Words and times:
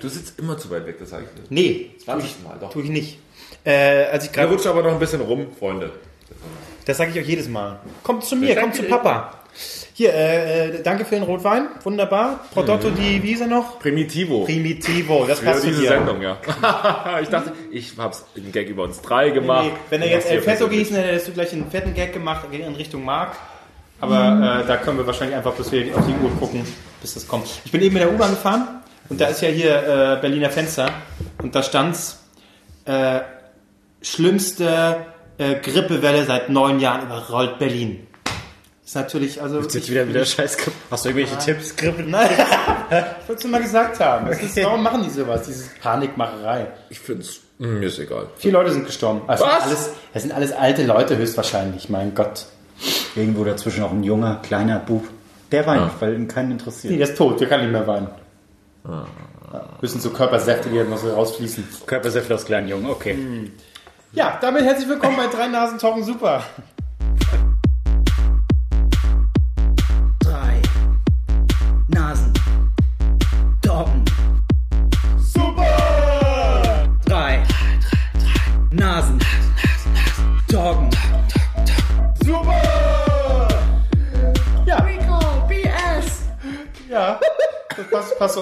Du 0.00 0.08
sitzt 0.08 0.38
immer 0.38 0.56
zu 0.58 0.70
weit 0.70 0.86
weg, 0.86 0.96
das 0.98 1.10
sage 1.10 1.24
ich 1.24 1.40
dir. 1.40 1.46
Nee, 1.50 1.90
20 2.04 2.42
Mal, 2.42 2.56
doch. 2.58 2.70
tue 2.70 2.82
ich 2.82 2.90
nicht. 2.90 3.18
Äh, 3.64 4.04
als 4.06 4.24
ich 4.24 4.30
Da 4.30 4.42
gerade, 4.42 4.52
rutscht 4.54 4.66
aber 4.66 4.82
noch 4.82 4.92
ein 4.92 4.98
bisschen 4.98 5.20
rum, 5.20 5.46
Freunde. 5.58 5.92
das 6.86 6.96
sage 6.96 7.10
ich 7.14 7.18
euch 7.20 7.28
jedes 7.28 7.48
Mal. 7.48 7.80
Kommt 8.02 8.24
zu 8.24 8.36
mir, 8.36 8.56
kommt 8.56 8.74
zu 8.74 8.84
Papa. 8.84 9.34
Hier, 9.92 10.14
äh, 10.14 10.68
äh, 10.68 10.82
danke 10.82 11.04
für 11.04 11.16
den 11.16 11.24
Rotwein, 11.24 11.68
wunderbar. 11.82 12.40
Prodotto 12.54 12.88
die, 12.88 13.22
wie 13.22 13.32
ist 13.32 13.40
er 13.42 13.48
noch? 13.48 13.78
Primitivo. 13.80 14.44
Primitivo, 14.44 15.26
das 15.26 15.40
Für 15.40 15.46
passt 15.46 15.60
zu 15.62 15.66
diese 15.66 15.82
dir. 15.82 15.88
Sendung, 15.88 16.22
ja. 16.22 16.38
ich 17.20 17.28
dachte, 17.28 17.52
ich 17.70 17.92
hab's 17.98 18.24
im 18.34 18.50
Gag 18.50 18.68
über 18.68 18.84
uns 18.84 19.02
drei 19.02 19.28
gemacht. 19.28 19.66
Nee, 19.66 19.72
wenn 19.90 20.00
er 20.02 20.08
jetzt 20.08 20.24
machst 20.24 20.30
El 20.36 20.40
persönlich. 20.40 20.78
gießen 20.78 20.96
hätte, 20.96 21.08
hättest 21.08 21.28
du 21.28 21.32
gleich 21.32 21.52
einen 21.52 21.70
fetten 21.70 21.92
Gag 21.92 22.14
gemacht 22.14 22.46
in 22.50 22.74
Richtung 22.74 23.04
Mark. 23.04 23.36
Aber 24.00 24.62
äh, 24.62 24.66
da 24.66 24.78
können 24.78 24.96
wir 24.96 25.06
wahrscheinlich 25.06 25.36
einfach, 25.36 25.52
bis 25.52 25.70
wir 25.70 25.94
auf 25.94 26.06
die 26.06 26.14
Uhr 26.14 26.30
gucken, 26.38 26.64
bis 27.02 27.12
das 27.12 27.28
kommt. 27.28 27.60
Ich 27.66 27.70
bin 27.72 27.82
eben 27.82 27.92
mit 27.92 28.02
der 28.02 28.10
U-Bahn 28.10 28.30
gefahren 28.30 28.79
und 29.10 29.20
da 29.20 29.26
ist 29.26 29.42
ja 29.42 29.48
hier 29.48 29.76
äh, 30.16 30.20
Berliner 30.20 30.48
Fenster 30.50 30.88
und 31.42 31.54
da 31.54 31.62
stand's 31.62 32.18
äh, 32.86 33.20
schlimmste 34.02 34.96
äh, 35.38 35.56
Grippewelle 35.56 36.24
seit 36.24 36.48
neun 36.48 36.80
Jahren 36.80 37.02
überrollt 37.02 37.58
Berlin. 37.58 38.06
Ist 38.84 38.96
natürlich, 38.96 39.40
also. 39.40 39.60
Jetzt 39.60 39.88
wieder 39.88 40.08
wieder 40.08 40.24
Scheiß. 40.24 40.56
Hast 40.90 41.04
du 41.04 41.10
irgendwelche 41.10 41.38
Tipps? 41.38 41.76
Grippe? 41.76 42.02
Nein, 42.02 42.28
ich 43.22 43.28
wollte 43.28 43.44
es 43.46 43.50
mal 43.50 43.62
gesagt 43.62 44.00
haben. 44.00 44.26
Ist, 44.28 44.56
warum 44.64 44.82
machen 44.82 45.04
die 45.04 45.10
sowas? 45.10 45.42
Diese 45.46 45.70
Panikmacherei. 45.80 46.66
Ich 46.88 46.98
find's, 46.98 47.40
hm, 47.58 47.78
mir 47.78 47.86
ist 47.86 48.00
egal. 48.00 48.26
Vier 48.36 48.50
Leute 48.50 48.72
sind 48.72 48.86
gestorben. 48.86 49.20
Also 49.28 49.44
Was? 49.44 49.62
Alles, 49.62 49.90
das 50.12 50.22
sind 50.22 50.32
alles 50.32 50.50
alte 50.52 50.84
Leute 50.84 51.16
höchstwahrscheinlich, 51.16 51.88
mein 51.88 52.14
Gott. 52.16 52.46
Irgendwo 53.14 53.44
dazwischen 53.44 53.84
auch 53.84 53.92
ein 53.92 54.02
junger, 54.02 54.40
kleiner 54.42 54.80
Bub. 54.80 55.04
Der 55.52 55.66
weint, 55.66 55.82
Ja. 55.82 55.90
weil 56.00 56.14
ihn 56.14 56.26
keinen 56.26 56.48
Nee, 56.48 56.54
interessiert. 56.54 56.94
der 56.94 57.08
ist 57.08 57.16
tot, 57.16 57.40
der 57.40 57.48
kann 57.48 57.60
nicht 57.60 57.70
mehr 57.72 57.86
weinen. 57.86 58.08
Ja, 58.84 59.06
Müssen 59.80 60.00
so 60.00 60.10
Körpersäfte, 60.10 60.68
die 60.68 60.82
noch 60.84 60.98
so 60.98 61.12
rausfließen. 61.12 61.66
Körpersäfte 61.86 62.34
aus 62.34 62.44
kleinen 62.44 62.68
Jungen, 62.68 62.86
okay. 62.90 63.50
Ja, 64.12 64.38
damit 64.40 64.64
herzlich 64.64 64.88
willkommen 64.88 65.16
bei 65.16 65.26
Drei 65.26 65.48
Nasen 65.48 65.78
Talken 65.78 66.04
Super. 66.04 66.42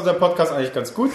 Unserem 0.08 0.18
Podcast 0.20 0.52
eigentlich 0.52 0.72
ganz 0.72 0.94
gut. 0.94 1.10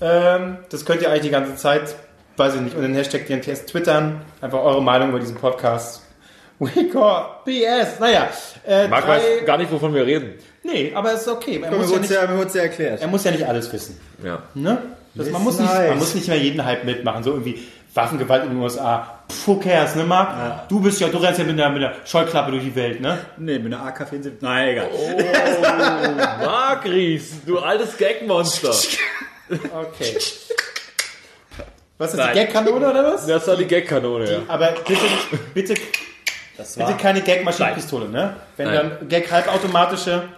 Ähm, 0.00 0.58
das 0.68 0.84
könnt 0.84 1.02
ihr 1.02 1.08
eigentlich 1.10 1.22
die 1.22 1.30
ganze 1.30 1.56
Zeit, 1.56 1.96
weiß 2.36 2.54
ich 2.54 2.60
nicht, 2.60 2.76
unter 2.76 2.86
den 2.86 2.94
Hashtag 2.94 3.26
DNTS 3.26 3.66
twittern. 3.66 4.22
Einfach 4.40 4.60
eure 4.60 4.82
Meinung 4.82 5.08
über 5.10 5.18
diesen 5.18 5.36
Podcast. 5.36 6.02
We 6.60 6.88
call 6.88 7.24
BS. 7.44 7.98
Naja, 7.98 8.28
äh, 8.66 8.86
Marc 8.86 9.04
drei, 9.06 9.16
weiß 9.16 9.46
gar 9.46 9.58
nicht, 9.58 9.72
wovon 9.72 9.94
wir 9.94 10.06
reden. 10.06 10.34
nee, 10.62 10.92
aber 10.94 11.14
es 11.14 11.22
ist 11.22 11.28
okay. 11.28 11.60
Er 11.62 11.70
Mir 11.70 11.78
muss, 11.78 11.86
ja 11.86 11.92
wurde 11.92 12.00
nicht, 12.02 12.10
ja, 12.12 12.36
wurd's 12.36 12.54
ja 12.54 12.62
erklärt. 12.62 13.00
er 13.00 13.08
muss 13.08 13.24
ja 13.24 13.30
nicht 13.32 13.46
alles 13.46 13.72
wissen. 13.72 13.98
Ja. 14.22 14.42
Ne? 14.54 14.78
Das, 15.14 15.28
man, 15.30 15.40
Ist 15.40 15.44
muss 15.44 15.58
nicht, 15.58 15.72
nice. 15.72 15.88
man 15.88 15.98
muss 15.98 16.14
nicht 16.14 16.28
mehr 16.28 16.38
jeden 16.38 16.64
Hype 16.64 16.84
mitmachen. 16.84 17.24
So 17.24 17.30
irgendwie 17.32 17.66
Waffengewalt 17.94 18.44
in 18.44 18.50
den 18.50 18.58
USA. 18.58 19.20
Pff, 19.28 19.46
who 19.46 19.56
cares, 19.58 19.94
ne, 19.96 20.04
Marc? 20.04 20.68
Du 20.68 20.80
bist 20.80 21.00
ja, 21.00 21.08
du 21.08 21.18
rennst 21.18 21.38
ja 21.38 21.44
mit 21.44 21.60
einer, 21.60 21.70
mit 21.70 21.82
einer 21.82 21.94
Scheuklappe 22.04 22.52
durch 22.52 22.62
die 22.62 22.74
Welt, 22.74 23.00
ne? 23.00 23.18
Nee, 23.36 23.58
mit 23.58 23.72
einer 23.74 23.84
AK-74. 23.84 24.32
Nein, 24.40 24.68
egal. 24.68 24.88
Marc 26.44 26.84
Ries, 26.84 27.44
du 27.44 27.58
altes 27.58 27.96
Gagmonster. 27.96 28.70
Okay. 29.50 30.16
Was 31.98 32.14
ist 32.14 32.22
die 32.22 32.34
Gagkanone 32.34 32.90
oder 32.90 33.12
was? 33.12 33.26
Das 33.26 33.46
war 33.46 33.56
die 33.56 33.66
Gagkanone, 33.66 34.30
ja. 34.32 34.38
Aber 34.48 34.72
bitte, 34.86 35.04
bitte, 35.52 35.74
Das 36.56 36.76
bitte 36.76 36.94
keine 36.94 37.20
Gag-Maschinenpistole, 37.20 38.08
ne? 38.08 38.36
Wenn 38.56 38.68
Nein. 38.68 38.92
dann 38.98 39.08
Gag-halbautomatische. 39.08 40.28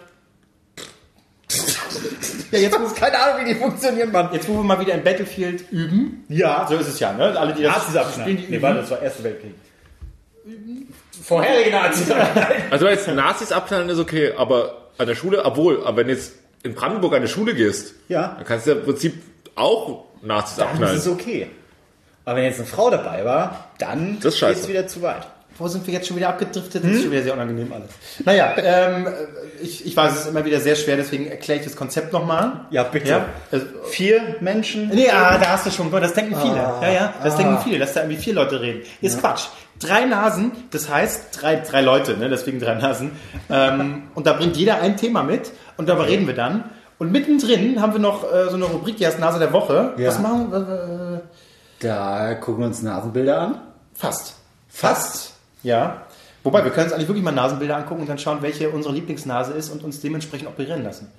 Ja, 2.53 2.59
jetzt 2.59 2.79
muss 2.79 2.95
keine 2.95 3.19
Ahnung, 3.19 3.45
wie 3.45 3.53
die 3.53 3.59
funktionieren, 3.59 4.11
Mann. 4.11 4.29
Jetzt, 4.31 4.47
wo 4.47 4.53
wir 4.53 4.63
mal 4.63 4.79
wieder 4.79 4.93
in 4.93 5.03
Battlefield 5.03 5.65
üben. 5.71 6.23
Ja, 6.29 6.65
So 6.69 6.75
ist 6.75 6.87
es 6.87 6.99
ja, 6.99 7.13
ne? 7.13 7.37
Alle, 7.37 7.53
die 7.53 7.63
das 7.63 7.75
Nazis 7.77 7.95
abschneiden. 7.95 8.23
spielen, 8.23 8.37
die 8.37 8.43
Nee, 8.43 8.55
üben. 8.57 8.61
warte, 8.63 8.79
das 8.81 8.91
war 8.91 9.01
Erster 9.01 9.23
Weltkrieg. 9.23 9.53
Vorherige 11.23 11.71
Nazis. 11.71 12.07
Also 12.69 12.87
jetzt 12.87 13.07
Nazis 13.07 13.51
abknallen 13.51 13.89
ist 13.89 13.99
okay, 13.99 14.33
aber 14.37 14.89
an 14.97 15.07
der 15.07 15.15
Schule, 15.15 15.43
obwohl, 15.45 15.83
aber 15.85 15.97
wenn 15.97 16.09
jetzt 16.09 16.33
in 16.63 16.73
Brandenburg 16.75 17.13
an 17.15 17.21
die 17.21 17.27
Schule 17.27 17.53
gehst, 17.55 17.93
Ja. 18.09 18.33
dann 18.37 18.45
kannst 18.45 18.65
du 18.67 18.71
ja 18.71 18.77
im 18.77 18.83
Prinzip 18.83 19.21
auch 19.55 20.05
Nazis 20.21 20.57
Dann 20.57 20.67
abknallen. 20.69 20.95
ist 20.97 21.05
es 21.05 21.11
okay. 21.11 21.47
Aber 22.25 22.37
wenn 22.37 22.45
jetzt 22.45 22.59
eine 22.59 22.67
Frau 22.67 22.89
dabei 22.89 23.23
war, 23.25 23.69
dann 23.79 24.17
Das 24.21 24.35
ist 24.35 24.39
geht's 24.41 24.67
wieder 24.67 24.87
zu 24.87 25.01
weit. 25.01 25.27
Wo 25.57 25.67
sind 25.67 25.85
wir 25.85 25.93
jetzt 25.93 26.07
schon 26.07 26.17
wieder 26.17 26.29
abgedriftet? 26.29 26.83
Das 26.83 26.91
ist 26.91 27.03
schon 27.03 27.11
wieder 27.11 27.21
sehr 27.23 27.33
unangenehm 27.33 27.71
alles. 27.71 27.89
Naja, 28.25 28.53
ähm, 28.57 29.07
ich, 29.61 29.85
ich 29.85 29.95
weiß, 29.95 30.11
es 30.13 30.19
ist 30.21 30.27
immer 30.27 30.43
wieder 30.45 30.59
sehr 30.59 30.75
schwer, 30.75 30.95
deswegen 30.97 31.27
erkläre 31.27 31.59
ich 31.59 31.65
das 31.65 31.75
Konzept 31.75 32.11
nochmal. 32.11 32.61
Ja, 32.71 32.83
bitte. 32.83 33.09
Ja, 33.09 33.25
also, 33.51 33.65
Vier 33.85 34.37
Menschen. 34.41 34.89
nee, 34.89 35.09
ah, 35.11 35.37
da 35.37 35.49
hast 35.51 35.65
du 35.67 35.71
schon, 35.71 35.91
das 35.91 36.13
denken 36.13 36.35
viele. 36.41 36.59
Ah. 36.65 36.79
ja, 36.81 36.91
ja, 36.91 37.13
das 37.23 37.35
Ah. 37.35 37.37
denken 37.37 37.57
viele, 37.63 37.77
dass 37.79 37.93
da 37.93 38.01
irgendwie 38.01 38.19
vier 38.21 38.33
Leute 38.33 38.61
reden. 38.61 38.81
Ist 39.01 39.19
Quatsch. 39.19 39.43
Drei 39.79 40.05
Nasen, 40.05 40.51
das 40.71 40.89
heißt 40.89 41.39
drei, 41.41 41.57
drei 41.57 41.81
Leute, 41.81 42.17
ne? 42.17 42.29
deswegen 42.29 42.59
drei 42.59 42.75
Nasen. 42.75 43.11
Ähm, 43.49 44.03
und 44.15 44.25
da 44.27 44.33
bringt 44.33 44.55
jeder 44.57 44.81
ein 44.81 44.97
Thema 44.97 45.23
mit 45.23 45.51
und 45.77 45.87
darüber 45.89 46.07
reden 46.07 46.25
wir 46.25 46.35
dann. 46.35 46.63
Und 46.99 47.11
mittendrin 47.11 47.81
haben 47.81 47.93
wir 47.93 47.99
noch 47.99 48.23
äh, 48.23 48.45
so 48.49 48.55
eine 48.55 48.65
Rubrik, 48.65 48.97
die 48.97 49.05
heißt 49.05 49.19
Nase 49.19 49.39
der 49.39 49.51
Woche. 49.51 49.93
Ja. 49.97 50.07
Was 50.07 50.19
machen 50.19 50.51
wir? 50.51 51.21
Äh, 51.21 51.85
Da 51.85 52.35
gucken 52.35 52.61
wir 52.63 52.67
uns 52.67 52.81
Nasenbilder 52.81 53.39
an. 53.39 53.57
fast. 53.93 54.35
Fast. 54.69 55.32
Ja. 55.63 56.05
Wobei, 56.43 56.63
wir 56.63 56.71
können 56.71 56.85
uns 56.85 56.93
eigentlich 56.93 57.07
wirklich 57.07 57.23
mal 57.23 57.31
Nasenbilder 57.31 57.77
angucken 57.77 58.01
und 58.01 58.09
dann 58.09 58.17
schauen, 58.19 58.41
welche 58.41 58.69
unsere 58.69 58.93
Lieblingsnase 58.93 59.53
ist 59.53 59.69
und 59.69 59.83
uns 59.83 60.01
dementsprechend 60.01 60.47
operieren 60.47 60.83
lassen. 60.83 61.09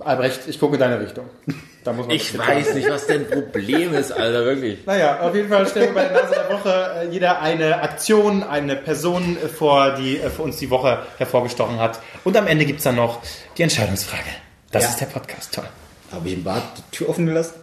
Albrecht, 0.00 0.42
ich 0.46 0.58
gucke 0.60 0.74
in 0.74 0.80
deine 0.80 1.00
Richtung. 1.00 1.26
Da 1.84 1.92
muss 1.94 2.06
man 2.06 2.16
Ich 2.16 2.36
weiß 2.36 2.74
nicht, 2.74 2.90
was 2.90 3.06
dein 3.06 3.26
Problem 3.26 3.94
ist, 3.94 4.12
Alter, 4.12 4.44
wirklich. 4.44 4.84
Naja, 4.84 5.20
auf 5.20 5.34
jeden 5.34 5.48
Fall 5.48 5.66
stellen 5.66 5.94
wir 5.94 6.02
bei 6.02 6.08
der 6.08 6.22
Nase 6.22 6.34
der 6.34 6.50
Woche 6.54 6.90
äh, 6.96 7.08
jeder 7.08 7.40
eine 7.40 7.80
Aktion, 7.80 8.42
eine 8.42 8.76
Person 8.76 9.38
äh, 9.42 9.48
vor, 9.48 9.92
die 9.94 10.18
äh, 10.18 10.28
für 10.28 10.42
uns 10.42 10.56
die 10.58 10.68
Woche 10.68 10.98
hervorgestochen 11.16 11.78
hat. 11.78 12.00
Und 12.24 12.36
am 12.36 12.46
Ende 12.46 12.66
gibt's 12.66 12.82
dann 12.82 12.96
noch 12.96 13.22
die 13.56 13.62
Entscheidungsfrage. 13.62 14.28
Das 14.70 14.82
Ja. 14.82 14.88
ist 14.90 15.00
der 15.00 15.06
Podcast, 15.06 15.54
toll. 15.54 15.64
Habe 16.12 16.28
ich 16.28 16.34
im 16.34 16.44
Bad 16.44 16.62
die 16.76 16.96
Tür 16.96 17.08
offen 17.08 17.24
gelassen? 17.24 17.54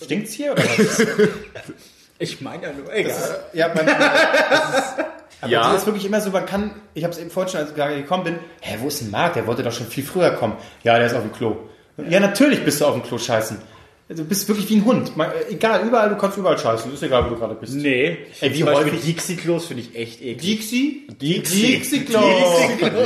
Stinkt's 0.00 0.34
hier? 0.34 0.52
Oder 0.52 0.62
was? 0.62 0.98
Ich 2.18 2.40
meine 2.40 2.62
ja 2.62 2.72
nur, 2.72 2.92
egal. 2.94 3.14
ja, 3.52 3.68
man, 3.68 3.86
das 3.86 4.78
ist, 4.78 4.94
aber 5.42 5.52
Ja. 5.52 5.72
das 5.72 5.82
ist 5.82 5.86
wirklich 5.86 6.06
immer 6.06 6.20
so, 6.20 6.30
man 6.30 6.46
kann, 6.46 6.70
ich 6.94 7.04
habe 7.04 7.12
es 7.12 7.18
eben 7.20 7.30
vorhin 7.30 7.50
schon, 7.52 7.60
als 7.60 7.70
ich 7.70 7.76
gerade 7.76 7.96
gekommen 7.96 8.24
bin, 8.24 8.38
hä, 8.60 8.76
wo 8.80 8.88
ist 8.88 9.00
denn 9.02 9.10
Marc? 9.10 9.34
Der 9.34 9.46
wollte 9.46 9.62
doch 9.62 9.72
schon 9.72 9.86
viel 9.86 10.04
früher 10.04 10.30
kommen. 10.30 10.56
Ja, 10.82 10.96
der 10.96 11.06
ist 11.08 11.14
auf 11.14 11.22
dem 11.22 11.32
Klo. 11.32 11.56
Ja, 12.08 12.20
natürlich 12.20 12.64
bist 12.64 12.80
du 12.80 12.86
auf 12.86 12.94
dem 12.94 13.02
Klo 13.02 13.18
scheißen. 13.18 13.58
Du 14.08 14.22
bist 14.24 14.46
wirklich 14.46 14.68
wie 14.70 14.76
ein 14.76 14.84
Hund. 14.84 15.16
Man, 15.16 15.28
äh, 15.32 15.52
egal, 15.52 15.84
überall, 15.84 16.08
du 16.10 16.16
kannst 16.16 16.38
überall 16.38 16.56
scheißen. 16.56 16.94
Ist 16.94 17.02
egal, 17.02 17.24
wo 17.24 17.30
du 17.30 17.36
gerade 17.40 17.56
bist. 17.56 17.74
Nee. 17.74 18.18
Ey, 18.40 18.54
wie 18.54 18.62
häufig- 18.62 19.00
Dixie-Klos 19.04 19.66
finde 19.66 19.82
ich 19.82 19.96
echt 19.96 20.22
eklig. 20.22 20.40
Dixie? 20.60 21.06
Dixie. 21.20 21.72
Dixie-Klo. 21.74 22.20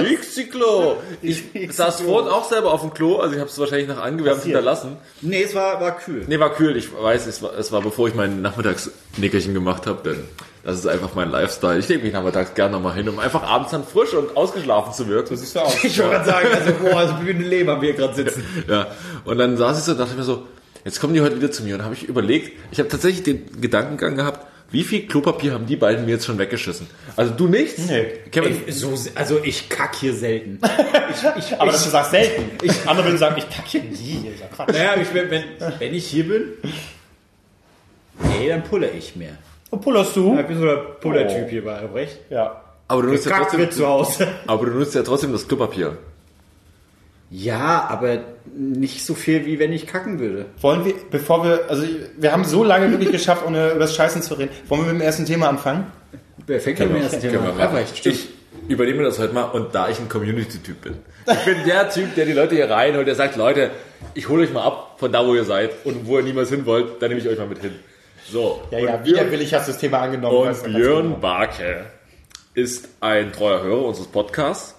Dixie-Klo. 0.02 0.96
Ich 1.22 1.42
saß 1.72 2.02
vorhin 2.02 2.30
auch 2.30 2.44
selber 2.48 2.72
auf 2.72 2.82
dem 2.82 2.92
Klo, 2.92 3.16
also 3.16 3.34
ich 3.34 3.40
habe 3.40 3.48
es 3.50 3.58
wahrscheinlich 3.58 3.88
nach 3.88 4.02
Angewärmt 4.02 4.42
hinterlassen. 4.42 4.96
Nee, 5.22 5.42
es 5.42 5.54
war, 5.54 5.80
war 5.80 5.96
kühl. 5.98 6.24
Nee, 6.26 6.38
war 6.38 6.52
kühl. 6.52 6.76
Ich 6.76 6.88
weiß, 6.92 7.26
es 7.26 7.42
war, 7.42 7.56
es 7.58 7.72
war 7.72 7.80
bevor 7.80 8.08
ich 8.08 8.14
mein 8.14 8.42
Nachmittagsnickerchen 8.42 9.54
gemacht 9.54 9.86
habe, 9.86 10.00
denn 10.04 10.24
das 10.64 10.76
ist 10.80 10.86
einfach 10.86 11.14
mein 11.14 11.30
Lifestyle. 11.30 11.78
Ich 11.78 11.88
lege 11.88 12.02
mich 12.02 12.12
nachmittags 12.12 12.52
gerne 12.54 12.72
nochmal 12.72 12.94
hin, 12.94 13.08
um 13.08 13.18
einfach 13.18 13.42
abends 13.42 13.70
dann 13.70 13.84
frisch 13.84 14.12
und 14.12 14.36
ausgeschlafen 14.36 14.92
zu 14.92 15.08
wirken. 15.08 15.34
Siehst 15.34 15.56
du 15.56 15.60
aus. 15.60 15.74
Ich 15.82 15.98
wollte 15.98 16.10
gerade 16.12 16.24
sagen, 16.26 16.48
also, 16.52 16.72
boah, 16.82 16.96
also 16.98 17.14
wie 17.24 17.30
eine 17.30 17.44
Leber 17.44 17.80
wir 17.80 17.94
gerade 17.94 18.14
sitzen. 18.14 18.44
Ja, 18.68 18.88
und 19.24 19.38
dann 19.38 19.56
saß 19.56 19.78
ich 19.78 19.84
so 19.84 19.92
und 19.92 19.98
dachte 19.98 20.14
mir 20.14 20.24
so, 20.24 20.46
jetzt 20.84 21.00
kommen 21.00 21.14
die 21.14 21.20
heute 21.20 21.36
wieder 21.36 21.50
zu 21.50 21.62
mir. 21.62 21.76
Und 21.76 21.84
habe 21.84 21.94
ich 21.94 22.04
überlegt, 22.04 22.52
ich 22.70 22.78
habe 22.78 22.88
tatsächlich 22.88 23.22
den 23.22 23.60
Gedankengang 23.60 24.16
gehabt, 24.16 24.46
wie 24.72 24.84
viel 24.84 25.06
Klopapier 25.06 25.52
haben 25.52 25.66
die 25.66 25.74
beiden 25.74 26.04
mir 26.04 26.12
jetzt 26.12 26.26
schon 26.26 26.38
weggeschissen? 26.38 26.86
Also 27.16 27.32
du 27.32 27.48
nichts? 27.48 27.88
Nee. 27.88 28.06
Kevin, 28.30 28.56
Ey, 28.66 28.72
so, 28.72 28.94
also 29.16 29.40
ich 29.42 29.68
kack 29.68 29.96
hier 29.96 30.14
selten. 30.14 30.60
Ich, 31.10 31.16
ich, 31.50 31.60
Aber 31.60 31.72
ich, 31.74 31.82
du 31.82 31.90
sagst 31.90 32.12
selten. 32.12 32.44
Ich, 32.62 32.88
andere 32.88 33.06
würden 33.06 33.18
sagen, 33.18 33.34
ich 33.36 33.50
kacke 33.50 33.68
hier 33.68 33.82
nie. 33.82 34.30
Ja 34.40 34.46
Quatsch. 34.46 34.68
naja, 34.72 34.94
ich, 35.02 35.12
wenn, 35.12 35.28
wenn, 35.28 35.42
wenn 35.80 35.92
ich 35.92 36.06
hier 36.06 36.28
bin, 36.28 36.44
nee, 38.22 38.48
dann 38.48 38.62
pulle 38.62 38.88
ich 38.90 39.16
mehr. 39.16 39.36
Wo 39.70 39.76
pullerst 39.78 40.14
du? 40.14 40.38
Ich 40.38 40.46
bin 40.46 40.56
so 40.56 40.64
der 40.64 40.76
Pullertyp 40.76 41.50
hier 41.50 41.64
bei 41.64 41.74
Albrecht. 41.74 42.18
Ja. 42.30 42.62
aber, 42.86 43.02
du 43.02 43.08
nutzt 43.08 43.26
ja 43.26 43.38
trotzdem, 43.38 43.70
zu 43.72 43.86
Hause. 43.88 44.28
aber 44.46 44.66
du 44.66 44.72
nutzt 44.72 44.94
ja 44.94 45.02
trotzdem 45.02 45.32
das 45.32 45.48
Klopapier. 45.48 45.98
Ja, 47.30 47.86
aber 47.88 48.18
nicht 48.56 49.06
so 49.06 49.14
viel, 49.14 49.46
wie 49.46 49.60
wenn 49.60 49.72
ich 49.72 49.86
kacken 49.86 50.18
würde. 50.18 50.46
Wollen 50.60 50.84
wir, 50.84 50.94
bevor 51.10 51.44
wir, 51.44 51.60
also 51.68 51.84
wir 52.16 52.32
haben 52.32 52.44
so 52.44 52.64
lange 52.64 52.90
wirklich 52.90 53.12
geschafft, 53.12 53.46
ohne 53.46 53.70
über 53.70 53.78
das 53.80 53.94
Scheißen 53.94 54.20
zu 54.22 54.34
reden. 54.34 54.50
Wollen 54.68 54.82
wir 54.82 54.92
mit 54.92 55.00
dem 55.00 55.06
ersten 55.06 55.24
Thema 55.24 55.48
anfangen? 55.48 55.86
Wer 56.46 56.60
fängt 56.60 56.80
mit 56.80 56.88
dem 56.88 56.96
ersten 56.96 57.20
Thema 57.20 57.44
wir 57.44 57.52
an? 57.52 57.60
Albrecht, 57.60 57.98
stimmt. 57.98 58.16
Ich, 58.16 58.28
übernehme 58.68 59.04
das 59.04 59.18
heute 59.20 59.32
mal 59.32 59.44
und 59.44 59.74
da 59.74 59.88
ich 59.88 59.98
ein 60.00 60.08
Community-Typ 60.08 60.80
bin. 60.80 60.94
Ich 61.30 61.44
bin 61.44 61.64
der 61.66 61.88
Typ, 61.88 62.14
der 62.16 62.26
die 62.26 62.32
Leute 62.32 62.56
hier 62.56 62.68
reinholt, 62.68 63.06
der 63.06 63.14
sagt, 63.14 63.36
Leute, 63.36 63.70
ich 64.14 64.28
hole 64.28 64.42
euch 64.42 64.52
mal 64.52 64.64
ab 64.64 64.96
von 64.98 65.12
da, 65.12 65.24
wo 65.24 65.34
ihr 65.34 65.44
seid 65.44 65.70
und 65.84 66.06
wo 66.06 66.18
ihr 66.18 66.24
niemals 66.24 66.50
hin 66.50 66.66
wollt, 66.66 67.00
dann 67.00 67.10
nehme 67.10 67.20
ich 67.20 67.28
euch 67.28 67.38
mal 67.38 67.46
mit 67.46 67.58
hin. 67.58 67.74
So. 68.28 68.60
Ja, 68.70 68.78
und 68.78 68.84
ja, 68.84 69.04
widerwillig 69.04 69.54
hast 69.54 69.68
du 69.68 69.72
das 69.72 69.80
Thema 69.80 69.98
angenommen. 70.00 70.36
Und 70.36 70.62
Björn 70.64 71.04
genau. 71.04 71.16
Barke 71.16 71.86
ist 72.54 72.88
ein 73.00 73.32
treuer 73.32 73.62
Hörer 73.62 73.84
unseres 73.86 74.08
Podcasts 74.08 74.74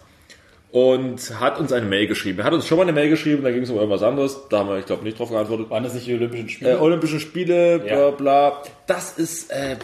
und 0.71 1.39
hat 1.39 1.59
uns 1.59 1.71
eine 1.73 1.85
Mail 1.85 2.07
geschrieben. 2.07 2.39
Er 2.39 2.45
hat 2.45 2.53
uns 2.53 2.65
schon 2.67 2.77
mal 2.77 2.83
eine 2.83 2.93
Mail 2.93 3.09
geschrieben, 3.09 3.43
da 3.43 3.51
ging 3.51 3.63
es 3.63 3.69
um 3.69 3.75
irgendwas 3.77 4.03
anderes. 4.03 4.39
Da 4.49 4.59
haben 4.59 4.69
wir, 4.69 4.77
ich 4.79 4.85
glaube, 4.85 5.03
nicht 5.03 5.19
drauf 5.19 5.29
geantwortet. 5.29 5.69
Waren 5.69 5.83
das 5.83 5.93
nicht 5.93 6.07
die 6.07 6.13
Olympischen 6.15 6.49
Spiele? 6.49 6.71
Äh, 6.71 6.75
Olympischen 6.75 7.19
Spiele, 7.19 7.79
bla 7.79 7.93
Ja. 7.99 8.11
bla. 8.11 8.63
Das 8.87 9.17
ist, 9.17 9.51
äh, 9.51 9.75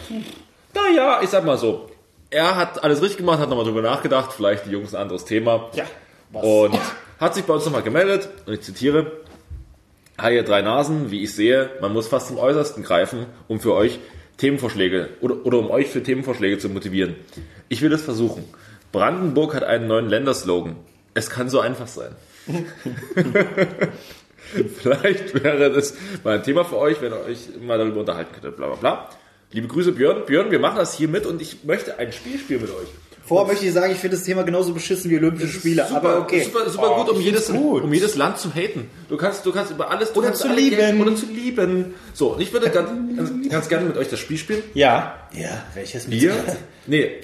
naja, 0.74 1.20
ich 1.22 1.28
sag 1.28 1.44
mal 1.44 1.58
so. 1.58 1.90
Er 2.30 2.56
hat 2.56 2.82
alles 2.84 3.00
richtig 3.02 3.18
gemacht, 3.18 3.38
hat 3.38 3.48
nochmal 3.48 3.64
drüber 3.64 3.82
nachgedacht, 3.82 4.32
vielleicht 4.32 4.66
die 4.66 4.70
Jungs 4.70 4.94
ein 4.94 5.00
anderes 5.02 5.24
Thema. 5.24 5.70
Ja. 5.74 5.84
Und 6.32 6.78
hat 7.18 7.34
sich 7.34 7.44
bei 7.44 7.54
uns 7.54 7.64
nochmal 7.64 7.82
gemeldet, 7.82 8.28
und 8.46 8.52
ich 8.54 8.60
zitiere, 8.60 9.12
Hi, 10.18 10.34
ihr 10.34 10.42
drei 10.42 10.62
Nasen, 10.62 11.10
wie 11.12 11.22
ich 11.22 11.32
sehe, 11.34 11.70
man 11.80 11.92
muss 11.92 12.08
fast 12.08 12.26
zum 12.28 12.38
Äußersten 12.38 12.82
greifen, 12.82 13.26
um 13.46 13.60
für 13.60 13.72
euch 13.74 13.98
Themenvorschläge 14.36 15.10
oder, 15.20 15.36
oder 15.46 15.58
um 15.58 15.70
euch 15.70 15.86
für 15.86 16.02
Themenvorschläge 16.02 16.58
zu 16.58 16.68
motivieren. 16.68 17.14
Ich 17.68 17.82
will 17.82 17.92
es 17.92 18.02
versuchen. 18.02 18.44
Brandenburg 18.92 19.54
hat 19.54 19.64
einen 19.64 19.86
neuen 19.86 20.08
Länderslogan. 20.08 20.76
Es 21.14 21.30
kann 21.30 21.48
so 21.48 21.60
einfach 21.60 21.86
sein. 21.88 22.12
Vielleicht 24.80 25.34
wäre 25.42 25.70
das 25.70 25.94
mal 26.24 26.36
ein 26.36 26.42
Thema 26.42 26.64
für 26.64 26.78
euch, 26.78 27.00
wenn 27.02 27.12
ihr 27.12 27.20
euch 27.24 27.38
mal 27.60 27.76
darüber 27.78 28.00
unterhalten 28.00 28.32
könntet. 28.32 28.56
Bla 28.56 28.66
bla 28.68 28.76
bla. 28.76 29.10
Liebe 29.52 29.66
Grüße, 29.68 29.92
Björn. 29.92 30.24
Björn, 30.26 30.50
wir 30.50 30.58
machen 30.58 30.76
das 30.76 30.94
hier 30.94 31.08
mit 31.08 31.26
und 31.26 31.42
ich 31.42 31.64
möchte 31.64 31.98
ein 31.98 32.12
Spiel 32.12 32.38
spielen 32.38 32.62
mit 32.62 32.70
euch. 32.70 32.88
Vorher 33.24 33.46
möchte 33.46 33.66
ich 33.66 33.74
sagen, 33.74 33.92
ich 33.92 33.98
finde 33.98 34.16
das 34.16 34.24
Thema 34.24 34.42
genauso 34.42 34.72
beschissen 34.72 35.10
wie 35.10 35.18
Olympische 35.18 35.48
Spiele. 35.58 35.84
Super, 35.86 35.96
aber 35.98 36.20
okay. 36.22 36.44
super, 36.44 36.68
super 36.70 36.92
Oh, 36.96 37.04
gut, 37.04 37.14
um 37.14 37.20
jedes, 37.20 37.48
gut. 37.52 37.82
um 37.82 37.92
jedes 37.92 38.16
Land 38.16 38.38
zu 38.38 38.54
haten. 38.54 38.88
Du 39.10 39.18
kannst, 39.18 39.44
du 39.44 39.52
kannst 39.52 39.70
über 39.70 39.90
alles 39.90 40.12
du 40.14 40.20
Oder 40.20 40.28
kannst 40.28 40.42
zu 40.42 40.48
alle 40.48 40.58
lieben. 40.58 40.76
gerne- 40.76 40.98
Oder 41.02 41.14
zu 41.14 41.26
lieben. 41.26 41.94
So, 42.14 42.28
und 42.34 42.40
ich 42.40 42.54
würde 42.54 42.70
ganz, 42.70 42.88
ganz, 43.16 43.50
ganz 43.50 43.68
gerne 43.68 43.86
mit 43.86 43.98
euch 43.98 44.08
das 44.08 44.18
Spiel 44.18 44.38
spielen. 44.38 44.62
Ja. 44.72 45.28
Ja, 45.34 45.62
welches 45.74 46.08
Ihr, 46.08 46.32
nee, 46.86 47.20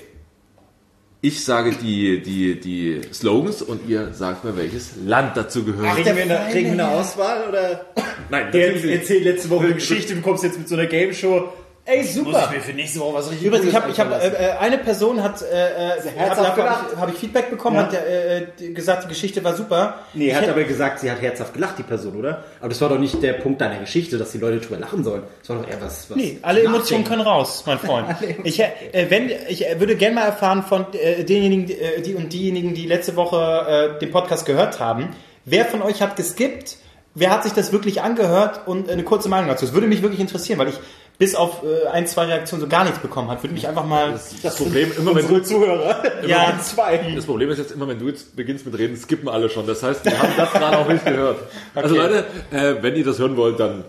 ich 1.24 1.42
sage 1.42 1.72
die, 1.82 2.22
die, 2.22 2.60
die 2.60 3.00
Slogans 3.10 3.62
und 3.62 3.88
ihr 3.88 4.12
sagt 4.12 4.44
mir, 4.44 4.58
welches 4.58 4.90
Land 5.06 5.34
dazu 5.38 5.64
gehört. 5.64 5.94
Kriegen 5.94 6.16
wir, 6.16 6.22
eine, 6.22 6.52
kriegen 6.52 6.76
wir 6.76 6.84
eine 6.84 6.88
Auswahl 6.88 7.48
oder? 7.48 7.86
Nein, 8.28 8.52
Der 8.52 8.74
erzählt 8.92 9.24
letzte 9.24 9.48
Woche 9.48 9.64
eine 9.64 9.74
Geschichte, 9.74 10.14
du 10.14 10.20
kommst 10.20 10.44
jetzt 10.44 10.58
mit 10.58 10.68
so 10.68 10.74
einer 10.74 10.84
Game 10.84 11.14
Show. 11.14 11.48
Ey, 11.86 11.98
Muss 11.98 12.06
ich 12.06 12.14
super. 12.14 12.50
mir 12.50 12.60
für 12.62 12.72
nächste 12.72 12.98
Woche 13.00 13.12
was 13.14 13.30
richtig 13.30 13.46
Übrigens, 13.46 13.66
ich 13.68 13.74
habe, 13.74 13.92
habe, 13.98 14.10
lassen. 14.12 14.34
äh, 14.36 14.48
äh, 14.48 14.50
eine 14.58 14.78
Person 14.78 15.22
hat, 15.22 15.42
äh, 15.42 15.44
äh, 15.44 16.00
herzhaft 16.16 16.38
hab, 16.38 16.46
hab, 16.46 16.56
gelacht. 16.56 16.84
ich, 16.94 16.98
hab 16.98 17.08
ich 17.12 17.14
Feedback 17.18 17.50
bekommen, 17.50 17.76
Ja. 17.76 17.82
hat 17.82 17.92
äh, 17.94 18.46
die- 18.58 18.72
gesagt, 18.72 19.04
die 19.04 19.08
Geschichte 19.08 19.44
war 19.44 19.54
super. 19.54 19.98
Nee, 20.14 20.28
er 20.28 20.36
hat 20.36 20.42
hätte- 20.44 20.52
aber 20.52 20.64
gesagt, 20.64 21.00
sie 21.00 21.10
hat 21.10 21.20
herzhaft 21.20 21.52
gelacht, 21.52 21.74
die 21.78 21.82
Person, 21.82 22.16
oder? 22.16 22.42
Aber 22.60 22.70
das 22.70 22.80
war 22.80 22.88
doch 22.88 22.98
nicht 22.98 23.22
der 23.22 23.34
Punkt 23.34 23.60
deiner 23.60 23.80
Geschichte, 23.80 24.16
dass 24.16 24.32
die 24.32 24.38
Leute 24.38 24.60
drüber 24.60 24.78
lachen 24.78 25.04
sollen. 25.04 25.24
Das 25.40 25.50
war 25.50 25.56
doch 25.58 25.68
eher 25.68 25.78
was, 25.82 26.08
was 26.08 26.16
Nee, 26.16 26.38
alle 26.40 26.62
Emotionen 26.62 27.04
können 27.04 27.20
raus, 27.20 27.64
mein 27.66 27.78
Freund. 27.80 28.06
Ich, 28.44 28.60
äh, 28.60 28.70
wenn, 29.10 29.30
ich 29.48 29.66
äh, 29.68 29.78
würde 29.78 29.94
gerne 29.96 30.14
mal 30.14 30.24
erfahren 30.24 30.62
von 30.62 30.86
äh, 30.94 31.22
denjenigen, 31.24 31.66
die, 31.66 31.74
äh, 31.78 32.00
die 32.00 32.14
und 32.14 32.32
diejenigen, 32.32 32.72
die 32.72 32.86
letzte 32.86 33.14
Woche 33.16 33.94
äh, 33.96 33.98
den 33.98 34.10
Podcast 34.10 34.46
gehört 34.46 34.80
haben, 34.80 35.10
wer 35.44 35.66
von 35.66 35.82
euch 35.82 36.00
hat 36.00 36.16
geskippt, 36.16 36.78
wer 37.14 37.30
hat 37.30 37.44
sich 37.44 37.52
das 37.52 37.72
wirklich 37.72 38.00
angehört 38.00 38.62
und 38.66 38.88
eine 38.88 39.02
kurze 39.04 39.28
Meinung 39.28 39.48
dazu. 39.48 39.66
Das 39.66 39.74
würde 39.74 39.86
mich 39.86 40.00
wirklich 40.00 40.20
interessieren, 40.20 40.58
weil 40.58 40.68
ich 40.70 40.80
bis 41.18 41.34
auf 41.34 41.62
äh, 41.62 41.86
ein, 41.88 42.06
zwei 42.06 42.24
Reaktionen 42.24 42.60
so 42.62 42.68
gar 42.68 42.84
nichts 42.84 42.98
bekommen 42.98 43.30
habe. 43.30 43.42
Würde 43.42 43.54
mich 43.54 43.68
einfach 43.68 43.84
mal... 43.84 44.18
Das 44.42 44.56
Problem, 44.56 44.92
immer 44.98 45.14
wenn 45.14 45.28
du, 45.28 45.40
Zuhörer. 45.42 46.02
Ja, 46.26 46.58
zwei. 46.62 47.12
das 47.14 47.24
Problem 47.26 47.50
ist 47.50 47.58
jetzt 47.58 47.72
immer, 47.72 47.86
wenn 47.86 47.98
du 47.98 48.08
jetzt 48.08 48.34
beginnst 48.34 48.66
mit 48.66 48.76
reden, 48.78 48.96
skippen 48.96 49.28
alle 49.28 49.48
schon. 49.48 49.66
Das 49.66 49.82
heißt, 49.82 50.04
wir 50.04 50.18
haben 50.20 50.32
das 50.36 50.52
gerade 50.52 50.78
auch 50.78 50.88
nicht 50.88 51.04
gehört. 51.04 51.38
Also 51.74 51.94
Okay. 51.94 52.02
Leute, 52.04 52.24
äh, 52.50 52.82
wenn 52.82 52.96
ihr 52.96 53.04
das 53.04 53.18
hören 53.18 53.36
wollt, 53.36 53.60
dann, 53.60 53.84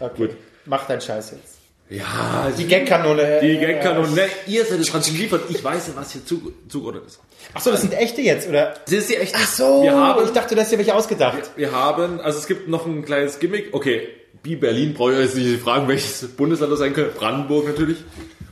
Okay. 0.00 0.30
Mach 0.66 0.86
deinen 0.86 1.00
Scheiß 1.00 1.32
jetzt. 1.32 1.58
ja, 1.88 2.50
Die 2.58 2.66
Gagkanone. 2.66 3.38
die 3.40 3.58
Gagkanone, 3.58 4.08
ne, 4.10 4.22
ihr 4.46 4.64
seid 4.64 4.80
es 4.80 4.90
dran 4.90 5.02
geliefert. 5.02 5.42
Ich 5.50 5.62
weiß 5.62 5.88
ja, 5.88 5.92
was 5.96 6.10
hier 6.12 6.24
zu, 6.24 6.52
zugeordnet 6.68 7.04
ist. 7.06 7.20
Achso, 7.52 7.70
das 7.70 7.82
sind 7.82 7.92
echte 7.94 8.20
jetzt, 8.22 8.48
oder? 8.48 8.74
Das 8.84 8.92
ist 8.92 9.10
die 9.10 9.16
echt. 9.16 9.34
Ach 9.36 9.46
so, 9.46 9.82
Wir 9.82 9.94
haben, 9.94 10.24
ich 10.24 10.30
dachte, 10.32 10.54
du 10.54 10.60
hast 10.60 10.72
dir 10.72 10.78
welche 10.78 10.94
ausgedacht. 10.94 11.50
wir 11.56 11.72
haben, 11.72 12.20
also 12.20 12.38
es 12.38 12.46
gibt 12.46 12.68
noch 12.68 12.86
ein 12.86 13.04
kleines 13.04 13.38
Gimmick. 13.38 13.72
Okay, 13.72 14.08
wie 14.44 14.56
Berlin 14.56 14.94
brauche 14.94 15.14
ich 15.14 15.18
jetzt 15.20 15.36
nicht 15.36 15.60
fragen, 15.60 15.88
welches 15.88 16.28
Bundesland 16.28 16.70
das 16.72 16.78
sein 16.78 16.92
könnte. 16.92 17.12
Brandenburg 17.18 17.66
natürlich. 17.66 17.98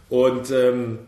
Und 0.09 0.51
ähm, 0.51 0.99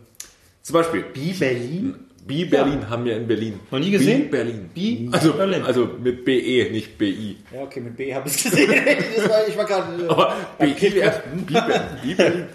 zum 0.61 0.73
Beispiel, 0.73 1.05
Wie 1.13 1.33
Berlin? 1.33 1.95
Bi 2.25 2.45
Berlin 2.45 2.89
haben 2.89 3.05
wir 3.05 3.15
in 3.17 3.27
Berlin. 3.27 3.59
Noch 3.69 3.77
nie 3.77 3.91
gesehen? 3.91 4.23
Bi 4.23 4.29
Berlin. 4.29 4.69
Bi 4.73 5.09
also, 5.11 5.33
Berlin. 5.33 5.61
also 5.61 5.87
mit 6.01 6.25
BE, 6.25 6.71
nicht 6.71 6.97
BI. 6.97 7.37
Ja, 7.53 7.61
okay, 7.61 7.81
mit 7.81 7.95
B 7.97 8.15
habe 8.15 8.27
ich 8.27 8.43
gesehen. 8.43 8.73
Das 9.15 9.29
war, 9.29 9.47
ich 9.47 9.55
war 9.55 9.65
gerade. 9.65 10.09
Aber 10.09 10.35
BI, 10.57 10.73
Bi 10.73 10.89
Berlin. 10.89 11.83
Bi 12.03 12.13
Berlin. 12.15 12.45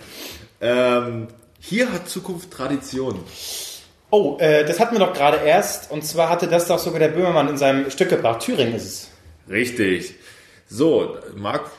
Ähm, 0.60 1.28
hier 1.60 1.92
hat 1.92 2.08
Zukunft 2.08 2.50
Tradition. 2.50 3.20
Oh, 4.10 4.38
äh, 4.40 4.64
das 4.64 4.80
hatten 4.80 4.96
wir 4.96 5.06
doch 5.06 5.12
gerade 5.12 5.38
erst. 5.46 5.90
Und 5.92 6.04
zwar 6.04 6.30
hatte 6.30 6.48
das 6.48 6.66
doch 6.66 6.80
sogar 6.80 6.98
der 6.98 7.08
Böhmermann 7.08 7.48
in 7.48 7.56
seinem 7.56 7.90
Stück 7.90 8.08
gebracht. 8.08 8.40
Thüringen 8.40 8.74
ist 8.74 8.84
es. 8.84 9.10
Richtig. 9.48 10.14
So, 10.68 11.16
Marc, 11.36 11.70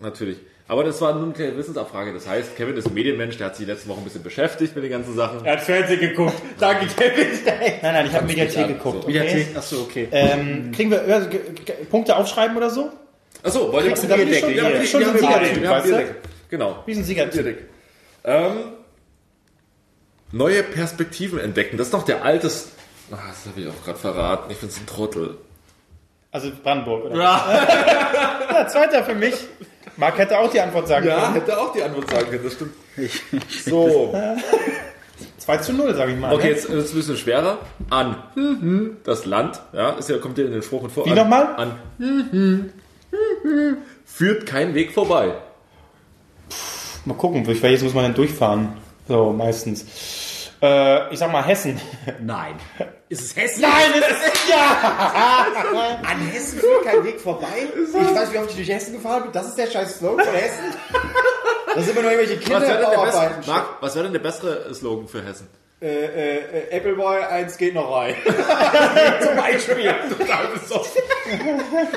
natürlich. 0.00 0.38
Aber 0.66 0.82
das 0.82 0.98
war 1.02 1.14
nun 1.14 1.34
keine 1.34 1.56
Wissensabfrage. 1.58 2.14
Das 2.14 2.26
heißt, 2.26 2.56
Kevin 2.56 2.74
ist 2.76 2.86
ein 2.86 2.94
Medienmensch, 2.94 3.36
der 3.36 3.48
hat 3.48 3.56
sich 3.56 3.66
letzte 3.66 3.86
Woche 3.88 3.98
ein 3.98 4.04
bisschen 4.04 4.22
beschäftigt 4.22 4.74
mit 4.74 4.82
den 4.84 4.90
ganzen 4.90 5.14
Sachen. 5.14 5.44
Er 5.44 5.52
hat 5.54 5.60
Fernsehen 5.60 6.00
geguckt. 6.00 6.32
Danke, 6.58 6.86
Kevin. 6.86 7.26
Nein, 7.44 7.72
nein, 7.82 8.06
ich 8.06 8.14
habe 8.14 8.26
Mediathek 8.26 8.68
geguckt. 8.68 9.02
so. 9.02 9.08
Okay? 9.08 9.46
Achso, 9.54 9.76
okay. 9.82 10.08
Ähm, 10.10 10.72
kriegen 10.72 10.90
wir 10.90 11.06
äh, 11.06 11.26
g- 11.28 11.72
Punkte 11.90 12.16
aufschreiben 12.16 12.56
oder 12.56 12.70
so? 12.70 12.90
Achso, 13.42 13.70
wollt 13.72 13.84
ihr 13.84 13.90
Kriegst 13.90 14.04
du 14.04 14.08
da 14.08 14.16
Bierdeckel? 14.16 14.56
Ja, 14.56 14.68
wir- 14.70 14.78
bist 14.78 14.92
schon 14.92 15.00
wir 15.00 15.08
ein 15.08 15.12
haben 15.12 15.18
Siegertyp, 15.44 15.66
haben 15.66 15.82
weißt 15.90 15.92
du? 15.92 16.14
Genau. 16.48 16.82
Wie 16.86 16.92
ist 16.92 16.98
ein 16.98 17.04
Siegertyp? 17.04 17.58
Ähm, 18.24 18.52
neue 20.32 20.62
Perspektiven 20.62 21.38
entdecken. 21.38 21.76
Das 21.76 21.88
ist 21.88 21.94
doch 21.94 22.04
der 22.04 22.24
altes. 22.24 22.68
Ach, 23.12 23.18
das 23.28 23.46
habe 23.46 23.60
ich 23.60 23.68
auch 23.68 23.84
gerade 23.84 23.98
verraten. 23.98 24.50
Ich 24.50 24.56
finde 24.56 24.72
es 24.74 24.80
ein 24.80 24.86
Trottel. 24.86 25.36
Also 26.34 26.50
Brandenburg, 26.64 27.04
oder? 27.04 27.16
Ja. 27.16 27.46
ja, 28.52 28.66
zweiter 28.66 29.04
für 29.04 29.14
mich. 29.14 29.34
Marc 29.96 30.18
hätte 30.18 30.36
auch 30.36 30.50
die 30.50 30.60
Antwort 30.60 30.88
sagen 30.88 31.06
Ja, 31.06 31.20
können. 31.20 31.34
hätte 31.34 31.56
auch 31.56 31.72
die 31.72 31.80
Antwort 31.80 32.10
sagen 32.10 32.28
können, 32.28 32.42
das 32.42 32.54
stimmt. 32.54 32.74
So, 33.64 34.12
2 35.38 35.56
zu 35.58 35.72
0, 35.74 35.94
sag 35.94 36.08
ich 36.08 36.16
mal. 36.18 36.34
okay, 36.34 36.48
ne? 36.48 36.50
jetzt 36.50 36.64
ist 36.64 36.86
es 36.86 36.90
ein 36.92 36.96
bisschen 36.96 37.16
schwerer. 37.18 37.58
An 37.88 38.16
mhm, 38.34 38.96
das 39.04 39.26
Land, 39.26 39.60
ja, 39.72 39.90
ist 39.90 40.08
ja, 40.10 40.18
kommt 40.18 40.36
ja 40.38 40.44
in 40.44 40.50
den 40.50 40.62
Spruch 40.62 40.82
mit 40.82 40.90
vor. 40.90 41.06
Wie 41.06 41.10
nochmal? 41.10 41.54
An 41.54 41.78
mhm, 41.98 42.70
mhm, 43.12 43.76
führt 44.04 44.44
kein 44.44 44.74
Weg 44.74 44.92
vorbei. 44.92 45.34
Mal 47.04 47.14
gucken, 47.14 47.44
durch 47.44 47.62
welches 47.62 47.84
muss 47.84 47.94
man 47.94 48.02
denn 48.06 48.14
durchfahren? 48.14 48.72
So, 49.06 49.30
meistens. 49.32 49.84
Äh, 50.64 51.12
ich 51.12 51.18
sag 51.18 51.30
mal 51.30 51.44
Hessen. 51.44 51.78
Nein. 52.22 52.54
Ist 53.10 53.20
es 53.20 53.36
Hessen? 53.36 53.60
Nein, 53.60 54.00
das 54.00 54.10
ist 54.12 54.48
ja! 54.48 55.46
An 56.02 56.20
Hessen 56.32 56.58
führt 56.58 56.84
kein 56.86 57.04
Weg 57.04 57.20
vorbei. 57.20 57.68
Ich 57.86 57.92
weiß, 57.94 58.32
wie 58.32 58.38
oft 58.38 58.48
ich 58.50 58.56
durch 58.56 58.68
Hessen 58.70 58.94
gefahren 58.94 59.24
bin. 59.24 59.32
Das 59.32 59.48
ist 59.48 59.58
der 59.58 59.66
scheiß 59.66 59.98
Slogan 59.98 60.24
von 60.24 60.34
Hessen. 60.34 60.64
Das 61.74 61.84
sind 61.84 61.92
immer 61.98 62.02
nur 62.08 62.12
irgendwelche 62.12 62.40
Was 62.50 62.62
wäre 62.62 62.78
denn, 62.78 62.90
der 62.90 63.46
Marc, 63.46 63.66
was 63.82 63.94
wäre 63.94 64.04
denn 64.04 64.12
der 64.14 64.20
bessere 64.20 64.74
Slogan 64.74 65.06
für 65.06 65.22
Hessen? 65.22 65.48
Äh, 65.82 65.86
äh, 65.86 66.68
äh, 66.70 66.76
Appleboy, 66.78 67.24
eins 67.24 67.58
geht 67.58 67.74
noch 67.74 67.94
rein. 67.94 68.14
Zum 68.24 69.36
Beispiel. 69.36 69.94
Total 70.18 70.46
besoffen. 70.46 71.02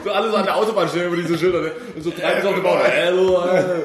so 0.03 0.11
alles 0.11 0.33
an 0.33 0.43
der 0.43 0.57
Autobahn 0.57 0.89
stehen 0.89 1.05
über 1.05 1.15
diese 1.15 1.37
Schilder. 1.37 1.61
ne? 1.61 1.71
Und 1.95 2.01
so 2.01 2.11
drei 2.11 2.33
besoffene 2.35 2.63
Bauern. 2.63 2.81
Hallo, 2.81 3.41
hallo. 3.41 3.83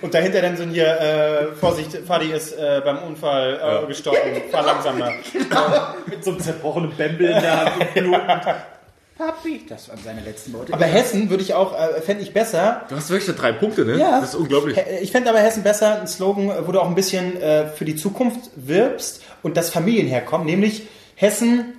Und 0.00 0.14
dahinter 0.14 0.40
dann 0.40 0.56
so 0.56 0.62
ein 0.62 0.70
hier, 0.70 0.86
äh, 1.00 1.54
Vorsicht, 1.54 1.96
Fadi 2.06 2.32
ist 2.32 2.52
äh, 2.52 2.80
beim 2.84 2.98
Unfall 2.98 3.82
äh, 3.82 3.86
gestorben, 3.86 4.18
fahr 4.50 4.64
langsamer. 4.64 5.12
Mit 6.06 6.24
so 6.24 6.30
einem 6.30 6.40
zerbrochenen 6.40 6.96
Bämbel 6.96 7.26
in 7.26 7.40
der 7.40 7.64
Hand 7.64 7.96
und. 7.96 8.16
Papi, 9.18 9.62
das 9.68 9.88
waren 9.88 9.98
seine 10.02 10.22
letzten 10.22 10.52
Worte. 10.54 10.72
Aber 10.72 10.86
Hessen 10.86 11.28
würde 11.28 11.42
ich 11.42 11.52
auch, 11.54 11.78
äh, 11.78 12.00
fände 12.00 12.22
ich 12.22 12.32
besser. 12.32 12.86
Du 12.88 12.96
hast 12.96 13.10
wirklich 13.10 13.36
drei 13.36 13.52
Punkte, 13.52 13.84
ne? 13.84 13.98
Ja. 13.98 14.20
Das 14.20 14.30
ist 14.30 14.34
unglaublich. 14.34 14.76
Ich 15.02 15.12
fände 15.12 15.28
aber 15.28 15.38
Hessen 15.38 15.62
besser, 15.62 16.00
ein 16.00 16.06
Slogan, 16.06 16.50
wo 16.66 16.72
du 16.72 16.80
auch 16.80 16.88
ein 16.88 16.94
bisschen 16.94 17.40
äh, 17.40 17.68
für 17.68 17.84
die 17.84 17.94
Zukunft 17.94 18.50
wirbst 18.56 19.22
und 19.42 19.56
das 19.56 19.70
Familien 19.70 20.08
herkommt, 20.08 20.46
nämlich 20.46 20.88
Hessen, 21.14 21.74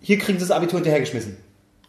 hier 0.00 0.18
kriegen 0.18 0.38
sie 0.38 0.46
das 0.46 0.56
Abitur 0.56 0.78
hinterhergeschmissen. 0.78 1.36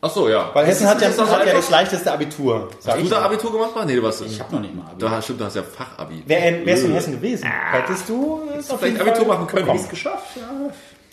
Ach 0.04 0.10
so, 0.10 0.28
ja. 0.28 0.50
Weil 0.54 0.66
Hessen 0.66 0.88
hat 0.88 1.00
ja, 1.02 1.10
das 1.10 1.20
hat 1.20 1.28
ja 1.30 1.38
einfach- 1.38 1.54
das 1.56 1.70
leichteste 1.70 2.12
Abitur. 2.12 2.70
Sag 2.80 2.96
Hast 2.96 3.04
du 3.06 3.10
da 3.10 3.20
mal. 3.20 3.26
Abitur 3.28 3.52
gemacht? 3.52 3.72
Marc? 3.76 3.86
Nee, 3.86 3.96
du 3.98 4.04
warst 4.04 4.22
Ich 4.22 4.40
habe 4.40 4.56
noch 4.56 4.62
nicht 4.62 4.74
mal 4.76 4.84
Abi. 4.90 4.96
Da, 5.00 5.22
stimmt, 5.22 5.42
du 5.42 5.46
hast 5.46 5.56
ja 5.56 5.64
Fachabi. 5.64 6.24
Wer 6.26 6.66
wärst 6.66 6.84
du 6.84 6.88
in 6.88 6.94
Hessen 6.94 7.14
gewesen? 7.14 7.48
Hättest 7.72 8.10
du 8.10 8.42
es 8.58 8.72
auf 8.72 8.80
Vielleicht 8.80 9.00
Abitur 9.00 9.18
Fall 9.26 9.28
machen 9.28 9.48
können. 9.48 9.66
bekommen. 9.68 9.90
geschafft, 9.90 10.38
ja. 10.38 10.50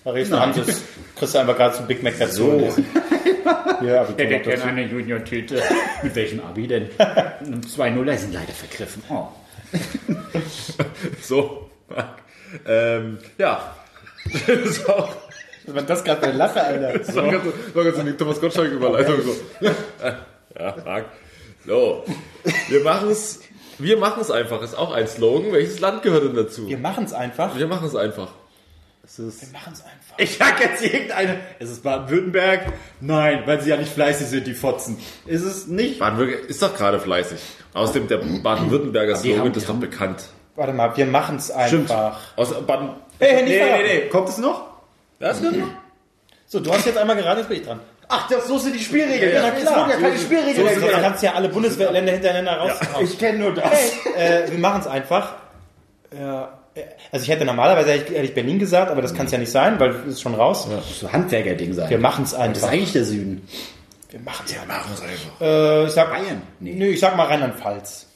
Da 0.05 0.11
redest 0.13 0.33
du 0.33 0.41
Hanses, 0.41 0.83
kriegst 1.17 1.35
du 1.35 1.39
einfach 1.39 1.57
gerade 1.57 1.75
zum 1.77 1.87
Big 1.87 2.03
Mac 2.03 2.15
dazu. 2.19 2.73
Ja, 3.81 4.01
Abitur 4.03 4.27
Der 4.27 4.41
dazu. 4.57 4.67
eine 4.67 4.83
Junior-Tüte. 4.87 5.63
Mit 6.03 6.15
welchem 6.17 6.41
Abi 6.41 6.67
denn? 6.67 6.89
2-0er 6.99 8.17
sind 8.17 8.35
leider 8.35 8.53
vergriffen. 8.53 9.03
Oh. 9.09 9.29
So. 11.23 11.71
Ähm, 12.67 13.19
ja. 13.39 13.75
Das 14.47 14.49
ist 14.57 14.89
auch 14.89 15.09
war 15.75 15.83
das 15.83 16.05
gerade 16.05 16.23
eine 16.25 16.33
Lache, 16.37 16.63
Alter? 16.63 16.99
Das 16.99 17.15
war 17.17 17.31
ganz, 17.31 17.45
das 17.45 17.75
war 17.75 17.85
ganz 17.85 17.97
so 17.97 18.01
eine 18.03 18.17
Thomas 18.17 18.41
Gottschalk-Überleitung. 18.41 19.21
So. 19.23 19.37
Ja, 20.59 20.75
Marc. 20.85 21.05
So. 21.67 22.05
Wir 22.69 22.83
machen 22.83 23.11
es 23.11 23.41
wir 23.79 23.97
machen's 23.97 24.31
einfach. 24.31 24.61
Ist 24.63 24.77
auch 24.77 24.93
ein 24.93 25.07
Slogan. 25.07 25.53
Welches 25.53 25.79
Land 25.79 26.03
gehört 26.03 26.25
denn 26.25 26.35
dazu? 26.35 26.67
Wir 26.67 26.79
machen 26.79 27.05
es 27.05 27.13
einfach. 27.13 27.57
Wir 27.57 27.69
machen 27.69 27.87
es 27.87 27.95
einfach. 27.95 28.29
Es 29.05 29.19
ist, 29.21 29.41
Wir 29.43 29.53
machen 29.53 29.73
es 29.73 29.81
einfach. 29.85 30.19
ich 30.19 30.37
sag 30.37 30.61
jetzt 30.61 30.83
irgendeine. 30.85 31.37
Es 31.61 31.71
ist 31.71 31.85
Baden-Württemberg. 31.85 32.73
Nein, 33.01 33.43
weil 33.47 33.61
sie 33.61 33.71
ja 33.71 33.77
nicht 33.77 33.93
fleißig 33.93 34.27
sind, 34.27 34.47
die 34.49 34.55
Fotzen. 34.55 34.99
Ist 35.27 35.45
es 35.45 35.69
nicht? 35.69 36.01
Baden-Württemberg 36.01 36.51
ist 36.51 36.61
doch 36.61 36.75
gerade 36.77 36.99
fleißig. 36.99 37.39
Außerdem 37.75 38.09
der 38.09 38.17
Baden-Württemberger 38.43 39.15
Slogan 39.17 39.41
haben- 39.41 39.55
ist 39.55 39.65
doch 39.65 39.75
haben- 39.75 39.81
bekannt. 39.81 40.25
Warte 40.57 40.73
mal, 40.73 40.97
wir 40.97 41.07
machen 41.07 41.37
es 41.37 41.53
einfach. 41.53 42.19
Aus 42.37 42.53
Baden 42.67 42.91
Hey, 43.21 43.43
nicht 43.45 43.53
Nee, 43.53 43.59
verraten. 43.59 43.83
nee, 43.85 43.95
nee. 44.05 44.09
Kommt 44.09 44.29
es 44.29 44.39
noch? 44.39 44.67
Das 45.19 45.43
wird 45.43 45.57
So, 46.47 46.61
du 46.61 46.73
hast 46.73 46.87
jetzt 46.87 46.99
einmal 46.99 47.17
geraten, 47.17 47.41
jetzt 47.41 47.49
bin 47.49 47.59
ich 47.61 47.67
dran. 47.67 47.81
Ach, 48.11 48.27
das, 48.29 48.49
so 48.49 48.57
sind 48.59 48.75
die 48.75 48.79
Spielregeln. 48.83 49.35
Ja, 49.35 49.49
ja, 49.49 49.53
Es 49.55 49.63
klar. 49.63 49.81
wurden 49.81 49.91
ja 49.91 49.97
keine 50.09 50.19
Spielregeln 50.19 50.57
So, 50.57 50.63
du 50.63 50.69
erklärt. 50.69 51.03
kannst 51.03 51.23
ja 51.23 51.35
alle 51.35 51.49
Bundesländer 51.51 52.11
hintereinander 52.13 52.57
raushauen. 52.57 53.05
Ich 53.05 53.19
kenne 53.19 53.39
nur 53.41 53.55
das. 53.55 53.73
äh, 54.17 54.51
wir 54.51 54.59
machen 54.59 54.81
es 54.81 54.87
einfach. 54.87 55.35
Ja, 56.19 56.59
äh, 56.75 56.83
also 57.13 57.25
ich 57.25 57.29
hätte 57.31 57.45
normalerweise 57.45 57.93
hätte 57.93 58.15
ich, 58.15 58.33
Berlin 58.35 58.59
gesagt, 58.59 58.91
aber 58.91 59.03
das 59.03 59.13
kann 59.15 59.27
es 59.27 59.33
ja 59.33 59.39
nicht 59.39 59.53
sein, 59.53 59.79
weil 59.79 59.91
es 59.91 60.15
ist 60.15 60.21
schon 60.23 60.35
raus. 60.35 60.67
So 60.99 61.13
Handwerker-Ding 61.13 61.75
sein. 61.75 61.91
Wir 61.91 61.99
machen 61.99 62.25
es 62.25 62.31
das 62.31 62.39
ist 62.41 62.45
einfach. 62.47 62.69
eigentlich 62.73 62.93
der 62.93 63.05
Süden. 63.05 63.47
Wir 64.11 64.21
machen 64.21 64.45
es 64.47 64.55
Wir 64.55 64.67
machen 64.67 64.91
es 64.95 65.03
einfach. 65.03 65.41
Äh, 65.43 65.85
ich 65.87 65.93
sag, 65.93 66.11
Bayern? 66.11 66.41
Nee. 66.61 66.73
Nö, 66.77 66.87
ich 66.87 67.01
sag 67.01 67.15
mal 67.15 67.27
Rheinland-Pfalz. 67.27 68.07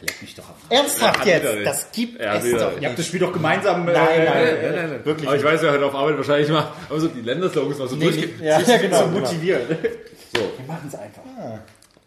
Leck 0.00 0.20
mich 0.22 0.34
doch 0.34 0.48
ab. 0.48 0.56
Ernsthaft 0.68 1.24
Ja, 1.26 1.32
jetzt? 1.34 1.42
wieder. 1.52 1.64
Das 1.64 1.90
gibt 1.92 2.20
Ja, 2.20 2.34
es 2.36 2.44
wieder 2.44 2.58
doch 2.58 2.70
nicht. 2.72 2.82
Ihr 2.82 2.88
habt 2.88 2.98
das 2.98 3.06
Spiel 3.06 3.20
doch 3.20 3.32
gemeinsam. 3.32 3.84
Nein, 3.84 3.94
äh, 3.94 3.98
nein. 3.98 4.26
Nein, 4.26 4.58
nein, 4.74 4.90
nein. 4.90 5.04
Wirklich 5.04 5.26
Aber 5.28 5.36
ich 5.36 5.44
weiß, 5.44 5.62
wer 5.62 5.72
heute 5.72 5.86
auf 5.86 5.94
Arbeit 5.94 6.16
wahrscheinlich 6.18 6.50
macht. 6.50 6.72
Aber 6.88 7.00
so 7.00 7.08
die 7.08 7.22
Länderslogans 7.22 7.78
mal 7.78 7.88
so 7.88 7.96
Nee, 7.96 8.04
durchge... 8.04 8.28
nee, 8.38 8.46
ja, 8.46 8.60
ja, 8.60 8.76
genau. 8.78 8.98
So 8.98 9.04
genau. 9.08 9.20
motiviert. 9.20 9.62
So, 10.34 10.40
Wir 10.40 10.66
machen 10.66 10.84
es 10.88 10.94
einfach. 10.94 11.22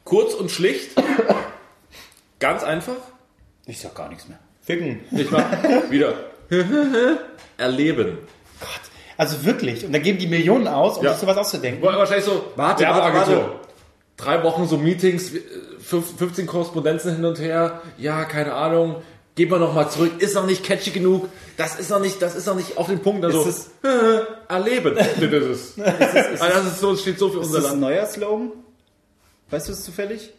kurz 0.03 0.34
und 0.34 0.51
schlicht. 0.51 0.91
Ganz 2.39 2.63
einfach. 2.63 2.96
Ich 3.65 3.79
sag 3.79 3.96
gar 3.96 4.10
nichts 4.10 4.27
mehr. 4.27 4.39
Ficken. 4.62 5.01
Ich 5.12 5.29
mach 5.31 5.46
wieder. 5.89 6.13
Erleben. 7.58 8.17
Gott. 8.60 8.69
Also 9.17 9.43
wirklich. 9.43 9.86
Und 9.86 9.91
dann 9.93 10.01
geben 10.01 10.17
die 10.17 10.27
Millionen 10.27 10.67
aus, 10.67 10.98
um 10.98 11.03
Ja. 11.03 11.12
sich 11.12 11.22
sowas 11.22 11.38
auszudenken. 11.38 11.81
Wahrscheinlich 11.84 12.25
so 12.25 12.51
Warte, 12.55 12.86
warte, 12.86 13.13
warte. 13.17 13.51
Drei 14.15 14.43
Wochen 14.43 14.67
so 14.67 14.77
Meetings, 14.77 15.34
äh, 15.34 15.41
15 15.89 16.46
Korrespondenzen 16.48 17.15
hin 17.15 17.25
und 17.25 17.39
her. 17.39 17.81
Ja, 17.98 18.24
keine 18.25 18.53
Ahnung. 18.53 18.98
Gehen 19.36 19.50
wir 19.50 19.58
noch 19.60 19.74
mal 19.74 19.89
zurück. 19.89 20.12
Ist 20.19 20.36
noch 20.36 20.46
nicht 20.46 20.63
catchy 20.63 20.91
genug. 20.91 21.29
Das 21.55 21.79
ist 21.79 21.89
noch 21.89 22.00
nicht, 22.00 22.22
das 22.22 22.36
ist 22.36 22.46
noch 22.46 22.55
nicht 22.55 22.77
auf 22.77 22.88
den 22.88 23.00
Punkt. 23.00 23.24
Also, 23.24 23.43
Ist 23.43 23.72
erleben. 24.50 24.96
Das 24.98 25.08
ist 25.17 25.79
es. 25.79 26.41
Also 26.41 26.53
das 26.58 26.65
ist 26.67 26.79
so, 26.79 26.91
es 26.91 27.01
steht 27.01 27.17
so 27.19 27.29
für 27.29 27.39
Ist 27.39 27.48
unser 27.48 27.62
das 27.62 27.72
ein 27.72 27.79
Land. 27.79 27.93
neuer 27.93 28.05
Slogan? 28.05 28.51
Weißt 29.50 29.67
du 29.67 29.72
es 29.74 29.84
zufällig? 29.84 30.34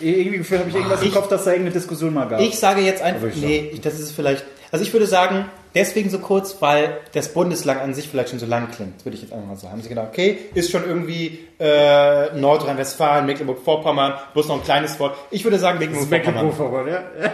Irgendwie 0.00 0.38
Gefühl 0.38 0.58
habe 0.58 0.68
ich 0.68 0.74
irgendwas 0.74 1.02
im 1.02 1.12
Kopf, 1.12 1.28
dass 1.28 1.44
da 1.44 1.52
irgendeine 1.52 1.74
Diskussion 1.74 2.12
mal 2.12 2.28
gab. 2.28 2.40
Ich 2.40 2.58
sage 2.58 2.80
jetzt 2.80 3.00
einfach, 3.02 3.28
ich 3.28 3.36
nee, 3.36 3.70
ich, 3.72 3.80
das 3.80 3.98
ist 4.00 4.12
vielleicht, 4.12 4.44
also 4.72 4.84
ich 4.84 4.92
würde 4.92 5.06
sagen, 5.06 5.46
deswegen 5.74 6.10
so 6.10 6.18
kurz, 6.18 6.60
weil 6.60 6.98
das 7.12 7.32
Bundesland 7.32 7.80
an 7.80 7.94
sich 7.94 8.08
vielleicht 8.08 8.30
schon 8.30 8.38
so 8.38 8.46
lang 8.46 8.70
klingt, 8.70 9.04
würde 9.04 9.16
ich 9.16 9.22
jetzt 9.22 9.32
einfach 9.32 9.46
mal 9.46 9.56
sagen. 9.56 9.72
Haben 9.72 9.82
sie 9.82 9.88
gedacht, 9.88 10.08
okay, 10.10 10.38
ist 10.54 10.70
schon 10.70 10.84
irgendwie 10.84 11.46
äh, 11.58 12.32
Nordrhein-Westfalen, 12.34 13.26
Mecklenburg-Vorpommern, 13.26 14.14
bloß 14.32 14.48
noch 14.48 14.56
ein 14.56 14.64
kleines 14.64 14.98
Wort. 15.00 15.16
Ich 15.30 15.44
würde 15.44 15.58
sagen 15.58 15.78
Mecklenburg-Vorpommern. 15.78 16.84
Mecklenburg-Vorpommern, 16.84 16.88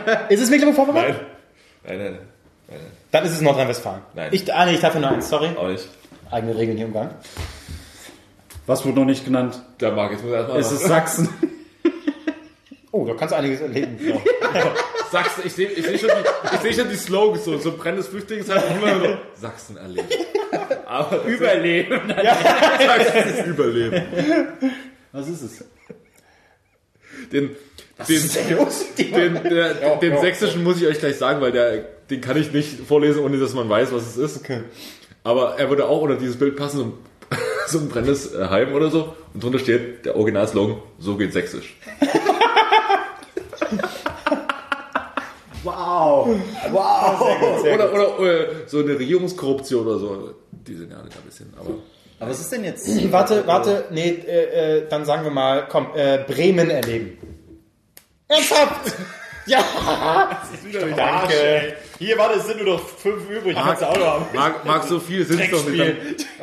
ja? 0.07 0.12
Ist 0.28 0.43
es 0.43 0.50
Mecklenburg-Vorpommern? 0.50 1.05
Nein. 1.05 1.16
Nein, 1.87 1.99
nein, 1.99 2.19
nein. 2.69 2.81
Dann 3.12 3.25
ist 3.25 3.33
es 3.33 3.40
Nordrhein-Westfalen. 3.40 4.02
Nein. 4.14 4.28
Ich, 4.33 4.52
ah, 4.52 4.66
nee, 4.66 4.75
ich 4.75 4.81
darf 4.81 4.95
ja 4.95 5.00
nur 5.00 5.11
eins, 5.11 5.28
sorry. 5.28 5.50
Auch 5.57 5.69
nicht. 5.69 5.88
Eigene 6.31 6.57
Regeln 6.57 6.76
hier 6.76 6.87
im 6.87 6.93
Gang. 6.93 7.12
Was 8.66 8.85
wurde 8.85 8.99
noch 8.99 9.07
nicht 9.07 9.25
genannt? 9.25 9.62
Der 9.81 9.93
Marc, 9.93 10.11
jetzt 10.11 10.25
muss 10.25 10.33
er 10.33 10.38
erstmal. 10.38 10.59
Es 10.61 10.73
ist 10.73 10.87
Sachsen. 10.87 11.28
Oh, 12.93 13.05
da 13.05 13.12
kannst 13.12 13.33
du 13.33 13.37
einiges 13.37 13.61
erleben. 13.61 13.99
Sachsen, 15.10 15.42
ich 15.44 15.52
sehe 15.52 15.68
ich 15.68 15.84
seh 15.86 15.98
schon, 15.98 16.10
die- 16.10 16.54
ich 16.54 16.60
seh 16.60 16.80
schon 16.80 16.90
die 16.90 16.96
Slogans, 16.96 17.44
so, 17.44 17.58
so 17.58 17.72
brennendes 17.76 18.08
Flüchtlingsheim, 18.08 18.62
immer 18.78 18.94
nur 18.96 19.18
Sachsen 19.34 19.76
erleben. 19.76 20.08
Aber 20.86 21.22
Überleben. 21.25 22.00
Sachsen 22.08 23.28
ist 23.30 23.46
Überleben. 23.46 24.02
Was 25.12 25.28
ist 25.28 25.42
es? 25.42 25.64
Den, 27.32 27.56
den, 28.08 29.10
den, 29.12 29.42
der, 29.44 29.96
den 29.96 30.18
sächsischen 30.18 30.62
muss 30.62 30.80
ich 30.80 30.86
euch 30.86 30.98
gleich 30.98 31.16
sagen, 31.16 31.40
weil 31.40 31.52
der, 31.52 31.78
den 32.10 32.20
kann 32.20 32.36
ich 32.36 32.52
nicht 32.52 32.80
vorlesen, 32.86 33.22
ohne 33.25 33.38
dass 33.38 33.54
man 33.54 33.68
weiß, 33.68 33.92
was 33.92 34.06
es 34.06 34.16
ist. 34.16 34.44
Aber 35.25 35.58
er 35.58 35.68
würde 35.70 35.86
auch 35.88 36.02
unter 36.02 36.16
dieses 36.16 36.38
Bild 36.38 36.56
passen, 36.56 36.78
so 36.78 36.84
ein, 36.84 36.92
so 37.68 37.78
ein 37.78 37.88
brennendes 37.88 38.34
äh, 38.34 38.46
Heim 38.48 38.75
oder 38.75 38.90
so. 38.90 39.16
Und 39.34 39.42
drunter 39.42 39.58
steht 39.58 40.04
der 40.04 40.16
Originalslogan, 40.16 40.76
so 40.98 41.16
geht 41.16 41.32
sächsisch. 41.32 41.76
Wow. 45.96 46.28
Wow. 46.72 47.60
Oder, 47.74 47.92
oder, 47.92 48.18
oder 48.18 48.46
so 48.66 48.78
eine 48.80 48.98
Regierungskorruption 48.98 49.86
oder 49.86 49.98
so. 49.98 50.34
Die 50.50 50.74
sind 50.74 50.90
ja 50.90 51.02
nicht 51.02 51.16
ein 51.16 51.22
bisschen, 51.24 51.52
aber. 51.58 51.70
Aber 52.18 52.30
was 52.30 52.40
ist 52.40 52.50
denn 52.52 52.64
jetzt? 52.64 52.86
Warte, 53.12 53.46
warte, 53.46 53.84
nee, 53.90 54.08
äh, 54.08 54.78
äh, 54.78 54.88
dann 54.88 55.04
sagen 55.04 55.24
wir 55.24 55.30
mal, 55.30 55.66
komm, 55.68 55.88
äh, 55.94 56.18
Bremen 56.26 56.70
erleben. 56.70 57.18
Ernsthaft? 58.28 58.92
ja! 59.46 59.62
Danke. 60.96 61.76
Hier, 61.98 62.18
warte, 62.18 62.38
es 62.40 62.46
sind 62.46 62.62
nur 62.62 62.74
noch 62.74 62.88
fünf 62.88 63.28
übrig. 63.30 63.54
Mag, 63.54 63.64
Kannst 63.66 63.82
du 63.82 63.86
auch 63.86 63.96
noch 63.98 64.06
haben. 64.06 64.24
mag, 64.34 64.64
mag 64.64 64.84
so 64.84 64.98
viel 64.98 65.24
sind 65.24 65.40
es 65.40 65.50
doch 65.50 65.66
nicht. 65.68 65.80
Dann- 65.80 65.96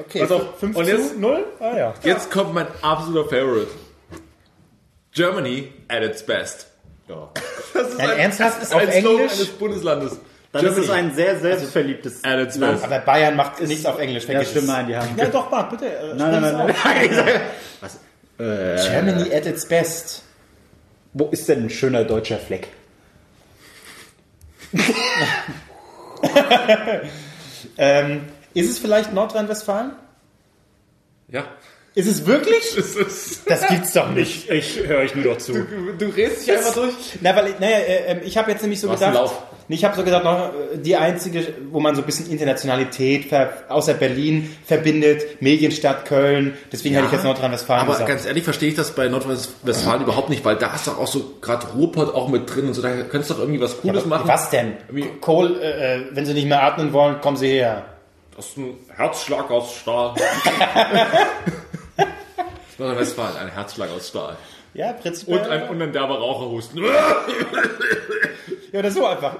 Okay, 0.06 0.20
Pass 0.22 0.32
auf, 0.32 0.60
5 0.60 0.76
und 0.76 0.86
zu 0.86 0.92
jetzt- 0.92 1.18
0? 1.20 1.44
Ah 1.60 1.78
ja. 1.78 1.94
Jetzt 2.04 2.32
kommt 2.32 2.54
mein 2.54 2.68
absoluter 2.82 3.30
Favorite. 3.30 3.68
Germany 5.12 5.72
at 5.88 6.04
its 6.04 6.24
best. 6.26 6.68
Das 7.74 7.90
ist 7.90 7.98
Nein, 7.98 8.18
ernsthaft? 8.20 8.62
das 8.62 8.72
Auf 8.72 8.82
ein 8.82 8.92
Slogan 8.92 9.20
Englisch? 9.22 9.34
eines 9.34 9.48
Bundeslandes. 9.50 10.20
Dann 10.52 10.66
ist 10.66 10.78
es 10.78 10.86
Germany 10.86 10.92
ein 10.92 11.16
sehr 11.16 11.40
selbstverliebtes 11.40 12.24
at 12.24 12.40
its 12.40 12.58
Land. 12.58 12.74
best. 12.74 12.84
Aber 12.84 13.00
Bayern 13.00 13.36
macht 13.36 13.60
nichts 13.62 13.86
auf 13.88 13.98
Englisch. 14.00 14.28
Ja, 14.28 14.44
stimmt, 14.46 14.68
nein, 14.68 14.86
die 14.88 14.96
haben. 14.96 15.10
Ja, 15.18 15.26
doch, 15.26 15.50
Marc, 15.50 15.72
bitte. 15.72 15.88
äh, 15.88 16.14
Nein, 16.14 16.32
nein, 16.32 16.42
nein, 16.42 16.76
nein. 16.84 17.42
Was? 17.82 18.00
aus. 18.38 18.90
Germany 18.90 19.34
at 19.34 19.46
its 19.48 19.68
best. 19.68 20.24
Wo 21.14 21.28
ist 21.30 21.50
denn 21.50 21.64
ein 21.66 21.70
schöner 21.70 22.04
deutscher 22.04 22.38
Fleck? 22.38 22.68
Ähm, 27.78 28.26
ist 28.54 28.70
es 28.70 28.80
vielleicht 28.80 29.14
Nordrhein-Westfalen? 29.14 29.92
Ja. 31.30 31.46
Ist 31.96 32.08
es 32.08 32.26
wirklich? 32.26 32.64
Das 32.76 32.96
ist, 32.96 33.50
Das 33.50 33.68
gibt's 33.68 33.94
doch 33.94 34.10
nicht. 34.10 34.50
Ich, 34.50 34.78
ich 34.80 34.88
höre 34.88 35.00
euch 35.00 35.16
nur 35.16 35.26
doch 35.26 35.38
zu. 35.38 35.54
du, 35.54 35.66
du 35.98 36.06
redest 36.08 36.48
dich 36.48 36.56
einfach 36.56 36.74
durch. 36.74 36.94
Na, 37.22 37.36
weil, 37.36 37.54
naja, 37.60 37.78
äh, 37.78 38.12
ähm, 38.12 38.22
ich 38.24 38.38
habe 38.38 38.52
jetzt 38.52 38.62
nämlich 38.62 38.80
so 38.80 38.88
einen 38.88 38.98
gedacht, 38.98 39.14
Lauf. 39.14 39.44
Nee, 39.68 39.76
ich 39.76 39.86
habe 39.86 39.96
so 39.96 40.04
gesagt, 40.04 40.26
noch 40.26 40.50
äh, 40.50 40.78
die 40.78 40.96
einzige, 40.96 41.46
wo 41.72 41.80
man 41.80 41.96
so 41.96 42.02
ein 42.02 42.06
bisschen 42.06 42.30
Internationalität 42.30 43.28
außer 43.70 43.94
Berlin 43.94 44.56
verbindet, 44.66 45.42
Medienstadt 45.42 46.06
Köln. 46.06 46.58
Deswegen 46.72 46.96
hätte 46.96 47.08
ich 47.08 47.14
jetzt 47.14 47.24
Nordrhein-Westfalen 47.24 47.84
Aber 47.84 47.94
gesagt. 47.94 48.10
ganz 48.10 48.26
ehrlich 48.26 48.44
verstehe 48.44 48.70
ich 48.70 48.76
das 48.76 48.92
bei 48.92 49.08
Nordrhein-Westfalen 49.08 50.04
überhaupt 50.04 50.30
nicht, 50.30 50.44
weil 50.44 50.56
da 50.56 50.74
ist 50.74 50.88
doch 50.88 50.98
auch 50.98 51.08
so 51.08 51.36
gerade 51.42 51.68
Ruhrpott 51.68 52.14
auch 52.14 52.28
mit 52.28 52.54
drin 52.54 52.68
und 52.68 52.74
so, 52.74 52.82
da 52.82 52.90
könntest 52.90 53.30
du 53.30 53.34
doch 53.36 53.42
irgendwie 53.42 53.62
was 53.62 53.80
Cooles 53.82 54.06
machen. 54.06 54.28
Was 54.28 54.50
denn? 54.50 54.74
Kohl, 55.22 55.60
äh, 55.62 55.98
äh, 55.98 56.02
wenn 56.12 56.26
Sie 56.26 56.34
nicht 56.34 56.48
mehr 56.48 56.64
atmen 56.64 56.92
wollen, 56.92 57.22
kommen 57.22 57.38
Sie 57.38 57.48
her. 57.48 57.86
Das 58.36 58.48
ist 58.48 58.58
ein 58.58 58.78
Herzschlag 58.96 59.50
aus 59.52 59.76
Stahl. 59.76 60.16
Nordrhein-Westfalen, 62.78 63.38
ein 63.38 63.50
Herzschlag 63.50 63.90
aus 63.92 64.08
Stahl. 64.10 64.38
Ja, 64.74 64.94
prinzipiell. 64.94 65.40
Und 65.40 65.48
ein, 65.50 65.70
und 65.70 65.82
ein 65.82 65.92
derber 65.94 66.18
Raucherhusten. 66.18 66.84
ja, 68.72 68.82
das 68.82 68.94
so 68.96 69.06
einfach. 69.06 69.36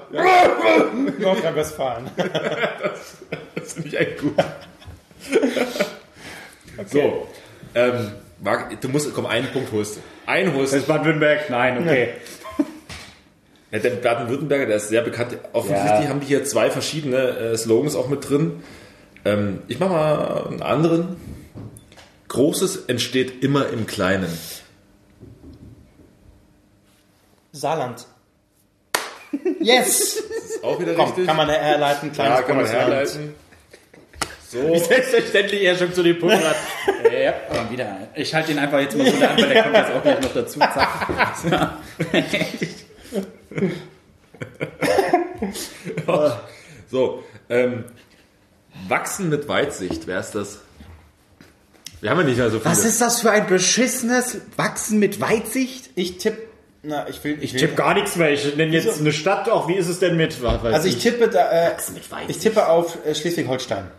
Nordrhein-Westfalen. 1.18 2.10
Das 3.56 3.72
finde 3.72 3.88
ich 3.88 3.98
echt 3.98 4.18
gut. 4.18 4.34
So, 6.86 7.26
ähm, 7.74 8.10
Marc, 8.42 8.78
du 8.80 8.88
musst, 8.88 9.12
komm, 9.14 9.24
einen 9.26 9.46
Punkt 9.48 9.72
holst 9.72 9.96
du. 9.96 10.00
Einen 10.26 10.54
holst 10.54 10.74
Das 10.74 10.80
ist 10.82 10.86
Baden-Württemberg? 10.88 11.48
Nein, 11.48 11.78
okay. 11.80 12.08
Ja, 13.70 13.78
der 13.78 13.90
Baden-Württemberger, 13.90 14.66
der 14.66 14.76
ist 14.76 14.88
sehr 14.88 15.00
bekannt. 15.02 15.38
Offensichtlich 15.52 16.02
Ja. 16.04 16.08
haben 16.08 16.20
die 16.20 16.26
hier 16.26 16.44
zwei 16.44 16.70
verschiedene 16.70 17.16
äh, 17.16 17.56
Slogans 17.56 17.96
auch 17.96 18.08
mit 18.08 18.28
drin. 18.28 18.62
Ähm, 19.24 19.62
ich 19.68 19.80
mache 19.80 19.90
mal 19.92 20.46
einen 20.48 20.62
anderen. 20.62 21.16
Großes 22.28 22.86
entsteht 22.86 23.42
immer 23.42 23.68
im 23.68 23.86
Kleinen. 23.86 24.36
Saarland. 27.52 28.06
Yes! 29.60 30.14
Ist 30.16 30.62
auch 30.62 30.78
wieder 30.78 30.94
Komm, 30.94 31.06
richtig. 31.06 31.26
kann 31.26 31.36
man 31.36 31.48
herleiten, 31.48 32.12
kleines 32.12 32.38
ja, 32.38 32.42
kann 32.44 32.56
man 32.56 32.64
Bundesland. 32.66 32.92
herleiten. 32.92 33.34
So, 34.48 34.76
Selbstverständlich 34.84 35.62
er 35.64 35.76
schon 35.76 35.92
zu 35.92 36.04
den 36.04 36.18
Punkten 36.18 36.44
hat. 36.44 36.56
ja, 37.12 37.34
komm, 37.52 37.70
wieder. 37.70 38.08
Ich 38.14 38.32
halte 38.32 38.52
ihn 38.52 38.58
einfach 38.60 38.78
jetzt 38.78 38.96
mal 38.96 39.10
so 39.10 39.16
an, 39.24 39.36
weil 39.36 39.48
der 39.48 39.62
kommt 39.64 39.76
jetzt 39.76 39.90
auch 39.90 40.02
gleich 40.02 40.20
noch 40.20 40.34
dazu. 40.34 40.58
Zack. 40.60 41.78
so 46.88 47.24
ähm, 47.48 47.84
Wachsen 48.88 49.28
mit 49.28 49.48
Weitsicht, 49.48 50.06
wer 50.06 50.20
ist 50.20 50.32
das? 50.36 50.60
Wir 52.04 52.10
haben 52.10 52.18
ja 52.18 52.24
nicht 52.26 52.36
mehr 52.36 52.50
so 52.50 52.58
viele. 52.58 52.70
Was 52.70 52.84
ist 52.84 53.00
das 53.00 53.22
für 53.22 53.30
ein 53.30 53.46
beschissenes 53.46 54.42
Wachsen 54.58 54.98
mit 54.98 55.22
Weitsicht? 55.22 55.88
Ich 55.94 56.18
tippe, 56.18 56.42
na, 56.82 57.08
ich 57.08 57.24
will, 57.24 57.38
Ich 57.40 57.54
tippe 57.54 57.76
gar 57.76 57.94
nichts 57.94 58.16
mehr. 58.16 58.30
Ich 58.30 58.56
nenne 58.56 58.72
jetzt 58.74 59.00
eine 59.00 59.10
Stadt. 59.10 59.48
Auch 59.48 59.68
wie 59.68 59.74
ist 59.76 59.88
es 59.88 60.00
denn 60.00 60.14
mit? 60.18 60.36
Also 60.44 60.86
ich 60.86 60.98
tippe, 60.98 61.28
da, 61.28 61.50
äh, 61.50 61.70
mit 61.94 62.12
Weitsicht. 62.12 62.28
ich 62.30 62.38
tippe 62.40 62.68
auf 62.68 62.98
äh, 63.06 63.14
Schleswig-Holstein. 63.14 63.90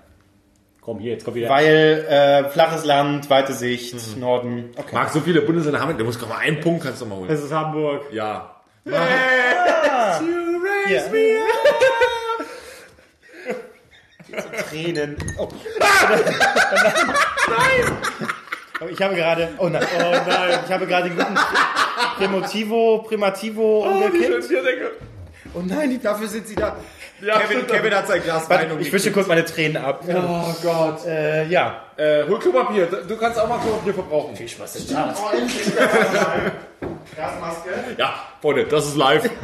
Komm 0.81 0.99
hier, 0.99 1.13
jetzt 1.13 1.25
kommt 1.25 1.35
wieder. 1.35 1.49
Weil 1.49 2.05
äh, 2.07 2.49
flaches 2.49 2.85
Land, 2.85 3.31
weite 3.31 3.53
Sicht, 3.53 3.95
Norden. 4.17 4.69
Okay. 4.75 4.93
Marc, 4.93 5.09
so 5.09 5.21
viele 5.21 5.41
Bundesländer 5.41 5.79
haben 5.79 5.89
wir, 5.89 5.97
du 5.97 6.05
musst 6.05 6.19
gerade 6.19 6.31
mal 6.31 6.41
einen 6.41 6.59
Punkt 6.59 6.83
kannst 6.83 7.01
du 7.01 7.07
mal 7.07 7.17
holen. 7.17 7.31
Es 7.31 7.41
ist 7.43 7.51
Hamburg. 7.51 8.03
Ja. 8.13 8.61
Tränen. 14.69 15.17
Oh. 15.37 15.47
nein! 17.47 18.29
Oh, 18.81 18.85
ich 18.89 19.01
habe 19.01 19.15
gerade, 19.15 19.49
oh 19.57 19.69
nein, 19.69 19.85
oh 19.97 20.11
nein, 20.27 20.59
ich 20.65 20.71
habe 20.71 20.85
gerade 20.85 21.09
den 21.09 21.17
guten 21.17 21.37
Primitivo, 22.17 23.05
Primativo 23.07 23.87
umgekippt. 23.87 24.49
Oh 25.53 25.61
nein, 25.63 25.89
die 25.89 26.01
Dafür 26.01 26.27
sind 26.27 26.47
sie 26.47 26.55
da. 26.55 26.75
Ja, 27.21 27.39
Kevin. 27.39 27.65
Kevin 27.65 27.95
hat 27.95 28.07
sein 28.07 28.21
Glas 28.21 28.49
Wein 28.49 28.69
ich 28.77 28.91
wische 28.91 29.11
kurz 29.11 29.27
meine 29.27 29.45
Tränen 29.45 29.77
ab. 29.77 30.03
Oh 30.05 30.53
Gott. 30.61 31.05
Äh, 31.05 31.45
ja. 31.47 31.83
Äh, 31.95 32.23
hol 32.27 32.39
Klopapier. 32.39 32.87
Du 32.87 33.15
kannst 33.15 33.39
auch 33.39 33.47
mal 33.47 33.59
Klopapier 33.59 33.93
verbrauchen. 33.93 34.37
Was 34.59 34.75
ist 34.75 34.91
das? 34.91 35.17
Gasmaske. 37.15 37.69
Ja, 37.97 38.15
Freunde, 38.41 38.65
das 38.65 38.87
ist 38.87 38.97
live. 38.97 39.29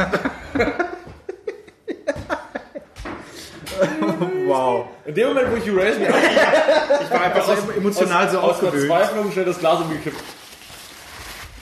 Wow. 4.51 4.85
In 5.05 5.15
dem 5.15 5.27
Moment, 5.29 5.51
wo 5.51 5.55
ich 5.55 5.67
Erase 5.67 5.99
mir 5.99 6.09
Ich 7.03 7.09
war 7.09 7.21
einfach 7.21 7.45
so 7.45 7.71
emotional 7.71 8.29
so 8.29 8.39
aus 8.39 8.51
aufgewühlt. 8.55 8.87
Verzweiflung 8.87 9.31
schnell 9.31 9.45
das 9.45 9.59
Glas 9.59 9.81
umgekippt. 9.81 10.21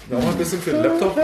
Noch 0.10 0.24
mal 0.24 0.30
ein 0.30 0.38
bisschen 0.38 0.62
für 0.62 0.72
den 0.72 0.84
Laptop. 0.84 1.16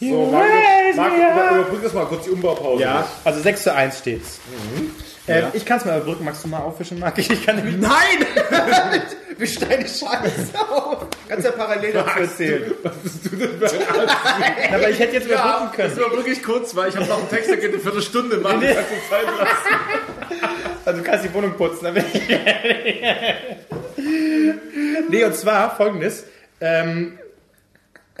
So, 0.00 0.26
Marc, 0.32 0.96
Marc 0.96 1.12
über, 1.14 1.50
überbrück 1.60 1.82
das 1.84 1.92
mal 1.92 2.06
kurz 2.06 2.24
die 2.24 2.30
Umbaupause. 2.30 2.82
Ja, 2.82 3.06
also 3.24 3.40
6 3.40 3.62
zu 3.62 3.72
1 3.72 3.98
steht's. 3.98 4.40
Ähm, 5.28 5.44
Ich 5.52 5.64
kann 5.64 5.78
es 5.78 5.84
mal 5.84 5.96
überbrücken. 5.98 6.24
Magst 6.24 6.42
du 6.44 6.48
mal 6.48 6.58
aufwischen, 6.58 6.98
Marc? 6.98 7.16
Ich 7.18 7.46
kann 7.46 7.56
nämlich 7.56 7.76
Nein! 7.76 7.92
Wisch 9.38 9.58
deine 9.58 9.82
Scheiße 9.82 10.52
auf. 10.70 11.06
Kannst 11.28 11.44
ja 11.44 11.52
parallel 11.52 11.92
dazu 11.92 12.18
erzählen. 12.20 12.72
Was 12.82 12.92
bist 13.02 13.24
du 13.26 13.36
denn 13.36 13.58
für 13.58 13.70
ein 13.70 14.08
Arsch? 14.08 14.72
Aber 14.74 14.90
ich 14.90 14.98
hätte 14.98 15.14
jetzt 15.14 15.26
überbrücken 15.26 15.70
Das 15.76 15.94
können. 15.94 16.00
war 16.10 16.16
wirklich 16.16 16.42
kurz, 16.42 16.74
weil 16.76 16.88
ich 16.90 16.96
habe 16.96 17.06
noch 17.06 17.18
einen 17.18 17.28
Text, 17.30 17.50
der 17.50 17.56
geht 17.56 17.70
eine 17.72 17.78
Viertelstunde 17.78 18.36
machen. 18.38 18.60
Nee, 18.60 18.74
Kannst 18.74 18.90
du 18.90 18.96
Zeit 19.08 19.26
lassen. 19.38 20.52
Also 20.84 20.98
du 21.00 21.04
kannst 21.08 21.24
die 21.24 21.32
Wohnung 21.32 21.52
putzen. 21.56 21.86
aber- 21.86 22.00
nee, 25.08 25.24
und 25.24 25.34
zwar 25.36 25.76
folgendes. 25.76 26.24
Ähm, 26.60 27.18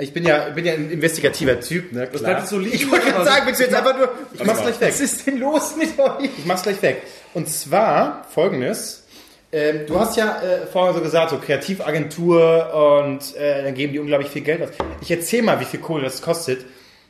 ich 0.02 0.12
bin 0.12 0.24
ja, 0.24 0.50
bin 0.50 0.64
ja 0.64 0.74
ein 0.74 0.90
investigativer 0.90 1.60
Typ, 1.60 1.92
ne? 1.92 2.08
Das 2.10 2.22
bleibt 2.22 2.48
so 2.48 2.58
liegen. 2.58 2.74
Ich 2.74 2.90
wollte 2.90 3.10
gerade 3.10 3.24
sagen, 3.24 3.46
willst 3.46 3.60
du 3.60 3.64
jetzt 3.64 3.74
einfach 3.74 3.96
nur. 3.96 4.12
Ich 4.34 4.44
mach's 4.44 4.62
gleich 4.62 4.80
weg. 4.80 4.88
Was 4.88 5.00
ist 5.00 5.26
denn 5.26 5.38
los 5.38 5.76
mit 5.76 5.98
euch? 5.98 6.30
Ich 6.38 6.44
mach's 6.44 6.62
gleich 6.62 6.82
weg. 6.82 7.02
Und 7.34 7.48
zwar 7.48 8.26
folgendes. 8.30 9.04
Ähm, 9.52 9.86
du 9.86 10.00
hast 10.00 10.16
ja 10.16 10.40
äh, 10.40 10.66
vorhin 10.66 10.94
so 10.94 11.02
gesagt, 11.02 11.30
so 11.30 11.38
Kreativagentur 11.38 13.02
und 13.02 13.36
äh, 13.36 13.64
dann 13.64 13.74
geben 13.74 13.92
die 13.92 13.98
unglaublich 13.98 14.30
viel 14.30 14.42
Geld 14.42 14.62
aus. 14.62 14.70
Ich 15.02 15.10
erzähl 15.10 15.42
mal, 15.42 15.60
wie 15.60 15.66
viel 15.66 15.80
Kohle 15.80 16.04
das 16.04 16.22
kostet. 16.22 16.64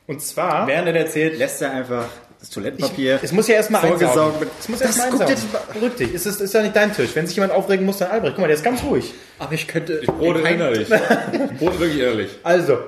Und 0.08 0.20
zwar, 0.20 0.66
Während 0.66 0.88
er 0.88 0.96
erzählt, 0.96 1.38
lässt 1.38 1.62
er 1.62 1.70
einfach 1.72 2.08
das 2.42 2.50
Toilettenpapier. 2.50 3.20
es 3.22 3.32
muss 3.32 3.48
ja 3.48 3.54
erstmal 3.54 3.82
einsaugen. 3.84 4.40
mit- 4.40 4.48
Es 4.60 4.68
muss 4.68 4.78
Das 4.80 4.88
erstmal 4.88 5.10
guckt 5.10 5.30
einsaugen. 5.30 5.56
Beruhig 5.72 5.94
dich. 5.94 6.14
Es 6.14 6.26
ist, 6.26 6.40
ist 6.40 6.52
ja 6.54 6.60
nicht 6.62 6.76
dein 6.76 6.92
Tisch. 6.94 7.10
Wenn 7.14 7.26
sich 7.26 7.36
jemand 7.36 7.52
aufregen 7.52 7.86
muss, 7.86 7.98
dann 7.98 8.10
Albrecht. 8.10 8.34
Guck 8.34 8.42
mal, 8.42 8.48
der 8.48 8.56
ist 8.56 8.64
ganz 8.64 8.82
ruhig. 8.82 9.14
aber 9.38 9.52
ich 9.54 9.66
könnte. 9.68 10.00
Ich 10.02 10.08
brote 10.08 10.40
innerlich. 10.40 10.88
Ich 10.90 11.58
brote 11.58 11.78
wirklich 11.80 12.00
innerlich. 12.00 12.30
Also, 12.42 12.78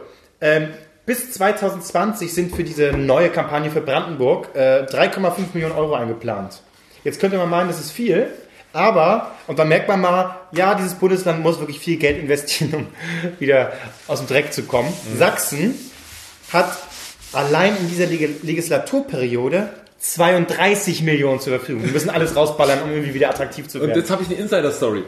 ähm, 0.41 0.69
bis 1.07 1.31
2020 1.33 2.33
sind 2.35 2.55
für 2.57 2.64
diese 2.64 2.93
neue 2.93 3.31
Kampagne 3.31 3.71
für 3.71 3.81
Brandenburg 3.81 4.49
äh, 4.55 4.83
3,5 4.85 5.33
Millionen 5.55 5.75
Euro 5.77 5.95
eingeplant. 5.95 6.61
Jetzt 7.05 7.21
könnte 7.21 7.37
man 7.37 7.49
meinen, 7.51 7.69
das 7.69 7.79
ist 7.79 7.90
viel, 7.93 8.27
aber, 8.73 9.33
und 9.47 9.59
dann 9.59 9.69
merkt 9.69 9.87
man 9.87 10.01
mal, 10.01 10.37
ja, 10.53 10.75
dieses 10.75 10.95
Bundesland 10.95 11.43
muss 11.43 11.61
wirklich 11.61 11.79
viel 11.79 11.97
Geld 11.99 12.19
investieren, 12.19 12.73
um 12.75 12.87
wieder 13.38 13.73
aus 14.09 14.19
dem 14.21 14.27
Dreck 14.29 14.53
zu 14.53 14.62
kommen. 14.64 14.93
Sachsen 15.17 15.75
hat 16.53 16.77
allein 17.35 17.77
in 17.77 17.88
dieser 17.88 18.07
Leg 18.07 18.42
Legislaturperiode 18.42 19.70
32 20.01 21.03
Millionen 21.03 21.40
zur 21.40 21.55
Verfügung. 21.55 21.85
Wir 21.85 21.92
müssen 21.92 22.11
alles 22.11 22.37
rausballern, 22.37 22.83
um 22.83 22.90
irgendwie 22.90 23.14
wieder 23.14 23.31
attraktiv 23.31 23.68
zu 23.68 23.79
Und 23.79 23.88
werden. 23.88 23.99
jetzt 23.99 24.11
habe 24.11 24.23
ich 24.23 24.29
eine 24.29 24.38
Insider-Story. 24.38 25.05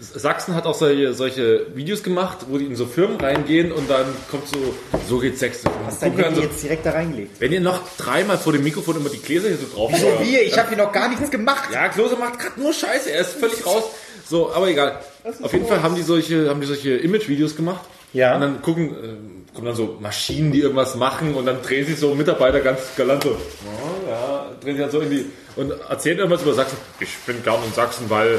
Sachsen 0.00 0.56
hat 0.56 0.66
auch 0.66 0.74
solche, 0.74 1.14
solche 1.14 1.66
Videos 1.76 2.02
gemacht, 2.02 2.38
wo 2.48 2.58
die 2.58 2.64
in 2.64 2.74
so 2.74 2.86
Firmen 2.86 3.20
reingehen 3.20 3.70
und 3.70 3.88
dann 3.88 4.06
kommt 4.30 4.48
so, 4.48 4.74
so 5.08 5.18
geht 5.20 5.38
Sex. 5.38 5.62
Hast 5.86 6.02
dein 6.02 6.16
Handy 6.16 6.36
so, 6.36 6.42
jetzt 6.42 6.62
direkt 6.62 6.84
da 6.84 6.90
reingelegt? 6.90 7.40
wenn 7.40 7.52
ihr 7.52 7.60
noch 7.60 7.80
dreimal 7.98 8.36
vor 8.36 8.52
dem 8.52 8.64
Mikrofon 8.64 8.96
immer 8.96 9.10
die 9.10 9.18
Gläser 9.22 9.48
hier 9.48 9.58
so 9.58 9.66
drauf 9.72 9.92
Wieso 9.94 10.06
wir? 10.18 10.42
Ich 10.42 10.58
habe 10.58 10.70
hier 10.70 10.78
noch 10.78 10.92
gar 10.92 11.08
nichts 11.08 11.30
gemacht. 11.30 11.68
Ja, 11.72 11.88
Klose 11.88 12.16
macht 12.16 12.40
gerade 12.40 12.60
nur 12.60 12.72
Scheiße, 12.72 13.12
er 13.12 13.20
ist 13.20 13.34
völlig 13.34 13.64
raus. 13.64 13.84
So, 14.28 14.52
aber 14.52 14.68
egal. 14.68 14.98
Auf 15.40 15.52
jeden 15.52 15.66
Fall 15.66 15.82
haben 15.82 15.94
die 15.94 16.02
solche, 16.02 16.48
haben 16.48 16.60
die 16.60 16.66
solche 16.66 16.96
Image-Videos 16.96 17.54
gemacht. 17.54 17.82
Ja. 18.12 18.34
Und 18.34 18.40
dann 18.40 18.62
gucken, 18.62 18.90
äh, 18.90 19.41
kommen 19.54 19.66
dann 19.66 19.76
so 19.76 19.98
Maschinen, 20.00 20.52
die 20.52 20.60
irgendwas 20.60 20.94
machen 20.94 21.34
und 21.34 21.46
dann 21.46 21.62
drehen 21.62 21.86
sich 21.86 21.98
so 21.98 22.14
Mitarbeiter 22.14 22.60
ganz 22.60 22.80
galant 22.96 23.22
so, 23.22 23.30
oh, 23.30 24.08
ja, 24.08 24.50
drehen 24.60 24.76
sich 24.76 24.82
dann 24.82 24.90
so 24.90 25.00
in 25.00 25.10
die, 25.10 25.26
und 25.56 25.72
erzählen 25.88 26.18
irgendwas 26.18 26.42
über 26.42 26.54
Sachsen. 26.54 26.76
Ich 27.00 27.16
bin 27.26 27.42
gern 27.42 27.62
in 27.64 27.72
Sachsen, 27.72 28.08
weil 28.08 28.38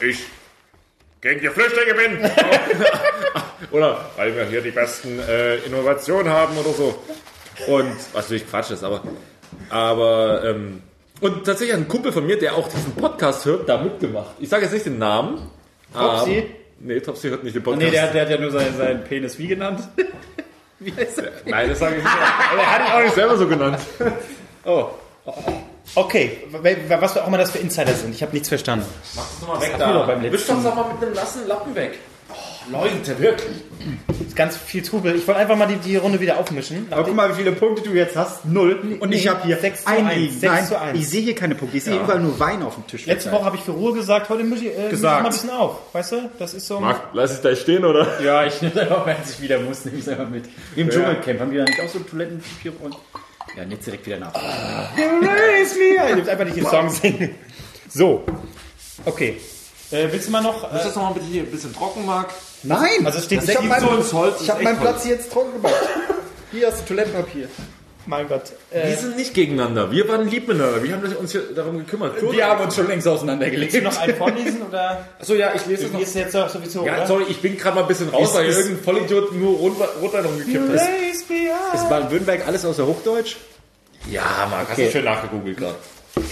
ich 0.00 0.18
gegen 1.20 1.40
die 1.40 1.48
Flüchtlinge 1.48 1.94
bin. 1.94 2.30
oder 3.70 4.10
weil 4.16 4.34
wir 4.34 4.44
hier 4.46 4.60
die 4.60 4.72
besten 4.72 5.20
äh, 5.20 5.58
Innovationen 5.58 6.32
haben 6.32 6.56
oder 6.58 6.72
so. 6.72 6.98
Und 7.68 7.94
was 8.12 8.24
natürlich 8.24 8.48
Quatsch 8.48 8.72
ist, 8.72 8.82
aber 8.82 9.02
aber 9.68 10.42
ähm, 10.44 10.82
und 11.20 11.44
tatsächlich 11.44 11.76
ein 11.76 11.86
Kumpel 11.86 12.10
von 12.10 12.26
mir, 12.26 12.36
der 12.36 12.56
auch 12.56 12.66
diesen 12.68 12.92
Podcast 12.96 13.44
hört, 13.44 13.68
da 13.68 13.78
mitgemacht. 13.78 14.34
Ich 14.40 14.48
sage 14.48 14.64
jetzt 14.64 14.72
nicht 14.72 14.86
den 14.86 14.98
Namen. 14.98 15.48
Aber- 15.94 16.26
Nee, 16.84 17.00
Topsy 17.00 17.28
hört 17.28 17.44
nicht 17.44 17.54
den 17.54 17.62
Podcast. 17.62 17.84
Nee, 17.84 17.90
der, 17.92 18.08
der 18.12 18.22
hat 18.22 18.30
ja 18.30 18.38
nur 18.38 18.50
seinen, 18.50 18.76
seinen 18.76 19.04
Penis 19.04 19.38
wie 19.38 19.46
genannt. 19.46 19.80
Wie 20.80 20.92
heißt 20.92 21.18
das? 21.18 21.26
Nein, 21.46 21.68
das 21.68 21.78
sage 21.78 21.96
ich 21.98 22.02
nicht. 22.02 22.12
Aber 22.52 22.60
er 22.60 22.72
hat 22.72 22.80
ihn 22.88 22.92
auch 22.92 23.02
nicht 23.04 23.14
selber 23.14 23.36
so 23.36 23.46
genannt. 23.46 23.78
Oh. 24.64 24.86
Okay, 25.94 26.38
was 26.88 27.16
auch 27.16 27.26
immer 27.28 27.38
das 27.38 27.52
für 27.52 27.58
Insider 27.58 27.92
sind. 27.92 28.12
Ich 28.14 28.20
habe 28.22 28.32
nichts 28.32 28.48
verstanden. 28.48 28.86
Mach 29.14 29.22
das 29.28 29.40
nochmal 29.40 29.60
weg 29.60 29.78
beim 29.78 30.22
Wisch 30.24 30.32
letzten- 30.48 30.64
doch 30.64 30.74
mal 30.74 30.92
mit 30.92 31.02
einem 31.02 31.12
nassen 31.14 31.46
Lappen 31.46 31.72
weg. 31.76 31.98
Leute, 32.70 33.18
wirklich. 33.18 33.56
Ist 34.26 34.36
ganz 34.36 34.56
viel 34.56 34.82
Trubel. 34.82 35.16
Ich 35.16 35.26
wollte 35.26 35.40
einfach 35.40 35.56
mal 35.56 35.66
die, 35.66 35.76
die 35.76 35.96
Runde 35.96 36.20
wieder 36.20 36.38
aufmischen. 36.38 36.86
Aber 36.90 37.02
guck 37.04 37.14
mal, 37.14 37.28
wie 37.30 37.34
viele 37.34 37.52
Punkte 37.52 37.82
du 37.82 37.90
jetzt 37.90 38.14
hast. 38.16 38.44
Null. 38.44 38.96
Und 39.00 39.12
ich 39.12 39.24
Nee, 39.24 39.30
habe 39.30 39.44
hier 39.44 39.56
sechs 39.58 39.82
zu 39.82 39.88
ein 39.88 40.06
eins. 40.06 40.16
liegen. 40.16 40.38
Sechs 40.38 40.52
Nein, 40.52 40.66
zu 40.66 40.80
eins. 40.80 40.98
ich 40.98 41.08
sehe 41.08 41.22
hier 41.22 41.34
keine 41.34 41.54
Punkte. 41.56 41.76
Ich 41.78 41.84
sehe 41.84 41.96
überall 41.96 42.20
nur 42.20 42.38
Wein 42.38 42.62
auf 42.62 42.74
dem 42.76 42.86
Tisch. 42.86 43.06
Letzte 43.06 43.32
Woche 43.32 43.44
habe 43.44 43.56
ich 43.56 43.62
für 43.62 43.72
Ruhe 43.72 43.92
gesagt, 43.92 44.28
heute 44.28 44.44
mische 44.44 44.66
ich, 44.66 44.70
äh, 44.70 44.74
mische 44.74 44.84
ich 44.84 44.90
Gesagt. 44.92 45.22
mal 45.22 45.28
ein 45.28 45.32
bisschen 45.32 45.50
auf. 45.50 45.78
Weißt 45.92 46.12
du? 46.12 46.30
Das 46.38 46.54
ist 46.54 46.66
so. 46.66 46.78
Marc, 46.80 47.00
lass 47.12 47.34
ich 47.34 47.40
da 47.40 47.54
stehen, 47.56 47.84
oder? 47.84 48.06
Ja, 48.22 48.44
ich 48.46 48.62
nehme 48.62 48.80
einfach, 48.80 49.04
wenn 49.06 49.16
ich 49.28 49.40
wieder 49.40 49.58
muss, 49.60 49.84
nehme 49.84 49.98
ich 49.98 50.04
es 50.04 50.08
einfach 50.08 50.28
mit. 50.28 50.44
Wie 50.74 50.80
im 50.82 50.88
Dschungelcamp. 50.90 51.40
Haben 51.40 51.50
die 51.50 51.56
da 51.58 51.64
nicht 51.64 51.80
auch 51.80 51.88
so 51.88 51.98
Toilettenpapier 51.98 52.72
und. 52.80 52.94
Ja, 53.56 53.64
jetzt 53.68 53.84
direkt 53.86 54.06
wieder 54.06 54.18
nach. 54.18 54.32
Raise 54.34 55.74
me. 55.76 56.10
Ich 56.10 56.16
will 56.24 56.30
einfach 56.30 56.44
nicht 56.44 56.56
den 56.56 56.66
Song 56.66 56.88
singen. 56.88 57.34
So. 57.88 58.22
Okay. 59.04 59.36
Äh, 59.92 60.08
willst 60.10 60.28
du 60.28 60.32
mal 60.32 60.42
noch. 60.42 60.64
Ist 60.72 60.80
Äh, 60.80 60.84
das 60.84 60.94
nochmal 60.96 61.14
bitte 61.14 61.26
hier 61.26 61.42
ein 61.42 61.50
bisschen 61.50 61.74
trocken, 61.74 62.04
Marc? 62.06 62.30
Nein! 62.62 63.04
Also 63.04 63.18
es 63.18 63.24
steht 63.26 63.42
ich 63.44 63.56
habe 63.56 63.66
mein, 63.66 63.80
so 63.80 63.88
ins 63.90 64.12
Holz, 64.12 64.36
ich 64.36 64.42
ist 64.42 64.50
hab 64.50 64.62
meinen. 64.62 64.78
Platz 64.80 65.02
hier 65.04 65.16
jetzt 65.16 65.30
trocken 65.32 65.52
gemacht. 65.54 65.74
Hier 66.52 66.66
hast 66.68 66.80
du 66.80 66.84
Toilettenpapier. 66.86 67.48
mein 68.06 68.28
Gott. 68.28 68.42
Äh, 68.70 68.88
Wir 68.90 68.96
sind 68.96 69.16
nicht 69.16 69.32
gegeneinander. 69.34 69.90
Wir 69.90 70.08
waren 70.08 70.28
lieb 70.28 70.48
miteinander. 70.48 70.82
Wir 70.82 70.94
haben 70.94 71.16
uns 71.16 71.32
hier 71.32 71.42
darum 71.54 71.78
gekümmert. 71.78 72.20
Wir 72.20 72.46
haben 72.46 72.62
uns 72.64 72.74
schon 72.74 72.86
längst 72.88 73.06
auseinandergelegt. 73.08 73.72
willst 73.72 73.86
du 73.86 73.90
noch 73.90 74.00
einen 74.00 74.16
vorlesen? 74.16 74.62
Oder 74.68 75.06
Achso, 75.20 75.34
ja, 75.34 75.52
ich 75.54 75.66
lese 75.66 75.86
es 75.86 75.92
noch. 75.92 76.00
ist 76.00 76.14
jetzt 76.14 76.34
doch 76.34 76.48
sowieso? 76.48 76.84
Ja, 76.86 76.96
oder? 76.98 77.06
sorry, 77.06 77.24
ich 77.28 77.40
bin 77.40 77.56
gerade 77.56 77.76
mal 77.76 77.82
ein 77.82 77.88
bisschen 77.88 78.08
raus, 78.08 78.28
Ist- 78.28 78.34
weil 78.34 78.46
ist- 78.46 78.56
irgendein 78.58 78.84
Vollidiot 78.84 79.32
nur 79.34 79.56
Rot- 79.58 79.88
Rotwein 80.00 80.26
umgekippt 80.26 80.74
ist. 80.74 80.82
Ist 81.74 81.88
Baden-Württemberg 81.88 82.46
alles 82.46 82.64
außer 82.64 82.86
Hochdeutsch? 82.86 83.36
Ja, 84.10 84.46
Marc, 84.50 84.68
hast 84.70 84.78
du 84.78 84.90
schön 84.90 85.04
nachgegoogelt 85.04 85.56
gerade. 85.58 85.74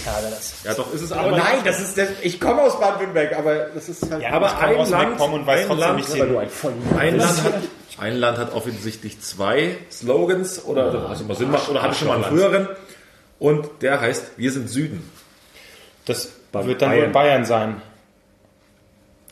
Schade, 0.03 0.27
das. 0.29 0.53
Ja, 0.63 0.73
doch, 0.75 0.93
ist 0.93 1.01
es 1.01 1.11
Aber 1.11 1.29
aber. 1.29 1.37
nein, 1.37 1.59
das 1.65 1.79
ist, 1.79 1.97
das, 1.97 2.09
ich 2.21 2.39
komme 2.39 2.61
aus 2.61 2.79
Baden-Württemberg, 2.79 3.35
aber 3.37 3.55
das 3.73 3.89
ist 3.89 4.09
halt. 4.11 4.21
Ja, 4.21 4.31
aber 4.33 4.47
ich 4.47 4.53
komme 4.53 4.67
ein 4.67 4.77
aus 4.77 4.89
Land- 4.91 5.19
und 5.21 5.47
weiß 5.47 5.59
ein 5.61 5.67
trotzdem 5.67 5.77
Land- 5.79 5.97
nicht 5.97 6.09
sehen. 6.09 6.37
ein 6.97 7.17
Land, 7.17 7.43
hat, 7.43 7.53
ein 7.99 8.15
Land 8.17 8.37
hat 8.37 8.53
offensichtlich 8.53 9.19
zwei 9.21 9.77
Slogans, 9.91 10.63
oder 10.65 11.07
also 11.09 11.23
mal 11.23 11.35
Sinn 11.35 11.49
macht, 11.49 11.67
oder 11.69 11.81
hatte 11.81 11.95
schon 11.95 12.07
mal 12.09 12.15
einen 12.15 12.23
früheren. 12.25 12.67
Und 13.39 13.69
der 13.81 13.99
heißt, 14.01 14.33
wir 14.37 14.51
sind 14.51 14.69
Süden. 14.69 15.09
Das 16.05 16.27
Bayern. 16.51 16.67
wird 16.67 16.81
dann 16.83 16.95
wohl 16.95 17.07
Bayern 17.07 17.45
sein. 17.45 17.81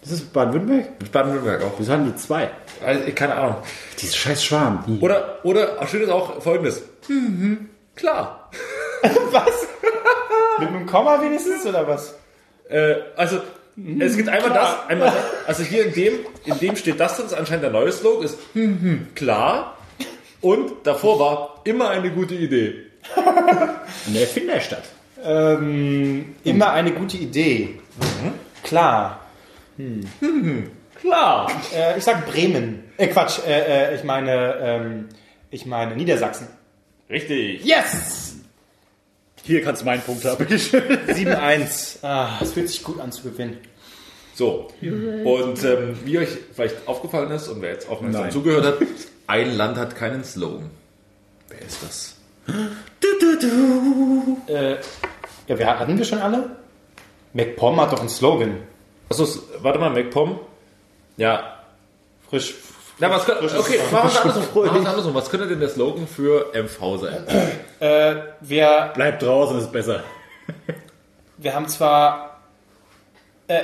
Das 0.01 0.13
ist 0.13 0.33
Baden-Württemberg? 0.33 1.11
Baden-Württemberg 1.11 1.63
auch. 1.63 1.73
Wieso 1.77 1.91
haben 1.93 2.05
die 2.05 2.15
zwei? 2.15 2.49
Also, 2.83 3.01
keine 3.13 3.35
Ahnung. 3.35 3.57
Diese 3.99 4.15
scheiß 4.15 4.43
Schwarm. 4.43 4.97
Oder, 5.01 5.39
oder, 5.43 5.85
schön 5.87 6.01
ist 6.01 6.09
auch 6.09 6.41
folgendes. 6.41 6.81
Mhm, 7.07 7.69
klar. 7.95 8.49
was? 9.31 9.67
Mit 10.59 10.69
einem 10.69 10.85
Komma 10.85 11.21
wenigstens 11.21 11.65
oder 11.65 11.87
was? 11.87 12.15
Äh, 12.69 12.95
also, 13.15 13.39
es 13.99 14.17
gibt 14.17 14.29
einmal 14.29 14.51
klar. 14.51 14.79
das, 14.81 14.89
einmal 14.89 15.07
das. 15.07 15.47
Also 15.47 15.63
hier 15.63 15.85
in 15.85 15.93
dem, 15.93 16.13
in 16.45 16.59
dem 16.59 16.75
steht 16.75 16.99
das, 16.99 17.17
das 17.17 17.27
ist 17.27 17.33
anscheinend 17.33 17.63
der 17.63 17.71
neue 17.71 17.91
Slogan, 17.91 18.25
ist 18.25 18.37
hm, 18.53 18.81
hm, 18.81 19.07
klar. 19.15 19.77
Und 20.41 20.71
davor 20.85 21.19
war 21.19 21.61
immer 21.63 21.89
eine 21.89 22.11
gute 22.11 22.35
Idee. 22.35 22.85
Eine 24.07 24.19
Erfinderstadt. 24.21 24.83
Ähm, 25.23 26.35
immer 26.43 26.71
eine 26.71 26.91
gute 26.91 27.17
Idee. 27.17 27.79
Klar. 28.63 29.19
Klar. 31.01 31.51
Äh, 31.75 31.97
ich 31.97 32.03
sag 32.03 32.25
Bremen. 32.27 32.83
Äh, 32.97 33.07
Quatsch. 33.07 33.39
Äh, 33.45 33.91
äh, 33.91 33.95
ich 33.95 34.03
meine, 34.03 34.55
ähm, 34.61 35.09
ich 35.49 35.65
meine 35.65 35.95
Niedersachsen. 35.95 36.47
Richtig. 37.09 37.65
Yes! 37.65 38.28
Hier 39.43 39.61
kannst 39.63 39.81
du 39.81 39.85
meinen 39.85 40.01
Punkt 40.01 40.25
haben. 40.25 40.37
Bitteschön. 40.45 40.83
7-1. 41.07 42.03
Ah, 42.03 42.39
es 42.41 42.53
fühlt 42.53 42.69
sich 42.69 42.83
gut 42.83 42.99
an 42.99 43.11
zu 43.11 43.23
gewinnen. 43.23 43.57
So. 44.33 44.69
Und 44.81 45.63
ähm, 45.63 45.99
wie 46.05 46.17
euch 46.17 46.29
vielleicht 46.53 46.87
aufgefallen 46.87 47.29
ist 47.31 47.49
und 47.49 47.61
wer 47.61 47.71
jetzt 47.73 47.89
aufmerksam 47.89 48.21
Nein. 48.23 48.31
zugehört 48.31 48.65
hat, 48.65 48.77
ein 49.27 49.57
Land 49.57 49.77
hat 49.77 49.95
keinen 49.95 50.23
Slogan. 50.23 50.69
Wer 51.49 51.61
ist 51.61 51.83
das? 51.83 52.15
Äh, 54.47 54.75
ja, 55.47 55.59
wir, 55.59 55.67
hatten 55.79 55.97
wir 55.97 56.05
schon 56.05 56.19
alle? 56.19 56.55
MacPom 57.33 57.81
hat 57.81 57.91
doch 57.91 57.99
einen 57.99 58.09
Slogan. 58.09 58.57
Achso, 59.09 59.27
warte 59.59 59.79
mal, 59.79 59.89
MacPom. 59.89 60.39
Ja. 61.17 61.59
Frisch. 62.29 62.55
Na, 62.99 63.09
was 63.09 63.25
könnte, 63.25 63.43
okay, 63.57 63.79
machen 63.91 64.09
wir 64.13 64.81
es 64.81 64.85
andersrum. 64.85 65.13
Was 65.15 65.29
könnte 65.29 65.47
denn 65.47 65.59
der 65.59 65.69
Slogan 65.69 66.05
für 66.05 66.51
MV 66.53 67.01
sein? 67.01 67.23
Äh, 67.79 68.15
wir, 68.41 68.91
Bleib 68.93 69.19
draußen, 69.19 69.57
ist 69.57 69.71
besser. 69.71 70.03
wir 71.37 71.55
haben 71.55 71.67
zwar. 71.67 72.41
Äh, 73.47 73.63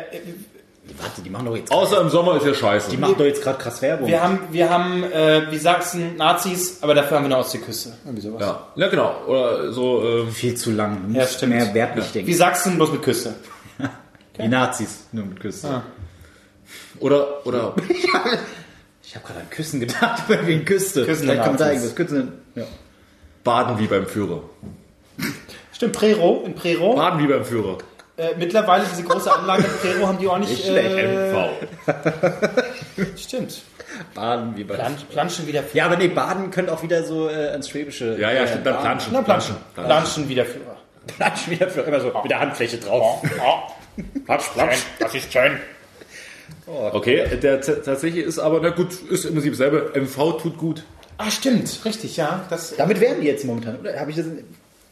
Warte, 0.99 1.21
die 1.21 1.29
machen 1.29 1.47
doch 1.47 1.55
jetzt. 1.55 1.71
Außer 1.71 1.99
im 1.99 2.09
Sommer 2.09 2.37
ist 2.37 2.45
ja 2.45 2.53
scheiße. 2.53 2.91
Die 2.91 2.97
machen 2.97 3.15
doch 3.17 3.25
jetzt 3.25 3.41
gerade 3.41 3.57
krass 3.57 3.81
Werbung. 3.81 4.07
wir 4.07 4.21
haben, 4.21 4.39
wir 4.51 4.69
haben 4.69 5.03
äh, 5.03 5.51
wie 5.51 5.57
Sachsen 5.57 6.15
Nazis, 6.15 6.77
aber 6.81 6.93
dafür 6.93 7.17
haben 7.17 7.23
wir 7.23 7.35
eine 7.35 7.39
Ostseeküste. 7.39 7.93
Irgendwie 8.05 8.21
sowas. 8.21 8.41
Ja, 8.41 8.67
ja 8.75 8.87
genau. 8.87 9.15
Oder 9.25 9.71
so, 9.71 10.03
ähm, 10.03 10.31
viel 10.31 10.55
zu 10.55 10.71
lang. 10.71 11.13
Ja, 11.13 11.25
stimmt. 11.25 11.55
mehr 11.55 11.73
werblich 11.73 12.11
denken. 12.11 12.27
Wie 12.27 12.33
Sachsen, 12.33 12.75
bloß 12.75 12.91
mit 12.91 13.01
Küste. 13.01 13.33
Die 14.37 14.47
Nazis, 14.47 15.07
nur 15.11 15.25
mit 15.25 15.39
Küssen. 15.39 15.69
Ah. 15.71 15.83
oder, 16.99 17.45
oder, 17.45 17.73
Ich 19.15 19.21
habe 19.21 19.27
gerade 19.27 19.45
an 19.45 19.49
Küssen 19.49 19.79
gedacht, 19.79 20.23
wegen 20.45 20.65
Küste. 20.65 21.05
Küssen 21.05 21.23
Vielleicht 21.23 21.43
kommt 21.45 21.61
da 21.61 21.69
irgendwas. 21.69 21.95
Küssen. 21.95 22.33
Ja. 22.53 22.65
Baden 23.45 23.79
wie 23.79 23.87
beim 23.87 24.07
Führer. 24.07 24.41
Stimmt, 25.71 25.93
Prero, 25.93 26.43
in 26.45 26.53
Prero. 26.53 26.95
Baden 26.95 27.23
wie 27.23 27.27
beim 27.27 27.45
Führer. 27.45 27.77
Äh, 28.17 28.31
mittlerweile 28.37 28.83
diese 28.83 29.03
große 29.03 29.33
Anlage 29.33 29.63
in 29.63 29.69
Prero 29.69 30.07
haben 30.07 30.17
die 30.17 30.27
auch 30.27 30.37
nicht. 30.37 30.67
Äh, 30.67 31.31
MV. 31.31 31.49
stimmt. 33.15 33.61
Baden 34.13 34.57
wie 34.57 34.65
bei. 34.65 34.75
Plan, 34.75 34.97
planschen 35.09 35.47
wieder. 35.47 35.63
Ja, 35.71 35.85
aber 35.85 35.95
nee, 35.95 36.09
Baden 36.09 36.51
könnte 36.51 36.73
auch 36.73 36.83
wieder 36.83 37.03
so 37.05 37.29
äh, 37.29 37.51
ans 37.51 37.69
Schwäbische. 37.69 38.17
Ja, 38.19 38.33
ja, 38.33 38.41
äh, 38.43 38.47
stimmt, 38.49 38.65
beim 38.65 38.73
Baden. 38.73 38.83
Planschen. 38.83 39.13
Na, 39.13 39.21
planschen. 39.21 39.55
Planschen. 39.75 39.89
Planschen 39.89 40.27
wieder 40.29 40.45
Führer. 40.45 40.75
Planschen 41.07 41.51
wieder 41.53 41.69
für 41.69 41.81
immer 41.81 42.01
so 42.01 42.11
mit 42.21 42.29
der 42.29 42.41
Handfläche 42.41 42.79
drauf. 42.79 43.21
Platsch, 44.25 44.49
platsch. 44.53 44.79
Das 44.99 45.15
ist 45.15 45.31
schön. 45.31 45.57
Okay, 46.67 47.23
der 47.41 47.61
tatsächlich 47.61 48.25
ist 48.25 48.39
aber, 48.39 48.59
na 48.61 48.69
gut, 48.69 48.89
ist 49.09 49.25
im 49.25 49.33
Prinzip 49.33 49.55
selber. 49.55 49.91
MV 49.99 50.37
tut 50.41 50.57
gut. 50.57 50.83
Ah, 51.17 51.29
stimmt, 51.31 51.79
richtig, 51.85 52.17
ja. 52.17 52.45
Das, 52.49 52.75
Damit 52.75 52.99
werben 52.99 53.21
die 53.21 53.27
jetzt 53.27 53.45
momentan, 53.45 53.79
oder? 53.79 53.97
Habe 53.99 54.09
ich 54.11 54.17
das? 54.17 54.25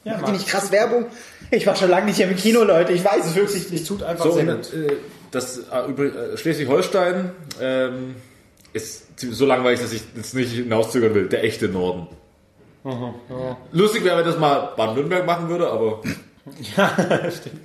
ja, 0.05 0.13
Macht 0.17 0.27
die 0.27 0.31
nicht 0.33 0.47
krass 0.47 0.71
Werbung? 0.71 1.07
Ich 1.51 1.65
war 1.67 1.75
schon 1.75 1.89
lange 1.89 2.05
nicht 2.07 2.17
mehr 2.19 2.29
im 2.29 2.35
Kino, 2.35 2.63
Leute. 2.63 2.93
Ich 2.93 3.03
weiß 3.03 3.25
es 3.25 3.35
wirklich 3.35 3.71
Es 3.73 3.83
tut 3.85 4.03
einfach 4.03 4.25
So, 4.25 4.31
sehr 4.31 4.47
und, 4.47 4.71
gut. 4.71 4.73
äh, 4.73 4.95
das 5.31 5.57
äh, 5.59 5.89
über- 5.89 6.05
äh, 6.33 6.37
Schleswig-Holstein 6.37 7.31
ähm, 7.61 8.15
ist 8.71 9.05
so 9.19 9.45
langweilig, 9.45 9.81
dass 9.81 9.91
ich 9.93 10.03
jetzt 10.15 10.33
nicht 10.33 10.51
hinauszögern 10.53 11.13
will. 11.13 11.27
Der 11.27 11.43
echte 11.43 11.67
Norden. 11.67 12.07
Lustig 13.71 14.03
wäre, 14.03 14.17
wenn 14.17 14.25
das 14.25 14.37
mal 14.37 14.73
Baden-Württemberg 14.77 15.25
machen 15.25 15.49
würde, 15.49 15.69
aber. 15.69 16.01
Ja, 16.75 16.89
stimmt. 17.31 17.61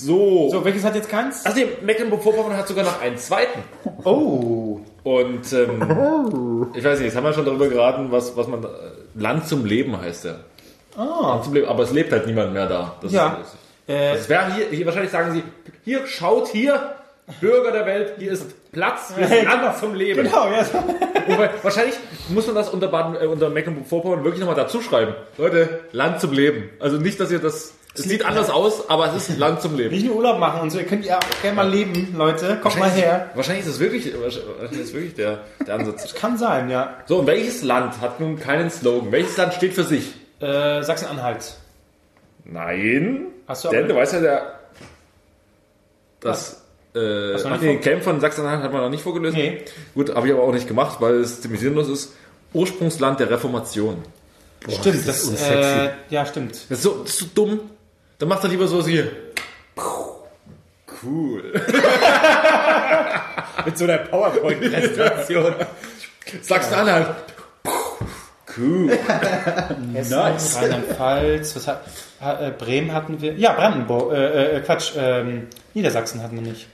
So. 0.00 0.48
So, 0.50 0.64
welches 0.64 0.84
hat 0.84 0.94
jetzt 0.94 1.08
keins? 1.08 1.42
Ach 1.44 1.54
nee, 1.54 1.66
Mecklenburg-Vorpommern 1.82 2.56
hat 2.56 2.68
sogar 2.68 2.84
noch 2.84 3.00
einen 3.00 3.16
zweiten. 3.18 3.60
Oh. 4.04 4.80
Und 5.02 5.52
ähm, 5.52 6.66
ich 6.74 6.84
weiß 6.84 6.98
nicht, 6.98 7.06
jetzt 7.06 7.16
haben 7.16 7.24
wir 7.24 7.32
schon 7.32 7.44
darüber 7.44 7.68
geraten, 7.68 8.08
was, 8.10 8.36
was 8.36 8.46
man. 8.48 8.62
äh, 8.64 8.66
Land 9.14 9.46
zum 9.48 9.64
Leben 9.64 9.98
heißt 10.00 10.24
der. 10.26 10.40
Land 10.96 11.44
zum 11.44 11.54
Leben, 11.54 11.68
aber 11.68 11.82
es 11.84 11.92
lebt 11.92 12.12
halt 12.12 12.26
niemand 12.26 12.52
mehr 12.52 12.66
da. 12.66 12.96
Das 13.02 13.12
Ja. 13.12 13.38
Ist, 13.42 13.56
Äh, 13.88 14.14
es 14.16 14.28
wäre 14.28 14.52
hier, 14.54 14.66
hier, 14.70 14.84
wahrscheinlich 14.86 15.10
sagen 15.12 15.32
sie, 15.32 15.42
hier, 15.84 16.06
schaut 16.06 16.48
hier, 16.48 16.94
Bürger 17.40 17.72
der 17.72 17.86
Welt, 17.86 18.14
hier 18.18 18.32
ist 18.32 18.70
Platz, 18.72 19.14
hier 19.16 19.24
ist 19.26 19.44
Land 19.44 19.78
zum 19.78 19.94
Leben. 19.94 20.24
genau, 20.24 20.46
ja. 20.50 20.66
Wobei, 21.26 21.50
wahrscheinlich 21.62 21.94
muss 22.28 22.46
man 22.46 22.54
das 22.56 22.68
unter, 22.70 22.88
Baden, 22.88 23.16
äh, 23.16 23.26
unter 23.26 23.48
Mecklenburg-Vorpommern 23.48 24.24
wirklich 24.24 24.40
nochmal 24.40 24.56
dazu 24.56 24.80
schreiben. 24.82 25.14
Leute, 25.38 25.80
Land 25.92 26.20
zum 26.20 26.32
Leben. 26.32 26.68
Also 26.80 26.96
nicht, 26.98 27.18
dass 27.20 27.30
ihr 27.30 27.38
das. 27.38 27.74
Es 27.98 28.04
sieht 28.04 28.24
anders 28.24 28.50
aus, 28.50 28.88
aber 28.88 29.14
es 29.14 29.28
ist 29.28 29.38
Land 29.38 29.60
zum 29.60 29.76
Leben. 29.76 29.94
Nicht 29.94 30.06
nur 30.06 30.16
Urlaub 30.16 30.38
machen 30.38 30.60
und 30.60 30.70
so. 30.70 30.78
Ihr 30.78 30.86
könnt 30.86 31.04
ja 31.04 31.18
auch 31.18 31.42
gerne 31.42 31.56
mal 31.56 31.68
leben, 31.68 32.14
Leute. 32.16 32.58
Kommt 32.62 32.78
mal 32.78 32.90
her. 32.90 33.30
Wahrscheinlich 33.34 33.66
ist 33.66 33.72
es 33.72 33.80
wirklich, 33.80 34.12
wahrscheinlich 34.20 34.80
ist 34.80 34.94
wirklich 34.94 35.14
der, 35.14 35.40
der 35.66 35.74
Ansatz. 35.74 36.14
Kann 36.14 36.38
sein, 36.38 36.70
ja. 36.70 36.96
So, 37.06 37.18
und 37.18 37.26
welches 37.26 37.62
Land 37.62 38.00
hat 38.00 38.20
nun 38.20 38.38
keinen 38.38 38.70
Slogan? 38.70 39.12
Welches 39.12 39.36
Land 39.36 39.54
steht 39.54 39.74
für 39.74 39.84
sich? 39.84 40.14
Äh, 40.40 40.82
Sachsen-Anhalt. 40.82 41.54
Nein. 42.44 43.26
Hast 43.46 43.64
du 43.64 43.70
Denn 43.70 43.88
du 43.88 43.94
weißt 43.94 44.14
ja, 44.14 44.20
der. 44.20 44.60
Das. 46.20 46.62
Äh, 46.94 46.98
du 46.98 47.32
noch 47.44 47.50
ach 47.52 47.60
nee, 47.60 47.68
den 47.68 47.80
Camp 47.80 48.02
von 48.02 48.20
Sachsen-Anhalt 48.20 48.62
hat 48.62 48.72
man 48.72 48.82
noch 48.82 48.90
nicht 48.90 49.02
vorgelöst. 49.02 49.36
Nee. 49.36 49.64
Gut, 49.94 50.14
habe 50.14 50.26
ich 50.26 50.32
aber 50.32 50.42
auch 50.42 50.52
nicht 50.52 50.68
gemacht, 50.68 51.00
weil 51.00 51.16
es 51.16 51.40
ziemlich 51.40 51.60
sinnlos 51.60 51.88
ist. 51.88 52.14
Ursprungsland 52.52 53.20
der 53.20 53.30
Reformation. 53.30 54.02
stimmt, 54.68 55.06
das, 55.06 55.22
ist 55.22 55.28
unsexy. 55.28 55.80
äh, 55.80 55.90
ja, 56.08 56.24
stimmt. 56.24 56.52
Das 56.68 56.78
ist 56.78 56.82
so, 56.82 57.02
das 57.02 57.10
ist 57.10 57.18
so 57.18 57.26
dumm. 57.34 57.60
Dann 58.18 58.28
macht 58.28 58.42
er 58.44 58.50
lieber 58.50 58.66
so 58.66 58.84
hier. 58.86 59.10
Cool. 61.02 61.52
Mit 63.64 63.78
so 63.78 63.84
einer 63.84 63.98
PowerPoint-Präsentation. 63.98 65.54
Sachsen-Anhalt. 66.42 67.06
Cool. 68.56 68.98
Nice. 69.92 70.56
Rheinland-Pfalz, 70.56 71.54
was 71.54 71.68
hat, 71.68 71.82
ha- 72.20 72.48
äh, 72.48 72.50
Bremen 72.50 72.92
hatten 72.92 73.20
wir. 73.20 73.34
Ja, 73.34 73.52
Brandenburg, 73.52 74.12
äh, 74.12 74.56
äh, 74.56 74.60
Quatsch, 74.62 74.92
ähm, 74.96 75.46
Niedersachsen 75.74 76.22
hatten 76.22 76.36
wir 76.36 76.42
nicht. 76.42 76.66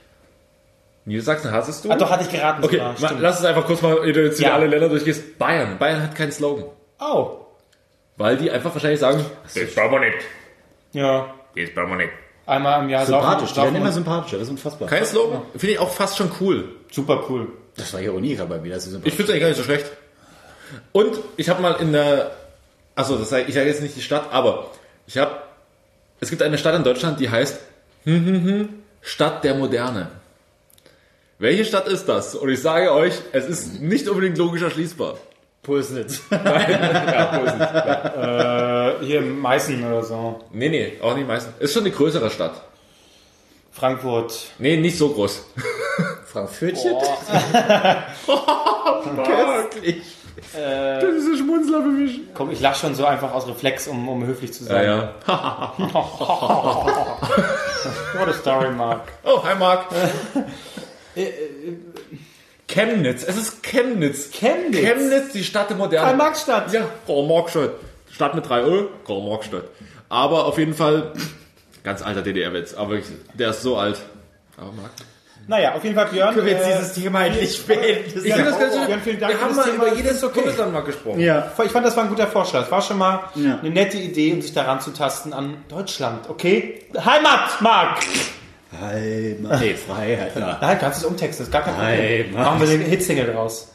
Niedersachsen 1.04 1.52
hattest 1.52 1.84
du? 1.84 1.90
Ah, 1.90 1.96
doch, 1.96 2.10
hatte 2.10 2.24
ich 2.24 2.30
geraten 2.30 2.64
Okay, 2.64 2.76
sogar. 2.76 2.92
ma, 2.92 2.96
stimmt. 3.08 3.20
lass 3.20 3.36
uns 3.38 3.46
einfach 3.46 3.66
kurz 3.66 3.82
mal 3.82 3.96
durch 4.12 4.38
Ja. 4.40 4.54
alle 4.54 4.66
Länder 4.66 4.88
durchgehen. 4.88 5.16
Bayern. 5.38 5.78
Bayern 5.78 6.02
hat 6.02 6.14
keinen 6.14 6.32
Slogan. 6.32 6.64
Oh, 6.98 7.40
Weil 8.16 8.36
die 8.38 8.50
einfach 8.50 8.72
wahrscheinlich 8.72 9.00
sagen, 9.00 9.24
das 9.54 9.74
brauchen 9.74 9.92
wir 9.92 10.00
nicht. 10.00 10.16
Ja. 10.94 11.34
Das 11.56 11.70
brauchen 11.74 11.90
wir 11.90 11.96
nicht. 11.96 12.12
Einmal 12.46 12.82
im 12.82 12.90
Jahr 12.90 13.06
Sympathisch, 13.06 13.52
die 13.52 13.56
werden 13.58 13.76
immer 13.76 13.92
sympathischer, 13.92 14.36
das 14.38 14.48
ist 14.48 14.50
unfassbar. 14.50 14.88
Kein 14.88 15.04
Slogan? 15.04 15.42
Finde 15.52 15.72
ich 15.74 15.78
auch 15.78 15.90
fast 15.90 16.16
schon 16.18 16.30
cool. 16.40 16.68
Super 16.90 17.24
cool. 17.28 17.48
Das 17.76 17.92
war 17.92 18.00
Ironie 18.00 18.34
gerade 18.36 18.50
bei 18.50 18.58
mir, 18.58 18.74
das 18.74 18.86
ist 18.86 18.88
Ich 18.88 18.92
sympathisch. 18.92 19.14
finde 19.14 19.22
es 19.24 19.30
eigentlich 19.30 19.40
gar 19.42 19.48
nicht 19.48 19.56
so 19.58 19.64
schlecht. 19.64 19.90
Und 20.92 21.18
ich 21.36 21.48
habe 21.48 21.62
mal 21.62 21.72
in 21.80 21.92
der, 21.92 22.32
also 22.94 23.16
das 23.16 23.30
sag, 23.30 23.48
ich 23.48 23.54
sage 23.54 23.68
jetzt 23.68 23.82
nicht 23.82 23.96
die 23.96 24.02
Stadt, 24.02 24.32
aber 24.32 24.70
ich 25.06 25.16
habe, 25.18 25.36
es 26.20 26.30
gibt 26.30 26.42
eine 26.42 26.58
Stadt 26.58 26.74
in 26.74 26.84
Deutschland, 26.84 27.18
die 27.20 27.30
heißt 27.30 27.60
hm, 28.04 28.26
hm, 28.26 28.44
hm, 28.44 28.68
Stadt 29.00 29.44
der 29.44 29.54
Moderne. 29.54 30.08
Welche 31.38 31.64
Stadt 31.64 31.88
ist 31.88 32.06
das? 32.08 32.34
Und 32.34 32.48
ich 32.50 32.60
sage 32.60 32.92
euch, 32.92 33.14
es 33.32 33.46
ist 33.46 33.80
nicht 33.80 34.08
unbedingt 34.08 34.38
logisch 34.38 34.62
erschließbar. 34.62 35.16
Pulsnitz. 35.64 36.20
Ja, 36.30 37.36
ist 37.38 37.54
es? 37.54 37.60
Äh, 39.02 39.04
hier 39.06 39.18
in 39.20 39.40
Meißen 39.40 39.84
oder 39.84 40.02
so. 40.04 40.40
nee, 40.52 40.68
nee, 40.68 40.92
auch 41.02 41.14
nicht 41.16 41.26
meistens. 41.26 41.54
Ist 41.58 41.72
schon 41.74 41.82
eine 41.84 41.90
größere 41.90 42.30
Stadt. 42.30 42.62
Frankfurt. 43.72 44.46
Nee, 44.58 44.76
nicht 44.76 44.96
so 44.96 45.08
groß. 45.08 45.44
Frankfurtchen? 46.26 46.92
Wirklich? 49.06 50.02
Das 50.52 51.04
ist 51.04 51.26
ein 51.26 51.36
Schmunzler 51.38 51.80
für 51.82 51.88
mich. 51.88 52.20
Komm, 52.34 52.50
ich 52.52 52.60
lach 52.60 52.76
schon 52.76 52.94
so 52.94 53.04
einfach 53.06 53.32
aus 53.32 53.46
Reflex, 53.48 53.88
um, 53.88 54.08
um 54.08 54.24
höflich 54.26 54.52
zu 54.52 54.64
Ja, 54.64 54.70
sein. 54.70 54.84
ja. 54.86 55.14
What 58.14 58.28
a 58.28 58.32
story, 58.32 58.70
Mark. 58.70 59.02
Oh, 59.24 59.42
hi 59.42 59.54
Marc. 59.56 59.86
Chemnitz, 62.74 63.22
es 63.24 63.36
ist 63.36 63.62
Chemnitz. 63.62 64.30
Chemnitz? 64.32 64.80
Chemnitz, 64.80 65.32
die 65.32 65.44
Stadt 65.44 65.70
der 65.70 65.76
Moderne. 65.76 66.06
Karl-Marx-Stadt. 66.08 66.72
Ja, 66.72 66.82
Karl-Marx-Stadt. 67.06 67.70
Stadt 68.10 68.34
mit 68.34 68.48
drei 68.48 68.62
Ö, 68.62 68.86
Karl-Marx-Stadt. 69.06 69.64
Aber 70.08 70.46
auf 70.46 70.58
jeden 70.58 70.74
Fall, 70.74 71.12
ganz 71.84 72.02
alter 72.02 72.22
DDR-Witz, 72.22 72.74
aber 72.74 72.94
ich, 72.94 73.04
der 73.34 73.50
ist 73.50 73.62
so 73.62 73.76
alt. 73.76 74.00
Aber 74.56 74.72
Marc, 74.72 74.90
Naja, 75.46 75.74
auf 75.74 75.84
jeden 75.84 75.94
Fall 75.94 76.06
Björn. 76.06 76.34
Können 76.34 76.46
wir 76.46 76.52
jetzt 76.54 76.66
äh, 76.68 76.76
dieses 76.76 76.92
Thema 76.94 77.26
endlich 77.26 77.64
beenden? 77.66 78.18
Ich 78.24 78.24
ja 78.26 78.36
finde 78.36 78.50
das 78.50 78.58
ganz 78.60 78.74
Horror. 78.74 78.86
Björn, 78.86 79.00
vielen 79.02 79.20
Dank 79.20 79.32
Wir 79.34 79.40
haben 79.40 79.56
mal 79.56 79.64
Thema. 79.64 79.74
über 79.86 79.94
jedes 79.94 80.24
okay. 80.24 80.40
Bundesland 80.40 80.72
mal 80.72 80.80
gesprochen. 80.82 81.20
Ja. 81.20 81.52
Ich 81.64 81.70
fand, 81.72 81.86
das 81.86 81.96
war 81.96 82.04
ein 82.04 82.08
guter 82.10 82.26
Vorschlag. 82.26 82.64
Es 82.64 82.70
war 82.72 82.82
schon 82.82 82.98
mal 82.98 83.20
Ja. 83.36 83.58
eine 83.60 83.70
nette 83.70 83.98
Idee, 83.98 84.32
um 84.32 84.42
sich 84.42 84.52
daran 84.52 84.80
zu 84.80 84.90
tasten 84.92 85.32
an 85.32 85.58
Deutschland. 85.68 86.28
Okay? 86.28 86.82
Heimat, 86.96 87.60
Marc! 87.60 87.98
Heimat. 88.80 89.60
Nee, 89.60 89.74
Freiheit. 89.74 90.36
Ja. 90.36 90.58
Nein, 90.62 90.78
kannst 90.78 91.02
du 91.02 91.06
es 91.06 91.10
umtexten, 91.10 91.46
ist 91.46 91.52
gar 91.52 91.62
kein 91.62 91.74
Problem. 91.74 92.26
Heimat. 92.26 92.44
Machen 92.46 92.60
wir 92.60 92.66
den 92.66 92.80
Hitsingle 92.82 93.26
draus. 93.32 93.70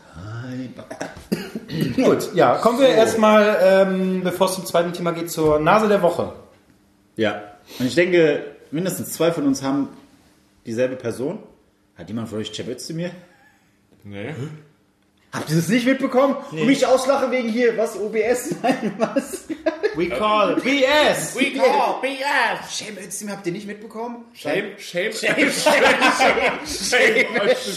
Gut, 1.95 2.33
ja, 2.33 2.55
kommen 2.57 2.79
wir 2.79 2.87
erstmal, 2.89 3.57
ähm, 3.61 4.21
bevor 4.23 4.47
es 4.47 4.55
zum 4.55 4.65
zweiten 4.65 4.91
Thema 4.93 5.11
geht, 5.11 5.29
zur 5.31 5.59
Nase 5.59 5.87
der 5.87 6.01
Woche. 6.01 6.33
ja. 7.15 7.43
Und 7.77 7.85
ich 7.85 7.93
denke, 7.93 8.43
mindestens 8.71 9.13
zwei 9.13 9.31
von 9.31 9.45
uns 9.45 9.61
haben 9.61 9.89
dieselbe 10.65 10.95
Person. 10.95 11.37
Hat 11.95 12.07
jemand 12.07 12.29
von 12.29 12.39
euch 12.39 12.51
Cem 12.51 12.67
Özdemir? 12.67 13.11
Nee. 14.03 14.33
Habt 15.31 15.51
ihr 15.51 15.57
das 15.57 15.67
nicht 15.67 15.85
mitbekommen? 15.85 16.37
Und 16.51 16.65
mich 16.65 16.87
auslache 16.87 17.29
wegen 17.29 17.49
hier, 17.49 17.77
was, 17.77 17.95
OBS? 17.95 18.55
Nein, 18.63 18.95
was? 18.97 19.45
We 19.95 20.09
call 20.09 20.55
BS! 20.55 21.35
We 21.35 21.53
call 21.55 22.01
BS! 22.01 22.75
Cem 22.75 22.97
Özdemir 22.97 23.35
habt 23.35 23.45
ihr 23.45 23.53
nicht 23.53 23.67
mitbekommen? 23.67 24.25
Shame, 24.33 24.71
shame, 24.79 25.13
Shame, 25.13 25.51
shame, 25.51 25.51
shame. 25.51 27.25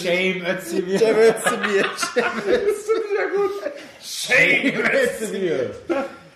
Shame, 0.03 0.43
Özdemir. 0.47 0.99
Cem 0.99 1.17
Özdemir. 1.19 1.85
Cem 4.01 4.81
Özdemir. 4.81 5.71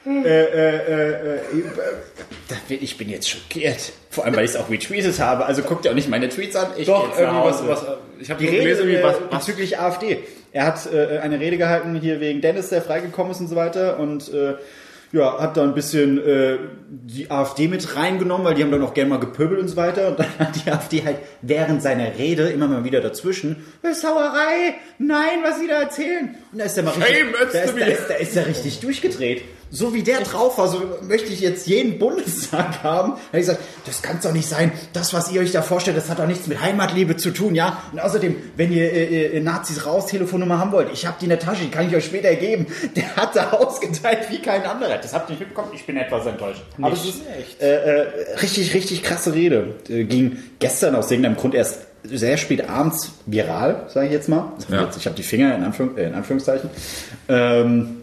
Äh, 0.07 0.21
äh, 0.21 0.77
äh, 0.87 1.41
äh, 2.71 2.75
ich 2.75 2.97
bin 2.97 3.09
jetzt 3.09 3.29
schockiert. 3.29 3.93
Vor 4.11 4.25
allem, 4.25 4.37
weil 4.37 4.45
ich 4.45 4.53
es 4.53 4.57
auch 4.57 4.71
retweetet 4.71 5.19
habe. 5.19 5.47
Also 5.47 5.63
guckt 5.63 5.85
ihr 5.85 5.91
auch 5.91 5.97
nicht 5.97 6.09
meine 6.09 6.29
Tweets 6.29 6.55
an. 6.55 6.69
Ich 6.77 6.87
Doch, 6.87 7.19
irgendwie 7.19 7.45
was, 7.45 7.67
was, 7.67 7.85
ich 8.21 8.31
habe 8.31 8.45
gelesen, 8.45 8.87
wie 8.87 8.95
äh, 8.95 9.03
was, 9.03 9.17
was 9.31 9.47
bezüglich 9.47 9.79
AfD. 9.79 10.23
Er 10.57 10.65
hat 10.65 10.91
äh, 10.91 11.19
eine 11.19 11.39
Rede 11.39 11.59
gehalten 11.59 11.95
hier 11.97 12.19
wegen 12.19 12.41
Dennis, 12.41 12.71
der 12.71 12.81
freigekommen 12.81 13.31
ist 13.31 13.41
und 13.41 13.49
so 13.49 13.57
weiter 13.57 13.99
und 13.99 14.33
äh, 14.33 14.55
ja, 15.13 15.39
hat 15.39 15.59
da 15.59 15.63
ein 15.63 15.75
bisschen 15.75 16.19
äh, 16.27 16.57
die 16.89 17.31
AfD 17.31 17.69
mit 17.69 17.95
reingenommen, 17.95 18.47
weil 18.47 18.55
die 18.55 18.63
haben 18.63 18.71
dann 18.71 18.83
auch 18.83 18.95
gerne 18.95 19.11
mal 19.11 19.21
gepöbelt 19.21 19.61
und 19.61 19.69
so 19.69 19.77
weiter 19.77 20.09
und 20.09 20.19
dann 20.19 20.27
hat 20.39 20.57
die 20.57 20.71
AfD 20.71 21.05
halt 21.05 21.19
während 21.43 21.83
seiner 21.83 22.17
Rede 22.17 22.49
immer 22.49 22.69
mal 22.69 22.85
wieder 22.85 23.03
dazwischen, 23.03 23.67
"Das 23.83 23.97
ist 23.97 24.01
Sauerei, 24.01 24.77
nein, 24.99 25.41
was 25.43 25.61
sie 25.61 25.69
da 25.69 25.83
erzählen. 25.83 26.35
Und 26.51 26.59
da 26.59 26.65
ist 26.65 26.75
der 26.75 26.85
mal 26.85 26.93
richtig, 26.95 27.27
da 27.53 27.59
ist, 27.61 27.79
da, 27.79 27.85
ist, 27.85 28.09
da 28.09 28.15
ist 28.15 28.37
er 28.37 28.47
richtig 28.47 28.81
durchgedreht. 28.81 29.43
So 29.71 29.93
wie 29.95 30.03
der 30.03 30.21
drauf 30.21 30.59
war, 30.59 30.69
so 30.69 30.81
möchte 31.03 31.33
ich 31.33 31.41
jetzt 31.41 31.67
jeden 31.67 31.99
Bundestag 31.99 32.67
haben. 32.83 33.13
Da 33.13 33.19
habe 33.19 33.21
ich 33.33 33.41
gesagt, 33.41 33.61
das 33.85 34.01
kann 34.03 34.19
doch 34.23 34.33
nicht 34.33 34.49
sein. 34.49 34.73
Das, 34.93 35.13
was 35.13 35.31
ihr 35.33 35.41
euch 35.41 35.53
da 35.53 35.63
vorstellt, 35.63 35.97
das 35.97 36.09
hat 36.09 36.19
doch 36.19 36.27
nichts 36.27 36.47
mit 36.47 36.61
Heimatliebe 36.61 37.17
zu 37.17 37.31
tun, 37.33 37.55
ja? 37.55 37.83
Und 37.93 38.01
außerdem, 38.01 38.37
wenn 38.57 38.73
ihr 38.73 38.93
äh, 38.93 39.37
äh, 39.37 39.41
Nazis 39.41 39.85
raus 39.85 40.07
Telefonnummer 40.07 40.59
haben 40.59 40.73
wollt, 40.73 40.93
ich 40.93 41.07
habe 41.07 41.17
die 41.19 41.25
in 41.25 41.31
der 41.31 41.39
Tasche, 41.39 41.65
die 41.65 41.71
kann 41.71 41.89
ich 41.89 41.97
euch 41.97 42.05
später 42.05 42.35
geben. 42.35 42.67
Der 42.97 43.17
hat 43.17 43.35
da 43.35 43.51
ausgeteilt 43.51 44.31
wie 44.31 44.39
kein 44.39 44.65
anderer. 44.65 44.99
Das 44.99 45.13
habt 45.13 45.29
ihr 45.29 45.33
nicht 45.33 45.41
mitbekommen. 45.41 45.69
Ich 45.75 45.85
bin 45.85 45.97
etwas 45.97 46.27
enttäuscht. 46.27 46.63
Aber 46.81 46.93
es 46.93 47.05
ist 47.05 47.23
äh, 47.61 47.75
äh, 47.75 48.07
richtig, 48.41 48.73
richtig 48.75 49.03
krasse 49.03 49.35
Rede. 49.35 49.75
Äh, 49.89 50.05
ging 50.05 50.39
gestern 50.59 50.95
aus 50.95 51.11
irgendeinem 51.11 51.37
Grund 51.37 51.55
erst 51.55 51.81
sehr 52.05 52.37
spät 52.37 52.69
abends 52.69 53.13
viral, 53.27 53.87
sage 53.89 54.07
ich 54.07 54.13
jetzt 54.13 54.29
mal. 54.29 54.53
Ja. 54.69 54.89
Ich 54.97 55.07
habe 55.07 55.17
die 55.17 55.23
Finger 55.23 55.55
in, 55.55 55.65
Anführung, 55.65 55.97
äh, 55.97 56.07
in 56.07 56.15
Anführungszeichen. 56.15 56.71
Ähm, 57.29 58.03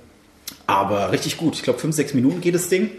aber 0.67 1.11
richtig 1.11 1.37
gut. 1.37 1.55
Ich 1.55 1.63
glaube, 1.63 1.79
fünf, 1.79 1.95
sechs 1.95 2.13
Minuten 2.13 2.41
geht 2.41 2.55
das 2.55 2.69
Ding. 2.69 2.91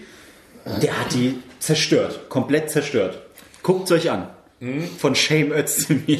Der 0.82 0.98
hat 0.98 1.12
die 1.12 1.38
zerstört. 1.58 2.28
Komplett 2.28 2.70
zerstört. 2.70 3.18
Guckt 3.62 3.90
euch 3.92 4.10
an. 4.10 4.28
Von 4.98 5.14
Shame 5.14 5.52
Özdemir. 5.52 6.18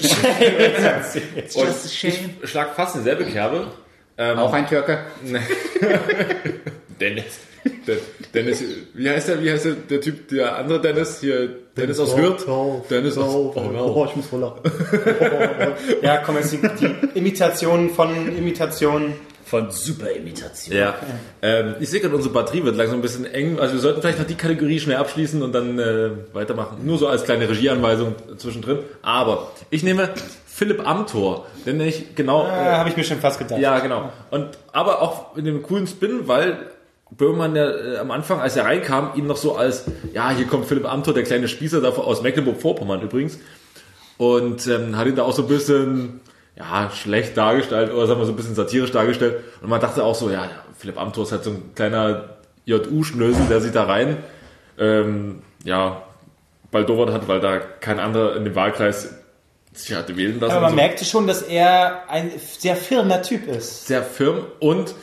Und 1.54 1.68
ich 1.84 2.18
schlag 2.50 2.74
fast 2.74 2.96
dieselbe 2.96 3.24
Kerbe. 3.24 3.68
Ähm, 4.18 4.38
Auch 4.38 4.52
ein 4.52 4.66
Türke. 4.68 4.98
Dennis. 7.00 7.24
Den- 7.86 7.98
Dennis, 8.34 8.62
wie 8.94 9.08
heißt 9.08 9.28
der, 9.28 9.42
wie 9.42 9.50
heißt 9.50 9.64
der, 9.64 9.72
der 9.72 10.00
Typ, 10.00 10.28
der 10.28 10.56
andere 10.56 10.80
Dennis, 10.82 11.20
hier, 11.20 11.48
Dennis 11.76 11.98
aus 11.98 12.14
Hürth? 12.16 12.44
Dennis 12.90 13.16
aus, 13.16 13.34
oh, 13.34 14.06
ich 14.10 14.16
muss 14.16 14.26
voll 14.26 14.40
lachen. 14.40 14.60
Ja, 16.02 16.18
komm, 16.18 16.36
jetzt 16.36 16.52
die, 16.52 16.58
die 16.58 16.94
Imitation 17.18 17.88
von 17.90 18.36
Imitationen. 18.36 19.14
Von 19.54 19.70
Superimitation. 19.70 20.76
Ja. 20.76 20.94
Ähm, 21.42 21.76
ich 21.80 21.88
sehe 21.90 22.00
gerade, 22.00 22.16
unsere 22.16 22.34
Batterie 22.34 22.64
wird 22.64 22.76
langsam 22.76 22.98
ein 22.98 23.02
bisschen 23.02 23.24
eng. 23.26 23.60
Also 23.60 23.74
wir 23.74 23.80
sollten 23.80 24.00
vielleicht 24.00 24.18
noch 24.18 24.26
die 24.26 24.34
Kategorie 24.34 24.80
schnell 24.80 24.96
abschließen 24.96 25.42
und 25.42 25.52
dann 25.52 25.78
äh, 25.78 26.10
weitermachen. 26.32 26.78
Nur 26.84 26.98
so 26.98 27.06
als 27.06 27.22
kleine 27.24 27.48
Regieanweisung 27.48 28.14
zwischendrin. 28.36 28.80
Aber 29.02 29.52
ich 29.70 29.82
nehme 29.84 30.08
Philipp 30.46 30.86
Amthor, 30.86 31.46
denn 31.66 31.80
ich 31.80 32.14
genau. 32.16 32.46
Äh, 32.46 32.48
Äh, 32.48 32.72
Habe 32.76 32.88
ich 32.88 32.96
mir 32.96 33.04
schon 33.04 33.18
fast 33.20 33.38
gedacht. 33.38 33.60
ja, 33.60 33.78
genau. 33.78 34.10
Und 34.30 34.48
aber 34.72 35.02
auch 35.02 35.36
in 35.36 35.44
dem 35.44 35.62
coolen 35.62 35.86
Spin, 35.86 36.26
weil 36.26 36.58
Böhmermann 37.10 37.54
ja 37.54 37.70
äh, 37.70 37.98
am 37.98 38.10
Anfang, 38.10 38.40
als 38.40 38.56
er 38.56 38.64
reinkam, 38.64 39.12
ihn 39.14 39.26
noch 39.28 39.36
so 39.36 39.54
als, 39.56 39.84
ja, 40.12 40.30
hier 40.30 40.46
kommt 40.46 40.66
Philipp 40.66 40.84
Amthor, 40.92 41.14
der 41.14 41.22
kleine 41.22 41.46
Spießer 41.46 41.80
da 41.80 41.90
aus 41.90 42.22
Mecklenburg-Vorpommern 42.22 43.02
übrigens. 43.02 43.38
Und 44.16 44.66
ähm, 44.66 44.96
hat 44.96 45.06
ihn 45.06 45.14
da 45.16 45.22
auch 45.22 45.32
so 45.32 45.42
ein 45.42 45.48
bisschen, 45.48 46.20
ja, 46.56 46.90
schlecht 46.90 47.36
dargestellt 47.36 47.92
oder 47.92 48.06
sagen 48.06 48.20
wir 48.20 48.26
so 48.26 48.32
ein 48.32 48.36
bisschen 48.36 48.54
satirisch 48.54 48.92
dargestellt. 48.92 49.42
Und 49.60 49.68
man 49.68 49.80
dachte 49.80 50.04
auch 50.04 50.14
so, 50.14 50.30
ja, 50.30 50.48
Philipp 50.76 50.98
Amthor 50.98 51.24
ist 51.24 51.32
halt 51.32 51.44
so 51.44 51.50
ein 51.50 51.74
kleiner 51.74 52.36
JU-Schnösel, 52.66 53.46
der 53.48 53.60
sich 53.60 53.72
da 53.72 53.84
rein, 53.84 54.18
ähm, 54.78 55.42
ja, 55.64 56.02
baldowert 56.70 57.12
hat, 57.12 57.28
weil 57.28 57.40
da 57.40 57.58
kein 57.58 57.98
anderer 57.98 58.36
in 58.36 58.44
dem 58.44 58.54
Wahlkreis 58.54 59.14
sich 59.72 59.94
hatte 59.94 60.16
wählen 60.16 60.38
lassen. 60.40 60.52
Aber 60.52 60.62
man 60.62 60.70
so 60.70 60.76
merkte 60.76 61.04
schon, 61.04 61.26
dass 61.26 61.42
er 61.42 62.08
ein 62.08 62.30
sehr 62.38 62.76
firmer 62.76 63.22
Typ 63.22 63.46
ist. 63.48 63.86
sehr 63.86 64.02
firm 64.02 64.46
und 64.60 64.94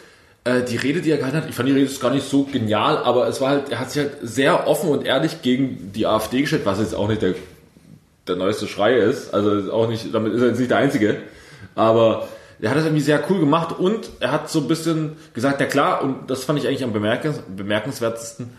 äh, 0.44 0.64
die 0.64 0.78
Rede, 0.78 1.02
die 1.02 1.12
er 1.12 1.18
gehalten 1.18 1.38
hat, 1.38 1.50
ich 1.50 1.56
fand 1.56 1.68
die 1.68 1.74
Rede 1.74 1.86
jetzt 1.86 2.02
gar 2.02 2.12
nicht 2.12 2.28
so 2.28 2.44
genial, 2.44 2.98
aber 2.98 3.28
es 3.28 3.42
war 3.42 3.50
halt, 3.50 3.70
er 3.70 3.80
hat 3.80 3.92
sich 3.92 4.04
halt 4.04 4.18
sehr 4.22 4.68
offen 4.68 4.90
und 4.90 5.06
ehrlich 5.06 5.42
gegen 5.42 5.92
die 5.94 6.08
AfD 6.08 6.42
gestellt, 6.42 6.66
was 6.66 6.80
jetzt 6.80 6.96
auch 6.96 7.08
nicht 7.08 7.22
der, 7.22 7.36
der 8.28 8.38
neueste 8.38 8.68
Schrei 8.68 8.96
ist, 8.96 9.34
also 9.34 9.54
ist 9.54 9.70
auch 9.70 9.88
nicht, 9.88 10.14
damit 10.14 10.34
ist 10.34 10.42
er 10.42 10.48
jetzt 10.48 10.60
nicht 10.60 10.72
der 10.72 10.78
Einzige, 10.78 11.18
aber 11.76 12.28
er 12.62 12.70
hat 12.70 12.78
das 12.78 12.86
irgendwie 12.86 13.04
sehr 13.04 13.24
cool 13.30 13.40
gemacht 13.40 13.78
und 13.78 14.10
er 14.20 14.32
hat 14.32 14.50
so 14.50 14.60
ein 14.60 14.68
bisschen 14.68 15.14
gesagt, 15.34 15.60
ja 15.62 15.68
klar, 15.68 16.04
und 16.04 16.30
das 16.30 16.44
fand 16.44 16.60
ich 16.60 16.68
eigentlich 16.68 16.84
am 16.84 16.94
bemerkens 16.94 17.40
bemerkenswertesten, 17.56 18.52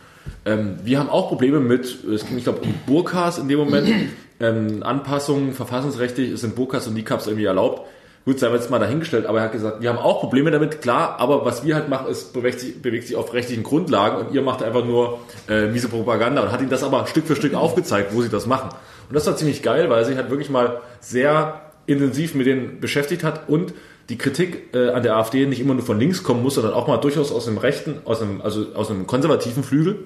ähm, 0.45 0.77
wir 0.83 0.99
haben 0.99 1.09
auch 1.09 1.29
Probleme 1.29 1.61
mit, 1.61 2.05
es 2.05 2.27
ging, 2.27 2.37
ich 2.37 2.45
glaube, 2.45 2.61
um 2.63 2.75
Burkas 2.87 3.39
in 3.39 3.49
dem 3.49 3.59
Moment, 3.59 3.89
ähm, 4.41 4.83
Anpassungen, 4.83 5.53
verfassungsrechtlich 5.53 6.39
sind 6.41 6.57
Burkas 6.57 6.87
und 6.87 6.95
Niqabs 6.95 7.27
irgendwie 7.27 7.45
erlaubt. 7.45 7.83
Gut, 8.25 8.39
sei 8.39 8.51
jetzt 8.51 8.71
mal 8.71 8.79
dahingestellt, 8.79 9.27
aber 9.27 9.39
er 9.39 9.45
hat 9.47 9.53
gesagt, 9.53 9.83
wir 9.83 9.89
haben 9.89 9.99
auch 9.99 10.21
Probleme 10.21 10.53
damit, 10.53 10.81
klar, 10.81 11.17
aber 11.19 11.45
was 11.45 11.65
wir 11.65 11.75
halt 11.75 11.89
machen, 11.89 12.07
ist, 12.07 12.33
bewegt 12.33 12.61
sich, 12.61 12.81
bewegt 12.81 13.09
sich 13.09 13.17
auf 13.17 13.33
rechtlichen 13.33 13.65
Grundlagen 13.65 14.25
und 14.25 14.33
ihr 14.33 14.43
macht 14.43 14.63
einfach 14.63 14.85
nur 14.85 15.19
äh, 15.49 15.67
miese 15.67 15.89
Propaganda 15.89 16.43
und 16.43 16.53
hat 16.53 16.61
ihm 16.61 16.71
das 16.71 16.85
aber 16.85 17.09
Stück 17.09 17.27
für 17.27 17.35
Stück 17.35 17.55
aufgezeigt, 17.55 18.15
wo 18.15 18.23
sie 18.23 18.29
das 18.29 18.47
machen. 18.47 18.71
Und 19.09 19.15
das 19.15 19.27
war 19.27 19.37
ziemlich 19.37 19.61
geil, 19.61 19.91
weil 19.91 20.05
sich 20.05 20.17
halt 20.17 20.31
wirklich 20.31 20.51
mal 20.51 20.81
sehr 21.01 21.62
intensiv 21.87 22.35
mit 22.35 22.47
denen 22.47 22.81
beschäftigt 22.81 23.25
hat 23.25 23.49
und 23.49 23.75
die 24.09 24.19
Kritik 24.19 24.75
äh, 24.75 24.91
an 24.91 25.03
der 25.03 25.17
AfD 25.17 25.47
nicht 25.47 25.61
immer 25.61 25.75
nur 25.75 25.85
von 25.85 25.99
links 25.99 26.23
kommen 26.23 26.43
muss, 26.43 26.55
sondern 26.55 26.75
auch 26.75 26.87
mal 26.87 26.99
durchaus 26.99 27.33
aus 27.33 27.45
dem 27.45 27.59
rechten, 27.59 28.01
aus 28.05 28.21
einem, 28.21 28.41
also 28.41 28.67
aus 28.75 28.91
einem 28.91 29.07
konservativen 29.07 29.63
Flügel. 29.63 30.05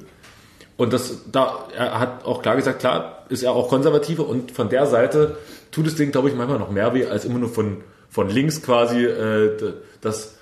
Und 0.77 0.93
das, 0.93 1.23
da, 1.33 1.67
er 1.75 1.99
hat 1.99 2.25
auch 2.25 2.43
klar 2.43 2.57
gesagt, 2.57 2.81
klar, 2.81 3.25
ist 3.31 3.43
er 3.43 3.53
auch 3.53 3.69
konservativer 3.69 4.29
und 4.29 4.53
von 4.53 4.69
der 4.69 4.87
Seite 4.87 5.39
tut 5.71 5.87
es 5.87 5.95
denen, 5.95 6.13
glaube 6.13 6.29
ich, 6.29 6.35
manchmal 6.35 6.59
noch 6.59 6.71
mehr 6.71 6.93
weh, 6.95 7.07
als 7.07 7.25
immer 7.25 7.39
nur 7.39 7.49
von, 7.49 7.79
von 8.11 8.29
links 8.29 8.63
quasi, 8.63 9.05
äh, 9.05 9.57
das, 10.03 10.37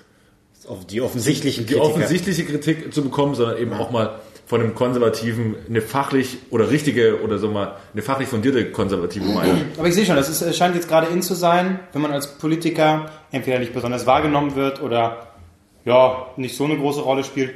Auf 0.67 0.85
die 0.85 0.99
offensichtlichen 1.01 1.65
die 1.65 1.73
Kritiker. 1.73 1.89
offensichtliche 1.89 2.43
Kritik 2.43 2.93
zu 2.93 3.03
bekommen, 3.03 3.35
sondern 3.35 3.57
eben 3.57 3.73
auch 3.73 3.91
mal 3.91 4.19
von 4.45 4.61
einem 4.61 4.75
Konservativen 4.75 5.55
eine 5.67 5.81
fachlich 5.81 6.37
oder 6.51 6.69
richtige 6.69 7.21
oder 7.23 7.37
so 7.39 7.49
mal 7.49 7.77
eine 7.93 8.01
fachlich 8.03 8.27
fundierte 8.27 8.71
konservative 8.71 9.25
Meinung. 9.25 9.61
Aber 9.77 9.87
ich 9.87 9.95
sehe 9.95 10.05
schon, 10.05 10.15
das 10.15 10.29
ist, 10.29 10.41
es 10.41 10.55
scheint 10.55 10.75
jetzt 10.75 10.87
gerade 10.87 11.07
in 11.07 11.21
zu 11.23 11.33
sein, 11.33 11.79
wenn 11.93 12.01
man 12.01 12.11
als 12.11 12.37
Politiker 12.37 13.11
entweder 13.31 13.57
nicht 13.59 13.73
besonders 13.73 14.05
wahrgenommen 14.05 14.55
wird 14.55 14.81
oder 14.83 15.27
ja, 15.83 16.27
nicht 16.37 16.55
so 16.55 16.65
eine 16.65 16.77
große 16.77 17.01
Rolle 17.01 17.23
spielt. 17.23 17.53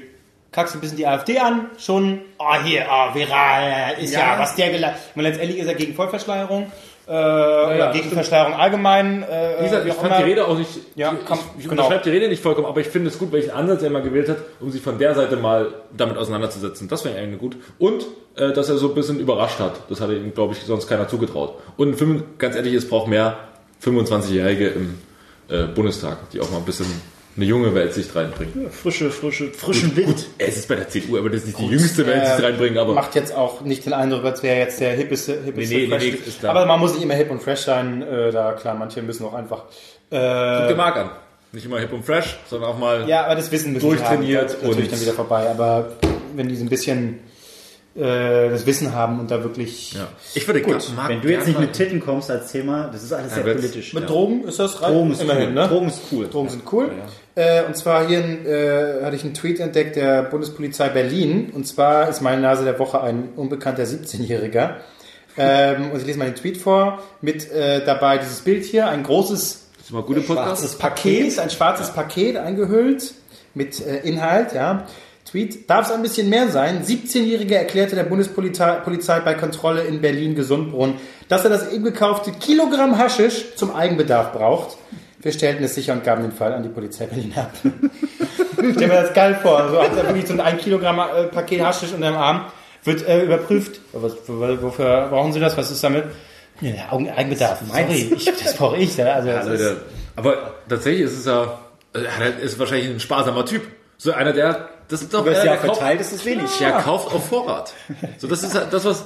Kackst 0.51 0.73
ein 0.73 0.81
bisschen 0.81 0.97
die 0.97 1.05
AfD 1.05 1.37
an, 1.37 1.67
schon, 1.77 2.21
oh 2.39 2.55
hier, 2.63 2.85
oh, 2.89 3.13
viral, 3.13 3.93
ist 4.01 4.13
ja, 4.13 4.33
Ja. 4.33 4.39
was 4.39 4.55
der 4.55 4.71
gelacht. 4.71 4.95
Und 5.13 5.21
letztendlich 5.21 5.59
ist 5.59 5.67
er 5.67 5.75
gegen 5.75 5.93
Vollverschleierung, 5.93 6.71
äh, 7.09 7.11
oder 7.11 7.91
gegen. 7.91 8.09
Verschleierung 8.11 8.53
allgemein, 8.53 9.23
äh, 9.23 9.55
Wie 9.59 9.63
gesagt, 9.65 9.85
ich 9.87 9.93
fand 9.93 10.07
immer. 10.07 10.17
die 10.17 10.23
Rede 10.23 10.47
auch 10.47 10.57
nicht, 10.57 10.69
Ja, 10.95 11.11
ich, 11.19 11.25
kann- 11.25 11.39
ich, 11.39 11.63
ich 11.63 11.69
genau. 11.69 11.83
unterschreibe 11.83 12.03
die 12.03 12.09
Rede 12.11 12.27
nicht 12.29 12.41
vollkommen, 12.43 12.67
aber 12.67 12.79
ich 12.81 12.87
finde 12.87 13.09
es 13.09 13.17
gut, 13.17 13.31
welchen 13.31 13.51
Ansatz 13.51 13.81
er 13.81 13.89
mal 13.89 14.01
gewählt 14.03 14.29
hat, 14.29 14.37
um 14.59 14.69
sich 14.71 14.81
von 14.81 14.97
der 14.99 15.15
Seite 15.15 15.35
mal 15.37 15.67
damit 15.97 16.17
auseinanderzusetzen. 16.17 16.87
Das 16.87 17.03
wäre 17.05 17.17
eigentlich 17.17 17.39
gut. 17.39 17.57
Und, 17.79 18.05
äh, 18.35 18.53
dass 18.53 18.69
er 18.69 18.77
so 18.77 18.89
ein 18.89 18.95
bisschen 18.95 19.19
überrascht 19.19 19.59
hat. 19.59 19.73
Das 19.89 19.99
hatte 20.01 20.13
ihm, 20.15 20.33
glaube 20.33 20.53
ich, 20.53 20.59
sonst 20.59 20.87
keiner 20.87 21.07
zugetraut. 21.07 21.55
Und 21.77 21.95
fünf- 21.95 22.23
ganz 22.37 22.55
ehrlich, 22.55 22.73
es 22.75 22.87
braucht 22.87 23.07
mehr 23.07 23.37
25-Jährige 23.83 24.67
im 24.69 24.99
äh, 25.49 25.63
Bundestag, 25.65 26.29
die 26.31 26.39
auch 26.41 26.49
mal 26.51 26.57
ein 26.57 26.65
bisschen 26.65 26.85
eine 27.39 27.45
junge 27.49 27.73
Weltsicht 27.73 28.13
reinbringen. 28.15 28.69
Frische, 28.69 29.09
frische, 29.11 29.51
frischen 29.53 29.95
Wind. 29.95 30.27
Es 30.37 30.57
ist 30.57 30.67
bei 30.67 30.75
der 30.75 30.89
CDU, 30.89 31.17
aber 31.17 31.29
das 31.29 31.41
ist 31.41 31.47
nicht 31.47 31.59
die 31.59 31.67
jüngste 31.67 32.05
Weltsicht 32.05 32.39
Äh, 32.39 32.45
reinbringen, 32.45 32.77
aber 32.77 32.93
Macht 32.93 33.15
jetzt 33.15 33.33
auch 33.33 33.61
nicht 33.61 33.85
den 33.85 33.93
Eindruck, 33.93 34.25
als 34.25 34.43
wäre 34.43 34.57
jetzt 34.57 34.79
der 34.79 34.91
hippeste, 34.93 35.41
hippeste 35.45 35.73
Nee, 35.75 35.81
nee, 35.83 35.87
fresh. 35.89 36.03
nee, 36.03 36.17
nee. 36.41 36.47
Aber 36.47 36.65
man 36.65 36.79
muss 36.79 36.93
nicht 36.93 37.03
immer 37.03 37.13
hip 37.15 37.31
und 37.31 37.41
fresh 37.41 37.61
sein. 37.61 38.01
Äh, 38.01 38.31
da 38.31 38.51
klar, 38.53 38.75
manche 38.75 39.01
müssen 39.01 39.25
auch 39.25 39.33
einfach. 39.33 39.63
Äh, 40.11 40.67
guck 40.67 40.77
Mark 40.77 40.97
an. 40.97 41.09
Nicht 41.51 41.65
immer 41.65 41.79
hip 41.79 41.93
und 41.93 42.05
fresh, 42.05 42.37
sondern 42.49 42.69
auch 42.71 42.77
mal 42.77 43.07
ja, 43.07 43.25
aber 43.25 43.35
das 43.35 43.51
Wissen 43.51 43.73
müssen 43.73 43.87
Durchtrainiert 43.87 44.41
haben. 44.41 44.45
Ist 44.47 44.61
natürlich 44.63 44.77
und- 44.85 44.91
dann 44.93 45.01
wieder 45.01 45.13
vorbei. 45.13 45.49
Aber 45.49 45.93
wenn 46.35 46.47
die 46.49 46.55
so 46.55 46.63
ein 46.63 46.69
bisschen 46.69 47.19
äh, 47.95 48.49
das 48.49 48.65
Wissen 48.65 48.93
haben 48.93 49.19
und 49.19 49.31
da 49.31 49.43
wirklich 49.43 49.93
Ja. 49.93 50.07
Ich 50.35 50.47
würde 50.47 50.61
Gut, 50.61 50.91
Marc 50.95 51.09
wenn 51.09 51.21
du 51.21 51.27
jetzt 51.29 51.45
gern 51.45 51.47
nicht 51.49 51.59
mit 51.59 51.73
Titten 51.73 51.99
kommst 51.99 52.29
als 52.31 52.51
Thema, 52.51 52.89
das 52.91 53.03
ist 53.03 53.11
alles 53.13 53.33
sehr 53.33 53.43
wird's- 53.45 53.61
politisch. 53.61 53.93
mit 53.93 54.03
ja. 54.03 54.09
Drogen 54.09 54.43
ist 54.47 54.59
das 54.59 54.81
rein? 54.81 54.93
Drogen 54.93 55.11
ist 55.11 55.21
immerhin, 55.21 55.47
cool. 55.49 55.53
ne? 55.53 55.67
Drogen 55.67 55.87
ist 55.87 56.01
cool. 56.11 56.27
Drogen 56.29 56.49
sind 56.49 56.63
cool. 56.71 56.91
Äh, 57.35 57.63
und 57.63 57.75
zwar 57.75 58.07
hier 58.07 58.19
äh, 58.19 59.03
hatte 59.03 59.15
ich 59.15 59.23
einen 59.23 59.33
Tweet 59.33 59.59
entdeckt 59.59 59.95
der 59.95 60.23
Bundespolizei 60.23 60.89
Berlin. 60.89 61.51
Und 61.53 61.65
zwar 61.67 62.09
ist 62.09 62.21
meine 62.21 62.41
Nase 62.41 62.63
der 62.63 62.77
Woche 62.79 63.01
ein 63.01 63.29
unbekannter 63.35 63.83
17-Jähriger. 63.83 64.75
Ähm, 65.37 65.91
und 65.91 65.99
ich 65.99 66.05
lese 66.05 66.19
mal 66.19 66.25
den 66.25 66.35
Tweet 66.35 66.57
vor. 66.57 67.01
Mit 67.21 67.49
äh, 67.51 67.83
dabei 67.85 68.17
dieses 68.17 68.41
Bild 68.41 68.65
hier, 68.65 68.87
ein 68.89 69.03
großes 69.03 69.67
Das 69.77 69.85
ist 69.85 69.91
mal 69.93 70.03
gute 70.03 70.21
Podcast. 70.21 70.61
schwarzes 70.61 70.75
Paket, 70.77 71.39
ein 71.39 71.49
schwarzes 71.49 71.89
Paket 71.91 72.35
eingehüllt 72.37 73.13
mit 73.55 73.85
äh, 73.85 73.99
Inhalt, 74.07 74.53
ja. 74.53 74.85
Tweet, 75.29 75.69
darf 75.69 75.87
es 75.87 75.91
ein 75.91 76.01
bisschen 76.01 76.29
mehr 76.29 76.49
sein? 76.49 76.83
17-Jähriger 76.83 77.55
erklärte 77.55 77.95
der 77.95 78.03
Bundespolizei 78.03 78.75
Polizei 78.77 79.19
bei 79.19 79.33
Kontrolle 79.35 79.83
in 79.83 80.01
Berlin-Gesundbrunn, 80.01 80.95
dass 81.27 81.43
er 81.43 81.49
das 81.49 81.71
eben 81.71 81.83
gekaufte 81.83 82.31
Kilogramm 82.31 82.97
Haschisch 82.97 83.55
zum 83.55 83.75
Eigenbedarf 83.75 84.31
braucht. 84.31 84.77
Wir 85.21 85.31
stellten 85.31 85.63
es 85.63 85.75
sicher 85.75 85.93
und 85.93 86.03
gaben 86.03 86.23
den 86.23 86.31
Fall 86.31 86.53
an 86.53 86.63
die 86.63 86.69
Polizei 86.69 87.05
Berlin 87.05 87.33
ab. 87.35 87.51
Stell 88.75 88.87
mir 88.87 89.01
das 89.03 89.13
geil 89.13 89.37
vor. 89.41 89.69
So 89.69 89.81
hat 89.81 89.95
er 89.95 90.07
wirklich 90.07 90.27
so 90.27 90.33
ein 90.33 90.39
1 90.39 90.61
Kilogramm 90.63 90.99
äh, 90.99 91.23
Paket 91.25 91.61
Haschisch 91.61 91.93
unter 91.93 92.07
dem 92.07 92.17
Arm, 92.17 92.45
wird 92.83 93.07
äh, 93.07 93.23
überprüft. 93.23 93.81
Was, 93.93 94.13
wofür 94.27 95.07
brauchen 95.09 95.33
Sie 95.33 95.39
das? 95.39 95.55
Was 95.57 95.69
ist 95.71 95.83
damit? 95.83 96.05
Ja, 96.61 96.91
Eigenbedarf. 96.91 97.59
Sorry, 97.71 98.13
ich, 98.15 98.25
das 98.25 98.55
brauche 98.55 98.77
ich. 98.77 98.97
Ja. 98.97 99.13
Also, 99.13 99.29
das 99.29 99.45
Ja, 99.47 99.53
ist. 99.53 99.77
Aber 100.15 100.55
tatsächlich 100.67 101.03
ist 101.03 101.17
es 101.19 101.25
ja, 101.25 101.59
also 101.93 102.05
er 102.05 102.39
ist 102.39 102.59
wahrscheinlich 102.59 102.89
ein 102.89 102.99
sparsamer 102.99 103.45
Typ. 103.45 103.61
So 103.97 104.11
einer, 104.11 104.33
der, 104.33 104.69
das 104.89 105.01
ist 105.03 105.13
doch 105.13 105.21
Über 105.21 105.31
das 105.31 105.45
Jahr 105.45 105.55
der 105.55 105.65
kauft, 105.65 105.79
verteilt 105.79 106.01
ist 106.01 106.11
es 106.11 106.25
wenig. 106.25 106.49
der 106.59 106.71
kauft 106.73 107.13
auf 107.13 107.29
Vorrat. 107.29 107.73
So, 108.17 108.27
das 108.27 108.43
ist 108.43 108.55
halt 108.55 108.73
das, 108.73 108.85
was, 108.85 109.05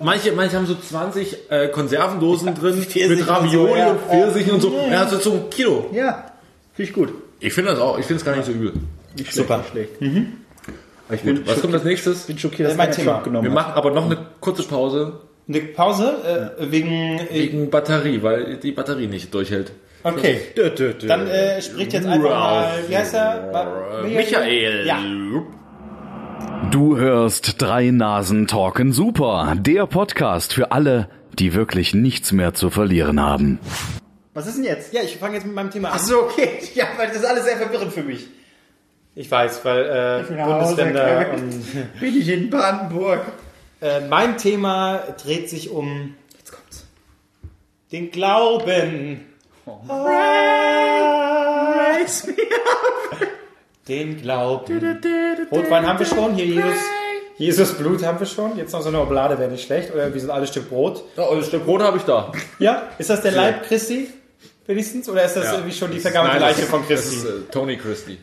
manche, 0.00 0.32
manche 0.32 0.56
haben 0.56 0.66
so 0.66 0.74
20 0.74 1.50
äh, 1.50 1.68
Konservendosen 1.68 2.54
drin, 2.54 2.78
mit 2.78 3.10
und 3.10 3.18
so, 3.18 3.24
Ravioli 3.24 3.78
ja. 3.78 3.90
und 3.90 4.00
Pfirsichen 4.00 4.52
und 4.52 4.60
so. 4.60 4.74
Er 4.74 5.00
hat 5.00 5.10
so, 5.10 5.18
so 5.18 5.32
ein 5.32 5.50
Kilo. 5.50 5.90
Ja, 5.92 6.32
finde 6.72 6.88
ich 6.90 6.94
gut. 6.94 7.12
Ich 7.40 7.52
finde 7.52 7.72
das 7.72 7.80
auch, 7.80 7.98
ich 7.98 8.06
finde 8.06 8.20
es 8.20 8.24
gar 8.24 8.34
nicht 8.34 8.46
so 8.46 8.52
übel. 8.52 8.72
Nicht 9.16 9.32
Super. 9.32 9.62
schlecht. 9.70 10.00
Nicht 10.00 10.12
schlecht. 10.12 10.28
Aber 11.08 11.14
ich 11.14 11.22
bin, 11.22 11.46
Was 11.46 11.60
kommt 11.60 11.74
als 11.74 11.84
nächstes? 11.84 12.24
bin 12.24 12.38
schockiert, 12.38 12.68
dass 12.68 12.76
mein 12.76 12.88
mein 12.88 12.96
Thema. 12.96 13.20
Genommen 13.20 13.44
Wir 13.44 13.50
machen 13.52 13.72
aber 13.74 13.90
noch 13.92 14.06
eine 14.06 14.18
kurze 14.40 14.62
Pause 14.62 15.20
Eine 15.48 15.60
Pause 15.60 16.54
äh, 16.58 16.70
wegen. 16.70 17.18
Äh, 17.18 17.26
wegen 17.32 17.70
Batterie, 17.70 18.22
weil 18.22 18.58
die 18.58 18.72
Batterie 18.72 19.06
nicht 19.06 19.32
durchhält. 19.32 19.72
Okay. 20.02 20.40
Dö, 20.56 20.70
dö, 20.70 20.94
dö. 20.94 21.06
Dann 21.06 21.26
äh, 21.26 21.60
spricht 21.62 21.92
jetzt 21.92 22.06
einfach 22.06 22.30
mal. 22.30 22.72
Wie 22.88 22.96
heißt 22.96 23.14
er? 23.14 24.02
Michael. 24.04 24.86
Ja. 24.86 24.98
Du 26.70 26.96
hörst 26.96 27.60
drei 27.62 27.90
Nasen 27.90 28.46
talken 28.46 28.92
super, 28.92 29.54
der 29.58 29.86
Podcast 29.86 30.52
für 30.52 30.72
alle, 30.72 31.08
die 31.38 31.54
wirklich 31.54 31.94
nichts 31.94 32.32
mehr 32.32 32.52
zu 32.54 32.68
verlieren 32.70 33.20
haben. 33.20 33.58
Was 34.34 34.46
ist 34.46 34.56
denn 34.56 34.64
jetzt? 34.64 34.92
Ja, 34.92 35.02
ich 35.02 35.16
fange 35.16 35.34
jetzt 35.36 35.46
mit 35.46 35.54
meinem 35.54 35.70
Thema 35.70 35.88
an. 35.88 35.94
Ach 35.96 36.04
so, 36.04 36.22
okay. 36.24 36.58
Ja, 36.74 36.86
weil 36.96 37.08
das 37.08 37.16
ist 37.18 37.24
alles 37.24 37.44
sehr 37.44 37.56
verwirrend 37.56 37.92
für 37.92 38.02
mich. 38.02 38.26
Ich 39.14 39.30
weiß, 39.30 39.64
weil 39.64 39.84
äh, 40.28 40.44
Bundesländer 40.44 41.30
und 41.34 41.98
Bin 42.00 42.16
ich 42.16 42.28
in 42.28 42.50
Brandenburg? 42.50 43.20
äh, 43.80 44.06
mein 44.08 44.36
Thema 44.36 44.98
dreht 45.22 45.48
sich 45.48 45.70
um 45.70 46.14
Jetzt 46.36 46.52
kommt's. 46.52 46.86
den 47.90 48.10
Glauben. 48.10 49.22
Raise 51.98 52.26
me 52.26 52.34
Den 53.86 54.20
Glauben. 54.20 54.98
Rotwein 55.50 55.86
haben 55.86 55.98
wir 55.98 56.06
schon, 56.06 56.34
hier 56.34 56.44
Jesus. 56.46 56.74
Jesus 57.38 57.72
Blut 57.74 58.02
haben 58.04 58.18
wir 58.20 58.26
schon. 58.26 58.56
Jetzt 58.58 58.72
noch 58.72 58.82
so 58.82 58.88
eine 58.88 59.00
Oblade 59.00 59.38
wäre 59.38 59.50
nicht 59.50 59.64
schlecht. 59.64 59.94
Oder 59.94 60.12
wie 60.12 60.18
so 60.18 60.26
ein 60.28 60.30
altes 60.32 60.50
Stück 60.50 60.68
Brot. 60.68 61.04
Oh, 61.16 61.34
ein 61.34 61.42
Stück 61.44 61.64
Brot 61.64 61.80
habe 61.82 61.96
ich 61.96 62.02
da. 62.02 62.32
Ja, 62.58 62.88
ist 62.98 63.08
das 63.10 63.22
der 63.22 63.32
Leib 63.32 63.64
Christi? 63.66 64.08
Wenigstens? 64.66 65.08
Oder 65.08 65.24
ist 65.24 65.34
das 65.36 65.44
Ja. 65.44 65.52
irgendwie 65.54 65.72
schon 65.74 65.90
die 65.90 66.00
vergammelte 66.00 66.38
Nein, 66.40 66.50
Leiche 66.50 66.62
von 66.66 66.80
ist- 66.82 66.88
Christi? 66.88 67.14
Das 67.16 67.24
ist 67.24 67.30
äh, 67.30 67.50
Tony 67.50 67.76
Christie. 67.76 68.18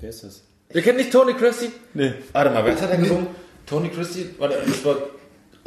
Wer 0.00 0.08
ist 0.10 0.24
das? 0.24 0.42
Ihr 0.72 0.82
kennt 0.82 0.96
nicht 0.98 1.12
Tony 1.12 1.34
Christie? 1.34 1.70
Nee. 1.92 2.14
Warte 2.32 2.50
mal, 2.50 2.64
wer 2.64 2.80
hat 2.80 2.90
er 2.90 2.96
gesungen? 2.96 3.26
Tony 3.66 3.88
Christie? 3.88 4.30
Warte, 4.38 4.58
das 4.66 4.84
war. 4.84 4.96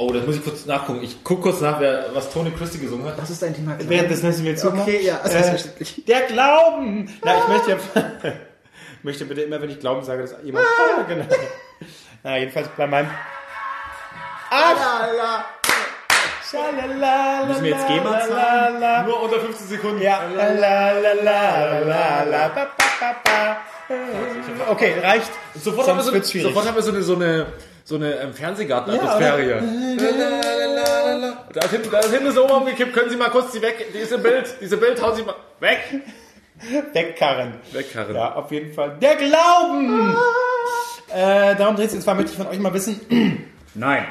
Oh, 0.03 0.11
das 0.11 0.25
muss 0.25 0.35
ich 0.35 0.43
kurz 0.43 0.65
nachgucken. 0.65 1.01
Ich 1.01 1.23
gucke 1.23 1.43
kurz 1.43 1.61
nach, 1.61 1.79
wer, 1.79 2.07
was 2.13 2.29
Tony 2.29 2.51
Christie 2.51 2.79
gesungen 2.79 3.05
hat. 3.05 3.17
Was 3.21 3.29
ist 3.29 3.41
dein 3.41 3.55
Thema? 3.55 3.77
Während 3.79 4.11
des 4.11 4.21
Nessen 4.21 4.43
wir 4.43 4.55
zu. 4.57 4.67
Okay, 4.67 4.99
ja, 5.01 5.21
das 5.23 5.33
ist 5.33 5.39
äh, 5.39 5.43
verständlich. 5.43 6.03
Der 6.05 6.21
Glauben! 6.23 7.09
Na, 7.23 7.37
ich 7.37 7.47
möchte 7.47 7.71
ja. 7.71 7.77
ich 8.97 9.03
möchte 9.03 9.25
bitte 9.25 9.41
immer, 9.43 9.61
wenn 9.61 9.69
ich 9.69 9.79
Glauben 9.79 10.03
sage, 10.03 10.23
dass 10.23 10.35
jemand. 10.43 10.65
Ah, 10.65 11.03
genau. 11.07 11.25
Na, 12.21 12.37
jedenfalls 12.37 12.67
bei 12.75 12.85
meinem. 12.85 13.09
Alala. 14.49 15.45
Schalalala, 16.51 17.45
Müssen 17.47 17.63
wir 17.63 17.71
jetzt 17.71 17.87
GEMA 17.87 18.19
zahlen? 18.27 19.05
Nur 19.05 19.23
unter 19.23 19.39
15 19.39 19.67
Sekunden. 19.67 20.01
Ja. 20.01 20.21
Okay, 24.69 24.95
reicht. 25.01 25.31
Sofort 25.55 25.87
haben 25.87 25.97
wir, 25.97 26.03
so, 26.03 26.13
wird's 26.13 26.29
schwierig. 26.29 26.47
sofort 26.49 26.67
haben 26.67 26.75
wir 26.75 27.01
so 27.01 27.15
eine, 27.15 27.47
so 27.83 27.95
eine, 27.95 28.15
ähm, 28.15 28.33
Fernsehgarten-Atmosphäre 28.33 29.43
hier. 29.43 29.63
Da 31.53 31.61
ist, 31.61 31.71
hinten, 31.71 31.91
da 31.91 31.99
ist 31.99 32.13
hinten 32.13 32.31
so 32.31 32.45
umgekippt. 32.45 32.93
Können 32.93 33.09
Sie 33.09 33.17
mal 33.17 33.29
kurz 33.29 33.51
die 33.51 33.61
weg, 33.61 33.85
diese 33.93 34.17
Bild, 34.17 34.55
diese 34.61 34.77
Bild, 34.77 35.01
hauen 35.01 35.15
Sie 35.15 35.23
mal 35.23 35.35
weg. 35.59 35.79
Wegkarren. 36.93 37.55
Wegkarren. 37.71 38.15
Ja, 38.15 38.35
auf 38.35 38.51
jeden 38.51 38.73
Fall. 38.73 38.97
Der 39.01 39.15
Glauben! 39.15 40.15
Äh, 41.09 41.55
darum 41.55 41.75
dreht 41.75 41.89
es. 41.89 41.93
Und 41.95 42.01
zwar 42.01 42.15
möchte 42.15 42.31
ich 42.31 42.37
von 42.37 42.47
euch 42.47 42.59
mal 42.59 42.73
wissen, 42.73 43.01
Nein. 43.75 44.05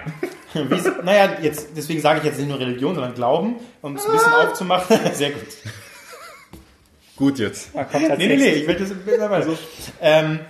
naja, 1.05 1.37
jetzt, 1.41 1.69
deswegen 1.77 2.01
sage 2.01 2.19
ich 2.19 2.25
jetzt 2.25 2.39
nicht 2.39 2.49
nur 2.49 2.59
Religion, 2.59 2.95
sondern 2.95 3.15
Glauben, 3.15 3.57
um 3.81 3.97
es 3.97 4.05
ein 4.05 4.13
bisschen 4.13 4.33
aufzumachen. 4.33 4.99
Sehr 5.15 5.31
gut. 5.31 5.43
Gut 7.17 7.39
jetzt. 7.39 7.71
Nee, 7.75 8.17
nee, 8.17 8.37
nee, 8.37 8.49
ich 8.51 8.67
will 8.67 8.75
das 8.75 9.31
mal 9.31 9.43
so. 9.43 9.57
Ähm, 10.01 10.41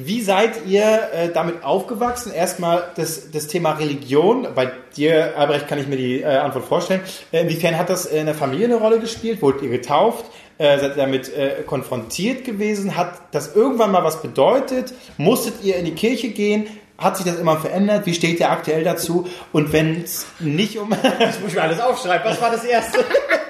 wie 0.00 0.20
seid 0.22 0.64
ihr 0.64 0.84
äh, 1.12 1.28
damit 1.34 1.64
aufgewachsen? 1.64 2.32
Erstmal 2.32 2.84
das, 2.94 3.32
das 3.32 3.48
Thema 3.48 3.72
Religion. 3.72 4.46
Bei 4.54 4.70
dir, 4.96 5.36
Albrecht, 5.36 5.66
kann 5.66 5.80
ich 5.80 5.88
mir 5.88 5.96
die 5.96 6.22
äh, 6.22 6.26
Antwort 6.36 6.66
vorstellen. 6.66 7.00
Äh, 7.32 7.40
inwiefern 7.40 7.76
hat 7.76 7.90
das 7.90 8.06
in 8.06 8.26
der 8.26 8.36
Familie 8.36 8.66
eine 8.66 8.76
Rolle 8.76 9.00
gespielt? 9.00 9.42
Wurdet 9.42 9.62
ihr 9.62 9.70
getauft? 9.70 10.24
Äh, 10.58 10.78
seid 10.78 10.92
ihr 10.92 11.02
damit 11.02 11.36
äh, 11.36 11.62
konfrontiert 11.66 12.44
gewesen? 12.44 12.96
Hat 12.96 13.12
das 13.32 13.56
irgendwann 13.56 13.90
mal 13.90 14.04
was 14.04 14.22
bedeutet? 14.22 14.94
Musstet 15.16 15.54
ihr 15.64 15.74
in 15.74 15.84
die 15.84 15.94
Kirche 15.94 16.28
gehen? 16.28 16.68
Hat 16.96 17.16
sich 17.16 17.26
das 17.26 17.36
immer 17.36 17.56
verändert? 17.58 18.06
Wie 18.06 18.14
steht 18.14 18.38
ihr 18.38 18.50
aktuell 18.50 18.84
dazu? 18.84 19.26
Und 19.52 19.72
wenn 19.72 20.02
es 20.04 20.26
nicht 20.38 20.78
um... 20.78 20.90
Das 21.18 21.40
muss 21.40 21.48
ich 21.50 21.54
mir 21.56 21.62
alles 21.62 21.80
aufschreiben. 21.80 22.24
Was 22.30 22.40
war 22.40 22.52
das 22.52 22.64
Erste? 22.64 23.00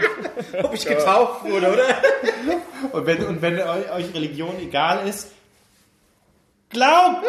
Ob 0.62 0.72
ich 0.72 0.86
getauft 0.86 1.44
wurde, 1.44 1.72
oder? 1.72 1.84
Und 2.92 3.04
wenn, 3.06 3.26
und 3.26 3.42
wenn 3.42 3.58
eu- 3.58 3.94
euch 3.96 4.14
Religion 4.14 4.54
egal 4.62 5.06
ist, 5.06 5.28
glaubt 6.70 7.24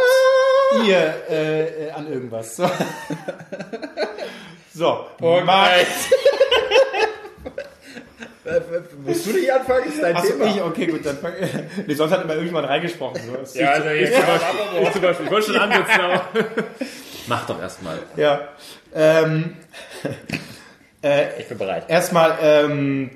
ihr 0.86 1.13
äh, 1.30 1.88
äh, 1.88 1.91
an 1.91 2.12
irgendwas. 2.12 2.56
So, 2.56 2.69
so 4.73 5.06
mein, 5.45 5.86
Musst 9.06 9.25
du 9.28 9.32
nicht 9.34 9.52
anfangen? 9.52 9.88
Ist 9.88 10.02
dein 10.02 10.15
Achso, 10.15 10.32
Thema. 10.32 10.45
ich, 10.45 10.62
okay, 10.62 10.88
gut, 10.88 11.06
dann 11.06 11.17
fang, 11.17 11.34
nee, 11.88 11.93
sonst 11.93 12.12
hat 12.12 12.23
immer 12.23 12.34
irgendjemand 12.34 12.67
reingesprochen. 12.67 13.21
So. 13.45 13.60
Ja, 13.60 13.71
also 13.71 13.89
jetzt 13.89 14.15
zum 14.15 14.25
Beispiel, 14.25 14.84
ich 14.84 14.91
zum 14.91 15.02
Beispiel. 15.02 15.25
Ich 15.25 15.32
wollte 15.32 15.47
schon 15.47 15.58
ansetzen, 15.62 16.02
aber. 16.02 16.21
Mach 17.28 17.45
doch 17.45 17.62
erstmal. 17.62 17.99
ja. 18.15 18.41
Ähm, 18.95 19.58
Ich 21.38 21.47
bin 21.47 21.58
bereit. 21.58 21.86
erstmal, 21.89 22.38
ähm, 22.41 23.12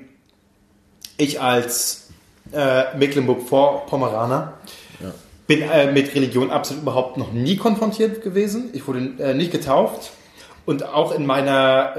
ich 1.16 1.40
als 1.40 2.08
äh, 2.52 2.96
Mecklenburg-Vorpommeraner 2.96 4.54
bin 5.46 5.62
äh, 5.62 5.92
mit 5.92 6.14
Religion 6.14 6.50
absolut 6.50 6.82
überhaupt 6.82 7.16
noch 7.16 7.32
nie 7.32 7.56
konfrontiert 7.56 8.22
gewesen. 8.22 8.70
Ich 8.72 8.86
wurde 8.86 9.12
äh, 9.18 9.34
nicht 9.34 9.52
getauft. 9.52 10.12
Und 10.66 10.82
auch 10.88 11.14
in 11.14 11.26
meiner, 11.26 11.92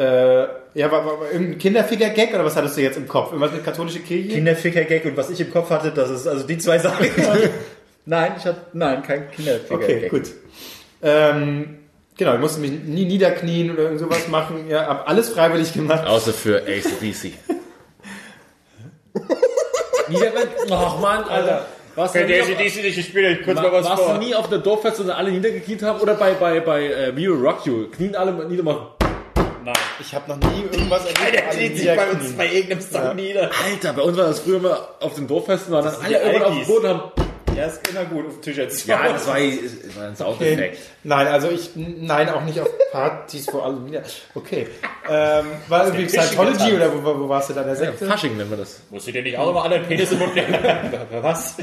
äh, 0.74 0.80
ja, 0.80 0.92
war, 0.92 1.06
war, 1.06 1.20
war 1.20 1.32
irgendein 1.32 1.60
Kinderficker-Gag 1.60 2.34
oder 2.34 2.44
was 2.44 2.56
hattest 2.56 2.76
du 2.78 2.82
jetzt 2.82 2.98
im 2.98 3.08
Kopf? 3.08 3.28
Irgendwas 3.28 3.52
mit 3.52 3.64
katholischer 3.64 4.00
Kirche? 4.00 4.30
Kinderficker-Gag 4.30 5.06
und 5.06 5.16
was 5.18 5.30
ich 5.30 5.40
im 5.40 5.52
Kopf 5.52 5.70
hatte, 5.70 5.92
das 5.92 6.10
ist 6.10 6.26
also 6.28 6.48
die 6.48 6.58
zwei 6.58 6.80
Sachen. 6.80 7.06
nein, 8.06 8.34
ich 8.38 8.46
hatte, 8.46 8.62
nein, 8.74 9.04
kein 9.04 9.30
Kinderficker-Gag. 9.30 9.98
Okay, 9.98 10.10
gut. 10.10 10.32
Ähm, 11.04 11.78
genau, 12.18 12.34
ich 12.34 12.40
musste 12.40 12.60
mich 12.60 12.72
nie 12.72 13.06
niederknien 13.06 13.70
oder 13.70 13.84
irgend 13.84 14.00
sowas 14.00 14.28
machen. 14.30 14.68
Ja, 14.68 14.88
hab 14.88 15.08
alles 15.08 15.30
freiwillig 15.30 15.72
gemacht. 15.72 16.08
Außer 16.08 16.34
für 16.34 16.64
ACDC. 16.64 17.34
Niederrhein. 20.10 20.48
Ach 20.72 21.00
Mann, 21.00 21.24
Alter. 21.26 21.68
Warst 21.96 22.14
du, 22.14 22.26
nie 22.26 22.42
auf, 22.42 22.48
DC 22.48 22.84
nicht 22.84 22.96
gespielt, 22.98 23.40
ich 23.40 23.46
kurz 23.46 23.58
warst 23.58 24.08
du 24.08 24.18
nie 24.18 24.36
auf 24.36 24.50
der 24.50 24.58
Dorffest 24.58 25.00
und 25.00 25.10
alle 25.10 25.32
niedergekniet 25.32 25.82
haben? 25.82 26.02
Oder 26.02 26.16
bei, 26.16 26.34
bei, 26.34 26.60
bei 26.60 26.88
äh, 26.88 27.16
We 27.16 27.22
Will 27.22 27.48
Rock 27.48 27.66
You? 27.66 27.88
Knien 27.88 28.16
alle 28.16 28.34
nieder 28.50 28.64
machen. 28.64 28.88
Ich 30.00 30.14
habe 30.14 30.30
noch 30.30 30.38
nie 30.52 30.64
irgendwas 30.72 31.06
erlebt. 31.06 31.34
Der 31.34 31.48
alle 31.48 31.58
kniet 31.58 31.78
sich 31.78 31.88
bei 31.88 32.12
uns 32.12 32.34
bei 32.34 32.48
irgendeinem 32.48 32.82
Song 32.82 33.16
nieder. 33.16 33.50
Alter, 33.64 33.94
bei 33.94 34.02
uns 34.02 34.18
war 34.18 34.26
das 34.26 34.40
früher 34.42 34.58
immer 34.58 34.90
auf 35.00 35.16
den 35.16 35.28
Dorffesten, 35.28 35.74
waren 35.74 35.86
dann 35.86 35.96
alle 36.04 36.22
irgendwann 36.22 36.44
auf 36.44 36.58
dem. 36.58 36.68
Boden 36.68 36.88
haben. 36.88 37.25
Ja, 37.56 37.68
ist 37.68 37.88
immer 37.90 38.04
gut 38.06 38.28
auf 38.28 38.34
dem 38.34 38.42
Tisch 38.42 38.58
jetzt. 38.58 38.86
Ja, 38.86 39.08
das 39.08 39.28
war, 39.28 39.38
das 39.40 39.96
war 39.96 40.08
ein 40.08 40.16
Soundeffekt. 40.16 40.80
Nein, 41.04 41.28
also 41.28 41.50
ich, 41.50 41.70
nein, 41.76 42.30
auch 42.30 42.44
nicht 42.44 42.60
auf 42.60 42.68
Partys, 42.92 43.48
wo 43.52 43.60
alle 43.60 43.86
wieder. 43.86 44.02
Okay. 44.34 44.68
Ähm, 45.10 45.46
war 45.70 45.86
irgendwie 45.86 46.10
Scientology 46.10 46.74
oder 46.74 46.94
wo, 46.94 47.04
wo, 47.04 47.20
wo 47.22 47.30
warst 47.30 47.50
du 47.50 47.54
da 47.54 47.62
der 47.64 47.74
Ja, 47.74 47.80
Sekte? 47.80 48.06
Fasching 48.08 48.36
nennen 48.36 48.50
wir 48.50 48.58
das. 48.58 48.82
Musst 48.90 49.08
du 49.08 49.12
dir 49.14 49.22
nicht 49.22 49.38
auch 49.38 49.50
immer 49.50 49.64
alle 49.64 49.80
Penis 49.80 50.12
im 50.12 50.20
Mund 50.20 50.36
nehmen? 50.36 50.54
Was? 51.22 51.56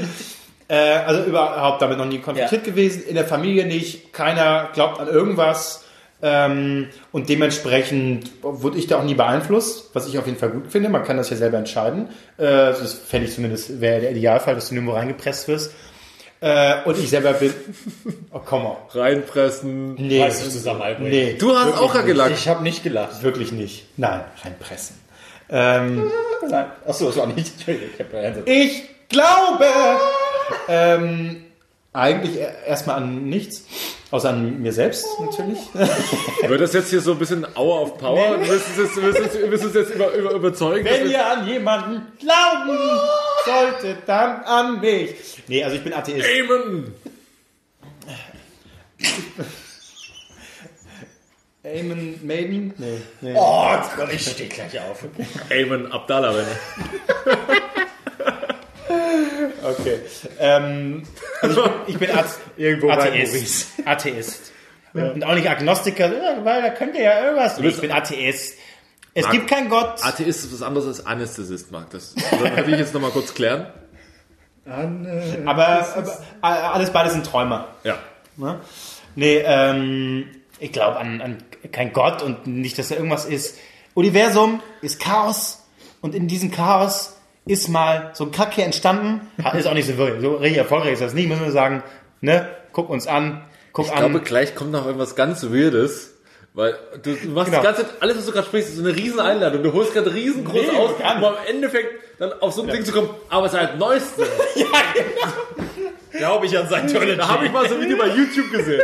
Äh, 0.67 0.75
also 0.75 1.23
überhaupt 1.25 1.81
damit 1.81 1.97
noch 1.99 2.05
nie 2.05 2.19
konfrontiert 2.19 2.63
gewesen. 2.63 3.03
In 3.07 3.15
der 3.15 3.25
Familie 3.25 3.65
nicht. 3.65 4.13
Keiner 4.13 4.69
glaubt 4.73 4.99
an 4.99 5.07
irgendwas. 5.07 5.83
Ähm, 6.25 6.87
und 7.11 7.27
dementsprechend 7.27 8.31
wurde 8.41 8.77
ich 8.77 8.87
da 8.87 8.99
auch 8.99 9.03
nie 9.03 9.13
beeinflusst, 9.13 9.89
was 9.93 10.07
ich 10.07 10.17
auf 10.17 10.25
jeden 10.25 10.37
Fall 10.39 10.51
gut 10.51 10.71
finde. 10.71 10.87
Man 10.87 11.03
kann 11.03 11.17
das 11.17 11.29
ja 11.29 11.35
selber 11.35 11.57
entscheiden. 11.57 12.07
Äh, 12.37 12.45
das 12.45 12.93
fände 12.93 13.27
ich 13.27 13.35
zumindest, 13.35 13.81
wäre 13.81 13.99
der 13.99 14.11
Idealfall, 14.11 14.55
dass 14.55 14.69
du 14.69 14.73
nirgendwo 14.75 14.95
reingepresst 14.95 15.49
wirst. 15.49 15.73
Äh, 16.39 16.75
und 16.85 16.97
ich 16.97 17.09
selber 17.09 17.33
bin. 17.33 17.53
Oh, 18.31 18.39
komm 18.43 18.63
mal. 18.63 18.77
Reinpressen. 18.93 19.95
Nee, 19.95 20.23
Reiß 20.23 20.43
dich 20.43 20.51
zusammen, 20.53 20.81
nee. 21.01 21.35
Du 21.37 21.55
hast 21.55 21.77
auch 21.77 21.93
nicht. 21.93 22.05
gelacht. 22.07 22.31
Ich 22.31 22.47
habe 22.47 22.63
nicht 22.63 22.83
gelacht. 22.83 23.21
Wirklich 23.21 23.51
nicht. 23.51 23.85
Nein, 23.97 24.21
reinpressen. 24.43 24.95
Ähm, 25.49 26.09
Nein. 26.49 26.65
Achso, 26.87 27.05
das 27.07 27.17
war 27.17 27.27
nicht. 27.27 27.51
Ich 27.67 28.45
Ich 28.45 28.83
glaube 29.09 29.65
ähm, 30.67 31.43
eigentlich 31.93 32.37
e- 32.39 32.47
erstmal 32.67 32.95
an 32.97 33.25
nichts, 33.25 33.65
außer 34.13 34.29
an 34.29 34.61
mir 34.61 34.71
selbst 34.71 35.07
natürlich. 35.19 35.57
Wird 36.47 36.61
das 36.61 36.73
jetzt 36.73 36.91
hier 36.91 37.01
so 37.01 37.13
ein 37.13 37.17
bisschen 37.17 37.47
Hour 37.55 37.81
of 37.81 37.97
Power? 37.97 38.37
Du 38.37 38.43
es 38.43 38.77
jetzt, 38.77 38.95
willst 39.01 39.65
es, 39.65 39.73
jetzt 39.73 39.95
über, 39.95 40.13
über, 40.13 40.31
überzeugen? 40.33 40.85
Wenn 40.85 41.09
ihr 41.09 41.25
an 41.25 41.47
jemanden 41.47 42.05
glauben 42.19 42.77
solltet, 43.43 44.07
dann 44.07 44.43
an 44.43 44.79
mich. 44.79 45.15
Nee, 45.47 45.63
also 45.63 45.77
ich 45.77 45.83
bin 45.83 45.93
Atheist. 45.93 46.27
Amen! 46.29 46.93
Amen, 51.65 52.19
Maiden? 52.23 52.73
Nee. 52.77 52.97
nee. 53.21 53.33
Oh, 53.35 53.67
ich 54.11 54.21
stehe 54.21 54.49
gleich 54.49 54.79
auf. 54.79 55.05
Amen 55.49 55.91
Abdallah, 55.91 56.35
wenn 56.35 56.45
Okay. 59.63 59.99
Ähm, 60.39 61.03
also 61.41 61.65
ich 61.87 61.97
bin, 61.97 62.09
ich 62.09 62.09
bin 62.09 62.11
Ath 62.11 62.39
Irgendwo 62.57 62.87
bei 62.87 62.93
Atheist. 62.93 63.67
Atheist. 63.85 64.51
Und 64.93 65.23
auch 65.25 65.33
nicht 65.33 65.49
Agnostiker, 65.49 66.13
ja, 66.13 66.45
weil 66.45 66.61
da 66.61 66.69
könnte 66.69 67.01
ja 67.01 67.23
irgendwas. 67.23 67.57
Nee, 67.57 67.69
ich 67.69 67.81
bin 67.81 67.91
Atheist. 67.91 68.57
Es 69.15 69.29
gibt 69.29 69.47
keinen 69.47 69.69
Gott. 69.69 70.03
Atheist 70.03 70.45
ist 70.45 70.53
was 70.53 70.61
anderes 70.61 70.87
als 70.87 71.05
Anästhesist, 71.05 71.71
Marc. 71.71 71.89
Das 71.91 72.15
will 72.15 72.73
ich 72.73 72.79
jetzt 72.79 72.93
nochmal 72.93 73.11
kurz 73.11 73.33
klären. 73.33 73.67
Aber, 74.65 75.87
aber 76.41 76.73
alles 76.73 76.89
beide 76.91 77.09
sind 77.09 77.25
Träumer. 77.25 77.67
Ja. 77.83 77.97
Ne? 78.37 78.59
Nee, 79.15 79.43
ähm, 79.45 80.27
ich 80.59 80.71
glaube 80.71 80.97
an, 80.97 81.21
an 81.21 81.37
kein 81.71 81.93
Gott 81.93 82.21
und 82.21 82.47
nicht, 82.47 82.77
dass 82.77 82.89
da 82.89 82.95
irgendwas 82.95 83.25
ist. 83.25 83.57
Universum 83.93 84.61
ist 84.81 84.99
Chaos 84.99 85.63
und 86.01 86.15
in 86.15 86.27
diesem 86.27 86.51
Chaos 86.51 87.12
ist 87.45 87.67
mal 87.67 88.11
so 88.13 88.25
ein 88.25 88.31
Kack 88.31 88.53
hier 88.53 88.65
entstanden. 88.65 89.21
Ist 89.57 89.67
auch 89.67 89.73
nicht 89.73 89.87
so 89.87 89.97
wirklich, 89.97 90.21
so 90.21 90.35
richtig 90.35 90.57
erfolgreich 90.59 90.93
ist 90.93 91.01
das 91.01 91.13
nicht, 91.13 91.27
müssen 91.27 91.43
wir 91.43 91.51
sagen. 91.51 91.83
Ne? 92.21 92.47
Guck 92.71 92.89
uns 92.89 93.05
an, 93.07 93.41
guck 93.73 93.87
Ich 93.87 93.91
an. 93.91 93.99
glaube, 93.99 94.21
gleich 94.21 94.55
kommt 94.55 94.71
noch 94.71 94.85
irgendwas 94.85 95.15
ganz 95.15 95.43
Weirdes. 95.43 96.11
Weil 96.55 96.75
du, 97.01 97.09
machst 97.29 97.49
Genau. 97.49 97.61
die 97.61 97.65
ganze 97.65 97.81
Zeit, 97.81 97.91
alles 97.99 98.15
was 98.17 98.25
du 98.27 98.31
gerade 98.31 98.45
sprichst, 98.45 98.69
ist 98.69 98.75
so 98.77 98.83
eine 98.83 98.95
riesen 98.95 99.19
Einladung. 99.19 99.63
Du 99.63 99.73
holst 99.73 99.91
gerade 99.93 100.13
riesengroß 100.13 100.61
Nee, 100.71 100.77
aus, 100.77 100.91
um 100.99 101.23
am 101.23 101.33
Endeffekt 101.49 101.89
dann 102.19 102.31
auf 102.41 102.53
so 102.53 102.61
ein 102.61 102.67
Ding 102.69 102.85
zu 102.85 102.91
kommen. 102.91 103.09
Aber 103.29 103.47
es 103.47 103.53
ist 103.53 103.59
halt 103.59 103.79
Neueste. 103.79 104.27
Glaube 106.11 106.45
ich 106.45 106.55
an 106.55 106.67
Scientology. 106.67 107.17
Da 107.17 107.27
habe 107.27 107.45
ich 107.47 107.51
mal 107.51 107.67
so 107.67 107.73
ein 107.75 107.81
Video 107.81 107.97
bei 107.97 108.07
YouTube 108.07 108.51
gesehen. 108.51 108.81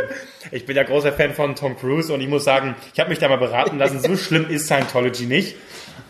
Ich 0.50 0.66
bin 0.66 0.76
ja 0.76 0.82
großer 0.82 1.12
Fan 1.12 1.32
von 1.32 1.54
Tom 1.54 1.78
Cruise 1.78 2.12
und 2.12 2.20
ich 2.20 2.28
muss 2.28 2.42
sagen, 2.42 2.74
ich 2.92 2.98
habe 2.98 3.08
mich 3.10 3.20
da 3.20 3.28
mal 3.28 3.36
beraten 3.38 3.78
lassen, 3.78 4.00
so 4.00 4.16
schlimm 4.16 4.48
ist 4.50 4.66
Scientology 4.66 5.26
nicht. 5.26 5.54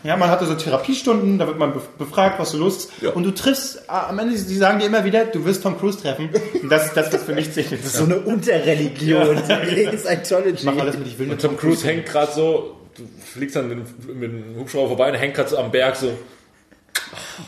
Ja, 0.03 0.17
man 0.17 0.29
hatte 0.29 0.45
so 0.45 0.55
Therapiestunden, 0.55 1.37
da 1.37 1.45
wird 1.47 1.59
man 1.59 1.73
bef- 1.73 1.97
befragt, 1.97 2.39
was 2.39 2.51
so 2.51 2.57
los 2.57 2.77
ist. 2.77 2.91
Ja. 3.01 3.11
Und 3.11 3.23
du 3.23 3.31
triffst, 3.31 3.83
ah, 3.87 4.07
am 4.09 4.17
Ende, 4.19 4.33
die 4.33 4.55
sagen 4.55 4.79
dir 4.79 4.85
immer 4.87 5.03
wieder, 5.05 5.25
du 5.25 5.45
wirst 5.45 5.61
Tom 5.63 5.77
Cruise 5.77 5.99
treffen. 6.01 6.29
Und 6.61 6.69
das 6.71 6.85
ist 6.87 6.97
das, 6.97 7.13
was 7.13 7.23
für 7.23 7.33
mich 7.35 7.51
zählt. 7.51 7.67
So 7.85 8.05
eine 8.05 8.17
Unterreligion. 8.19 9.37
Ich 9.67 9.99
Scientology. 9.99 10.65
mach 10.65 10.77
alles 10.79 10.97
mit, 10.97 11.07
ich 11.07 11.19
will 11.19 11.27
nur 11.27 11.37
Tom 11.37 11.55
Cruise 11.57 11.85
hängt 11.85 12.05
gerade 12.07 12.31
so, 12.31 12.77
du 12.97 13.03
fliegst 13.23 13.55
dann 13.55 13.67
mit, 13.69 13.77
dem- 13.77 14.19
mit 14.19 14.31
dem 14.31 14.55
Hubschrauber 14.59 14.87
vorbei 14.89 15.09
und 15.11 15.15
hängt 15.17 15.35
gerade 15.35 15.49
so 15.49 15.57
am 15.57 15.69
Berg 15.71 15.95
so. 15.95 16.11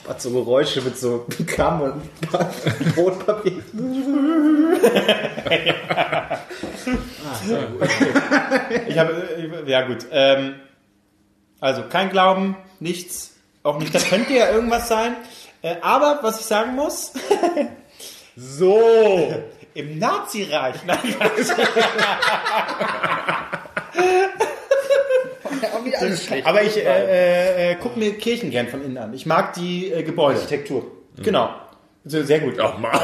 Hat 0.07 0.21
so 0.21 0.29
Geräusche 0.31 0.81
mit 0.81 0.97
so 0.97 1.25
Kamm 1.47 1.81
und 1.81 2.01
Brotpapier. 2.95 3.53
Ich 8.87 8.97
habe, 8.97 9.13
äh, 9.65 9.69
ja 9.71 9.81
gut. 9.87 10.05
Ähm, 10.11 10.55
also 11.63 11.83
kein 11.89 12.09
Glauben, 12.09 12.57
nichts, 12.81 13.35
auch 13.63 13.79
nicht. 13.79 13.95
Das 13.95 14.09
könnte 14.09 14.33
ja 14.33 14.51
irgendwas 14.51 14.89
sein. 14.89 15.15
Äh, 15.61 15.75
aber 15.81 16.19
was 16.21 16.41
ich 16.41 16.45
sagen 16.45 16.75
muss, 16.75 17.13
So! 18.35 19.33
im 19.73 19.97
Nazireich, 19.97 20.75
nein, 20.85 20.99
Auch 25.73 26.45
aber 26.45 26.63
ich 26.63 26.77
äh, 26.77 27.71
äh, 27.71 27.75
gucke 27.75 27.97
mir 27.97 28.17
Kirchen 28.17 28.51
gern 28.51 28.67
von 28.67 28.83
innen 28.83 28.97
an. 28.97 29.13
Ich 29.13 29.25
mag 29.25 29.53
die 29.53 29.91
äh, 29.91 30.03
Gebäude. 30.03 30.39
Architektur. 30.39 30.85
Genau. 31.23 31.49
So, 32.05 32.21
sehr 32.23 32.41
gut. 32.41 32.59
Ach, 32.59 32.77
Marc! 32.77 32.99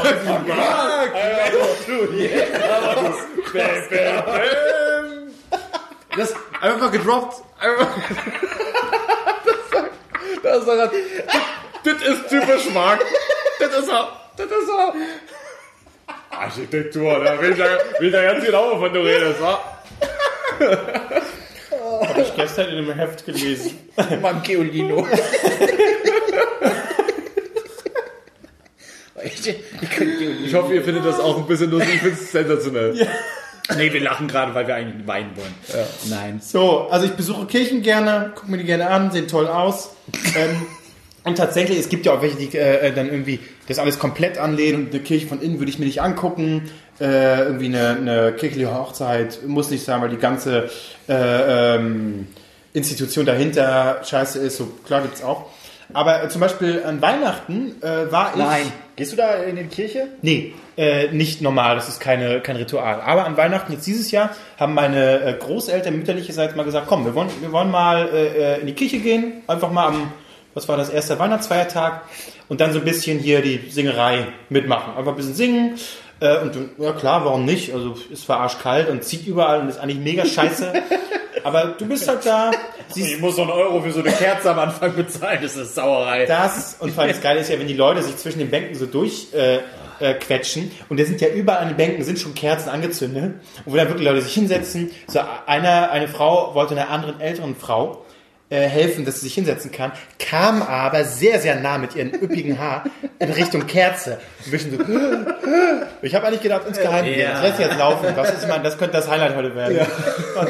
Das 6.16 6.34
einfach 6.60 6.80
mal 6.80 6.90
gedroppt. 6.90 7.42
Einfach. 7.60 7.88
Das 10.42 10.58
ist 10.60 10.68
das, 10.68 10.90
das 11.84 12.02
ist 12.02 12.28
typisch 12.28 12.70
Marc. 12.72 13.00
Das 13.58 13.78
ist 13.78 13.88
er. 13.88 14.08
Das 14.36 14.46
ist 14.46 14.68
er. 14.68 14.94
Architektur, 16.30 17.22
da 17.22 17.40
will 17.40 17.52
ich 17.52 17.58
ja, 17.58 17.66
will 17.98 18.08
ich 18.08 18.14
ja 18.14 18.32
ganz 18.32 18.44
genau, 18.44 18.70
wovon 18.72 18.92
du 18.92 19.00
redest, 19.00 19.40
wa? 19.40 19.62
Habe 22.06 22.22
ich 22.22 22.34
gestern 22.34 22.68
in 22.70 22.78
einem 22.78 22.92
Heft 22.92 23.24
gelesen. 23.26 23.78
Beim 24.22 24.42
Geolino. 24.42 25.06
Ich, 29.22 29.46
ich. 29.46 29.56
Ich 30.46 30.54
hoffe, 30.54 30.74
ihr 30.74 30.82
findet 30.82 31.04
das 31.04 31.20
auch 31.20 31.36
ein 31.36 31.46
bisschen 31.46 31.70
lustig. 31.70 31.94
Ich 31.94 32.00
finde 32.00 32.16
es 32.16 32.32
sensationell. 32.32 33.08
Nee, 33.76 33.92
wir 33.92 34.00
lachen 34.00 34.28
gerade, 34.28 34.54
weil 34.54 34.66
wir 34.66 34.74
eigentlich 34.74 35.06
weinen 35.06 35.30
wollen. 35.36 35.54
Nein. 36.08 36.40
So, 36.42 36.88
also 36.90 37.06
ich 37.06 37.12
besuche 37.12 37.46
Kirchen 37.46 37.82
gerne, 37.82 38.32
gucke 38.34 38.50
mir 38.50 38.58
die 38.58 38.64
gerne 38.64 38.88
an, 38.88 39.10
sehen 39.12 39.28
toll 39.28 39.46
aus. 39.46 39.90
ähm, 40.36 40.66
und 41.22 41.36
tatsächlich, 41.36 41.78
es 41.78 41.88
gibt 41.88 42.06
ja 42.06 42.12
auch 42.12 42.22
welche, 42.22 42.36
die 42.36 42.56
äh, 42.56 42.92
dann 42.92 43.08
irgendwie 43.08 43.40
das 43.68 43.78
alles 43.78 43.98
komplett 43.98 44.38
anlehnen 44.38 44.86
und 44.86 44.94
eine 44.94 45.02
Kirche 45.02 45.26
von 45.26 45.40
innen 45.40 45.58
würde 45.58 45.70
ich 45.70 45.78
mir 45.78 45.84
nicht 45.84 46.00
angucken. 46.00 46.70
Äh, 46.98 47.42
irgendwie 47.42 47.66
eine, 47.66 47.90
eine 47.90 48.32
kirchliche 48.32 48.74
Hochzeit 48.74 49.40
muss 49.46 49.70
nicht 49.70 49.84
sein, 49.84 50.00
weil 50.02 50.08
die 50.08 50.16
ganze 50.16 50.70
äh, 51.08 51.76
ähm, 51.76 52.26
Institution 52.72 53.26
dahinter 53.26 54.00
scheiße 54.04 54.38
ist. 54.38 54.56
So 54.56 54.66
klar 54.86 55.02
gibt's 55.02 55.22
auch. 55.22 55.46
Aber 55.92 56.22
äh, 56.22 56.28
zum 56.28 56.40
Beispiel 56.40 56.82
an 56.84 57.00
Weihnachten 57.02 57.82
äh, 57.82 58.10
war 58.10 58.32
ich. 58.32 58.38
Nein. 58.38 58.72
Gehst 58.96 59.12
du 59.12 59.16
da 59.16 59.34
in 59.34 59.56
die 59.56 59.64
Kirche? 59.64 60.08
Nee, 60.20 60.52
äh, 60.76 61.08
nicht 61.08 61.40
normal, 61.40 61.74
das 61.74 61.88
ist 61.88 62.00
keine, 62.00 62.40
kein 62.40 62.56
Ritual. 62.56 63.00
Aber 63.00 63.24
an 63.24 63.36
Weihnachten 63.36 63.72
jetzt 63.72 63.86
dieses 63.86 64.10
Jahr 64.10 64.30
haben 64.58 64.74
meine 64.74 65.22
äh, 65.22 65.32
Großeltern 65.38 65.96
mütterlicherseits 65.96 66.54
mal 66.54 66.64
gesagt, 66.64 66.86
komm, 66.86 67.06
wir 67.06 67.14
wollen, 67.14 67.30
wir 67.40 67.50
wollen 67.50 67.70
mal 67.70 68.08
äh, 68.12 68.56
äh, 68.56 68.60
in 68.60 68.66
die 68.66 68.74
Kirche 68.74 68.98
gehen, 68.98 69.42
einfach 69.46 69.70
mal 69.70 69.86
am, 69.86 70.12
was 70.52 70.68
war 70.68 70.76
das, 70.76 70.90
erste 70.90 71.18
Weihnachtsfeiertag 71.18 72.02
und 72.48 72.60
dann 72.60 72.72
so 72.72 72.78
ein 72.78 72.84
bisschen 72.84 73.18
hier 73.18 73.40
die 73.40 73.70
Singerei 73.70 74.26
mitmachen. 74.50 74.96
Einfach 74.96 75.12
ein 75.12 75.16
bisschen 75.16 75.34
singen. 75.34 75.78
Äh, 76.20 76.38
und 76.38 76.56
ja 76.78 76.92
klar, 76.92 77.24
warum 77.24 77.44
nicht? 77.44 77.74
Also 77.74 77.96
ist 78.10 78.24
zwar 78.24 78.40
arschkalt 78.40 78.88
und 78.88 79.02
zieht 79.02 79.26
überall 79.26 79.60
und 79.60 79.68
ist 79.68 79.78
eigentlich 79.78 79.98
mega 79.98 80.24
scheiße. 80.24 80.72
aber 81.44 81.74
du 81.78 81.86
bist 81.86 82.06
halt 82.06 82.24
da, 82.26 82.50
siehst 82.88 83.14
Ich 83.14 83.20
muss 83.20 83.36
so 83.36 83.42
einen 83.42 83.50
Euro 83.50 83.80
für 83.80 83.90
so 83.90 84.00
eine 84.00 84.12
Kerze 84.12 84.50
am 84.50 84.58
Anfang 84.58 84.94
bezahlen. 84.94 85.40
Das 85.42 85.56
ist 85.56 85.74
Sauerei. 85.74 86.26
das 86.26 86.76
und 86.78 86.92
vor 86.92 87.02
allem 87.02 87.12
das 87.12 87.22
Geile 87.22 87.40
ist 87.40 87.50
ja, 87.50 87.58
wenn 87.58 87.68
die 87.68 87.74
Leute 87.74 88.02
sich 88.02 88.16
zwischen 88.16 88.38
den 88.38 88.50
Bänken 88.50 88.74
so 88.74 88.86
durch 88.86 89.28
äh, 89.32 89.60
äh, 90.00 90.14
quetschen 90.14 90.70
und 90.88 91.00
da 91.00 91.04
sind 91.04 91.20
ja 91.20 91.28
überall 91.28 91.62
an 91.62 91.68
den 91.68 91.76
Bänken 91.76 92.04
sind 92.04 92.18
schon 92.18 92.34
Kerzen 92.34 92.68
angezündet 92.68 93.34
und 93.64 93.72
wo 93.72 93.76
dann 93.76 93.88
wirklich 93.88 94.06
Leute 94.06 94.22
sich 94.22 94.34
hinsetzen. 94.34 94.90
So 95.06 95.20
einer, 95.46 95.90
eine 95.90 96.08
Frau 96.08 96.54
wollte 96.54 96.74
einer 96.74 96.90
anderen 96.90 97.20
älteren 97.20 97.56
Frau 97.56 98.04
äh, 98.50 98.60
helfen, 98.66 99.04
dass 99.04 99.16
sie 99.16 99.22
sich 99.22 99.34
hinsetzen 99.34 99.70
kann, 99.72 99.92
kam 100.18 100.60
aber 100.62 101.04
sehr, 101.04 101.38
sehr 101.40 101.54
nah 101.56 101.78
mit 101.78 101.94
ihrem 101.96 102.10
üppigen 102.10 102.58
Haar 102.58 102.84
in 103.18 103.30
Richtung 103.30 103.66
Kerze. 103.66 104.18
Ein 104.44 104.50
bisschen 104.50 104.76
so. 104.76 104.84
Ich 106.02 106.14
habe 106.14 106.26
eigentlich 106.26 106.40
gedacht, 106.40 106.62
insgeheim, 106.66 107.04
Ja. 107.04 107.32
das 107.32 107.42
lässt 107.42 107.60
jetzt 107.60 107.78
laufen. 107.78 108.06
Das, 108.16 108.30
ist 108.32 108.48
mein, 108.48 108.62
das 108.62 108.78
könnte 108.78 108.96
das 108.96 109.08
Highlight 109.08 109.36
heute 109.36 109.54
werden. 109.54 109.80
Und 110.38 110.48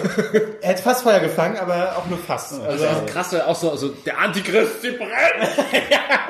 Er 0.63 0.69
hätte 0.69 0.83
fast 0.83 1.03
Feuer 1.03 1.19
gefangen, 1.19 1.57
aber 1.59 1.97
auch 1.97 2.07
nur 2.07 2.19
fast. 2.19 2.53
Also, 2.63 2.85
Das 2.85 2.97
ist 2.99 3.07
krass, 3.09 3.35
auch 3.35 3.57
so, 3.57 3.71
also 3.73 3.89
der 3.89 4.17
Antichrist, 4.19 4.81
sie 4.83 4.91
brennt 4.93 5.11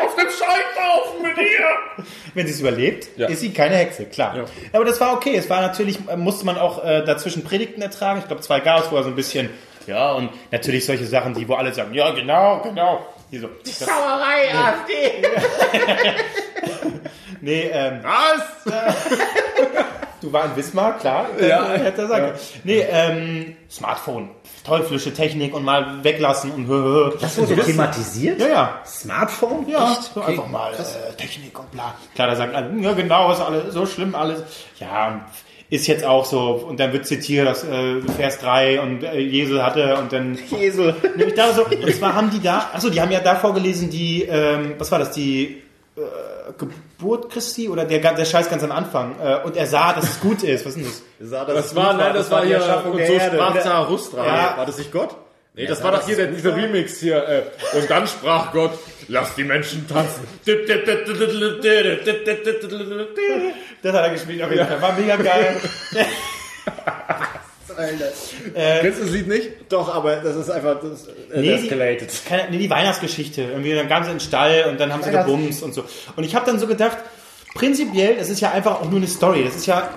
auf 0.02 0.14
dem 0.16 0.28
Scheiterhaufen 0.30 1.22
mit 1.22 1.36
ihr. 1.36 2.04
wenn 2.34 2.46
sie 2.46 2.52
es 2.54 2.60
überlebt, 2.60 3.08
Ja. 3.18 3.28
ist 3.28 3.40
sie 3.40 3.52
keine 3.52 3.76
Hexe, 3.76 4.06
klar. 4.06 4.36
Ja. 4.36 4.44
Aber 4.72 4.84
das 4.86 4.98
war 5.00 5.12
okay. 5.12 5.34
Es 5.36 5.50
war 5.50 5.60
natürlich, 5.60 5.98
musste 6.16 6.46
man 6.46 6.56
auch 6.56 6.82
äh, 6.84 7.04
dazwischen 7.04 7.44
Predigten 7.44 7.82
ertragen. 7.82 8.20
Ich 8.20 8.26
glaube, 8.26 8.40
zwei 8.42 8.60
Chaos, 8.60 8.84
wo 8.90 8.96
er 8.96 9.02
so 9.02 9.10
ein 9.10 9.16
bisschen, 9.16 9.50
ja, 9.86 10.12
und 10.12 10.30
natürlich 10.50 10.86
solche 10.86 11.06
Sachen, 11.06 11.34
die, 11.34 11.48
wo 11.48 11.54
alle 11.54 11.72
sagen, 11.72 11.94
ja, 11.94 12.10
genau, 12.12 12.60
genau. 12.62 13.06
Hier 13.30 13.40
so, 13.42 13.48
das, 13.64 13.78
Sauerei, 13.78 14.52
AfD. 14.54 14.92
nee, 17.40 17.70
ähm, 17.72 18.00
Was? 18.02 18.74
du 20.20 20.32
war 20.32 20.46
in 20.46 20.56
Wismar, 20.56 20.98
klar. 20.98 21.26
Ja. 21.40 21.74
Äh, 21.74 21.78
hätte 21.78 22.02
er 22.02 22.08
sagen. 22.08 22.24
können. 22.26 22.38
Nee, 22.64 22.80
ähm, 22.90 23.56
Smartphone. 23.70 24.30
Teuflische 24.64 25.14
Technik 25.14 25.54
und 25.54 25.64
mal 25.64 26.04
weglassen 26.04 26.50
und 26.50 26.68
Das 27.20 27.38
wurde 27.38 27.56
thematisiert? 27.56 28.40
Ja, 28.40 28.48
ja. 28.48 28.80
Smartphone? 28.84 29.68
Ja, 29.68 29.92
Echt? 29.92 30.12
so 30.12 30.20
einfach 30.20 30.48
mal 30.48 30.72
äh, 30.74 31.12
Technik 31.14 31.58
und 31.58 31.70
bla. 31.70 31.94
Klar, 32.14 32.28
da 32.28 32.36
sagen 32.36 32.54
alle, 32.54 32.78
ja 32.80 32.92
genau, 32.92 33.32
ist 33.32 33.40
alles 33.40 33.72
so 33.72 33.86
schlimm 33.86 34.14
alles. 34.14 34.42
Ja, 34.78 35.24
ist 35.70 35.86
jetzt 35.86 36.04
auch 36.04 36.24
so. 36.24 36.64
Und 36.68 36.80
dann 36.80 36.92
wird 36.92 37.06
zitiert, 37.06 37.46
das 37.46 37.64
äh, 37.64 38.00
Vers 38.16 38.38
3 38.40 38.80
und 38.80 39.04
äh, 39.04 39.18
Jesus 39.18 39.62
hatte 39.62 39.96
und 39.96 40.12
dann... 40.12 40.36
Esel. 40.60 40.96
Nämlich 41.16 41.34
da 41.34 41.52
so, 41.54 41.64
und 41.64 41.94
zwar 41.94 42.14
haben 42.14 42.30
die 42.30 42.42
da, 42.42 42.70
achso, 42.74 42.90
die 42.90 43.00
haben 43.00 43.12
ja 43.12 43.20
da 43.20 43.36
vorgelesen, 43.36 43.88
die, 43.88 44.24
ähm, 44.24 44.74
was 44.78 44.90
war 44.90 44.98
das, 44.98 45.12
die 45.12 45.62
äh, 45.96 46.00
Geburt 46.58 47.30
Christi 47.30 47.68
oder 47.68 47.84
der, 47.84 48.00
der 48.00 48.24
Scheiß 48.24 48.50
ganz 48.50 48.64
am 48.64 48.72
Anfang. 48.72 49.14
Äh, 49.22 49.44
und 49.44 49.56
er 49.56 49.66
sah, 49.66 49.92
dass 49.92 50.04
es 50.04 50.20
gut 50.20 50.42
ist. 50.42 50.66
Was 50.66 50.76
ist 50.76 51.04
denn 51.20 51.30
das? 51.30 51.46
Das 51.46 51.76
war, 51.76 51.94
nein, 51.94 52.14
das 52.14 52.30
war 52.30 52.42
die 52.42 52.48
hier, 52.48 52.56
Erschaffung 52.56 52.92
und 52.92 52.98
der 52.98 53.06
so 53.06 53.12
Erde. 53.12 53.36
sprach 53.36 53.58
Zarathustra. 53.60 54.26
Ja. 54.26 54.56
War 54.56 54.66
das 54.66 54.78
nicht 54.78 54.90
Gott? 54.90 55.14
Nee, 55.54 55.66
das 55.66 55.82
war 55.82 55.92
doch 55.92 56.06
hier 56.06 56.16
der, 56.16 56.28
dieser 56.28 56.54
Remix 56.56 57.00
hier. 57.00 57.16
Äh, 57.28 57.76
und 57.76 57.90
dann 57.90 58.06
sprach 58.06 58.52
Gott, 58.52 58.78
lass 59.08 59.34
die 59.34 59.44
Menschen 59.44 59.86
tanzen. 59.88 60.26
Das 63.82 63.92
hat 63.92 64.04
er 64.04 64.10
gespielt, 64.10 64.42
auf 64.42 64.50
jeden 64.50 64.66
Fall. 64.66 64.82
War 64.82 64.92
mega 64.92 65.16
geil. 65.16 65.56
Kennst 68.80 69.00
du 69.00 69.04
das 69.04 69.12
Lied 69.12 69.28
nicht? 69.28 69.50
Doch, 69.68 69.94
aber 69.94 70.16
das 70.16 70.36
ist 70.36 70.50
einfach... 70.50 70.80
Das, 70.80 71.06
äh, 71.06 71.40
Nee, 71.40 71.52
das- 71.52 71.62
die, 71.62 72.28
keine, 72.28 72.50
nee, 72.50 72.58
die 72.58 72.70
Weihnachtsgeschichte. 72.70 73.42
Irgendwie, 73.42 73.74
dann 73.74 73.88
kamen 73.88 74.04
sie 74.04 74.10
in 74.12 74.16
den 74.18 74.24
Stall 74.24 74.66
und 74.68 74.78
dann 74.80 74.92
haben 74.92 75.02
sie 75.02 75.10
gebumst 75.10 75.62
und 75.62 75.72
so. 75.74 75.84
Und 76.16 76.24
ich 76.24 76.34
habe 76.34 76.46
dann 76.46 76.58
so 76.58 76.66
gedacht, 76.66 76.98
prinzipiell, 77.54 78.16
das 78.16 78.28
ist 78.30 78.40
ja 78.40 78.50
einfach 78.52 78.80
auch 78.80 78.88
nur 78.90 78.98
eine 78.98 79.06
Story. 79.08 79.44
Das 79.44 79.56
ist 79.56 79.66
ja 79.66 79.90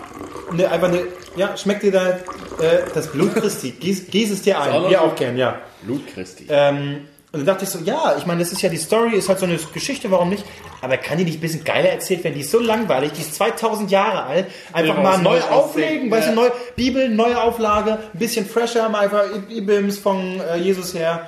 eine, 0.52 0.70
einfach 0.70 0.88
eine, 0.90 1.04
ja, 1.36 1.56
schmeckt 1.58 1.84
dir 1.84 1.92
da 1.92 2.10
äh, 2.10 2.82
das 2.94 3.08
Blut 3.12 3.34
Christi? 3.36 3.72
Gieß, 3.72 4.08
gieß 4.08 4.32
es 4.32 4.42
dir 4.42 4.60
ein. 4.60 4.90
Wir 4.90 5.02
auch 5.02 5.16
gern, 5.16 5.38
ja. 5.38 5.60
Blut 5.84 6.06
Christi. 6.08 6.48
Ähm, 6.50 7.08
und 7.32 7.40
dann 7.40 7.46
dachte 7.48 7.64
ich 7.64 7.70
so, 7.72 7.80
ja, 7.80 8.16
ich 8.16 8.28
meine, 8.28 8.42
das 8.42 8.52
ist 8.52 8.62
ja 8.62 8.70
die 8.70 8.78
Story, 8.78 9.16
ist 9.16 9.28
halt 9.28 9.40
so 9.40 9.46
eine 9.48 9.58
Geschichte, 9.74 10.12
warum 10.12 10.30
nicht? 10.30 10.46
Aber 10.82 10.98
kann 10.98 11.18
die 11.18 11.24
nicht 11.24 11.40
ein 11.40 11.42
bisschen 11.42 11.64
geiler 11.64 11.90
erzählt 11.90 12.24
werden? 12.24 12.36
Die 12.36 12.42
ist 12.42 12.52
so 12.52 12.60
langweilig, 12.60 13.14
die 13.14 13.22
ist 13.22 13.34
2000 13.34 13.90
Jahre 13.90 14.24
alt. 14.24 14.46
Einfach 14.72 14.96
Ja, 14.98 15.02
mal 15.02 15.18
neu 15.18 15.42
auflegen, 15.42 16.12
weißt 16.12 16.28
du, 16.28 16.30
ja. 16.32 16.36
neu, 16.36 16.50
Bibel, 16.76 17.10
neue 17.10 17.42
Auflage, 17.42 17.94
ein 18.14 18.20
bisschen 18.20 18.46
fresher, 18.46 18.88
mal 18.90 19.00
einfach 19.06 19.24
Ibims 19.50 19.98
von 19.98 20.40
äh, 20.42 20.58
Jesus 20.58 20.94
her. 20.94 21.28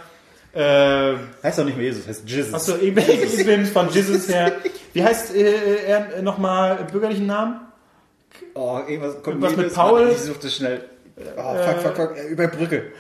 Äh, 0.56 1.16
Heißt 1.44 1.60
doch 1.60 1.66
nicht 1.66 1.76
mehr 1.78 1.86
Jesus, 1.88 2.08
heißt 2.08 2.24
Jesus. 2.26 2.54
Achso, 2.54 2.76
Ibims 2.78 3.70
von 3.72 3.90
Jesus 3.90 4.30
her. 4.30 4.54
Wie 4.94 5.04
heißt 5.04 5.36
äh, 5.36 5.84
er 5.86 6.22
nochmal 6.22 6.86
bürgerlichen 6.90 7.28
Namen? 7.28 7.60
Oh, 8.54 8.80
irgendwas, 8.88 9.22
kommt 9.22 9.44
Irgendwas 9.44 9.58
mit 9.58 9.74
Paul? 9.74 10.10
Ich 10.12 10.20
suche 10.20 10.40
das 10.42 10.56
schnell. 10.56 10.90
Oh, 11.38 11.56
fuck, 11.56 11.82
fuck, 11.82 11.96
fuck, 11.96 12.18
äh, 12.18 12.28
über 12.28 12.48
Brücke. 12.48 12.92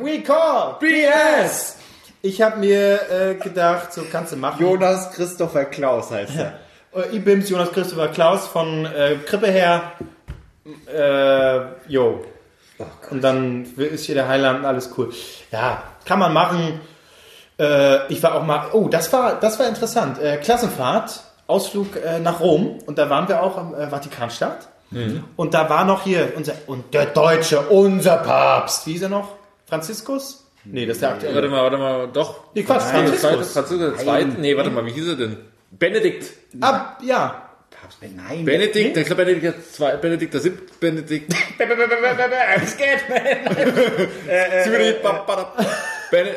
We 0.00 0.22
call 0.22 0.76
BS! 0.80 1.76
Ich 2.20 2.40
habe 2.40 2.60
mir 2.60 3.00
äh, 3.10 3.34
gedacht, 3.34 3.92
so 3.92 4.02
kannst 4.10 4.32
du 4.32 4.36
machen. 4.36 4.62
Jonas 4.62 5.10
Christopher 5.12 5.64
Klaus 5.64 6.10
heißt 6.10 6.36
er. 6.36 6.58
Äh, 6.94 7.16
Ibims, 7.16 7.48
Jonas 7.48 7.72
Christopher 7.72 8.08
Klaus 8.08 8.46
von 8.48 8.84
äh, 8.84 9.16
Krippe 9.24 9.46
her. 9.46 9.92
Äh, 10.94 11.90
jo. 11.90 12.22
Und 13.10 13.22
dann 13.22 13.66
ist 13.76 14.06
hier 14.06 14.14
der 14.14 14.28
Heiland, 14.28 14.64
alles 14.64 14.90
cool. 14.96 15.12
Ja, 15.50 15.82
kann 16.04 16.18
man 16.18 16.32
machen. 16.32 16.80
Äh, 17.58 18.12
ich 18.12 18.22
war 18.22 18.34
auch 18.34 18.44
mal, 18.44 18.66
oh, 18.72 18.88
das 18.88 19.12
war, 19.12 19.38
das 19.38 19.58
war 19.58 19.66
interessant. 19.66 20.18
Äh, 20.18 20.38
Klassenfahrt, 20.38 21.22
Ausflug 21.46 21.96
äh, 21.96 22.18
nach 22.20 22.40
Rom. 22.40 22.78
Und 22.86 22.98
da 22.98 23.10
waren 23.10 23.28
wir 23.28 23.42
auch 23.42 23.56
am 23.58 23.74
äh, 23.74 23.88
Vatikanstadt. 23.88 24.68
Und 25.36 25.54
da 25.54 25.70
war 25.70 25.86
noch 25.86 26.02
hier 26.02 26.34
unser, 26.36 26.52
und 26.66 26.92
der 26.92 27.06
Deutsche, 27.06 27.60
unser 27.60 28.18
Papst. 28.18 28.86
Wie 28.86 28.92
hieß 28.92 29.04
er 29.04 29.08
noch? 29.08 29.36
Franziskus? 29.64 30.44
Nee, 30.64 30.84
das 30.84 30.96
ist 30.96 31.00
der 31.00 31.12
aktuelle. 31.12 31.34
Warte 31.34 31.48
mal, 31.48 31.62
warte 31.62 31.78
mal, 31.78 32.08
doch. 32.12 32.40
Nee, 32.54 32.62
Quatsch, 32.62 32.82
zweite, 32.82 33.12
Franziskus. 33.14 33.52
Franziskus, 33.52 33.78
der 33.78 33.96
zweite? 33.96 34.28
Nee, 34.38 34.54
warte 34.54 34.68
mal, 34.68 34.84
wie 34.84 34.92
hieß 34.92 35.08
er 35.08 35.16
denn? 35.16 35.38
Benedikt. 35.70 36.30
Ab, 36.60 36.98
ja. 37.02 37.48
Papst, 38.00 38.16
nein. 38.16 38.44
Benedikt, 38.44 38.96
ich 38.96 39.06
glaube 39.06 39.24
Benedikt 39.24 39.44
der 39.44 39.64
zwei, 39.72 39.96
Benedikt 39.96 40.34
der 40.34 40.40
siebte, 40.40 40.72
Benedikt. 40.80 41.32
Bene, 46.10 46.30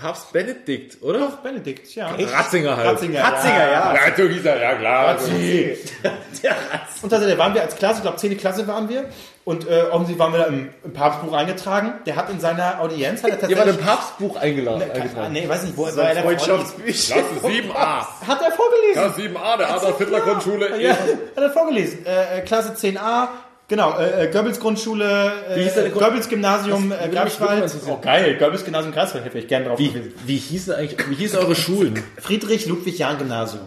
Papst 0.00 0.32
Benedikt, 0.32 1.02
oder? 1.02 1.18
Doch, 1.18 1.36
Benedikt, 1.38 1.94
ja. 1.94 2.08
Ratzinger 2.08 2.76
halt. 2.76 2.86
Ratzinger, 2.88 3.22
Ratzinger, 3.22 3.70
ja. 3.70 3.94
Ja, 3.94 4.10
du 4.16 4.28
hieß 4.28 4.44
er, 4.46 4.60
ja 4.60 4.74
klar. 4.74 5.16
Und 7.02 7.12
da 7.12 7.38
waren 7.38 7.54
wir 7.54 7.62
als 7.62 7.76
Klasse, 7.76 7.96
ich 7.96 8.02
glaube 8.02 8.16
10. 8.16 8.38
Klasse 8.38 8.66
waren 8.66 8.88
wir. 8.88 9.04
Und 9.44 9.68
äh, 9.68 9.82
offensichtlich 9.90 10.18
waren 10.18 10.32
wir 10.32 10.40
da 10.40 10.46
im, 10.46 10.68
im 10.84 10.92
Papstbuch 10.92 11.32
eingetragen. 11.32 11.94
Der 12.06 12.16
hat 12.16 12.30
in 12.30 12.40
seiner 12.40 12.80
Audienz, 12.80 13.22
hat 13.22 13.30
er 13.30 13.36
Ihr 13.48 13.56
war 13.56 13.64
tatsächlich... 13.64 13.78
im 13.80 13.86
Papstbuch 13.86 14.36
eingeladen. 14.36 14.80
Keine- 14.80 14.92
eingetragen. 14.92 15.32
nee, 15.32 15.48
weiß 15.48 15.62
nicht, 15.64 15.76
wo 15.76 15.86
er 15.86 15.96
war. 15.96 16.10
er 16.10 16.22
Freundschaftsbücher. 16.22 17.14
Klasse 17.14 17.46
7a. 17.46 18.26
Hat 18.26 18.42
er 18.42 18.52
vorgelesen? 18.52 18.92
Klasse 18.94 19.20
7a, 19.22 19.56
der 19.58 19.74
Adolf 19.74 19.98
Hitler 19.98 20.20
Grundschule. 20.20 20.80
Ja, 20.80 20.90
hat 20.92 20.98
er 21.36 21.50
vorgelesen. 21.50 22.06
Äh, 22.06 22.38
äh, 22.38 22.40
Klasse 22.42 22.72
10a, 22.72 23.28
genau, 23.70 23.98
äh, 23.98 24.24
äh, 24.26 24.30
Goebbels 24.30 24.60
Grundschule, 24.60 25.32
äh, 25.48 25.88
Goebbels 25.88 26.28
Gymnasium, 26.28 26.92
äh, 26.92 27.08
Greifswald. 27.08 27.72
Oh 27.88 27.96
geil, 28.02 28.36
Goebbels 28.38 28.64
Gymnasium 28.64 28.92
Greifswald, 28.92 29.24
hätte 29.24 29.38
ich 29.38 29.48
gerne 29.48 29.64
drauf 29.66 29.78
Wie, 29.78 29.88
gewesen. 29.88 30.12
wie 30.26 30.36
hießen 30.36 30.74
eigentlich, 30.74 31.08
wie 31.08 31.14
hießen 31.14 31.38
eure 31.38 31.54
Schulen? 31.54 32.02
Friedrich 32.20 32.66
Ludwig 32.66 32.98
Jahn 32.98 33.16
Gymnasium. 33.16 33.62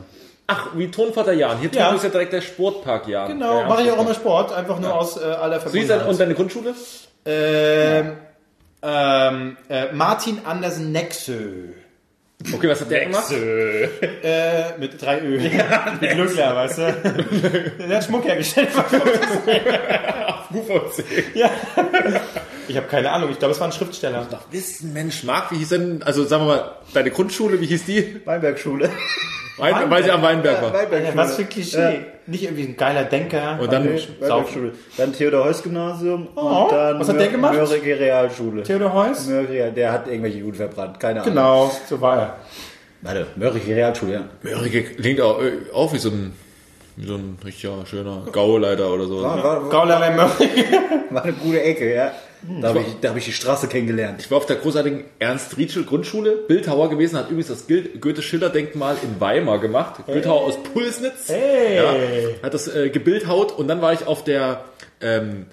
Ach, 0.46 0.68
wie 0.76 0.92
Tonvater 0.92 1.34
Jan. 1.34 1.58
Hier 1.60 1.72
Ja. 1.74 1.94
ist 1.96 2.04
ja 2.04 2.10
direkt 2.10 2.34
der 2.34 2.42
Sportpark 2.42 3.08
Jan. 3.08 3.30
Genau, 3.30 3.62
Ja, 3.62 3.68
mache 3.68 3.84
ich 3.84 3.92
auch 3.92 4.00
immer 4.02 4.14
Sport, 4.14 4.54
einfach 4.54 4.78
nur 4.80 4.94
aus 4.94 5.18
äh, 5.18 5.24
aller 5.24 5.60
So 5.62 5.70
Verbundenheit. 5.70 6.08
und 6.08 6.20
deine 6.20 6.36
Grundschule? 6.36 6.74
Ähm, 7.26 8.12
ähm, 8.84 9.58
äh, 9.70 9.94
Martin 9.94 10.40
Andersen 10.46 10.92
Nexö. 10.92 11.70
Okay, 12.52 12.70
was 12.70 12.82
hat 12.82 12.92
der 12.92 13.06
gemacht? 13.06 13.32
Äh, 13.32 14.78
mit 14.78 15.02
drei 15.02 15.22
Ö. 15.22 15.40
mit 16.02 16.12
Glückler, 16.12 16.56
weißt 16.56 16.78
du? 16.78 16.94
Der 17.88 17.98
hat 17.98 18.04
Schmuck 18.04 18.26
hergestellt. 18.26 18.70
ja. 21.34 21.50
Ich 22.68 22.78
habe 22.78 22.88
keine 22.88 23.12
Ahnung, 23.12 23.30
ich 23.32 23.40
glaube, 23.40 23.54
es 23.54 23.60
war 23.60 23.68
ein 23.68 23.74
Schriftsteller. 23.74 24.28
Wissen, 24.52 24.94
Mensch, 24.94 25.24
Marc, 25.24 25.52
wie 25.52 25.58
hieß 25.58 25.70
denn, 25.70 26.04
also 26.04 26.24
sagen 26.24 26.44
wir 26.46 26.56
mal, 26.56 26.72
deine 26.94 27.12
Grundschule, 27.12 27.60
wie 27.62 27.66
hieß 27.66 27.86
die? 27.86 28.22
Weinbergschule. 28.26 28.90
Wein, 29.58 29.76
weil 29.90 30.04
sie 30.04 30.12
am 30.12 30.22
Weinberg 30.22 30.62
war. 30.62 30.74
Weinbergschule. 30.74 31.16
Was 31.16 31.36
für 31.36 31.46
Klischee. 31.46 32.06
Nicht 32.26 32.44
irgendwie 32.44 32.64
ein 32.64 32.78
geiler 32.78 33.04
Denker. 33.04 33.60
Und 33.62 33.72
dann, 33.72 33.88
Weinbergschule. 33.88 34.72
Dann 34.98 35.14
Theodor 35.14 35.46
Heuss 35.46 35.62
Gymnasium 35.62 36.28
Oh, 36.36 36.64
und 36.64 36.72
dann 36.72 37.00
was 37.00 37.10
hat 37.10 37.20
der 37.20 37.28
gemacht? 37.28 37.54
Mörrige 37.54 38.00
Realschule. 38.00 38.64
Theodor 38.64 38.94
Heuss? 38.94 39.28
Mörrige, 39.28 39.72
der 39.72 39.92
hat 39.92 40.08
irgendwelche 40.08 40.40
Juden 40.40 40.56
verbrannt, 40.56 41.00
keine 41.00 41.22
Ahnung. 41.22 41.34
Genau, 41.34 41.72
so 41.88 42.00
war 42.02 42.18
er. 42.18 42.36
Warte, 43.02 43.28
Mörrige 43.36 43.76
Realschule, 43.76 44.14
ja. 44.14 44.22
Mörike 44.42 44.84
klingt 44.96 45.20
auch, 45.20 45.42
äh, 45.42 45.52
auch 45.74 45.92
wie 45.94 45.98
so 45.98 46.10
ein, 46.10 46.34
wie 46.96 47.06
so 47.06 47.16
ein 47.16 47.38
richtiger, 47.44 47.86
schöner 47.86 48.24
Gauleiter 48.32 48.90
oder 48.90 49.06
so. 49.06 49.22
War, 49.22 49.44
war, 49.44 49.70
Gaulerlei 49.70 50.12
Mörrig. 50.12 50.50
war 51.10 51.24
eine 51.24 51.34
gute 51.34 51.62
Ecke, 51.62 51.94
ja. 51.94 52.12
Da 52.62 52.70
habe 52.70 52.80
ich, 52.80 52.86
da 53.02 53.10
hab 53.10 53.18
ich 53.18 53.26
die 53.26 53.32
Straße 53.32 53.68
kennengelernt. 53.68 54.20
Ich 54.20 54.30
war 54.30 54.38
auf 54.38 54.46
der 54.46 54.58
großartigen 54.58 55.06
Ernst 55.20 55.58
Rietschel 55.58 55.84
Grundschule, 55.86 56.32
Bildhauer 56.48 56.90
gewesen, 56.90 57.18
hat 57.18 57.30
übrigens 57.30 57.48
das 57.48 57.66
Goethe-Schiller-Denkmal 57.68 58.98
in 59.02 59.20
Weimar 59.22 59.60
gemacht. 59.60 60.06
Bildhauer 60.06 60.42
aus 60.42 60.62
Pulsnitz. 60.62 61.28
Hey. 61.30 61.78
Ja, 61.78 61.94
hat 62.44 62.54
das 62.54 62.68
äh, 62.74 62.90
gebildhaut 62.90 63.52
und 63.58 63.68
dann 63.68 63.82
war 63.82 63.94
ich 63.94 64.06
auf 64.08 64.24
der, 64.24 64.66
ähm, 65.02 65.46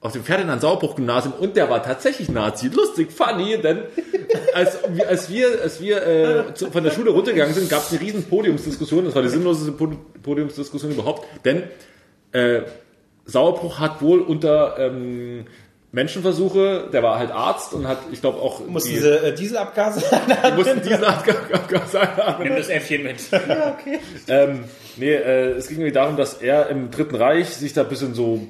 auf 0.00 0.12
dem 0.12 0.22
Ferdinand 0.22 0.60
Sauerbruch 0.60 0.94
Gymnasium 0.94 1.34
und 1.34 1.56
der 1.56 1.68
war 1.70 1.82
tatsächlich 1.82 2.28
Nazi. 2.28 2.68
Lustig, 2.68 3.10
funny, 3.10 3.58
denn 3.60 3.82
als, 4.54 4.78
wir- 4.90 5.08
als 5.08 5.28
wir, 5.30 5.48
als 5.62 5.80
wir 5.80 6.06
äh, 6.06 6.54
zu, 6.54 6.70
von 6.70 6.84
der 6.84 6.92
Schule 6.92 7.10
runtergegangen 7.10 7.52
sind, 7.54 7.68
gab 7.68 7.82
es 7.82 7.90
eine 7.90 8.00
riesen 8.00 8.22
Podiumsdiskussion. 8.24 9.04
Das 9.04 9.14
war 9.16 9.22
die 9.22 9.28
sinnloseste 9.28 9.72
Pod- 9.72 10.22
Podiumsdiskussion 10.22 10.92
überhaupt, 10.92 11.26
denn 11.44 11.64
äh, 12.30 12.60
Sauerbruch 13.24 13.80
hat 13.80 14.00
wohl 14.00 14.20
unter 14.20 14.76
ähm, 14.78 15.46
Menschenversuche, 15.98 16.88
der 16.92 17.02
war 17.02 17.18
halt 17.18 17.32
Arzt 17.32 17.74
und 17.74 17.88
hat, 17.88 17.98
ich 18.12 18.20
glaube 18.20 18.38
auch, 18.38 18.64
Mussten 18.64 18.90
die, 18.90 18.94
diese 18.94 19.26
äh, 19.26 19.34
Dieselabgase 19.34 20.00
die 20.48 20.52
mussten 20.56 20.80
diese 20.80 21.04
Abgas 21.04 21.92
Nimm 22.40 22.54
das 22.54 22.68
Äffchen 22.68 23.02
mit. 23.02 23.16
ähm, 24.28 24.64
nee, 24.96 25.12
äh, 25.12 25.56
es 25.56 25.66
ging 25.66 25.78
irgendwie 25.78 25.92
darum, 25.92 26.16
dass 26.16 26.34
er 26.34 26.68
im 26.68 26.92
Dritten 26.92 27.16
Reich 27.16 27.48
sich 27.48 27.72
da 27.72 27.82
ein 27.82 27.88
bisschen 27.88 28.14
so 28.14 28.46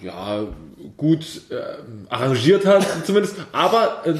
ja, 0.00 0.44
gut 0.96 1.42
äh, 1.50 1.54
arrangiert 2.08 2.66
hat, 2.66 2.84
zumindest. 3.06 3.36
Aber 3.52 4.02
äh, 4.04 4.14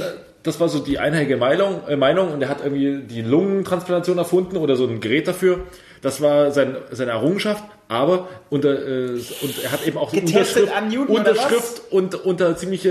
das 0.44 0.60
war 0.60 0.68
so 0.68 0.78
die 0.78 1.00
einhellige 1.00 1.36
Meinung, 1.36 1.80
äh, 1.88 1.96
Meinung 1.96 2.32
und 2.32 2.42
er 2.42 2.48
hat 2.48 2.60
irgendwie 2.62 3.02
die 3.02 3.22
Lungentransplantation 3.22 4.18
erfunden 4.18 4.56
oder 4.56 4.76
so 4.76 4.86
ein 4.86 5.00
Gerät 5.00 5.26
dafür. 5.26 5.66
Das 6.00 6.20
war 6.20 6.52
sein, 6.52 6.76
seine 6.90 7.12
Errungenschaft, 7.12 7.64
aber 7.93 8.28
unter, 8.51 8.70
äh, 8.70 9.11
und 9.43 9.62
er 9.62 9.72
hat 9.72 9.86
eben 9.86 9.99
auch 9.99 10.11
die 10.11 10.20
Getestet 10.20 10.64
Unterschrift, 10.64 10.76
an 10.76 10.88
Newton 10.88 11.16
Unterschrift 11.16 11.82
und 11.90 12.14
unter 12.24 12.57
ziemliche 12.57 12.90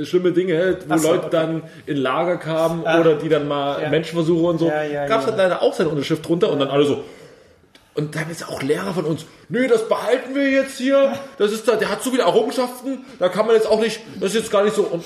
äh, 0.00 0.04
schlimme 0.04 0.32
Dinge, 0.32 0.78
wo 0.86 0.96
so, 0.98 1.08
Leute 1.08 1.26
okay. 1.26 1.30
dann 1.32 1.62
in 1.86 1.96
Lager 1.96 2.36
kamen 2.36 2.86
Ah. 2.86 3.00
oder 3.00 3.14
die 3.16 3.28
dann 3.28 3.48
mal 3.48 3.82
Ja. 3.82 3.88
Menschenversuche 3.90 4.46
und 4.46 4.58
so. 4.58 4.68
Ja, 4.68 4.82
ja, 4.84 5.06
Gab 5.06 5.20
es 5.20 5.26
halt 5.26 5.38
leider 5.38 5.62
auch 5.62 5.74
seine 5.74 5.88
Unterschrift 5.90 6.26
drunter 6.26 6.50
und 6.50 6.58
dann 6.60 6.68
alle 6.68 6.84
so, 6.84 7.02
und 7.94 8.14
dann 8.16 8.30
ist 8.30 8.48
auch 8.48 8.62
Lehrer 8.62 8.94
von 8.94 9.04
uns, 9.04 9.26
nee, 9.48 9.66
das 9.68 9.86
behalten 9.88 10.34
wir 10.34 10.48
jetzt 10.50 10.78
hier. 10.78 11.12
Das 11.36 11.52
ist 11.52 11.68
da, 11.68 11.76
der 11.76 11.90
hat 11.90 12.02
so 12.02 12.10
viele 12.10 12.22
Errungenschaften, 12.22 13.04
da 13.18 13.28
kann 13.28 13.46
man 13.46 13.54
jetzt 13.54 13.66
auch 13.66 13.80
nicht, 13.80 14.00
das 14.18 14.30
ist 14.30 14.40
jetzt 14.42 14.50
gar 14.50 14.64
nicht 14.64 14.74
so. 14.74 14.82
Und 14.82 15.04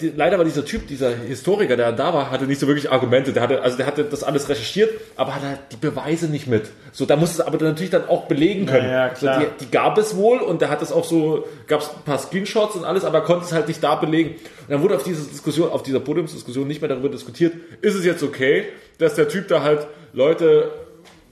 die, 0.00 0.12
leider 0.16 0.36
war 0.36 0.44
dieser 0.44 0.64
Typ, 0.64 0.88
dieser 0.88 1.14
Historiker, 1.14 1.76
der 1.76 1.92
da 1.92 2.12
war, 2.12 2.30
hatte 2.32 2.44
nicht 2.46 2.58
so 2.58 2.66
wirklich 2.66 2.90
Argumente. 2.90 3.32
Der 3.32 3.42
hatte, 3.42 3.62
also 3.62 3.76
der 3.76 3.86
hatte 3.86 4.02
das 4.02 4.24
alles 4.24 4.48
recherchiert, 4.48 4.90
aber 5.14 5.36
hatte 5.36 5.46
halt 5.46 5.60
die 5.70 5.76
Beweise 5.76 6.26
nicht 6.26 6.48
mit. 6.48 6.70
So, 6.90 7.06
da 7.06 7.14
musste 7.14 7.40
es 7.40 7.46
aber 7.46 7.56
dann 7.56 7.68
natürlich 7.68 7.90
dann 7.90 8.08
auch 8.08 8.26
belegen 8.26 8.66
können. 8.66 8.88
Ja, 8.88 9.06
ja, 9.06 9.08
klar. 9.10 9.40
So, 9.40 9.46
die, 9.46 9.64
die 9.64 9.70
gab 9.70 9.96
es 9.98 10.16
wohl 10.16 10.38
und 10.38 10.60
der 10.60 10.70
hat 10.70 10.82
es 10.82 10.90
auch 10.90 11.04
so, 11.04 11.46
gab 11.68 11.82
es 11.82 11.88
ein 11.88 12.02
paar 12.04 12.18
Screenshots 12.18 12.74
und 12.74 12.84
alles, 12.84 13.04
aber 13.04 13.18
er 13.18 13.24
konnte 13.24 13.44
es 13.44 13.52
halt 13.52 13.68
nicht 13.68 13.82
da 13.82 13.94
belegen. 13.94 14.30
Und 14.30 14.70
dann 14.70 14.82
wurde 14.82 14.96
auf 14.96 15.04
dieser 15.04 15.22
Diskussion, 15.22 15.70
auf 15.70 15.84
dieser 15.84 16.00
Podiumsdiskussion 16.00 16.66
nicht 16.66 16.80
mehr 16.80 16.88
darüber 16.88 17.08
diskutiert, 17.08 17.54
ist 17.80 17.94
es 17.94 18.04
jetzt 18.04 18.24
okay, 18.24 18.64
dass 18.98 19.14
der 19.14 19.28
Typ 19.28 19.46
da 19.46 19.62
halt 19.62 19.86
Leute 20.12 20.70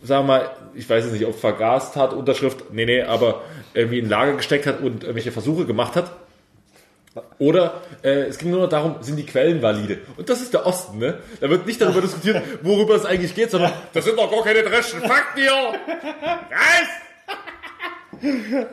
sagen 0.00 0.28
wir 0.28 0.34
mal, 0.34 0.50
ich 0.74 0.88
weiß 0.88 1.06
jetzt 1.06 1.12
nicht, 1.12 1.26
ob 1.26 1.34
vergast 1.34 1.96
hat, 1.96 2.12
Unterschrift, 2.12 2.72
nee, 2.72 2.86
nee, 2.86 3.02
aber 3.02 3.42
irgendwie 3.74 3.98
in 3.98 4.08
Lager 4.08 4.34
gesteckt 4.34 4.64
hat 4.64 4.80
und 4.80 5.02
irgendwelche 5.02 5.32
Versuche 5.32 5.64
gemacht 5.64 5.96
hat. 5.96 6.12
Oder 7.38 7.82
äh, 8.02 8.26
es 8.26 8.38
ging 8.38 8.50
nur 8.50 8.62
noch 8.62 8.68
darum, 8.68 8.96
sind 9.00 9.16
die 9.16 9.26
Quellen 9.26 9.62
valide? 9.62 9.98
Und 10.16 10.28
das 10.28 10.40
ist 10.40 10.52
der 10.52 10.66
Osten, 10.66 10.98
ne? 10.98 11.18
Da 11.40 11.48
wird 11.48 11.66
nicht 11.66 11.80
darüber 11.80 12.00
diskutiert, 12.00 12.42
worüber 12.62 12.94
es 12.94 13.04
eigentlich 13.04 13.34
geht, 13.34 13.50
sondern 13.50 13.72
das 13.92 14.04
sind 14.04 14.18
doch 14.18 14.30
gar 14.30 14.42
keine 14.42 14.62
dreschten 14.62 15.00
Fakten 15.00 15.40
hier! 15.40 15.52
Was? 16.50 16.88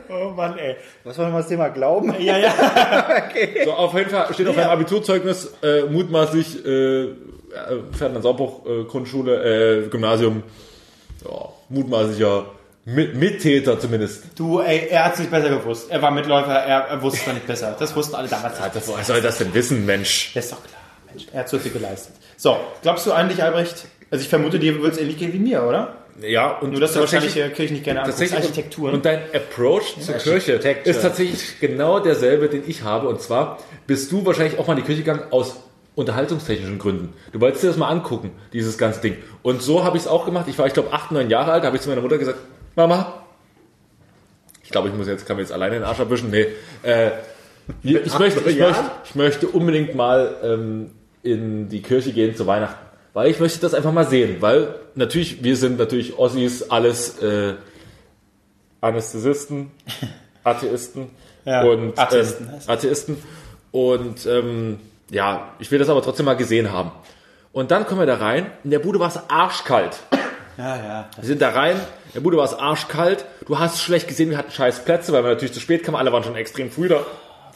Oh 0.08 0.30
Mann, 0.30 0.58
ey. 0.58 0.76
Was 1.04 1.18
war 1.18 1.26
nochmal 1.26 1.42
das 1.42 1.48
Thema 1.48 1.68
Glauben? 1.68 2.14
Ja, 2.20 2.36
ja. 2.38 2.52
So, 3.64 3.72
auf 3.72 3.94
jeden 3.94 4.10
Fall 4.10 4.32
steht 4.34 4.48
auf 4.48 4.58
einem 4.58 4.70
Abiturzeugnis 4.70 5.54
äh, 5.62 5.82
mutmaßlich 5.82 6.64
äh, 6.66 7.08
Ferdinand 7.92 8.22
Sauerbruch 8.22 8.66
äh, 8.66 8.84
Grundschule, 8.84 9.84
äh, 9.84 9.88
Gymnasium, 9.88 10.42
ja, 11.24 11.48
mutmaßlicher 11.68 12.46
Mittäter 12.86 13.80
zumindest. 13.80 14.22
Du, 14.36 14.60
ey, 14.60 14.86
er 14.88 15.06
hat 15.06 15.14
es 15.14 15.18
nicht 15.18 15.30
besser 15.30 15.48
gewusst. 15.48 15.90
Er 15.90 16.00
war 16.00 16.12
Mitläufer, 16.12 16.52
er, 16.54 16.82
er 16.82 17.02
wusste 17.02 17.20
es 17.26 17.34
nicht 17.34 17.46
besser. 17.46 17.74
Das 17.76 17.96
wussten 17.96 18.14
alle 18.14 18.28
damals. 18.28 18.58
Ja, 18.60 18.68
das, 18.72 18.86
woher 18.86 19.02
soll 19.04 19.20
das 19.20 19.38
denn 19.38 19.52
wissen, 19.52 19.84
Mensch? 19.84 20.30
Das 20.34 20.44
ist 20.44 20.52
doch 20.52 20.62
klar, 20.62 20.80
Mensch. 21.08 21.26
Er 21.32 21.40
hat 21.40 21.48
so 21.48 21.58
viel 21.58 21.72
geleistet. 21.72 22.14
So, 22.36 22.56
glaubst 22.82 23.04
du 23.06 23.12
eigentlich, 23.12 23.42
Albrecht? 23.42 23.86
Also 24.10 24.22
ich 24.22 24.28
vermute, 24.28 24.60
dir 24.60 24.80
wird 24.80 24.92
es 24.92 24.98
ähnlich 25.00 25.18
gehen 25.18 25.32
wie 25.32 25.40
mir, 25.40 25.64
oder? 25.64 25.96
Ja, 26.20 26.58
und 26.58 26.70
Nur, 26.70 26.80
dass 26.80 26.92
du 26.92 27.00
wahrscheinlich 27.00 27.34
Kirche 27.34 27.74
nicht 27.74 27.84
gerne 27.84 28.00
anguckst. 28.00 28.20
tatsächlich 28.20 28.48
Architekturen. 28.48 28.94
Und 28.94 29.04
dein 29.04 29.20
Approach 29.34 30.00
zur 30.00 30.14
Kirche 30.14 30.52
ist 30.84 31.02
tatsächlich 31.02 31.58
genau 31.60 31.98
derselbe, 31.98 32.48
den 32.48 32.62
ich 32.66 32.84
habe. 32.84 33.08
Und 33.08 33.20
zwar 33.20 33.58
bist 33.88 34.12
du 34.12 34.24
wahrscheinlich 34.24 34.58
auch 34.58 34.68
mal 34.68 34.74
in 34.74 34.78
die 34.78 34.86
Kirche 34.86 35.02
gegangen 35.02 35.24
aus 35.32 35.56
unterhaltungstechnischen 35.96 36.78
Gründen. 36.78 37.12
Du 37.32 37.40
wolltest 37.40 37.64
dir 37.64 37.68
das 37.68 37.76
mal 37.76 37.88
angucken, 37.88 38.30
dieses 38.52 38.78
ganze 38.78 39.00
Ding. 39.00 39.16
Und 39.42 39.60
so 39.60 39.82
habe 39.82 39.96
ich 39.96 40.04
es 40.04 40.08
auch 40.08 40.24
gemacht. 40.24 40.46
Ich 40.48 40.56
war, 40.58 40.66
ich 40.66 40.74
glaube, 40.74 40.92
acht, 40.92 41.10
neun 41.10 41.28
Jahre 41.28 41.52
alt. 41.52 41.64
Habe 41.64 41.76
ich 41.76 41.82
zu 41.82 41.88
meiner 41.88 42.00
Mutter 42.02 42.16
gesagt, 42.18 42.38
Mama, 42.76 43.22
ich 44.62 44.70
glaube, 44.70 44.88
ich 44.88 44.94
muss 44.94 45.06
jetzt, 45.06 45.26
kann 45.26 45.36
mir 45.36 45.42
jetzt 45.42 45.52
alleine 45.52 45.76
den 45.76 45.84
Arsch 45.84 46.00
abwischen. 46.00 46.30
Nee, 46.30 46.46
äh, 46.82 47.10
ich, 47.82 48.18
möchte, 48.18 48.40
ich, 48.50 48.58
möchte, 48.58 48.84
ich 49.04 49.14
möchte 49.14 49.48
unbedingt 49.48 49.94
mal 49.94 50.36
ähm, 50.42 50.90
in 51.22 51.68
die 51.68 51.82
Kirche 51.82 52.12
gehen 52.12 52.34
zu 52.36 52.46
Weihnachten. 52.46 52.84
Weil 53.14 53.30
ich 53.30 53.40
möchte 53.40 53.60
das 53.60 53.74
einfach 53.74 53.92
mal 53.92 54.06
sehen. 54.06 54.36
Weil 54.40 54.74
natürlich, 54.94 55.42
wir 55.42 55.56
sind 55.56 55.78
natürlich 55.78 56.18
Ossis, 56.18 56.64
alles 56.64 57.22
äh, 57.22 57.54
Anästhesisten, 58.80 59.70
Atheisten 60.44 61.10
Ja, 61.44 61.62
und 61.62 61.98
Atheisten 61.98 62.48
ähm, 62.48 62.60
Atheisten. 62.66 63.16
Und 63.70 64.26
ähm, 64.26 64.80
ja, 65.10 65.52
ich 65.60 65.70
will 65.70 65.78
das 65.78 65.88
aber 65.88 66.02
trotzdem 66.02 66.26
mal 66.26 66.36
gesehen 66.36 66.72
haben. 66.72 66.90
Und 67.52 67.70
dann 67.70 67.86
kommen 67.86 68.00
wir 68.00 68.06
da 68.06 68.16
rein. 68.16 68.50
In 68.64 68.70
der 68.70 68.80
Bude 68.80 68.98
war 68.98 69.08
es 69.08 69.18
arschkalt. 69.30 69.96
Ja, 70.58 70.76
ja. 70.76 71.08
Wir 71.16 71.26
sind 71.26 71.42
da 71.42 71.50
rein, 71.50 71.76
in 71.76 72.12
der 72.14 72.20
Bude 72.20 72.36
war 72.36 72.44
es 72.44 72.54
arschkalt. 72.54 73.24
Du 73.46 73.58
hast 73.58 73.80
schlecht 73.80 74.08
gesehen, 74.08 74.30
wir 74.30 74.38
hatten 74.38 74.50
scheiß 74.50 74.84
Plätze, 74.84 75.12
weil 75.12 75.22
wir 75.22 75.30
natürlich 75.30 75.54
zu 75.54 75.60
spät 75.60 75.82
kamen. 75.84 75.96
Alle 75.96 76.12
waren 76.12 76.24
schon 76.24 76.36
extrem 76.36 76.70
früh 76.70 76.88
da. 76.88 77.04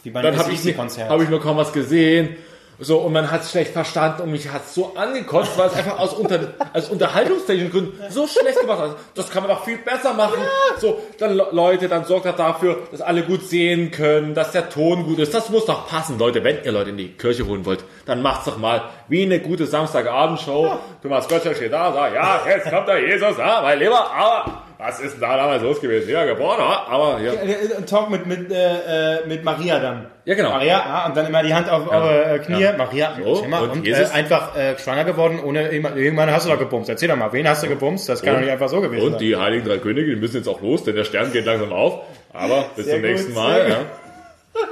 Wie 0.03 0.09
bei 0.09 0.21
Dann 0.21 0.37
habe 0.37 0.51
ich, 0.51 0.77
hab 0.77 1.21
ich 1.21 1.29
nur 1.29 1.41
kaum 1.41 1.57
was 1.57 1.73
gesehen. 1.73 2.35
So, 2.83 2.97
und 2.97 3.13
man 3.13 3.29
hat 3.29 3.41
es 3.43 3.51
schlecht 3.51 3.73
verstanden 3.73 4.23
und 4.23 4.31
mich 4.31 4.49
hat 4.51 4.63
es 4.65 4.73
so 4.73 4.93
angekotzt, 4.95 5.55
weil 5.57 5.67
es 5.67 5.75
einfach 5.75 5.99
aus, 5.99 6.13
unter, 6.13 6.39
aus 6.73 6.89
unterhaltungstechnischen 6.89 7.71
Gründen 7.71 8.11
so 8.11 8.25
schlecht 8.25 8.59
gemacht 8.59 8.79
hat. 8.79 8.95
Das 9.13 9.29
kann 9.29 9.43
man 9.43 9.51
doch 9.51 9.63
viel 9.63 9.77
besser 9.77 10.13
machen. 10.13 10.39
So, 10.79 10.99
dann 11.19 11.35
Le- 11.35 11.47
Leute, 11.51 11.87
dann 11.87 12.05
sorgt 12.05 12.25
doch 12.25 12.35
dafür, 12.35 12.79
dass 12.91 13.01
alle 13.01 13.21
gut 13.21 13.43
sehen 13.47 13.91
können, 13.91 14.33
dass 14.33 14.51
der 14.51 14.69
Ton 14.69 15.03
gut 15.05 15.19
ist. 15.19 15.31
Das 15.33 15.49
muss 15.49 15.65
doch 15.65 15.87
passen, 15.87 16.17
Leute. 16.17 16.43
Wenn 16.43 16.63
ihr 16.63 16.71
Leute 16.71 16.89
in 16.89 16.97
die 16.97 17.09
Kirche 17.09 17.45
holen 17.45 17.65
wollt, 17.65 17.83
dann 18.05 18.21
macht's 18.23 18.45
doch 18.45 18.57
mal 18.57 18.81
wie 19.07 19.23
eine 19.23 19.39
gute 19.39 19.67
Samstagabendshow. 19.67 20.77
Thomas 21.03 21.27
Götzer 21.27 21.53
steht 21.53 21.73
da, 21.73 21.93
sagt, 21.93 22.15
ja, 22.15 22.41
jetzt 22.47 22.69
kommt 22.69 22.87
der 22.87 22.99
Jesus, 23.07 23.37
ja, 23.37 23.61
mein 23.61 23.77
Lieber, 23.77 24.09
aber 24.11 24.63
was 24.83 24.99
ist 24.99 25.13
denn 25.13 25.21
da 25.21 25.37
damals 25.37 25.61
los 25.61 25.79
gewesen? 25.79 26.09
Ja, 26.09 26.25
geboren, 26.25 26.57
ja, 26.59 26.85
aber 26.87 27.19
ja. 27.19 27.33
Ein 27.77 27.85
Talk 27.85 28.09
mit, 28.09 28.25
mit, 28.25 28.51
äh, 28.51 29.19
äh, 29.19 29.27
mit 29.27 29.43
Maria 29.43 29.79
dann. 29.79 30.07
Ja, 30.25 30.33
genau. 30.35 30.49
Maria, 30.49 30.81
ah, 30.83 31.05
und 31.07 31.15
dann 31.15 31.27
immer 31.27 31.43
die 31.43 31.53
Hand 31.53 31.69
auf 31.69 31.87
eure 31.89 32.35
äh, 32.35 32.39
Knie. 32.39 32.61
Ja. 32.61 32.73
Maria, 32.77 33.15
So, 33.23 33.43
mal. 33.45 33.63
und 33.63 33.69
Und, 33.71 33.85
Jesus? 33.85 34.09
äh, 34.09 34.13
einfach 34.13 34.55
äh, 34.55 34.77
schwanger 34.79 35.03
geworden, 35.03 35.39
ohne 35.43 35.69
irgendwann 35.71 36.31
hast 36.31 36.47
du 36.47 36.49
doch 36.51 36.59
gebumst. 36.59 36.89
Erzähl 36.89 37.09
doch 37.09 37.15
mal, 37.15 37.31
wen 37.31 37.47
hast 37.47 37.63
du 37.63 37.67
gebumst? 37.67 38.09
Das 38.09 38.21
kann 38.21 38.29
Und- 38.29 38.35
doch 38.41 38.45
nicht 38.45 38.51
einfach 38.53 38.69
so 38.69 38.81
gewesen 38.81 39.05
Und 39.05 39.11
sein. 39.13 39.19
die 39.19 39.35
Heiligen 39.35 39.67
Drei 39.67 39.77
Könige, 39.77 40.09
die 40.15 40.19
müssen 40.19 40.37
jetzt 40.37 40.47
auch 40.47 40.61
los, 40.61 40.83
denn 40.83 40.95
der 40.95 41.03
Stern 41.03 41.31
geht 41.31 41.45
langsam 41.45 41.71
auf. 41.71 42.01
Aber 42.33 42.65
bis 42.75 42.85
Sehr 42.85 42.95
zum 42.95 43.01
gut, 43.03 43.11
nächsten 43.11 43.33
Mal. 43.33 43.69
Ja. 43.69 43.77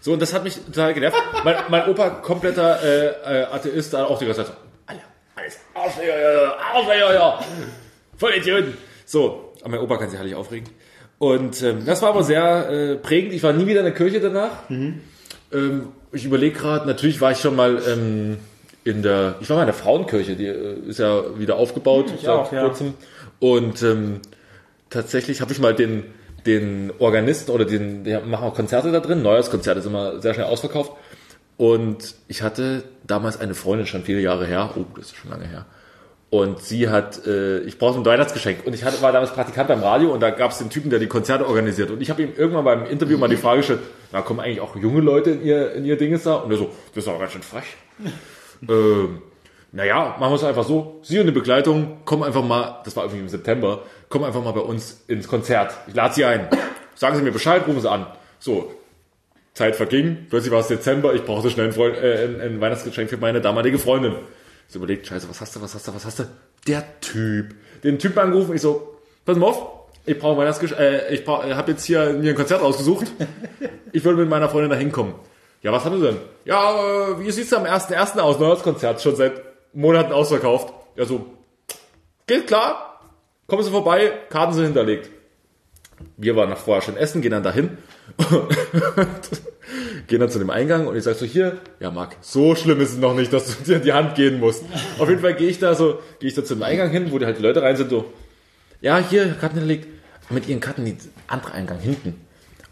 So, 0.00 0.12
und 0.12 0.22
das 0.22 0.32
hat 0.32 0.44
mich 0.44 0.54
total 0.64 0.94
genervt. 0.94 1.16
Mein, 1.44 1.56
mein 1.68 1.88
Opa, 1.88 2.08
kompletter 2.08 2.78
äh, 2.82 3.40
äh, 3.40 3.44
Atheist, 3.46 3.92
hat 3.92 4.08
auch 4.08 4.16
die 4.18 4.26
ganze 4.26 4.44
Zeit 4.44 4.52
so, 4.54 4.60
Alter, 4.86 5.02
alles 5.34 5.58
ja, 6.06 6.54
Arschlöcher, 6.72 7.14
ja. 7.14 7.38
Voll 8.16 8.34
Idioten. 8.34 8.78
So, 9.04 9.47
aber 9.68 9.76
mein 9.76 9.84
Opa 9.84 9.96
kann 9.96 10.10
sich 10.10 10.20
nicht 10.20 10.34
aufregen. 10.34 10.68
Und 11.18 11.62
ähm, 11.62 11.84
das 11.84 12.02
war 12.02 12.10
aber 12.10 12.22
sehr 12.22 12.70
äh, 12.70 12.96
prägend. 12.96 13.32
Ich 13.32 13.42
war 13.42 13.52
nie 13.52 13.66
wieder 13.66 13.80
in 13.80 13.86
der 13.86 13.94
Kirche 13.94 14.20
danach. 14.20 14.68
Mhm. 14.68 15.00
Ähm, 15.52 15.88
ich 16.12 16.24
überlege 16.24 16.56
gerade, 16.56 16.86
natürlich 16.86 17.20
war 17.20 17.32
ich 17.32 17.38
schon 17.38 17.56
mal 17.56 17.82
ähm, 17.86 18.38
in 18.84 19.02
der, 19.02 19.36
ich 19.40 19.50
war 19.50 19.56
mal 19.56 19.62
in 19.62 19.66
der 19.66 19.74
Frauenkirche, 19.74 20.36
die 20.36 20.46
äh, 20.46 20.78
ist 20.86 20.98
ja 20.98 21.38
wieder 21.38 21.56
aufgebaut 21.56 22.06
ich 22.14 22.22
seit 22.22 22.30
auch, 22.30 22.52
ja. 22.52 22.64
kurzem. 22.64 22.94
Und 23.40 23.82
ähm, 23.82 24.20
tatsächlich 24.90 25.40
habe 25.40 25.52
ich 25.52 25.58
mal 25.58 25.74
den, 25.74 26.04
den 26.46 26.92
Organisten 26.98 27.50
oder 27.50 27.64
den, 27.64 28.04
die 28.04 28.16
machen 28.24 28.44
auch 28.44 28.54
Konzerte 28.54 28.92
da 28.92 29.00
drin, 29.00 29.22
Neujahrskonzert 29.22 29.78
ist 29.78 29.86
immer 29.86 30.20
sehr 30.20 30.34
schnell 30.34 30.46
ausverkauft. 30.46 30.92
Und 31.56 32.14
ich 32.28 32.42
hatte 32.42 32.84
damals 33.04 33.40
eine 33.40 33.54
Freundin, 33.54 33.86
schon 33.86 34.04
viele 34.04 34.20
Jahre 34.20 34.46
her, 34.46 34.70
oh, 34.76 34.84
das 34.96 35.06
ist 35.06 35.16
schon 35.16 35.30
lange 35.30 35.46
her. 35.48 35.66
Und 36.30 36.60
sie 36.60 36.90
hat, 36.90 37.26
äh, 37.26 37.60
ich 37.60 37.78
brauchte 37.78 38.00
ein 38.00 38.04
Weihnachtsgeschenk. 38.04 38.66
Und 38.66 38.74
ich 38.74 38.84
hatte, 38.84 39.00
war 39.00 39.12
damals 39.12 39.32
Praktikant 39.32 39.68
beim 39.68 39.82
Radio 39.82 40.12
und 40.12 40.20
da 40.20 40.30
gab 40.30 40.50
es 40.50 40.58
den 40.58 40.68
Typen, 40.68 40.90
der 40.90 40.98
die 40.98 41.06
Konzerte 41.06 41.46
organisiert. 41.46 41.90
Und 41.90 42.02
ich 42.02 42.10
habe 42.10 42.22
ihm 42.22 42.32
irgendwann 42.36 42.64
beim 42.64 42.84
Interview 42.84 43.16
mal 43.16 43.28
die 43.28 43.36
Frage 43.38 43.58
gestellt, 43.58 43.80
da 44.12 44.20
kommen 44.20 44.40
eigentlich 44.40 44.60
auch 44.60 44.76
junge 44.76 45.00
Leute 45.00 45.30
in 45.30 45.42
ihr, 45.42 45.72
in 45.72 45.84
ihr 45.86 45.96
Dinges 45.96 46.24
da? 46.24 46.34
Und 46.36 46.50
er 46.50 46.58
so, 46.58 46.70
das 46.94 47.04
ist 47.04 47.08
aber 47.08 47.18
ganz 47.18 47.32
schön 47.32 47.42
frech. 47.42 47.76
ähm, 48.68 49.22
naja, 49.72 50.16
machen 50.18 50.32
wir 50.32 50.36
es 50.36 50.44
einfach 50.44 50.64
so. 50.64 50.98
Sie 51.02 51.18
und 51.18 51.26
die 51.26 51.32
Begleitung 51.32 52.04
kommen 52.04 52.24
einfach 52.24 52.44
mal, 52.44 52.82
das 52.84 52.94
war 52.94 53.04
irgendwie 53.04 53.22
im 53.22 53.28
September, 53.28 53.82
kommen 54.10 54.24
einfach 54.24 54.42
mal 54.42 54.52
bei 54.52 54.60
uns 54.60 55.04
ins 55.08 55.28
Konzert. 55.28 55.74
Ich 55.86 55.94
lade 55.94 56.14
Sie 56.14 56.24
ein. 56.26 56.48
Sagen 56.94 57.16
Sie 57.16 57.22
mir 57.22 57.32
Bescheid, 57.32 57.66
rufen 57.66 57.80
Sie 57.80 57.90
an. 57.90 58.06
So, 58.38 58.70
Zeit 59.54 59.76
verging, 59.76 60.26
plötzlich 60.28 60.52
war 60.52 60.60
es 60.60 60.68
Dezember, 60.68 61.14
ich 61.14 61.24
brauchte 61.24 61.50
schnell 61.50 61.66
ein, 61.66 61.72
Freund, 61.72 61.96
äh, 61.96 62.24
ein, 62.24 62.40
ein 62.40 62.60
Weihnachtsgeschenk 62.60 63.10
für 63.10 63.16
meine 63.16 63.40
damalige 63.40 63.78
Freundin. 63.78 64.14
So 64.68 64.78
überlegt, 64.78 65.06
scheiße, 65.06 65.28
was 65.28 65.40
hast 65.40 65.56
du, 65.56 65.62
was 65.62 65.74
hast 65.74 65.88
du, 65.88 65.94
was 65.94 66.04
hast 66.04 66.18
du? 66.18 66.24
Der 66.66 67.00
Typ. 67.00 67.54
Den 67.82 67.98
Typen 67.98 68.18
angerufen, 68.18 68.54
ich 68.54 68.60
so, 68.60 68.98
pass 69.24 69.38
mal 69.38 69.46
auf, 69.46 69.66
ich 70.04 70.18
brauche 70.18 70.38
Weihnachtsgeschenk, 70.38 70.78
äh, 70.78 71.14
ich 71.14 71.24
brauch, 71.24 71.42
habe 71.42 71.70
jetzt 71.70 71.84
hier 71.84 72.12
mir 72.12 72.30
ein 72.30 72.36
Konzert 72.36 72.60
ausgesucht. 72.62 73.06
Ich 73.92 74.04
würde 74.04 74.18
mit 74.18 74.28
meiner 74.28 74.50
Freundin 74.50 74.70
da 74.70 74.76
hinkommen. 74.76 75.14
Ja, 75.62 75.72
was 75.72 75.84
haben 75.86 75.98
Sie 75.98 76.06
denn? 76.06 76.18
Ja, 76.44 77.10
äh, 77.10 77.20
wie 77.20 77.30
sieht's 77.30 77.52
am 77.54 77.64
1.1. 77.64 78.18
aus? 78.18 78.38
Neujahrskonzert, 78.38 79.00
schon 79.00 79.16
seit 79.16 79.40
Monaten 79.72 80.12
ausverkauft. 80.12 80.74
Ja, 80.96 81.06
so, 81.06 81.26
geht 82.26 82.46
klar, 82.46 83.00
kommen 83.46 83.62
Sie 83.62 83.70
vorbei, 83.70 84.12
Karten 84.28 84.52
sind 84.52 84.66
hinterlegt. 84.66 85.10
Wir 86.18 86.36
waren 86.36 86.50
nach 86.50 86.58
vorher 86.58 86.82
schon 86.82 86.96
essen, 86.98 87.22
gehen 87.22 87.30
dann 87.32 87.42
dahin. 87.42 87.78
gehen 90.08 90.20
dann 90.20 90.30
zu 90.30 90.38
dem 90.38 90.50
Eingang 90.50 90.86
und 90.86 90.96
ich 90.96 91.04
sag 91.04 91.14
so, 91.14 91.24
hier, 91.26 91.58
ja 91.80 91.90
Marc, 91.90 92.16
so 92.20 92.54
schlimm 92.54 92.80
ist 92.80 92.92
es 92.92 92.98
noch 92.98 93.14
nicht, 93.14 93.32
dass 93.32 93.58
du 93.58 93.64
dir 93.64 93.78
die 93.78 93.92
Hand 93.92 94.14
gehen 94.14 94.40
musst. 94.40 94.64
Auf 94.98 95.08
jeden 95.08 95.20
Fall 95.20 95.34
gehe 95.34 95.48
ich 95.48 95.58
da 95.58 95.74
so, 95.74 96.00
gehe 96.18 96.28
ich 96.28 96.34
da 96.34 96.44
zum 96.44 96.62
Eingang 96.62 96.90
hin, 96.90 97.12
wo 97.12 97.18
die 97.18 97.26
halt 97.26 97.38
die 97.38 97.42
Leute 97.42 97.62
rein 97.62 97.76
sind, 97.76 97.90
so, 97.90 98.06
ja, 98.80 98.98
hier, 98.98 99.34
Karten 99.40 99.58
hinterlegt, 99.58 99.86
mit 100.30 100.48
ihren 100.48 100.60
Karten 100.60 100.84
die 100.84 100.96
andere 101.26 101.52
Eingang 101.52 101.78
hinten. 101.78 102.20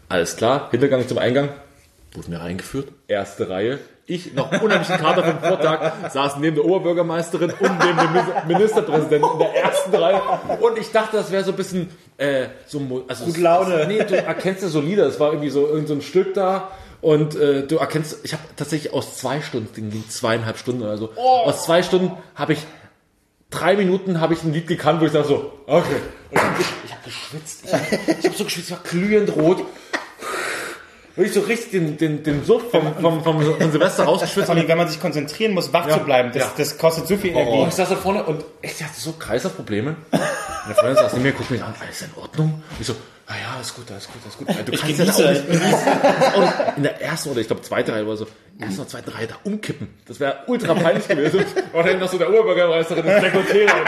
Alles 0.09 0.35
klar, 0.35 0.69
Hintergang 0.71 1.07
zum 1.07 1.17
Eingang, 1.17 1.49
wurde 2.13 2.29
mir 2.29 2.39
reingeführt, 2.41 2.89
erste 3.07 3.49
Reihe. 3.49 3.79
Ich, 4.09 4.33
noch 4.33 4.49
unheimlichen 4.61 4.95
Kater 4.95 5.21
vom 5.21 5.39
Vortag, 5.41 6.09
saß 6.13 6.37
neben 6.37 6.55
der 6.55 6.63
Oberbürgermeisterin 6.63 7.51
und 7.59 7.79
neben 7.79 7.97
dem 7.97 8.07
Minis- 8.13 8.47
Ministerpräsidenten 8.47 9.29
in 9.33 9.39
der 9.39 9.53
ersten 9.53 9.93
Reihe. 9.93 10.21
Und 10.61 10.79
ich 10.79 10.91
dachte, 10.93 11.17
das 11.17 11.29
wäre 11.29 11.43
so 11.43 11.51
ein 11.51 11.57
bisschen, 11.57 11.89
äh, 12.15 12.45
so, 12.67 13.03
also. 13.09 13.25
Gute 13.25 13.41
Laune. 13.41 13.85
Nee, 13.85 14.05
du 14.05 14.15
erkennst 14.15 14.61
ja 14.63 14.69
so 14.69 14.79
Lieder. 14.79 15.07
Es 15.07 15.19
war 15.19 15.31
irgendwie 15.31 15.49
so 15.49 15.67
irgend 15.67 15.89
so 15.89 15.93
ein 15.93 16.01
Stück 16.01 16.33
da. 16.35 16.71
Und 17.01 17.35
äh, 17.35 17.65
du 17.67 17.77
erkennst, 17.77 18.19
ich 18.23 18.33
habe 18.33 18.43
tatsächlich 18.55 18.93
aus 18.93 19.17
zwei 19.17 19.41
Stunden, 19.41 19.89
ging 19.91 20.03
zweieinhalb 20.09 20.57
Stunden 20.57 20.81
oder 20.81 20.97
so, 20.97 21.11
aus 21.15 21.63
zwei 21.63 21.83
Stunden 21.83 22.11
habe 22.35 22.53
ich 22.53 22.59
drei 23.49 23.75
Minuten 23.75 24.19
habe 24.19 24.33
ich 24.33 24.43
ein 24.43 24.53
Lied 24.53 24.67
gekannt, 24.67 25.01
wo 25.01 25.05
ich 25.05 25.11
dachte 25.11 25.29
so, 25.29 25.53
okay. 25.67 25.95
Und 26.31 26.37
ich 26.37 26.41
habe 26.41 26.63
ich 26.85 26.93
hab 26.93 27.03
geschwitzt. 27.03 27.63
Ich 27.65 27.73
habe 27.73 27.85
ich 28.19 28.25
hab 28.25 28.35
so 28.35 28.43
geschwitzt, 28.43 28.69
ich 28.69 28.75
war 28.75 28.83
glühend 28.83 29.35
rot. 29.35 29.63
Wirklich 31.17 31.33
so 31.33 31.41
richtig 31.41 31.71
den, 31.71 31.97
den, 31.97 32.23
den 32.23 32.45
Suff 32.45 32.69
vom, 32.71 32.93
vom, 33.01 33.23
vom, 33.23 33.41
von 33.41 33.71
Silvester 33.71 34.03
rausgeschwitzt. 34.05 34.49
Allem, 34.51 34.67
wenn 34.67 34.77
man 34.77 34.87
sich 34.87 34.99
konzentrieren 35.01 35.53
muss, 35.53 35.73
wach 35.73 35.89
zu 35.89 35.99
bleiben, 35.99 36.29
das, 36.31 36.43
Ja. 36.43 36.51
das 36.55 36.77
kostet 36.77 37.07
so 37.07 37.17
viel 37.17 37.33
Oh, 37.35 37.39
Energie. 37.39 37.65
ich 37.69 37.73
saß 37.73 37.89
da 37.89 37.95
vorne 37.95 38.23
und 38.23 38.45
ich 38.61 38.81
hatte 38.83 38.99
so 38.99 39.13
Kreislaufprobleme. 39.13 39.95
Meine 40.11 40.75
Freundin 40.75 40.95
saß 40.95 41.13
neben 41.13 41.23
mir, 41.23 41.31
guckt 41.33 41.49
mich 41.51 41.63
an, 41.63 41.73
alles 41.81 42.01
in 42.03 42.09
Ordnung? 42.15 42.61
Und 42.69 42.79
ich 42.79 42.85
so, 42.85 42.93
ah 43.25 43.33
ja, 43.33 43.55
alles 43.55 43.73
gut, 43.73 43.89
alles 43.89 44.05
gut, 44.07 44.15
alles 44.23 44.37
gut. 44.37 44.47
Du 44.67 44.71
Ich 44.73 44.79
kannst 44.81 44.99
ja 44.99 45.05
genieße, 45.05 45.27
auch 45.27 45.31
nicht, 45.31 46.35
auch 46.35 46.41
nicht 46.41 46.77
in 46.77 46.83
der 46.83 47.01
ersten 47.01 47.29
oder 47.31 47.41
ich 47.41 47.47
glaube 47.47 47.61
zweiten 47.63 47.89
Reihe 47.91 48.05
oder 48.05 48.17
so, 48.17 48.27
ersten 48.59 48.79
oder 48.81 48.87
zweiten 48.89 49.09
Reihe 49.09 49.25
da 49.27 49.35
umkippen. 49.43 49.87
Das 50.07 50.19
wäre 50.19 50.37
ultra 50.45 50.75
peinlich 50.75 51.07
gewesen. 51.07 51.43
Und 51.73 51.85
dann 51.87 51.99
noch 51.99 52.11
so 52.11 52.17
der 52.19 52.29
Oberbürgermeisterin 52.29 53.03
ins 53.05 53.23
Dekolleté 53.23 53.67
rein. 53.67 53.85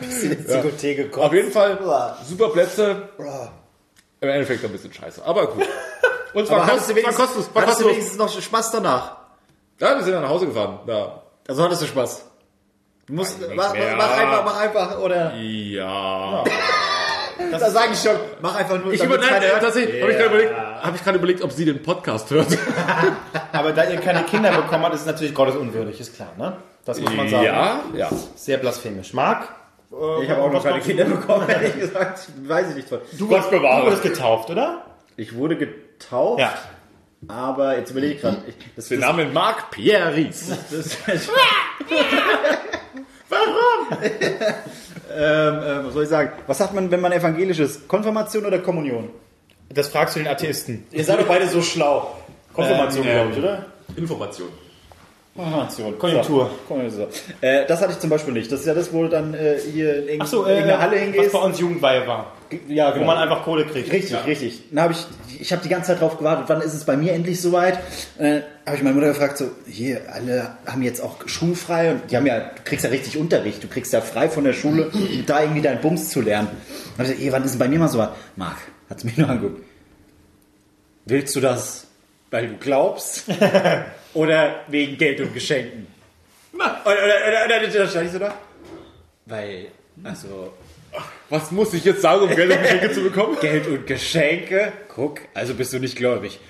Diskothek 0.00 0.96
gekommen. 0.98 1.26
Auf 1.26 1.32
jeden 1.32 1.50
Fall 1.52 1.78
super 2.28 2.48
Plätze. 2.50 3.08
Im 4.20 4.28
Endeffekt 4.28 4.64
ein 4.64 4.72
bisschen 4.72 4.92
scheiße, 4.92 5.24
aber 5.24 5.46
gut. 5.48 5.64
Und 6.34 6.46
zwar 6.46 6.58
Aber 6.62 6.66
hattest 6.72 6.90
du 6.90 6.94
kost- 6.94 7.06
war 7.06 7.12
kostenlos. 7.12 7.54
War 7.54 7.62
hattest 7.62 7.80
du 7.80 7.88
wenigstens 7.88 8.16
noch 8.18 8.28
Spaß 8.40 8.70
danach? 8.72 9.16
Ja, 9.80 9.96
wir 9.96 10.02
sind 10.04 10.12
dann 10.12 10.22
nach 10.22 10.28
Hause 10.30 10.46
gefahren. 10.46 10.78
Ja. 10.86 11.22
Also 11.48 11.62
hattest 11.64 11.82
du 11.82 11.86
Spaß? 11.86 12.24
Du 13.06 13.14
musst, 13.14 13.38
mach, 13.56 13.72
mehr. 13.72 13.96
mach 13.96 14.16
einfach, 14.16 14.44
mach 14.44 14.60
einfach, 14.60 14.98
oder? 15.00 15.34
Ja. 15.34 16.44
Das 17.50 17.72
sage 17.72 17.92
ich 17.94 17.98
schon. 17.98 18.16
Mach 18.42 18.54
einfach 18.54 18.78
nur, 18.78 18.92
Ich 18.92 19.02
hört. 19.02 19.22
tatsächlich, 19.62 20.02
habe 20.02 20.12
ich 20.12 20.18
gerade 20.18 20.28
überlegt, 20.34 20.54
habe 20.82 20.96
ich 20.96 21.02
gerade 21.02 21.16
überlegt, 21.18 21.42
ob 21.42 21.52
sie 21.52 21.64
den 21.64 21.82
Podcast 21.82 22.30
hört. 22.30 22.46
Aber 23.52 23.72
da 23.72 23.84
ihr 23.88 23.98
keine 23.98 24.24
Kinder 24.24 24.50
bekommen 24.52 24.84
habt, 24.84 24.94
ist 24.94 25.00
es 25.00 25.06
natürlich 25.06 25.34
gottesunwürdig, 25.34 25.98
ist 25.98 26.14
klar, 26.14 26.28
ne? 26.36 26.58
Das 26.84 27.00
muss 27.00 27.14
man 27.14 27.30
sagen. 27.30 27.44
Ja, 27.44 27.80
ja. 27.94 28.10
Sehr 28.36 28.58
blasphemisch. 28.58 29.14
Marc, 29.14 29.48
Ich 30.22 30.30
habe 30.30 30.42
auch 30.42 30.48
noch 30.52 30.62
Was 30.64 30.70
keine? 30.70 30.80
Kinder 30.80 31.04
bekommen, 31.04 31.48
ehrlich 31.48 31.74
gesagt. 31.78 32.28
Weiß 32.46 32.70
ich 32.70 32.76
nicht 32.76 32.88
von. 32.88 33.00
du, 33.18 33.28
wurdest, 33.28 33.50
du 33.52 33.60
wurdest 33.60 34.02
getauft, 34.02 34.50
oder? 34.50 34.84
Ich 35.16 35.34
wurde 35.34 35.56
getauft, 35.56 36.40
Ja. 36.40 36.54
aber 37.28 37.76
jetzt 37.76 37.90
überlege 37.90 38.14
ich 38.14 38.20
gerade. 38.20 38.38
Das, 38.76 38.88
Den 38.88 39.00
das, 39.00 39.08
Namen 39.10 39.32
Marc 39.32 39.70
Pierre 39.72 40.14
Ries. 40.14 40.48
das, 40.70 40.96
Warum? 43.28 43.98
ähm, 44.02 45.58
äh, 45.58 45.84
was 45.86 45.92
soll 45.94 46.02
ich 46.04 46.08
sagen? 46.08 46.32
Was 46.46 46.58
sagt 46.58 46.74
man, 46.74 46.90
wenn 46.90 47.00
man 47.00 47.12
evangelisch 47.12 47.58
ist? 47.58 47.86
Konfirmation 47.88 48.46
oder 48.46 48.58
Kommunion? 48.58 49.10
Das 49.68 49.88
fragst 49.88 50.16
du 50.16 50.20
den 50.20 50.28
Atheisten. 50.28 50.84
Ihr 50.90 51.04
seid 51.04 51.20
doch 51.20 51.26
beide 51.26 51.46
so 51.48 51.62
schlau. 51.62 52.16
Konfirmation, 52.54 53.06
Ähm, 53.06 53.12
glaube 53.12 53.32
ich, 53.32 53.38
oder? 53.38 53.66
Information. 53.96 54.48
Konjunktur. 55.36 55.94
So, 56.24 56.50
Konjunktur. 56.66 57.08
Äh, 57.40 57.64
das 57.66 57.80
hatte 57.80 57.92
ich 57.92 57.98
zum 58.00 58.10
Beispiel 58.10 58.34
nicht. 58.34 58.50
Das 58.50 58.60
ist 58.60 58.66
ja 58.66 58.74
das, 58.74 58.92
wo 58.92 59.06
dann 59.06 59.32
äh, 59.32 59.58
hier 59.72 60.08
in 60.08 60.20
Achso, 60.20 60.44
äh, 60.44 60.50
irgendeine 60.54 60.80
Halle 60.80 60.96
was 60.96 61.02
hingehst. 61.02 61.32
bei 61.32 61.38
uns 61.38 61.60
Jugendweihe 61.60 62.06
war. 62.06 62.32
Ja, 62.66 62.90
genau. 62.90 63.02
Wo 63.02 63.06
man 63.06 63.16
einfach 63.16 63.44
Kohle 63.44 63.64
kriegt. 63.64 63.92
Richtig, 63.92 64.26
richtig. 64.26 64.62
Dann 64.72 64.82
habe 64.82 64.92
ich, 64.92 65.40
ich 65.40 65.52
habe 65.52 65.62
die 65.62 65.68
ganze 65.68 65.92
Zeit 65.92 66.00
drauf 66.00 66.18
gewartet, 66.18 66.46
wann 66.48 66.60
ist 66.60 66.74
es 66.74 66.84
bei 66.84 66.96
mir 66.96 67.12
endlich 67.12 67.40
soweit? 67.40 67.78
Äh, 68.18 68.40
habe 68.66 68.76
ich 68.76 68.82
meine 68.82 68.94
Mutter 68.96 69.06
gefragt, 69.06 69.38
so, 69.38 69.50
hier, 69.68 70.00
alle 70.12 70.56
haben 70.66 70.82
jetzt 70.82 71.00
auch 71.00 71.16
schulfrei 71.26 71.92
und 71.92 72.10
die 72.10 72.16
haben 72.16 72.26
ja, 72.26 72.40
du 72.40 72.62
kriegst 72.64 72.84
ja 72.84 72.90
richtig 72.90 73.16
Unterricht, 73.16 73.62
du 73.62 73.68
kriegst 73.68 73.92
ja 73.92 74.00
frei 74.00 74.28
von 74.28 74.42
der 74.42 74.52
Schule, 74.52 74.88
um 74.92 75.24
da 75.26 75.42
irgendwie 75.42 75.62
deinen 75.62 75.80
Bums 75.80 76.08
zu 76.08 76.20
lernen. 76.22 76.48
Dann 76.96 77.06
habe 77.06 77.14
ich 77.14 77.20
gesagt, 77.20 77.20
ey, 77.22 77.32
wann 77.32 77.44
ist 77.44 77.52
es 77.52 77.58
bei 77.58 77.68
mir 77.68 77.78
mal 77.78 77.88
soweit? 77.88 78.10
Marc, 78.34 78.58
hat 78.88 78.98
sie 78.98 79.06
mich 79.06 79.16
nur 79.16 79.28
angeguckt. 79.28 79.62
Willst 81.06 81.36
du 81.36 81.40
das, 81.40 81.86
weil 82.32 82.48
du 82.48 82.56
glaubst? 82.56 83.24
oder 84.14 84.60
wegen 84.68 84.96
Geld 84.98 85.20
und 85.20 85.32
Geschenken? 85.34 85.86
Oder, 86.52 86.68
oder, 86.84 86.94
oder, 86.94 87.44
oder, 87.60 87.68
oder, 87.74 87.88
stand 87.88 88.06
ich 88.06 88.12
so 88.12 88.18
da? 88.18 88.34
Weil, 89.26 89.66
also, 90.04 90.52
Was 91.28 91.50
muss 91.52 91.72
ich 91.74 91.84
jetzt 91.84 92.02
sagen, 92.02 92.22
um 92.22 92.34
Geld 92.34 92.50
und 92.50 92.62
Geschenke 92.62 92.92
zu 92.92 93.02
bekommen? 93.02 93.36
Geld 93.40 93.66
und 93.68 93.86
Geschenke. 93.86 94.72
Guck, 94.88 95.20
also 95.34 95.54
bist 95.54 95.72
du 95.72 95.78
nicht 95.78 95.96
gläubig. 95.96 96.40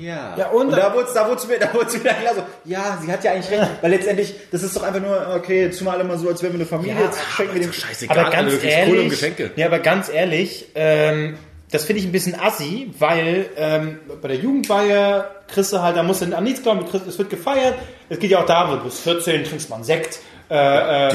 Ja. 0.00 0.34
Ja, 0.36 0.48
und- 0.48 0.70
da 0.72 0.92
wurde 0.92 1.06
es 1.08 1.14
da 1.14 1.26
wurd's 1.28 1.46
mir, 1.46 1.58
da 1.58 1.72
wurd's 1.72 1.94
mir 1.94 2.00
klar 2.12 2.34
so, 2.34 2.42
ja, 2.66 2.98
sie 3.02 3.10
hat 3.10 3.24
ja 3.24 3.32
eigentlich 3.32 3.50
recht, 3.58 3.70
weil 3.80 3.90
letztendlich, 3.92 4.34
das 4.50 4.62
ist 4.62 4.76
doch 4.76 4.82
einfach 4.82 5.00
nur, 5.00 5.34
okay, 5.34 5.62
jetzt 5.62 5.78
tun 5.78 5.86
wir 5.86 5.92
alle 5.92 6.04
mal 6.04 6.18
so, 6.18 6.28
als 6.28 6.42
wären 6.42 6.52
wir 6.52 6.58
eine 6.60 6.66
Familie, 6.66 6.96
jetzt 7.04 7.18
schenken 7.36 7.54
wir 7.54 7.62
dem 7.62 7.72
Scheißegal, 7.72 8.18
Aber 8.18 8.30
ganz 8.30 8.52
und 8.52 8.64
ehrlich, 8.64 9.08
Geschenke. 9.08 9.50
ja, 9.56 9.66
aber 9.66 9.78
ganz 9.78 10.10
ehrlich, 10.10 10.66
ähm, 10.74 11.38
das 11.70 11.84
finde 11.84 12.00
ich 12.00 12.06
ein 12.06 12.12
bisschen 12.12 12.38
assi, 12.38 12.90
weil 12.98 13.46
ähm, 13.56 13.98
bei 14.22 14.28
der 14.28 14.38
Jugendweihe 14.38 15.24
kriegst 15.48 15.72
du 15.72 15.82
halt, 15.82 15.96
da 15.96 16.02
musst 16.02 16.22
du 16.22 16.34
an 16.36 16.44
nichts 16.44 16.62
glauben, 16.62 16.86
kriegst, 16.88 17.06
es 17.06 17.18
wird 17.18 17.30
gefeiert. 17.30 17.74
Es 18.08 18.18
geht 18.18 18.30
ja 18.30 18.40
auch 18.40 18.46
darum, 18.46 18.78
du 18.78 18.84
bist 18.84 19.00
14, 19.00 19.44
trinkst 19.44 19.68
mal 19.68 19.76
einen 19.76 19.84
Sekt, 19.84 20.20
äh, 20.50 21.08
äh, 21.08 21.14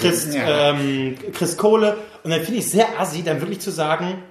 kriegst, 0.00 0.28
ähm, 0.34 1.16
kriegst 1.32 1.56
Kohle. 1.58 1.96
Und 2.24 2.30
dann 2.30 2.40
finde 2.42 2.58
ich 2.60 2.66
es 2.66 2.72
sehr 2.72 2.86
assi, 2.98 3.22
dann 3.22 3.40
wirklich 3.40 3.60
zu 3.60 3.70
sagen, 3.70 4.22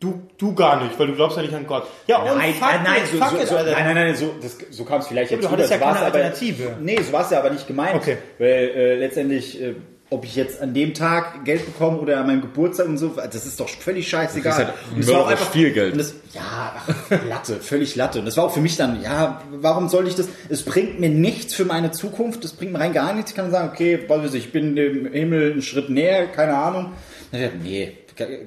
du, 0.00 0.22
du 0.38 0.54
gar 0.54 0.82
nicht, 0.82 0.98
weil 0.98 1.06
du 1.08 1.14
glaubst 1.14 1.36
ja 1.36 1.42
nicht 1.42 1.54
an 1.54 1.66
Gott. 1.66 1.86
Ja, 2.06 2.18
und 2.18 2.38
Nein, 2.38 2.54
fuck 2.54 2.68
nein, 2.68 2.80
nein, 2.82 3.02
it, 3.02 3.08
so, 3.10 3.18
so, 3.18 3.46
so, 3.46 3.54
nein, 3.56 3.66
nein, 3.66 3.94
nein, 3.94 4.16
so, 4.16 4.34
das, 4.40 4.56
so 4.70 4.84
kam 4.84 5.00
es 5.00 5.06
vielleicht 5.06 5.30
jetzt 5.30 5.44
du 5.44 5.50
hattest 5.50 5.70
ja 5.70 5.78
keine 5.78 5.96
aber- 5.98 6.06
Alternative. 6.06 6.76
Nee, 6.80 7.00
so 7.02 7.12
war 7.12 7.22
es 7.24 7.30
ja 7.30 7.38
aber 7.40 7.50
nicht 7.50 7.66
gemeint. 7.66 7.94
Okay. 7.94 8.18
Weil 8.38 8.48
äh, 8.48 8.94
letztendlich, 8.96 9.60
äh, 9.62 9.74
ob 10.12 10.24
ich 10.24 10.36
jetzt 10.36 10.60
an 10.60 10.74
dem 10.74 10.94
Tag 10.94 11.44
Geld 11.44 11.64
bekomme 11.64 11.98
oder 11.98 12.20
an 12.20 12.26
meinem 12.26 12.42
Geburtstag 12.42 12.86
und 12.86 12.98
so, 12.98 13.08
das 13.16 13.46
ist 13.46 13.58
doch 13.58 13.68
völlig 13.68 14.08
scheißegal. 14.08 14.52
Das 14.52 14.58
ist 14.60 14.66
halt 14.66 14.74
Und 14.94 15.00
es 15.00 15.08
war 15.08 15.20
auch 15.20 15.26
mörderisch 15.26 15.48
viel 15.48 15.72
Geld. 15.72 15.98
Das, 15.98 16.14
ja, 16.34 16.74
ach, 16.76 17.10
Latte, 17.28 17.56
völlig 17.56 17.96
Latte. 17.96 18.18
Und 18.18 18.26
das 18.26 18.36
war 18.36 18.44
auch 18.44 18.52
für 18.52 18.60
mich 18.60 18.76
dann, 18.76 19.02
ja, 19.02 19.42
warum 19.50 19.88
soll 19.88 20.06
ich 20.06 20.14
das? 20.14 20.28
Es 20.48 20.62
bringt 20.62 21.00
mir 21.00 21.08
nichts 21.08 21.54
für 21.54 21.64
meine 21.64 21.90
Zukunft, 21.90 22.44
es 22.44 22.52
bringt 22.52 22.72
mir 22.72 22.80
rein 22.80 22.92
gar 22.92 23.14
nichts. 23.14 23.30
Ich 23.30 23.36
kann 23.36 23.50
sagen, 23.50 23.70
okay, 23.72 24.00
was 24.06 24.22
weiß 24.22 24.34
ich, 24.34 24.46
ich 24.46 24.52
bin 24.52 24.76
dem 24.76 25.10
Himmel 25.12 25.52
einen 25.52 25.62
Schritt 25.62 25.88
näher, 25.88 26.26
keine 26.26 26.56
Ahnung. 26.56 26.92
Dann 27.30 27.40
ich 27.40 27.62
Nee, 27.62 27.92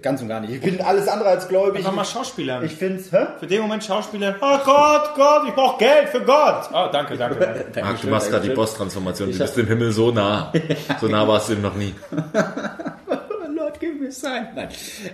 ganz 0.01 0.22
und 0.22 0.28
gar 0.28 0.39
nicht. 0.39 0.53
Ich 0.53 0.61
bin 0.61 0.82
alles 0.82 1.07
andere 1.07 1.30
als 1.30 1.47
gläubig. 1.47 1.84
Mach 1.84 1.93
mal 1.93 2.05
Schauspieler. 2.05 2.63
Ich 2.63 2.74
find's, 2.74 3.11
hä? 3.11 3.28
Für 3.39 3.47
den 3.47 3.61
Moment 3.61 3.84
Schauspieler, 3.84 4.36
oh 4.41 4.57
Gott, 4.63 5.16
Gott, 5.16 5.47
ich 5.47 5.53
brauche 5.53 5.78
Geld 5.80 6.09
für 6.09 6.22
Gott. 6.22 6.70
Oh, 6.74 6.88
danke, 6.91 7.18
danke. 7.18 7.39
danke. 7.39 7.82
Marc, 7.82 8.01
du 8.01 8.07
machst 8.07 8.30
gerade 8.30 8.47
die 8.47 8.53
Boss-Transformation. 8.53 9.32
Du 9.32 9.38
bist 9.38 9.57
dem 9.57 9.68
Himmel 9.68 9.91
so 9.91 10.11
nah. 10.11 10.51
So 11.01 11.07
nah 11.07 11.28
warst 11.28 11.49
du 11.49 11.53
ihm 11.53 11.61
noch 11.61 11.76
nie. 11.76 11.93
Lord, 13.55 13.80
give 13.80 13.95
me 13.95 14.11
sign. 14.11 14.47
Nein. 14.55 14.70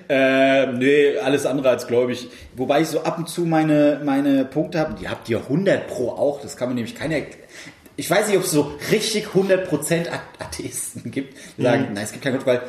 Ähm, 0.10 0.80
nee, 0.80 1.18
alles 1.18 1.46
andere 1.46 1.70
als 1.70 1.88
gläubig. 1.88 2.30
Wobei 2.56 2.82
ich 2.82 2.88
so 2.88 3.04
ab 3.04 3.18
und 3.18 3.30
zu 3.30 3.42
meine, 3.42 4.02
meine 4.04 4.46
Punkte 4.46 4.80
habe. 4.80 4.96
Die 5.00 5.08
habt 5.08 5.30
ihr 5.30 5.38
100 5.38 5.88
pro 5.88 6.10
auch. 6.10 6.42
Das 6.42 6.58
kann 6.58 6.70
man 6.70 6.76
nämlich 6.76 6.96
keiner. 6.96 7.18
Ich 7.96 8.10
weiß 8.10 8.28
nicht, 8.28 8.38
ob 8.38 8.44
es 8.44 8.52
so 8.52 8.74
richtig 8.92 9.28
100% 9.28 10.08
Atheisten 10.40 11.12
gibt, 11.12 11.38
die 11.58 11.62
sagen, 11.62 11.90
nein, 11.94 12.04
es 12.04 12.12
gibt 12.12 12.24
keinen 12.24 12.38
Gott, 12.38 12.48
weil 12.48 12.62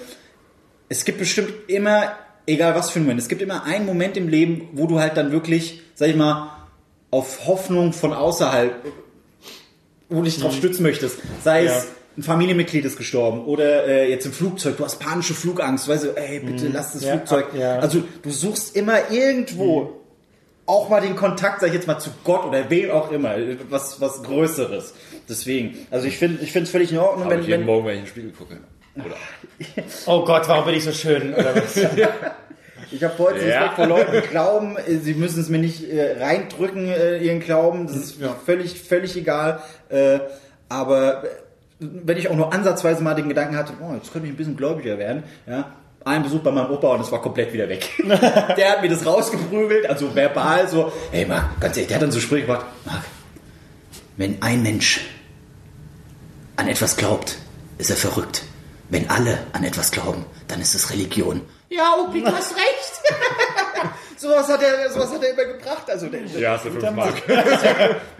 es 0.92 1.04
gibt 1.04 1.18
bestimmt 1.18 1.52
immer, 1.68 2.12
egal 2.46 2.74
was 2.74 2.90
für 2.90 2.98
ein 3.00 3.04
Moment, 3.04 3.20
es 3.20 3.28
gibt 3.28 3.40
immer 3.42 3.64
einen 3.64 3.86
Moment 3.86 4.16
im 4.16 4.28
Leben, 4.28 4.68
wo 4.72 4.86
du 4.86 5.00
halt 5.00 5.16
dann 5.16 5.32
wirklich, 5.32 5.80
sag 5.94 6.08
ich 6.08 6.16
mal, 6.16 6.50
auf 7.10 7.46
Hoffnung 7.46 7.92
von 7.92 8.12
außerhalb, 8.12 8.74
wo 10.08 10.16
du 10.18 10.22
dich 10.24 10.38
drauf 10.38 10.54
stützen 10.54 10.82
möchtest. 10.82 11.18
Sei 11.42 11.64
Ja. 11.64 11.78
es 11.78 11.86
ein 12.16 12.22
Familienmitglied 12.22 12.84
ist 12.84 12.98
gestorben 12.98 13.44
oder 13.46 13.86
äh, 13.86 14.10
jetzt 14.10 14.26
im 14.26 14.32
Flugzeug, 14.32 14.76
du 14.76 14.84
hast 14.84 14.98
panische 15.00 15.32
Flugangst, 15.32 15.88
weißt 15.88 16.04
du, 16.04 16.08
ey, 16.16 16.40
bitte 16.40 16.68
lass 16.68 16.92
das 16.92 17.02
Ja, 17.04 17.12
Flugzeug. 17.16 17.46
ja. 17.58 17.78
Also 17.78 18.02
du 18.22 18.30
suchst 18.30 18.76
immer 18.76 19.10
irgendwo 19.10 19.92
auch 20.66 20.90
mal 20.90 21.00
den 21.00 21.16
Kontakt, 21.16 21.60
sag 21.60 21.68
ich 21.68 21.74
jetzt 21.74 21.86
mal, 21.86 21.98
zu 21.98 22.10
Gott 22.24 22.44
oder 22.44 22.68
wem 22.70 22.90
auch 22.90 23.10
immer, 23.10 23.34
was, 23.70 23.98
was 24.02 24.22
Größeres. 24.22 24.92
Deswegen, 25.28 25.74
also 25.90 26.06
ich 26.06 26.18
finde 26.18 26.42
ich 26.44 26.52
finde 26.52 26.64
es 26.66 26.70
völlig 26.70 26.92
in 26.92 26.98
Ordnung, 26.98 27.24
Aber 27.24 27.32
wenn, 27.34 27.40
ich 27.40 27.46
jeden 27.48 27.60
wenn, 27.60 27.66
Morgen, 27.66 27.86
wenn 27.86 27.94
ich 27.94 27.98
in 28.00 28.04
den 28.04 28.10
Spiegel 28.10 28.30
gucke. 28.32 28.58
Oh 30.06 30.24
Gott, 30.24 30.48
warum 30.48 30.66
bin 30.66 30.74
ich 30.74 30.84
so 30.84 30.92
schön? 30.92 31.34
Oder 31.34 31.56
was? 31.56 31.74
Ich 32.90 33.02
habe 33.02 33.16
heute 33.18 33.38
Ja. 33.38 33.60
Respekt 33.60 33.74
vor 33.76 33.86
Leuten, 33.86 34.12
die 34.12 34.28
glauben, 34.28 34.76
sie 34.86 35.14
müssen 35.14 35.40
es 35.40 35.48
mir 35.48 35.58
nicht 35.58 35.90
äh, 35.90 36.22
reindrücken, 36.22 36.88
äh, 36.88 37.16
ihren 37.18 37.40
Glauben. 37.40 37.86
Das 37.86 37.96
ist 37.96 38.18
völlig, 38.44 38.78
völlig 38.82 39.16
egal. 39.16 39.62
Äh, 39.88 40.18
aber 40.68 41.24
äh, 41.24 41.28
wenn 41.78 42.18
ich 42.18 42.28
auch 42.28 42.36
nur 42.36 42.52
ansatzweise 42.52 43.02
mal 43.02 43.14
den 43.14 43.30
Gedanken 43.30 43.56
hatte, 43.56 43.72
oh, 43.80 43.94
jetzt 43.94 44.12
könnte 44.12 44.28
ich 44.28 44.34
ein 44.34 44.36
bisschen 44.36 44.58
gläubiger 44.58 44.98
werden, 44.98 45.22
ja, 45.46 45.72
einen 46.04 46.24
Besuch 46.24 46.40
bei 46.40 46.50
meinem 46.50 46.70
Opa 46.70 46.88
und 46.88 47.00
es 47.00 47.10
war 47.10 47.22
komplett 47.22 47.52
wieder 47.54 47.68
weg. 47.68 47.88
der 48.04 48.72
hat 48.72 48.82
mir 48.82 48.90
das 48.90 49.06
rausgeprügelt, 49.06 49.88
also 49.88 50.14
verbal 50.14 50.68
so, 50.68 50.92
hey 51.12 51.24
Marc, 51.24 51.60
ganz 51.60 51.76
ehrlich, 51.76 51.88
der 51.88 51.96
hat 51.96 52.02
dann 52.02 52.12
so 52.12 52.20
Sprüche 52.20 52.46
gemacht, 52.46 52.66
Marc, 52.84 53.04
wenn 54.18 54.42
ein 54.42 54.62
Mensch 54.62 55.00
an 56.56 56.68
etwas 56.68 56.96
glaubt, 56.96 57.38
ist 57.78 57.88
er 57.88 57.96
verrückt. 57.96 58.42
Wenn 58.92 59.08
alle 59.08 59.38
an 59.54 59.64
etwas 59.64 59.90
glauben, 59.90 60.26
dann 60.48 60.60
ist 60.60 60.74
es 60.74 60.90
Religion. 60.90 61.40
Ja, 61.70 61.94
Opi, 61.98 62.20
du 62.20 62.26
hast 62.26 62.54
recht. 62.54 62.92
sowas, 64.18 64.46
hat 64.50 64.60
er, 64.62 64.90
sowas 64.90 65.14
hat 65.14 65.24
er 65.24 65.30
immer 65.30 65.54
gebracht. 65.54 65.88
Also 65.88 66.08
der, 66.08 66.20
Ja, 66.38 66.52
hast 66.52 66.66
du 66.66 66.72
5 66.72 66.90
Mark. 66.90 67.22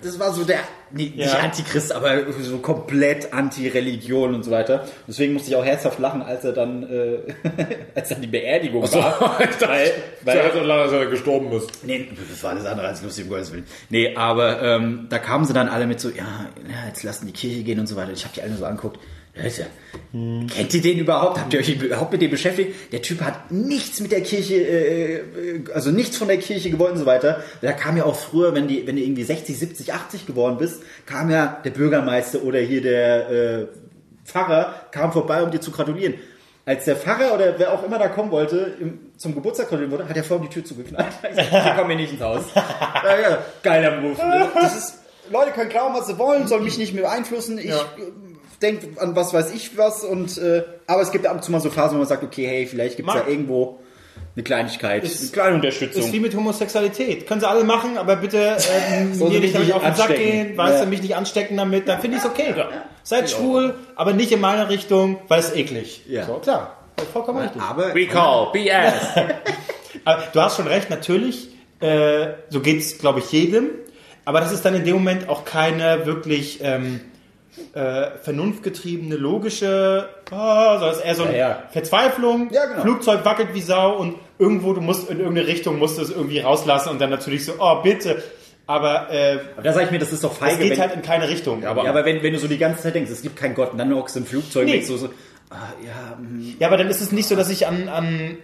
das 0.03 0.19
war 0.19 0.33
so 0.33 0.45
der, 0.45 0.61
nee, 0.91 1.13
Ja. 1.15 1.27
nicht 1.27 1.37
Antichrist, 1.37 1.93
aber 1.93 2.33
so 2.41 2.57
komplett 2.57 3.35
Anti-Religion 3.35 4.35
und 4.35 4.45
so 4.45 4.51
weiter. 4.51 4.87
Deswegen 5.07 5.35
musste 5.35 5.51
ich 5.51 5.57
auch 5.57 5.65
herzhaft 5.65 5.99
lachen, 5.99 6.23
als 6.23 6.43
er 6.43 6.53
dann, 6.53 6.85
äh, 6.91 7.19
als 7.95 8.09
dann 8.09 8.23
die 8.23 8.29
Beerdigung 8.29 8.83
war. 8.83 9.39
weil, 9.61 9.93
Weil 10.23 10.53
so 10.55 10.61
lange, 10.61 10.85
dass 10.85 10.93
er 10.93 11.05
gestorben 11.05 11.53
ist. 11.53 11.85
Nee, 11.85 12.09
das 12.31 12.43
war 12.43 12.53
alles 12.53 12.65
andere 12.65 12.89
als 12.89 13.03
lustig, 13.03 13.25
um 13.25 13.31
Gottes 13.33 13.53
Willen. 13.53 13.67
Nee, 13.91 14.17
aber 14.17 14.63
ähm, 14.63 15.07
da 15.11 15.19
kamen 15.19 15.45
sie 15.45 15.53
dann 15.53 15.69
alle 15.69 15.87
mit 15.87 16.01
so, 16.01 16.09
ja, 16.09 16.47
ja 16.67 16.89
jetzt 16.89 17.03
lassen 17.03 17.27
die 17.27 17.35
Kirche 17.35 17.63
gehen 17.63 17.79
und 17.79 17.89
so 17.89 17.97
weiter. 17.97 18.13
Ich 18.13 18.25
habe 18.25 18.33
die 18.35 18.41
alle 18.41 18.55
so 18.55 18.65
angeguckt. 18.65 18.99
Leute, 19.35 19.67
kennt 20.13 20.75
ihr 20.75 20.83
den 20.83 20.99
überhaupt? 20.99 21.41
Habt 21.41 21.55
ihr 21.55 21.61
euch 21.61 21.71
überhaupt 21.71 22.13
mit 22.13 22.21
dem 22.21 22.31
beschäftigt? 22.31 22.93
Der 22.93 23.01
Typ 23.01 23.23
hat 23.23 23.51
nichts 23.51 24.01
mit 24.01 24.13
der 24.13 24.21
Kirche, 24.21 24.57
äh, 24.57 25.15
äh, 25.15 25.65
also 25.73 25.91
nichts 25.91 26.19
von 26.19 26.29
der 26.29 26.37
Kirche 26.37 26.71
gewollt 26.71 26.93
und 26.93 26.99
so 26.99 27.07
weiter. 27.07 27.43
Da 27.63 27.73
kam 27.73 27.97
ja 27.97 28.05
auch 28.05 28.15
früher, 28.17 28.55
wenn, 28.55 28.69
die, 28.69 28.87
wenn 28.87 28.97
du 28.97 29.03
irgendwie 29.03 29.25
60, 29.25 29.59
70, 29.59 29.95
80 29.95 30.27
geworden 30.27 30.59
bist, 30.59 30.83
kam 31.07 31.31
ja 31.31 31.61
der 31.65 31.71
Bürgermeister 31.71 32.43
oder 32.43 32.59
hier 32.59 32.83
der 32.83 33.31
äh, 33.31 33.67
Pfarrer, 34.25 34.75
kam 34.91 35.13
vorbei, 35.13 35.43
um 35.43 35.51
dir 35.51 35.61
zu 35.61 35.71
gratulieren. 35.71 36.15
Als 36.67 36.85
der 36.85 36.97
Pfarrer 36.97 37.35
oder 37.35 37.59
wer 37.59 37.73
auch 37.73 37.83
immer 37.83 37.99
da 37.99 38.09
kommen 38.09 38.31
wollte, 38.31 38.77
im, 38.81 38.99
zum 39.17 39.35
Geburtstag 39.35 39.69
gratulieren 39.69 39.93
wollte, 39.93 40.09
hat 40.11 40.17
er 40.17 40.25
vorhin 40.25 40.47
die 40.47 40.55
Tür 40.55 40.65
zugeknallt. 40.65 41.13
Ich 41.37 41.51
kommen 41.51 41.89
hier 41.89 41.97
nicht 41.97 42.13
ins 42.13 42.23
Haus. 42.23 42.45
ja, 42.55 43.21
ja, 43.21 43.39
geiler 43.63 43.99
Move. 43.99 44.15
Ne? 44.15 44.51
Ist, 44.67 44.99
Leute 45.31 45.53
können 45.53 45.71
glauben, 45.71 45.95
was 45.95 46.07
sie 46.07 46.19
wollen, 46.19 46.47
sollen 46.47 46.65
mich 46.65 46.77
nicht 46.77 46.93
mehr 46.93 47.05
beeinflussen. 47.05 47.59
Ich 47.59 47.71
äh, 47.71 47.75
denke 48.63 49.01
an 49.01 49.15
was 49.17 49.35
weiß 49.35 49.53
ich 49.55 49.77
was. 49.77 50.05
Und, 50.05 50.39
äh, 50.39 50.63
aber 50.87 51.03
es 51.03 51.13
gibt 51.13 51.27
ab 51.27 51.35
und 51.37 51.45
zu 51.45 51.53
mal 51.53 51.61
so 51.61 51.69
Phasen, 51.71 51.95
wo 51.97 51.99
man 51.99 52.09
sagt, 52.09 52.23
okay, 52.23 52.47
hey, 52.47 52.67
vielleicht 52.67 52.97
gibt 52.97 53.09
es 53.09 53.15
ja 53.15 53.25
irgendwo 53.29 53.79
eine 54.35 54.43
Kleinigkeit, 54.45 55.05
Ist- 55.05 55.21
eine 55.21 55.31
kleine 55.31 55.51
ist 55.51 55.57
Unterstützung. 55.57 56.13
wie 56.13 56.21
mit 56.21 56.35
Homosexualität. 56.35 57.27
Können 57.27 57.41
sie 57.41 57.49
alle 57.49 57.65
machen, 57.65 57.99
aber 57.99 58.17
bitte 58.17 58.57
ähm, 58.91 59.13
Sollen 59.19 59.33
mir 59.33 59.41
nicht 59.41 59.55
damit 59.55 59.73
auf 59.73 59.83
den 59.83 59.95
Sack 59.95 60.09
anstecken. 60.11 60.31
gehen, 60.49 60.57
weißt 60.57 60.79
Ja. 60.79 60.85
du, 60.85 60.91
mich 60.91 61.03
nicht 61.03 61.17
anstecken 61.17 61.57
damit, 61.59 61.87
dann 61.89 62.01
finde 62.01 62.17
ich 62.17 62.23
es 62.25 62.29
okay. 62.29 62.55
Seid 63.03 63.29
schwul, 63.31 63.75
aber 63.95 64.13
nicht 64.15 64.33
in 64.33 64.41
meine 64.41 64.69
Richtung, 64.71 65.19
weil 65.29 65.41
es 65.41 65.55
eklig. 65.55 66.03
Ja. 66.09 66.25
So, 66.25 66.35
klar. 66.35 66.79
Vollkommen 67.13 67.41
richtig. 67.43 67.61
aber 67.61 67.95
We 67.95 68.07
call 68.07 68.49
BS. 68.53 68.95
Aber 70.05 70.23
du 70.33 70.41
hast 70.41 70.57
schon 70.57 70.67
recht, 70.67 70.89
natürlich, 70.91 71.49
äh, 71.81 72.29
so 72.49 72.61
geht 72.61 72.81
es, 72.81 72.99
glaube 72.99 73.21
ich, 73.21 73.31
jedem. 73.31 73.71
Aber 74.25 74.41
das 74.41 74.51
ist 74.53 74.65
dann 74.65 74.75
in 74.75 74.85
dem 74.85 74.95
Moment 74.95 75.29
auch 75.29 75.45
keine 75.45 76.07
wirklich 76.07 76.61
ähm, 76.63 77.01
äh, 77.75 78.11
vernunftgetriebene, 78.23 79.17
logische, 79.17 80.09
ah, 80.31 80.79
sondern 80.79 80.91
es 80.91 80.97
ist 80.99 81.05
eher 81.05 81.15
so 81.15 81.23
eine 81.25 81.33
Ja, 81.39 81.49
ja. 81.49 81.63
Verzweiflung. 81.71 82.49
Ja, 82.51 82.67
genau. 82.67 82.83
Flugzeug 82.83 83.25
wackelt 83.25 83.49
wie 83.53 83.61
Sau 83.61 83.97
und 83.97 84.17
irgendwo, 84.39 84.73
du 84.73 84.81
musst 84.81 85.11
in 85.11 85.19
irgendeine 85.21 85.47
Richtung, 85.47 85.79
musst 85.79 85.99
du 85.99 86.03
es 86.03 86.11
irgendwie 86.11 86.41
rauslassen 86.41 86.89
und 86.91 87.01
dann 87.01 87.11
natürlich 87.11 87.45
so, 87.45 87.53
oh 87.59 87.83
bitte. 87.83 88.23
Aber 88.67 89.11
äh, 89.11 89.39
Aber 89.55 89.63
da 89.63 89.73
sage 89.73 89.87
ich 89.87 89.91
mir, 89.91 89.99
das 89.99 90.13
ist 90.13 90.25
doch 90.25 90.33
es 90.33 90.39
feige. 90.39 90.63
geht 90.63 90.71
wenn, 90.73 90.81
halt 90.81 90.95
in 90.95 91.03
keine 91.03 91.29
Richtung. 91.29 91.65
aber- 91.67 91.85
ja, 91.85 91.91
aber 91.91 92.05
wenn, 92.05 92.23
wenn 92.23 92.33
du 92.33 92.39
so 92.39 92.49
die 92.49 92.59
ganze 92.59 92.83
Zeit 92.83 92.95
denkst, 92.95 93.11
es 93.11 93.21
gibt 93.23 93.37
keinen 93.37 93.55
Gott, 93.55 93.73
und 93.73 93.79
dann 93.79 93.95
hockst 93.95 94.15
du 94.17 94.21
im 94.21 94.27
Flugzeug 94.27 94.65
Nee. 94.67 94.85
du 94.87 94.97
so, 94.97 95.09
ah, 95.51 95.57
ja, 95.85 96.17
hm, 96.17 96.55
Ja, 96.59 96.69
aber 96.69 96.77
dann 96.77 96.89
ist 96.89 97.01
es 97.01 97.13
nicht 97.13 97.29
so, 97.29 97.37
dass 97.37 97.51
ich 97.51 97.67
an, 97.67 97.89
an 97.89 98.39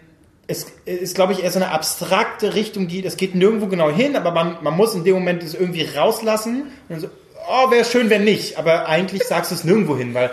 es 0.50 0.66
ist, 0.86 1.14
glaube 1.14 1.34
ich, 1.34 1.44
eher 1.44 1.50
so 1.50 1.59
eine 1.61 1.70
abstrakte 1.70 2.54
Richtung, 2.54 2.88
die, 2.88 3.02
das 3.02 3.16
geht 3.18 3.34
nirgendwo 3.34 3.66
genau 3.66 3.90
hin, 3.90 4.16
aber 4.16 4.30
man, 4.32 4.56
man 4.62 4.74
muss 4.76 4.94
in 4.94 5.04
dem 5.04 5.14
Moment 5.14 5.42
es 5.42 5.54
irgendwie 5.54 5.84
rauslassen 5.84 6.64
und 6.88 7.00
so, 7.00 7.09
oh, 7.49 7.70
wäre 7.70 7.84
schön, 7.84 8.11
wenn 8.11 8.24
nicht, 8.24 8.59
aber 8.59 8.88
eigentlich 8.88 9.24
sagst 9.24 9.51
du 9.51 9.55
es 9.55 9.64
nirgendwo 9.64 9.96
hin, 9.96 10.14
weil 10.14 10.30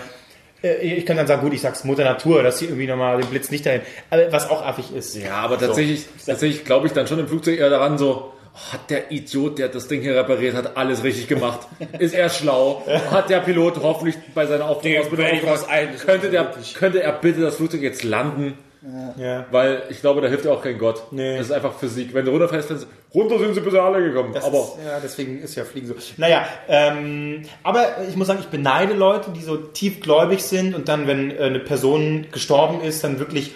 äh, 0.63 0.75
ich 0.75 1.05
kann 1.05 1.17
dann 1.17 1.27
sagen, 1.27 1.41
gut, 1.41 1.53
ich 1.53 1.61
sag's 1.61 1.83
Mutter 1.83 2.03
Natur, 2.03 2.43
dass 2.43 2.59
sie 2.59 2.65
irgendwie 2.65 2.87
nochmal 2.87 3.19
den 3.19 3.29
Blitz 3.29 3.51
nicht 3.51 3.65
dahin, 3.65 3.81
aber 4.09 4.31
was 4.31 4.49
auch 4.49 4.65
affig 4.65 4.93
ist. 4.93 5.15
Ja, 5.15 5.37
aber 5.37 5.57
tatsächlich, 5.57 6.05
tatsächlich 6.25 6.65
glaube 6.65 6.87
ich 6.87 6.93
dann 6.93 7.07
schon 7.07 7.19
im 7.19 7.27
Flugzeug 7.27 7.59
eher 7.59 7.69
daran 7.69 7.97
so, 7.97 8.33
oh, 8.53 8.73
hat 8.73 8.89
der 8.89 9.11
Idiot, 9.11 9.59
der 9.59 9.69
das 9.69 9.87
Ding 9.87 10.01
hier 10.01 10.15
repariert 10.15 10.55
hat, 10.55 10.77
alles 10.77 11.03
richtig 11.03 11.27
gemacht? 11.27 11.67
Ist 11.99 12.13
er 12.13 12.29
schlau? 12.29 12.85
Hat 13.11 13.29
der 13.29 13.39
Pilot 13.39 13.77
hoffentlich 13.81 14.15
bei 14.33 14.45
seiner 14.45 14.69
ist 15.93 16.05
könnte, 16.05 16.29
der, 16.29 16.53
könnte 16.77 17.03
er 17.03 17.11
bitte 17.13 17.41
das 17.41 17.57
Flugzeug 17.57 17.81
jetzt 17.81 18.03
landen? 18.03 18.57
Ja. 19.17 19.45
Weil 19.51 19.83
ich 19.89 19.99
glaube, 20.01 20.21
da 20.21 20.27
hilft 20.27 20.45
ja 20.45 20.51
auch 20.51 20.61
kein 20.61 20.77
Gott. 20.77 21.03
Nee. 21.11 21.37
Das 21.37 21.47
ist 21.47 21.51
einfach 21.51 21.73
Physik. 21.73 22.13
Wenn 22.13 22.25
du 22.25 22.31
runterfällst, 22.31 22.69
dann 22.69 22.83
runter 23.13 23.39
sind 23.39 23.53
sie 23.55 23.61
bitte 23.61 23.81
alle 23.81 24.03
gekommen. 24.03 24.31
Das 24.33 24.43
aber 24.43 24.59
ist, 24.59 24.77
ja, 24.85 24.99
deswegen 25.01 25.41
ist 25.41 25.55
ja 25.55 25.63
Fliegen 25.63 25.87
so. 25.87 25.95
Naja, 26.17 26.45
ähm, 26.67 27.43
aber 27.63 28.03
ich 28.07 28.15
muss 28.15 28.27
sagen, 28.27 28.39
ich 28.41 28.47
beneide 28.47 28.93
Leute, 28.93 29.31
die 29.31 29.41
so 29.41 29.57
tiefgläubig 29.57 30.43
sind 30.43 30.75
und 30.75 30.87
dann, 30.87 31.07
wenn 31.07 31.31
äh, 31.31 31.43
eine 31.43 31.59
Person 31.59 32.27
gestorben 32.31 32.81
ist, 32.81 33.03
dann 33.03 33.17
wirklich 33.19 33.55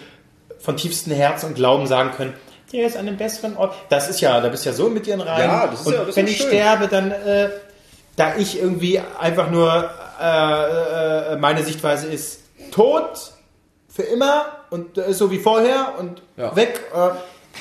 von 0.57 0.77
tiefstem 0.77 1.13
Herzen 1.13 1.47
und 1.47 1.55
Glauben 1.55 1.85
sagen 1.87 2.11
können, 2.11 2.33
der 2.73 2.85
ist 2.87 2.97
an 2.97 3.07
einem 3.07 3.17
besseren 3.17 3.57
Ort. 3.57 3.73
Das 3.89 4.09
ist 4.09 4.21
ja, 4.21 4.39
da 4.41 4.49
bist 4.49 4.65
du 4.65 4.69
ja 4.69 4.75
so 4.75 4.89
mit 4.89 5.05
dir 5.05 5.19
rein. 5.19 5.49
Ja, 5.49 5.67
das 5.67 5.81
ist 5.81 5.87
und 5.87 5.93
ja- 5.93 5.99
das 5.99 6.09
ist 6.09 6.15
wenn 6.17 6.25
ja 6.27 6.31
ich 6.31 6.37
schön. 6.37 6.47
sterbe, 6.49 6.87
dann, 6.87 7.11
äh, 7.11 7.49
da 8.15 8.35
ich 8.37 8.59
irgendwie 8.61 8.99
einfach 9.19 9.49
nur, 9.49 9.89
äh, 10.21 11.33
äh, 11.33 11.37
meine 11.37 11.63
Sichtweise 11.63 12.07
ist, 12.07 12.41
tot 12.71 13.31
für 13.87 14.03
immer 14.03 14.45
und 14.69 14.97
äh, 14.97 15.13
so 15.13 15.31
wie 15.31 15.39
vorher 15.39 15.95
und 15.99 16.21
Ja. 16.37 16.55
weg. 16.55 16.81
Äh, 16.93 17.09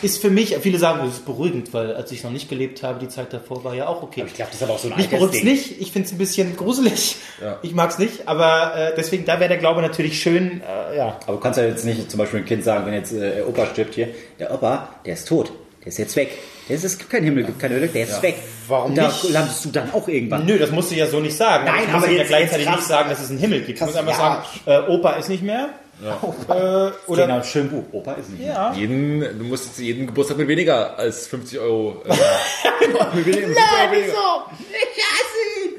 ist 0.02 0.20
für 0.22 0.30
mich, 0.30 0.56
viele 0.58 0.78
sagen, 0.78 1.00
das 1.04 1.14
ist 1.14 1.26
beruhigend, 1.26 1.72
weil 1.74 1.94
als 1.94 2.12
ich 2.12 2.22
noch 2.22 2.30
nicht 2.30 2.48
gelebt 2.48 2.82
habe, 2.82 3.00
die 3.00 3.08
Zeit 3.08 3.32
davor 3.32 3.64
war 3.64 3.74
ja 3.74 3.88
auch 3.88 4.02
okay. 4.02 4.22
ich 4.26 4.34
glaube, 4.34 4.50
das 4.50 4.60
ist 4.60 4.62
aber 4.62 4.74
auch 4.74 4.78
so 4.78 4.88
ein 4.88 4.96
Mich 4.96 5.08
beruhigt 5.08 5.34
Altersding. 5.34 5.52
nicht, 5.52 5.80
ich 5.80 5.90
finde 5.90 6.06
es 6.06 6.12
ein 6.12 6.18
bisschen 6.18 6.56
gruselig. 6.56 7.16
Ja. 7.42 7.58
Ich 7.62 7.74
mag 7.74 7.90
es 7.90 7.98
nicht, 7.98 8.28
aber 8.28 8.76
äh, 8.76 8.92
deswegen, 8.96 9.24
da 9.24 9.40
wäre 9.40 9.48
der 9.48 9.58
Glaube 9.58 9.82
natürlich 9.82 10.20
schön, 10.20 10.60
äh, 10.60 10.96
ja. 10.96 11.18
Aber 11.26 11.32
du 11.36 11.40
kannst 11.40 11.58
ja 11.58 11.64
jetzt 11.64 11.84
nicht 11.84 12.10
zum 12.10 12.18
Beispiel 12.18 12.40
ein 12.40 12.46
Kind 12.46 12.62
sagen, 12.62 12.86
wenn 12.86 12.94
jetzt 12.94 13.12
äh, 13.12 13.42
Opa 13.46 13.66
stirbt 13.66 13.94
hier, 13.94 14.08
der 14.38 14.52
Opa, 14.54 14.88
der 15.04 15.14
ist 15.14 15.26
tot, 15.26 15.50
der 15.80 15.88
ist 15.88 15.98
jetzt 15.98 16.14
weg. 16.14 16.30
Der 16.68 16.76
ist, 16.76 16.84
es 16.84 16.98
gibt 16.98 17.10
keinen 17.10 17.24
Himmel, 17.24 17.44
gibt 17.44 17.58
keine 17.58 17.76
Hölle, 17.76 17.88
der 17.88 18.04
ist 18.04 18.22
weg. 18.22 18.36
Warum 18.68 18.94
da 18.94 19.08
nicht? 19.08 19.30
landest 19.30 19.64
du 19.64 19.70
dann 19.70 19.90
auch 19.94 20.06
irgendwann. 20.06 20.44
Nö, 20.44 20.58
das 20.58 20.70
musst 20.70 20.90
du 20.90 20.94
ja 20.94 21.06
so 21.06 21.18
nicht 21.18 21.34
sagen. 21.36 21.64
Nein, 21.64 21.84
ich 21.86 21.92
muss 21.92 22.04
aber 22.04 22.12
ja 22.12 22.24
gleichzeitig 22.24 22.68
nicht 22.68 22.82
sagen, 22.82 23.08
dass 23.08 23.20
es 23.20 23.30
einen 23.30 23.38
Himmel 23.38 23.62
gibt. 23.62 23.80
Ich 23.80 23.84
muss 23.84 23.96
einfach 23.96 24.12
ja. 24.12 24.44
sagen, 24.66 24.86
äh, 24.88 24.92
Opa 24.92 25.12
ist 25.12 25.30
nicht 25.30 25.42
mehr. 25.42 25.70
Äh, 26.00 26.90
oder 27.10 27.26
Genau, 27.26 27.42
schön 27.42 27.68
Buch. 27.70 27.84
Opa 27.92 28.12
ist 28.12 28.30
nicht. 28.30 28.46
ja. 28.46 28.72
jeden, 28.72 29.20
du 29.20 29.44
musst 29.44 29.66
jetzt 29.66 29.78
jeden 29.80 30.06
Geburtstag 30.06 30.38
mit 30.38 30.48
weniger 30.48 30.96
als 30.98 31.26
50 31.26 31.58
Euro. 31.58 32.02
Äh, 32.04 32.10
mit 33.16 33.26
weniger, 33.26 33.48
mit 33.48 33.56
50 33.56 33.64
Euro 33.64 33.92
weniger. 33.92 34.12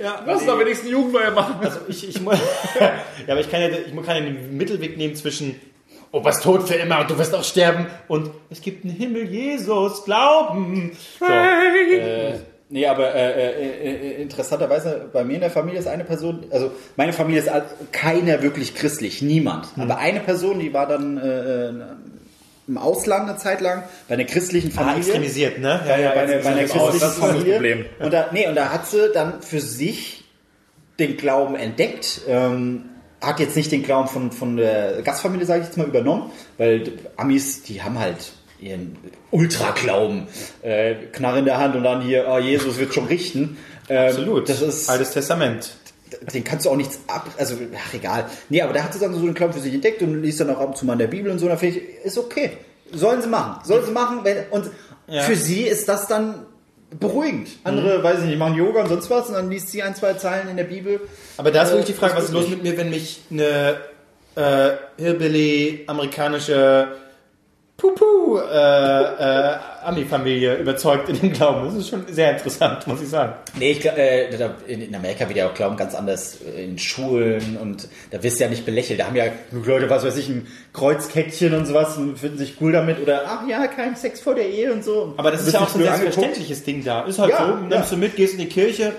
Ja, 0.01 0.23
Lass 0.25 0.45
doch 0.45 0.57
wenigstens 0.59 0.87
eine 0.87 0.97
Jugendweihe 0.97 1.31
machen. 1.31 1.55
Also 1.61 1.79
ich, 1.89 2.07
ich 2.07 2.21
muss, 2.21 2.37
ja, 2.79 2.93
aber 3.27 3.41
ich 3.41 3.51
kann 3.51 3.61
ja, 3.61 3.67
ich 3.69 3.93
kann 4.05 4.15
ja 4.15 4.21
den 4.21 4.55
Mittelweg 4.57 4.97
nehmen 4.97 5.15
zwischen 5.15 5.59
Opa 6.11 6.29
ist 6.31 6.41
tot 6.41 6.67
für 6.67 6.73
immer 6.73 7.01
und 7.01 7.09
du 7.09 7.17
wirst 7.19 7.35
auch 7.35 7.43
sterben 7.43 7.85
und 8.07 8.31
es 8.49 8.61
gibt 8.61 8.83
einen 8.83 8.95
Himmel, 8.95 9.29
Jesus, 9.29 10.05
Glauben. 10.05 10.97
So, 11.19 11.25
Äh, 11.25 12.39
nee, 12.69 12.85
aber 12.85 13.13
äh, 13.13 13.49
äh, 13.49 14.17
äh, 14.17 14.21
interessanterweise, 14.21 15.09
bei 15.11 15.23
mir 15.23 15.35
in 15.35 15.41
der 15.41 15.51
Familie 15.51 15.79
ist 15.79 15.87
eine 15.87 16.05
Person, 16.05 16.45
also 16.51 16.71
meine 16.95 17.13
Familie 17.13 17.41
ist 17.41 17.51
keiner 17.91 18.41
wirklich 18.41 18.75
christlich, 18.75 19.21
niemand. 19.21 19.67
Aber 19.77 19.97
eine 19.97 20.21
Person, 20.21 20.59
die 20.59 20.73
war 20.73 20.87
dann 20.87 21.17
äh, 21.17 21.71
im 22.67 22.77
Ausland 22.77 23.29
eine 23.29 23.37
Zeit 23.37 23.61
lang, 23.61 23.83
bei 24.07 24.13
einer 24.13 24.25
christlichen 24.25 24.71
ah, 24.75 24.81
Familie. 24.81 24.99
extremisiert, 24.99 25.59
ne? 25.59 25.81
Ja, 25.87 26.11
bei 26.11 26.21
einer, 26.21 26.37
bei 26.37 26.49
einer 26.49 26.59
christlichen 26.61 26.85
das 26.85 26.95
ist 26.95 27.01
das 27.01 27.17
Familie. 27.17 27.53
Problem. 27.53 27.85
Und 27.99 28.13
da, 28.13 28.29
nee, 28.31 28.47
und 28.47 28.55
da 28.55 28.69
hat 28.71 28.87
sie 28.87 29.11
dann 29.13 29.41
für 29.41 29.59
sich 29.59 30.23
den 30.99 31.17
Glauben 31.17 31.55
entdeckt. 31.55 32.21
Ähm, 32.27 32.85
hat 33.21 33.39
jetzt 33.39 33.55
nicht 33.55 33.71
den 33.71 33.83
Glauben 33.83 34.07
von, 34.07 34.31
von 34.31 34.55
der 34.55 35.01
Gastfamilie, 35.01 35.45
sage 35.45 35.61
ich 35.61 35.67
jetzt 35.67 35.77
mal, 35.77 35.87
übernommen, 35.87 36.31
weil 36.57 36.93
Amis, 37.17 37.63
die 37.63 37.81
haben 37.81 37.99
halt 37.99 38.31
ihren 38.61 38.97
Ultra-Glauben. 39.31 40.27
Äh, 40.61 40.95
Knarre 41.11 41.39
in 41.39 41.45
der 41.45 41.57
Hand 41.57 41.75
und 41.75 41.83
dann 41.83 42.01
hier, 42.01 42.27
oh, 42.29 42.37
Jesus 42.39 42.77
wird 42.79 42.93
schon 42.93 43.05
richten. 43.05 43.57
Ähm, 43.89 44.09
Absolut. 44.09 44.49
Das 44.49 44.61
ist, 44.61 44.89
Altes 44.89 45.11
Testament. 45.11 45.71
den 46.33 46.43
kannst 46.43 46.65
du 46.65 46.69
auch 46.69 46.75
nichts 46.75 46.99
ab, 47.07 47.27
also, 47.37 47.55
ach, 47.75 47.93
egal. 47.93 48.25
Nee, 48.49 48.61
aber 48.61 48.73
da 48.73 48.83
hat 48.83 48.93
sie 48.93 48.99
dann 48.99 49.13
so 49.13 49.19
einen 49.19 49.33
Glauben 49.33 49.53
für 49.53 49.59
sich 49.59 49.73
entdeckt 49.73 50.01
und 50.01 50.21
liest 50.21 50.39
dann 50.39 50.49
auch 50.49 50.59
ab 50.59 50.67
und 50.69 50.77
zu 50.77 50.85
mal 50.85 50.93
in 50.93 50.99
der 50.99 51.07
Bibel 51.07 51.31
und 51.31 51.39
so, 51.39 51.45
und 51.45 51.51
da 51.51 51.57
finde 51.57 51.79
ich, 51.79 52.05
ist 52.05 52.17
okay. 52.17 52.51
Sollen 52.91 53.21
sie 53.21 53.27
machen. 53.29 53.63
Sollen 53.65 53.85
sie 53.85 53.91
machen, 53.91 54.19
wenn, 54.23 54.37
und 54.51 54.69
Ja. 55.07 55.21
für 55.23 55.35
sie 55.35 55.61
ist 55.63 55.87
das 55.89 56.07
dann 56.07 56.45
beruhigend. 56.99 57.49
Andere, 57.63 58.03
weiß 58.03 58.19
ich 58.21 58.25
nicht, 58.25 58.39
machen 58.39 58.55
Yoga 58.55 58.81
und 58.81 58.89
sonst 58.89 59.09
was 59.11 59.27
und 59.27 59.35
dann 59.35 59.49
liest 59.49 59.69
sie 59.69 59.83
ein, 59.83 59.95
zwei 59.95 60.13
Zeilen 60.15 60.49
in 60.49 60.57
der 60.57 60.63
Bibel. 60.63 60.99
Aber 61.37 61.51
da 61.51 61.61
ist 61.61 61.69
Äh, 61.69 61.71
wirklich 61.73 61.87
die 61.87 61.93
Frage, 61.93 62.15
was 62.15 62.25
ist 62.25 62.31
los 62.33 62.47
mit 62.49 62.63
mir, 62.63 62.75
wenn 62.77 62.89
mich 62.89 63.21
eine 63.31 63.77
äh, 64.35 64.71
Hillbilly 64.97 65.83
amerikanische 65.85 66.87
Pupu 67.79 68.37
äh, 68.37 68.41
äh, 68.43 69.55
Ami-Familie 69.85 70.57
überzeugt 70.57 71.07
in 71.07 71.19
dem 71.19 71.31
Glauben. 71.31 71.65
Das 71.65 71.75
ist 71.75 71.89
schon 71.89 72.05
sehr 72.09 72.31
interessant, 72.31 72.85
muss 72.85 73.01
ich 73.01 73.07
sagen. 73.07 73.33
Nee, 73.57 73.71
ich, 73.71 73.79
glaub, 73.79 73.97
äh, 73.97 74.27
in, 74.67 74.93
Amerika 74.93 75.27
wird 75.29 75.37
ja 75.37 75.49
auch 75.49 75.53
Glauben 75.53 75.77
ganz 75.77 75.95
anders 75.95 76.39
äh, 76.41 76.65
in 76.65 76.77
Schulen 76.77 77.57
und 77.57 77.87
da 78.11 78.21
wirst 78.21 78.39
du 78.39 78.43
ja 78.43 78.49
nicht 78.49 78.65
belächelt. 78.65 78.99
Da 78.99 79.05
haben 79.05 79.15
ja 79.15 79.25
Leute, 79.51 79.89
was 79.89 80.03
weiß 80.03 80.17
ich, 80.17 80.27
ein 80.27 80.47
Kreuzkettchen 80.73 81.53
und 81.55 81.65
sowas 81.65 81.95
und 81.97 82.19
finden 82.19 82.37
sich 82.37 82.57
cool 82.59 82.73
damit 82.73 83.01
oder 83.01 83.23
ach 83.25 83.47
ja, 83.47 83.65
kein 83.67 83.95
Sex 83.95 84.19
vor 84.19 84.35
der 84.35 84.49
Ehe 84.49 84.73
und 84.73 84.83
so. 84.83 85.13
Aber 85.15 85.31
das 85.31 85.47
ist 85.47 85.53
ja 85.53 85.61
auch 85.61 85.69
so 85.69 85.79
ein 85.79 85.85
selbstverständliches 85.85 86.63
Ding 86.65 86.83
da. 86.83 87.05
Ist 87.05 87.17
halt 87.17 87.31
Ja, 87.31 87.37
so, 87.37 87.43
ja. 87.53 87.77
nimmst 87.77 87.91
du 87.93 87.97
mit, 87.97 88.15
gehst 88.17 88.33
in 88.33 88.39
die 88.39 88.49
Kirche, 88.49 88.91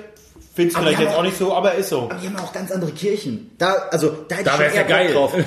findest 0.55 0.79
Aber 0.79 0.87
vielleicht 0.87 1.03
jetzt 1.03 1.11
haben 1.11 1.19
auch 1.19 1.25
nicht 1.25 1.37
so, 1.37 1.53
aber 1.53 1.75
ist 1.75 1.91
so. 1.91 2.05
Aber 2.05 2.15
die 2.15 2.27
haben 2.29 2.37
auch 2.37 2.53
ganz 2.55 2.73
andere 2.73 2.93
Kirchen. 2.93 3.51
Da, 3.59 3.75
also, 3.91 4.25
da 4.27 4.37
Da 4.43 4.59
eher 4.59 4.75
ja 4.75 4.83
geil. 4.85 5.13
drauf. 5.13 5.35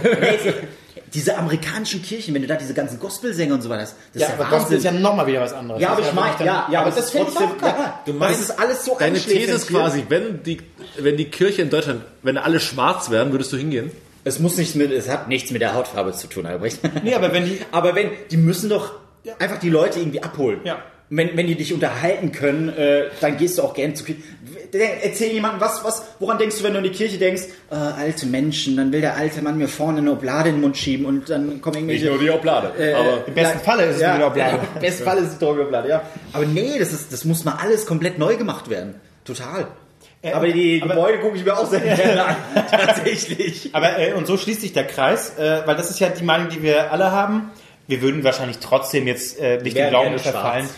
Diese 1.13 1.37
amerikanischen 1.37 2.01
Kirchen, 2.01 2.33
wenn 2.33 2.41
du 2.41 2.47
da 2.47 2.55
diese 2.55 2.73
ganzen 2.73 2.99
Gospelsänger 2.99 3.53
und 3.53 3.61
so 3.61 3.69
weiter 3.69 3.83
hast, 3.83 3.95
das 4.13 4.21
Ja, 4.23 4.27
ist 4.29 4.33
aber 4.33 4.43
ja 4.43 4.49
Gospel 4.57 4.77
ist 4.77 4.83
ja 4.83 4.89
Wahnsinn. 4.89 5.03
nochmal 5.03 5.27
wieder 5.27 5.41
was 5.41 5.53
anderes. 5.53 5.81
Ja, 5.81 5.89
aber 5.89 6.01
Das 6.01 6.09
ich 6.09 6.15
meine, 6.15 6.35
ja, 6.45 6.67
ja, 6.71 6.81
aber 6.81 6.91
das 6.91 7.13
ich 7.13 7.21
trotzdem, 7.21 7.49
ja, 7.61 7.99
Du 8.05 8.11
das 8.13 8.19
meinst, 8.19 8.41
ist 8.41 8.59
alles 8.59 8.85
so 8.85 8.95
Deine 8.97 9.19
These 9.19 9.51
ist 9.51 9.67
quasi, 9.67 10.05
wenn 10.09 10.41
die, 10.43 10.61
wenn 10.97 11.15
die 11.17 11.25
Kirche 11.25 11.61
in 11.61 11.69
Deutschland, 11.69 12.01
wenn 12.23 12.37
alle 12.37 12.59
schwarz 12.59 13.09
wären, 13.11 13.31
würdest 13.31 13.53
du 13.53 13.57
hingehen? 13.57 13.91
Es 14.23 14.39
muss 14.39 14.57
nichts 14.57 14.73
mit, 14.75 14.91
es 14.91 15.09
hat 15.09 15.27
nichts 15.27 15.51
mit 15.51 15.61
der 15.61 15.73
Hautfarbe 15.73 16.13
zu 16.13 16.27
tun, 16.27 16.45
Albrecht. 16.45 16.79
Nee, 17.03 17.13
aber 17.13 17.31
wenn 17.33 17.45
die, 17.45 17.59
Aber 17.71 17.93
wenn, 17.93 18.09
die 18.31 18.37
müssen 18.37 18.69
doch 18.69 18.93
einfach 19.39 19.59
die 19.59 19.69
Leute 19.69 19.99
irgendwie 19.99 20.23
abholen. 20.23 20.61
Ja. 20.63 20.77
Wenn, 21.09 21.37
wenn 21.37 21.45
die 21.45 21.55
dich 21.55 21.73
unterhalten 21.73 22.31
können, 22.31 22.69
äh, 22.69 23.03
dann 23.21 23.37
gehst 23.37 23.57
du 23.57 23.61
auch 23.63 23.73
gerne 23.73 23.93
zu 23.93 24.03
Kirche. 24.03 24.21
Erzähl 24.71 25.31
jemandem, 25.31 25.61
was, 25.61 25.83
was, 25.83 26.03
woran 26.19 26.39
denkst 26.39 26.57
du, 26.57 26.63
wenn 26.63 26.71
du 26.73 26.79
in 26.79 26.85
die 26.85 26.91
Kirche 26.91 27.19
denkst, 27.19 27.43
äh, 27.69 27.75
alte 27.75 28.25
Menschen, 28.25 28.77
dann 28.77 28.91
will 28.91 29.01
der 29.01 29.15
alte 29.15 29.41
Mann 29.43 29.57
mir 29.57 29.67
vorne 29.67 29.99
eine 29.99 30.11
Oblade 30.11 30.49
in 30.49 30.55
den 30.55 30.61
Mund 30.61 30.75
schieben 30.77 31.05
und 31.05 31.29
dann 31.29 31.61
kommen 31.61 31.75
irgendwelche... 31.75 32.17
die 32.17 32.29
Oblade. 32.31 32.71
äh, 32.79 32.93
aber 32.93 33.23
im 33.27 33.33
besten 33.33 33.59
Falle 33.59 33.85
ist 33.85 33.97
es 33.97 34.01
ja, 34.01 34.15
wieder 34.15 34.27
Oblade. 34.27 34.59
Im 34.75 34.81
besten 34.81 35.03
Fall 35.03 35.17
ist 35.19 35.33
es 35.33 35.37
doch 35.37 35.55
Oblade, 35.55 35.89
ja. 35.89 36.01
Aber 36.31 36.45
nee, 36.45 36.79
das, 36.79 36.91
ist, 36.91 37.13
das 37.13 37.25
muss 37.25 37.43
mal 37.43 37.57
alles 37.61 37.85
komplett 37.85 38.17
neu 38.17 38.35
gemacht 38.35 38.69
werden. 38.69 38.95
Total. 39.25 39.67
aber 40.23 40.47
die 40.47 40.81
aber- 40.81 40.95
Gebäude 40.95 41.19
gucke 41.19 41.37
ich 41.37 41.45
mir 41.45 41.55
auch 41.55 41.67
sehr 41.69 41.79
gerne 41.95 42.25
an. 42.25 42.35
Tatsächlich. 42.71 43.69
Aber 43.73 43.99
äh, 43.99 44.13
und 44.13 44.25
so 44.25 44.37
schließt 44.37 44.61
sich 44.61 44.73
der 44.73 44.87
Kreis, 44.87 45.37
äh, 45.37 45.61
weil 45.65 45.75
das 45.75 45.91
ist 45.91 45.99
ja 45.99 46.09
die 46.09 46.23
Meinung, 46.23 46.49
die 46.49 46.63
wir 46.63 46.91
alle 46.91 47.11
haben. 47.11 47.51
Wir 47.85 48.01
würden 48.01 48.23
wahrscheinlich 48.23 48.59
trotzdem 48.59 49.07
jetzt 49.07 49.39
äh, 49.39 49.57
nicht 49.61 49.75
den 49.75 49.89
Glauben 49.89 50.15
gerne 50.15 50.61
nicht 50.63 50.73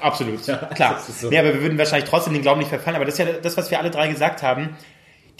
Absolut, 0.00 0.42
klar. 0.42 0.68
das 0.76 1.08
ist 1.08 1.20
so. 1.20 1.28
Nee, 1.30 1.38
aber 1.38 1.54
wir 1.54 1.62
würden 1.62 1.78
wahrscheinlich 1.78 2.08
trotzdem 2.08 2.32
den 2.32 2.42
Glauben 2.42 2.58
nicht 2.60 2.68
verfallen. 2.68 2.96
Aber 2.96 3.04
das 3.04 3.14
ist 3.14 3.18
ja 3.26 3.32
das, 3.40 3.56
was 3.56 3.70
wir 3.70 3.78
alle 3.78 3.90
drei 3.90 4.08
gesagt 4.08 4.42
haben. 4.42 4.76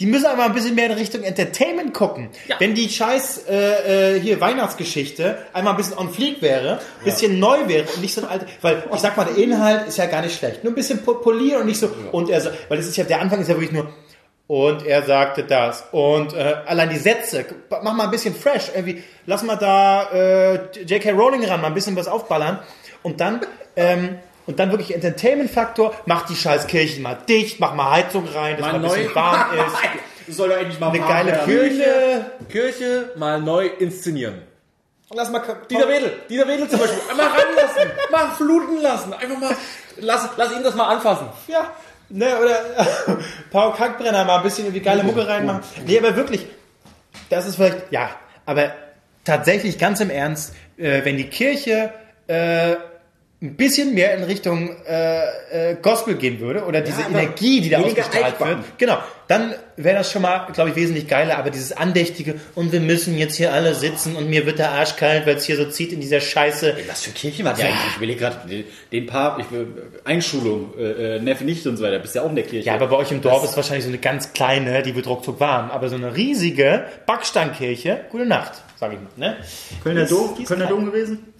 Die 0.00 0.06
müssen 0.06 0.26
aber 0.26 0.44
ein 0.44 0.52
bisschen 0.52 0.74
mehr 0.74 0.86
in 0.86 0.92
Richtung 0.92 1.22
Entertainment 1.22 1.94
gucken. 1.94 2.28
Wenn 2.58 2.74
die 2.74 2.88
scheiß 2.88 3.44
äh, 3.48 4.16
äh, 4.16 4.20
hier 4.20 4.40
Weihnachtsgeschichte 4.40 5.38
einmal 5.52 5.74
ein 5.74 5.76
bisschen 5.76 5.96
on 5.96 6.12
fleek 6.12 6.42
wäre, 6.42 6.80
ein 6.98 7.04
bisschen 7.04 7.38
neu 7.38 7.68
wäre 7.68 7.86
und 7.94 8.00
nicht 8.02 8.12
so 8.12 8.22
ein 8.22 8.26
alter, 8.28 8.46
weil 8.60 8.82
ich 8.92 8.98
sag 9.00 9.16
mal, 9.16 9.24
der 9.24 9.36
Inhalt 9.36 9.86
ist 9.86 9.96
ja 9.98 10.06
gar 10.06 10.20
nicht 10.22 10.36
schlecht. 10.36 10.64
Nur 10.64 10.72
ein 10.72 10.74
bisschen 10.74 11.04
po- 11.04 11.14
polieren 11.14 11.60
und 11.60 11.66
nicht 11.68 11.78
so, 11.78 11.88
und 12.10 12.28
er, 12.28 12.42
weil 12.68 12.76
das 12.76 12.86
ist 12.86 12.96
ja, 12.96 13.04
der 13.04 13.20
Anfang 13.20 13.40
ist 13.40 13.46
ja 13.48 13.54
wirklich 13.54 13.70
nur, 13.70 13.86
und 14.48 14.84
er 14.84 15.02
sagte 15.04 15.44
das. 15.44 15.84
Und 15.92 16.34
äh, 16.34 16.56
allein 16.66 16.90
die 16.90 16.98
Sätze, 16.98 17.46
mach 17.70 17.94
mal 17.94 18.04
ein 18.04 18.10
bisschen 18.10 18.34
fresh. 18.34 18.72
Irgendwie, 18.74 19.02
lass 19.26 19.42
mal 19.44 19.56
da 19.56 20.10
äh, 20.12 20.54
J.K. 20.84 21.12
Rowling 21.12 21.44
ran, 21.46 21.60
mal 21.60 21.68
ein 21.68 21.74
bisschen 21.74 21.94
was 21.96 22.08
aufballern. 22.08 22.58
Und 23.04 23.20
dann, 23.20 23.40
ähm, 23.76 24.18
und 24.46 24.58
dann 24.58 24.70
wirklich 24.70 24.94
Entertainment-Faktor, 24.94 25.94
mach 26.06 26.26
die 26.26 26.36
scheiß 26.36 26.66
Kirchen 26.66 27.02
mal 27.02 27.18
dicht, 27.28 27.60
mach 27.60 27.74
mal 27.74 27.90
Heizung 27.90 28.26
rein, 28.28 28.56
dass 28.56 28.66
Mal 28.66 28.78
mal 28.78 28.88
ein 28.88 28.94
bisschen 28.94 29.14
warm 29.14 29.46
ist. 30.26 30.36
Soll 30.36 30.48
doch 30.48 30.56
endlich 30.56 30.80
mal 30.80 30.88
Eine 30.88 31.00
geile 31.00 31.32
werden. 31.32 31.46
Bühne. 31.46 32.30
Kirche 32.48 33.12
mal 33.16 33.40
neu 33.40 33.66
inszenieren. 33.66 34.42
Lass 35.12 35.30
mal 35.30 35.42
Dieter 35.70 35.88
Wedel, 35.88 36.12
Dieter 36.28 36.48
Wedel 36.48 36.68
zum 36.68 36.80
Beispiel, 36.80 36.98
einmal 37.10 37.26
ranlassen, 37.26 37.92
mal 38.10 38.30
fluten 38.30 38.80
lassen, 38.80 39.12
einfach 39.12 39.38
mal, 39.38 39.56
lass, 39.98 40.28
lass 40.36 40.52
ihn 40.52 40.62
das 40.64 40.74
mal 40.74 40.88
anfassen. 40.88 41.28
Ja, 41.46 41.70
ne, 42.08 42.36
oder 42.40 42.58
Paul 43.50 43.74
Kackbrenner 43.74 44.24
mal 44.24 44.38
ein 44.38 44.42
bisschen 44.42 44.64
irgendwie 44.64 44.82
geile 44.82 45.04
Mucke 45.04 45.28
reinmachen. 45.28 45.60
Nee, 45.86 45.98
aber 45.98 46.16
wirklich, 46.16 46.46
das 47.30 47.46
ist 47.46 47.56
vielleicht, 47.56 47.92
ja, 47.92 48.10
aber 48.46 48.72
tatsächlich 49.24 49.78
ganz 49.78 50.00
im 50.00 50.10
Ernst, 50.10 50.54
äh, 50.78 51.04
wenn 51.04 51.16
die 51.16 51.28
Kirche 51.28 51.92
äh, 52.26 52.74
ein 53.44 53.56
bisschen 53.56 53.92
mehr 53.94 54.16
in 54.16 54.24
Richtung 54.24 54.74
äh, 54.88 55.72
äh, 55.72 55.76
Gospel 55.80 56.14
gehen 56.14 56.40
würde 56.40 56.64
oder 56.64 56.80
diese 56.80 57.04
aber 57.04 57.10
Energie, 57.20 57.60
die 57.60 57.68
da 57.68 57.78
ausgestrahlt 57.80 58.40
wird, 58.40 58.78
genau, 58.78 58.98
dann 59.28 59.54
wäre 59.76 59.98
das 59.98 60.10
schon 60.10 60.22
mal, 60.22 60.46
glaube 60.52 60.70
ich, 60.70 60.76
wesentlich 60.76 61.06
geiler. 61.08 61.36
Aber 61.38 61.50
dieses 61.50 61.72
andächtige 61.72 62.36
und 62.54 62.72
wir 62.72 62.80
müssen 62.80 63.18
jetzt 63.18 63.36
hier 63.36 63.52
alle 63.52 63.74
sitzen 63.74 64.16
und 64.16 64.28
mir 64.30 64.46
wird 64.46 64.58
der 64.58 64.70
Arsch 64.70 64.96
kalt, 64.96 65.26
weil 65.26 65.36
es 65.36 65.44
hier 65.44 65.56
so 65.56 65.66
zieht 65.66 65.92
in 65.92 66.00
dieser 66.00 66.20
Scheiße. 66.20 66.74
Was 66.88 67.02
für 67.02 67.10
Kirchen 67.10 67.44
war 67.44 67.52
das 67.52 67.60
eigentlich? 67.62 67.76
Ich 67.90 67.96
überlege 67.98 68.18
gerade, 68.20 68.48
den, 68.48 68.64
den 68.92 69.06
Paar, 69.06 69.38
ich, 69.38 69.50
will- 69.50 69.66
Einschulung, 70.04 70.72
äh, 70.78 71.16
äh, 71.16 71.20
Neffe 71.20 71.44
nicht 71.44 71.66
und 71.66 71.76
so 71.76 71.84
weiter, 71.84 71.98
bist 71.98 72.14
ja 72.14 72.22
auch 72.22 72.30
in 72.30 72.36
der 72.36 72.44
Kirche. 72.44 72.66
Ja, 72.66 72.74
aber 72.74 72.86
bei 72.86 72.96
euch 72.96 73.12
im 73.12 73.20
Dorf 73.20 73.44
ist 73.44 73.56
wahrscheinlich 73.56 73.84
so 73.84 73.90
eine 73.90 73.98
ganz 73.98 74.32
kleine, 74.32 74.82
die 74.82 74.94
wird 74.96 75.06
ruckzuck 75.06 75.38
warm. 75.40 75.70
Aber 75.70 75.88
so 75.90 75.96
eine 75.96 76.16
riesige 76.16 76.84
Backsteinkirche, 77.06 78.00
gute 78.10 78.24
Nacht, 78.26 78.52
sage 78.80 78.94
ich 78.96 79.00
mal. 79.00 79.28
Ne? 79.28 79.36
Kölner 79.82 80.06
Dom, 80.06 80.42
Kölner. 80.44 80.66
Dom 80.66 80.86
gewesen? 80.86 81.33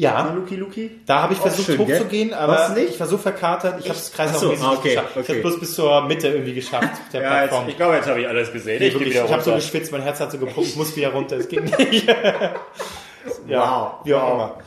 Ja, 0.00 0.32
Luki 0.32 0.54
Luki? 0.54 0.90
da 1.06 1.22
habe 1.22 1.32
ich 1.32 1.40
Auch 1.40 1.48
versucht 1.48 1.66
schön, 1.66 1.78
hochzugehen, 1.80 2.32
aber 2.32 2.68
nicht? 2.68 2.90
ich 2.90 3.00
war 3.00 3.08
so 3.08 3.18
verkatert, 3.18 3.80
ich 3.80 3.88
habe 3.88 3.98
es 3.98 4.10
Ach 4.12 4.16
kreislaufmäßig 4.16 4.58
so, 4.60 4.64
ah, 4.66 4.70
nicht 4.70 4.78
okay, 4.78 4.88
geschafft. 4.90 5.10
Ich 5.10 5.16
okay. 5.22 5.32
habe 5.32 5.40
bloß 5.40 5.60
bis 5.60 5.74
zur 5.74 6.02
Mitte 6.02 6.28
irgendwie 6.28 6.54
geschafft, 6.54 6.88
der 7.12 7.20
Ja, 7.22 7.28
jetzt, 7.42 7.48
Plattform. 7.48 7.68
ich 7.68 7.76
glaube, 7.76 7.94
jetzt 7.96 8.06
habe 8.08 8.20
ich 8.20 8.28
alles 8.28 8.52
gesehen. 8.52 8.78
Nee, 8.78 8.86
Ich 8.88 8.94
wirklich, 8.94 9.14
ich 9.16 9.32
habe 9.32 9.42
so 9.42 9.54
geschwitzt, 9.54 9.90
mein 9.90 10.02
Herz 10.02 10.20
hat 10.20 10.30
so 10.30 10.38
gepumpt, 10.38 10.68
ich 10.68 10.76
muss 10.76 10.94
wieder 10.96 11.08
runter, 11.12 11.36
es 11.36 11.48
geht 11.48 11.64
nicht. 11.78 12.06
ja, 13.48 13.98
Wow. 14.00 14.06
wie 14.06 14.14
auch 14.14 14.34
immer. 14.34 14.58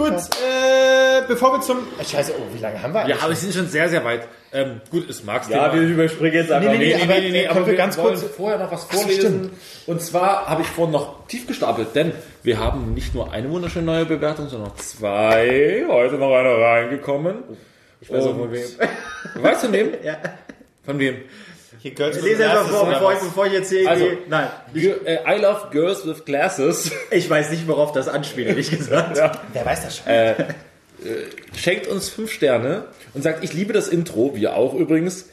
Gut, 0.00 0.12
äh, 0.12 1.22
bevor 1.28 1.52
wir 1.52 1.60
zum... 1.60 1.78
Scheiße, 2.04 2.32
oh, 2.38 2.54
wie 2.54 2.58
lange 2.60 2.82
haben 2.82 2.94
wir 2.94 3.06
Ja, 3.08 3.16
aber 3.20 3.28
wir 3.30 3.36
sind 3.36 3.52
schon 3.54 3.68
sehr, 3.68 3.88
sehr 3.88 4.04
weit. 4.04 4.26
Ähm, 4.52 4.80
gut, 4.90 5.08
ist 5.08 5.24
Marx 5.24 5.48
Ja, 5.48 5.72
wir 5.74 5.82
überspringen 5.82 6.34
jetzt 6.34 6.50
einfach. 6.50 6.70
Nee, 6.72 6.78
nee, 6.78 6.94
Nee, 6.96 7.02
aber 7.02 7.14
nee, 7.14 7.20
nee, 7.20 7.30
nee, 7.30 7.44
können 7.46 7.56
aber 7.58 7.66
wir 7.66 7.74
ganz 7.76 7.96
kurz- 7.96 8.22
vorher 8.22 8.58
noch 8.58 8.72
was 8.72 8.84
vorlesen. 8.84 9.50
Und 9.86 10.02
zwar 10.02 10.46
habe 10.46 10.62
ich 10.62 10.68
vorhin 10.68 10.92
noch 10.92 11.26
tief 11.28 11.46
gestapelt, 11.46 11.94
denn 11.94 12.12
wir 12.42 12.58
haben 12.58 12.94
nicht 12.94 13.14
nur 13.14 13.32
eine 13.32 13.50
wunderschöne 13.50 13.86
neue 13.86 14.06
Bewertung, 14.06 14.48
sondern 14.48 14.72
zwei. 14.76 15.84
Heute 15.88 16.14
noch 16.16 16.34
eine 16.34 16.58
reingekommen. 16.58 17.44
Ich 18.00 18.10
weiß 18.10 18.24
auch 18.24 18.36
von 18.36 18.50
wem. 18.52 18.62
Weißt 19.34 19.62
du 19.62 19.66
von 19.66 19.72
wem? 19.76 19.90
Ja. 20.02 20.16
Von 20.84 20.98
wem? 20.98 21.16
Hier 21.82 21.92
Girls 21.92 22.16
Ich 22.16 22.22
lese 22.22 22.48
einfach 22.48 22.68
vor, 22.68 22.86
bevor 22.86 23.12
ich, 23.12 23.18
bevor 23.20 23.46
ich 23.46 23.52
jetzt 23.52 23.70
hier 23.70 23.88
Also, 23.88 24.04
irgendwie... 24.04 24.22
Nein, 24.28 24.48
G- 24.74 24.88
äh, 25.04 25.18
I 25.36 25.40
love 25.40 25.68
girls 25.70 26.06
with 26.06 26.24
glasses. 26.24 26.90
ich 27.10 27.28
weiß 27.28 27.50
nicht, 27.50 27.66
worauf 27.66 27.92
das 27.92 28.08
anspielt, 28.08 28.48
ehrlich 28.48 28.70
gesagt. 28.76 29.16
Wer 29.52 29.66
weiß 29.66 29.82
das 29.84 29.96
schon? 29.98 30.06
Schenkt 31.56 31.86
uns 31.86 32.08
fünf 32.10 32.30
Sterne 32.30 32.84
und 33.14 33.22
sagt, 33.22 33.42
ich 33.42 33.54
liebe 33.54 33.72
das 33.72 33.88
Intro, 33.88 34.34
wir 34.34 34.56
auch 34.56 34.74
übrigens. 34.74 35.26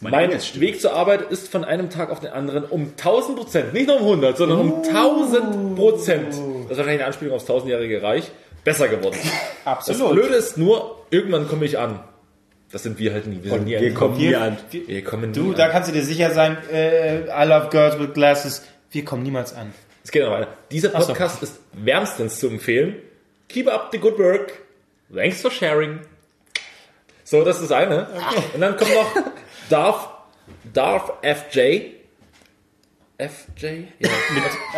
Mein 0.00 0.14
Engelsstimme. 0.14 0.64
Weg 0.66 0.80
zur 0.80 0.94
Arbeit 0.94 1.30
ist 1.30 1.48
von 1.50 1.64
einem 1.64 1.90
Tag 1.90 2.10
auf 2.10 2.20
den 2.20 2.30
anderen 2.30 2.64
um 2.64 2.92
1000 2.96 3.36
Prozent, 3.36 3.72
nicht 3.74 3.86
nur 3.88 3.96
um 3.96 4.02
100, 4.02 4.36
sondern 4.38 4.58
um 4.60 4.82
1000 4.82 5.74
Prozent. 5.76 6.28
Das 6.28 6.36
ist 6.38 6.44
wahrscheinlich 6.68 7.00
eine 7.00 7.04
Anspielung 7.06 7.34
aufs 7.34 7.44
tausendjährige 7.44 8.02
Reich. 8.02 8.30
Besser 8.64 8.88
geworden. 8.88 9.16
Das 9.64 9.88
Absolut. 9.90 10.12
Blöde 10.14 10.34
ist 10.36 10.56
nur, 10.56 11.04
irgendwann 11.10 11.46
komme 11.46 11.66
ich 11.66 11.78
an. 11.78 12.00
Das 12.72 12.82
sind 12.84 12.98
wir 12.98 13.12
halt 13.12 13.26
nie. 13.26 13.42
Wir 13.42 13.50
sind 13.52 13.64
nie 13.64 13.80
wir 13.80 13.94
kommen 13.94 14.16
nie 14.16 14.34
an. 14.34 14.56
Wir 14.70 15.02
kommen 15.04 15.32
Du, 15.32 15.48
nie 15.50 15.54
da 15.54 15.66
an. 15.66 15.70
kannst 15.72 15.88
du 15.88 15.92
dir 15.92 16.04
sicher 16.04 16.30
sein, 16.32 16.56
äh, 16.72 17.22
I 17.24 17.44
love 17.46 17.68
girls 17.70 17.98
with 17.98 18.12
glasses. 18.14 18.64
Wir 18.92 19.04
kommen 19.04 19.22
niemals 19.24 19.54
an. 19.54 19.72
Es 20.04 20.10
geht 20.10 20.22
noch 20.22 20.30
weiter. 20.30 20.48
Dieser 20.70 20.90
Ach 20.94 21.00
so. 21.02 21.08
Podcast 21.08 21.42
ist 21.42 21.60
wärmstens 21.72 22.38
zu 22.38 22.48
empfehlen. 22.48 22.96
Keep 23.48 23.68
up 23.68 23.88
the 23.92 23.98
good 23.98 24.18
work. 24.18 24.52
Thanks 25.12 25.40
for 25.42 25.50
sharing. 25.50 26.00
So, 27.24 27.44
das 27.44 27.60
ist 27.60 27.72
eine. 27.72 28.06
Und 28.54 28.60
dann 28.60 28.76
kommt 28.76 28.94
noch 28.94 29.22
Darth, 29.68 30.08
Darth 30.72 31.12
FJ. 31.24 31.96
FJ? 33.18 33.66
Ja, 33.98 34.08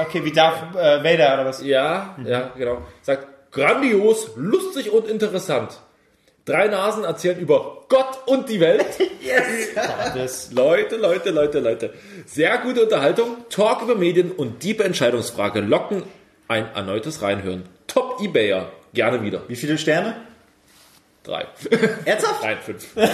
Okay, 0.01 0.24
wie 0.24 0.32
Darth 0.32 0.74
äh, 0.74 1.05
Vader 1.05 1.34
oder 1.34 1.47
was? 1.47 1.62
ja, 1.62 2.16
ja, 2.26 2.53
genau. 2.57 2.82
Sagt, 3.03 3.53
grandios, 3.53 4.30
lustig 4.36 4.90
und 4.90 5.07
interessant. 5.09 5.80
Drei 6.45 6.66
Nasen 6.66 7.05
erzählen 7.05 7.38
über 7.38 7.84
Gott 7.88 8.18
und 8.26 8.49
die 8.49 8.61
Welt. 8.61 8.86
Das, 10.14 10.53
Leute, 10.53 10.97
Leute, 10.97 11.30
Leute, 11.30 11.61
Leute. 11.61 11.95
Sehr 12.26 12.59
gute 12.59 12.82
Unterhaltung, 12.82 13.36
Talk 13.49 13.82
über 13.82 13.95
Medien 13.95 14.30
und 14.30 14.61
tiefe 14.61 14.84
Entscheidungsfrage 14.84 15.61
locken 15.61 16.03
ein 16.49 16.66
erneutes 16.74 17.22
Reinhören. 17.22 17.62
Top 17.86 18.20
Ebayer. 18.20 18.70
Gerne 18.93 19.22
wieder. 19.22 19.43
Wie 19.49 19.57
viele 19.57 19.78
Sterne? 19.78 20.16
Drei. 21.24 21.46
Ernsthaft? 22.04 22.42
Nein, 22.42 22.56
fünf. 22.64 22.86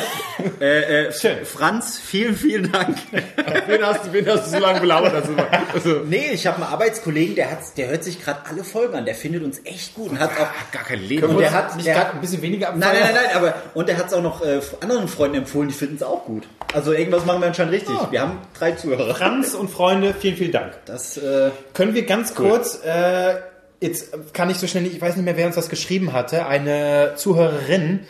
Äh, 0.60 1.06
äh, 1.08 1.44
Franz, 1.44 1.98
vielen, 1.98 2.34
vielen 2.34 2.70
Dank. 2.72 2.96
wen, 3.66 3.82
hast 3.84 4.06
du, 4.06 4.12
wen 4.12 4.26
hast 4.26 4.46
du 4.46 4.50
so 4.50 4.58
lange 4.58 4.80
belabert? 4.80 5.14
Also, 5.14 5.32
also, 5.72 6.04
Nee, 6.04 6.30
ich 6.32 6.46
habe 6.46 6.56
einen 6.56 6.72
Arbeitskollegen, 6.72 7.34
der, 7.34 7.50
hat, 7.50 7.58
der 7.76 7.88
hört 7.88 8.04
sich 8.04 8.22
gerade 8.22 8.40
alle 8.48 8.64
Folgen 8.64 8.94
an. 8.94 9.04
Der 9.04 9.14
findet 9.14 9.42
uns 9.44 9.60
echt 9.64 9.94
gut. 9.94 10.10
Und 10.10 10.20
hat 10.20 10.30
auch, 10.30 10.72
gar 10.72 10.84
kein 10.84 11.00
Leben. 11.00 11.26
und 11.26 11.38
der 11.38 11.52
hat, 11.52 11.76
nicht 11.76 11.86
gerade 11.86 12.12
ein 12.12 12.20
bisschen 12.20 12.40
weniger 12.42 12.70
Nein, 12.70 12.80
nein, 12.80 13.00
nein, 13.02 13.14
nein, 13.14 13.36
aber 13.36 13.54
und 13.74 13.88
der 13.88 13.98
hat 13.98 14.06
es 14.06 14.12
auch 14.12 14.22
noch 14.22 14.44
äh, 14.44 14.60
anderen 14.80 15.08
Freunden 15.08 15.38
empfohlen, 15.38 15.68
die 15.68 15.74
finden 15.74 15.96
es 15.96 16.02
auch 16.02 16.24
gut. 16.24 16.48
Also 16.72 16.92
irgendwas 16.92 17.24
machen 17.24 17.40
wir 17.40 17.48
anscheinend 17.48 17.72
richtig. 17.72 17.96
Wir 18.10 18.20
haben 18.20 18.38
drei 18.58 18.72
Zuhörer. 18.72 19.14
Franz 19.14 19.54
und 19.54 19.70
Freunde, 19.70 20.14
vielen, 20.14 20.36
vielen 20.36 20.52
Dank. 20.52 20.72
Das, 20.86 21.16
äh, 21.16 21.50
Können 21.74 21.94
wir 21.94 22.06
ganz 22.06 22.34
kurz 22.34 22.82
äh, 22.84 23.36
jetzt 23.80 24.34
kann 24.34 24.50
ich 24.50 24.58
so 24.58 24.66
schnell 24.66 24.82
nicht, 24.84 24.96
ich 24.96 25.00
weiß 25.00 25.16
nicht 25.16 25.24
mehr, 25.24 25.36
wer 25.36 25.46
uns 25.46 25.54
das 25.54 25.68
geschrieben 25.68 26.12
hatte, 26.12 26.46
eine 26.46 27.14
Zuhörerin, 27.16 28.00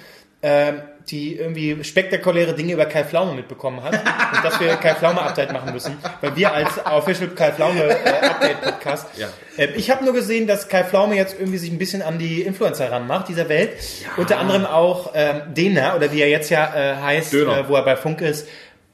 ähm, 0.42 0.82
die 1.10 1.36
irgendwie 1.36 1.82
spektakuläre 1.84 2.54
Dinge 2.54 2.74
über 2.74 2.84
Kai 2.84 3.02
Pflaume 3.02 3.32
mitbekommen 3.32 3.82
hat 3.82 3.94
und 4.34 4.44
dass 4.44 4.60
wir 4.60 4.76
Kai 4.76 4.94
Pflaume 4.94 5.20
Update 5.20 5.52
machen 5.52 5.72
müssen, 5.72 5.96
weil 6.20 6.36
wir 6.36 6.52
als 6.52 6.84
Official 6.84 7.30
Kai 7.30 7.52
Pflaume 7.52 7.82
äh, 7.82 8.26
Update 8.26 8.60
Podcast. 8.60 9.06
Ja. 9.16 9.28
Äh, 9.56 9.70
ich 9.76 9.90
habe 9.90 10.04
nur 10.04 10.12
gesehen, 10.12 10.46
dass 10.46 10.68
Kai 10.68 10.84
Pflaume 10.84 11.16
jetzt 11.16 11.36
irgendwie 11.38 11.58
sich 11.58 11.70
ein 11.70 11.78
bisschen 11.78 12.02
an 12.02 12.18
die 12.18 12.42
Influencer 12.42 12.90
ranmacht 12.90 13.28
dieser 13.28 13.48
Welt, 13.48 13.70
unter 14.16 14.38
anderem 14.38 14.66
auch 14.66 15.12
ähm, 15.14 15.54
Dena 15.54 15.96
oder 15.96 16.12
wie 16.12 16.20
er 16.20 16.28
jetzt 16.28 16.50
ja 16.50 16.74
äh, 16.74 16.96
heißt, 16.96 17.34
äh, 17.34 17.68
wo 17.68 17.74
er 17.74 17.82
bei 17.82 17.96
Funk 17.96 18.20
ist. 18.20 18.46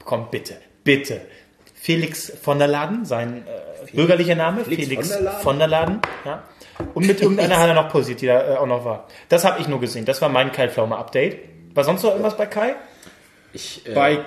Komm 0.03 0.29
bitte, 0.31 0.55
bitte. 0.83 1.21
Felix 1.75 2.31
von 2.41 2.57
der 2.59 2.67
Laden, 2.67 3.05
sein 3.05 3.43
äh, 3.45 3.91
bürgerlicher 3.95 4.35
Name, 4.35 4.63
Felix, 4.65 5.11
von 5.11 5.19
der 5.19 5.21
Laden? 5.21 5.43
von 5.43 5.59
der 5.59 5.67
Laden. 5.67 5.99
Ja. 6.25 6.43
Und 6.93 7.07
mit 7.07 7.21
irgendeiner 7.21 7.57
hat 7.57 7.67
er 7.67 7.73
noch 7.73 7.89
posiert, 7.89 8.21
die 8.21 8.27
da 8.27 8.53
äh, 8.53 8.57
auch 8.57 8.67
noch 8.67 8.85
war. 8.85 9.07
Das 9.29 9.45
habe 9.45 9.59
ich 9.61 9.67
nur 9.67 9.79
gesehen. 9.79 10.05
Das 10.05 10.21
war 10.21 10.29
mein 10.29 10.51
Kai 10.51 10.69
Pflaume 10.69 10.97
Update. 10.97 11.37
War 11.73 11.83
sonst 11.83 12.03
noch 12.03 12.11
irgendwas 12.11 12.37
bei 12.37 12.45
Kai? 12.45 12.75
Ich, 13.53 13.87
äh, 13.87 13.93
Bei 13.93 14.19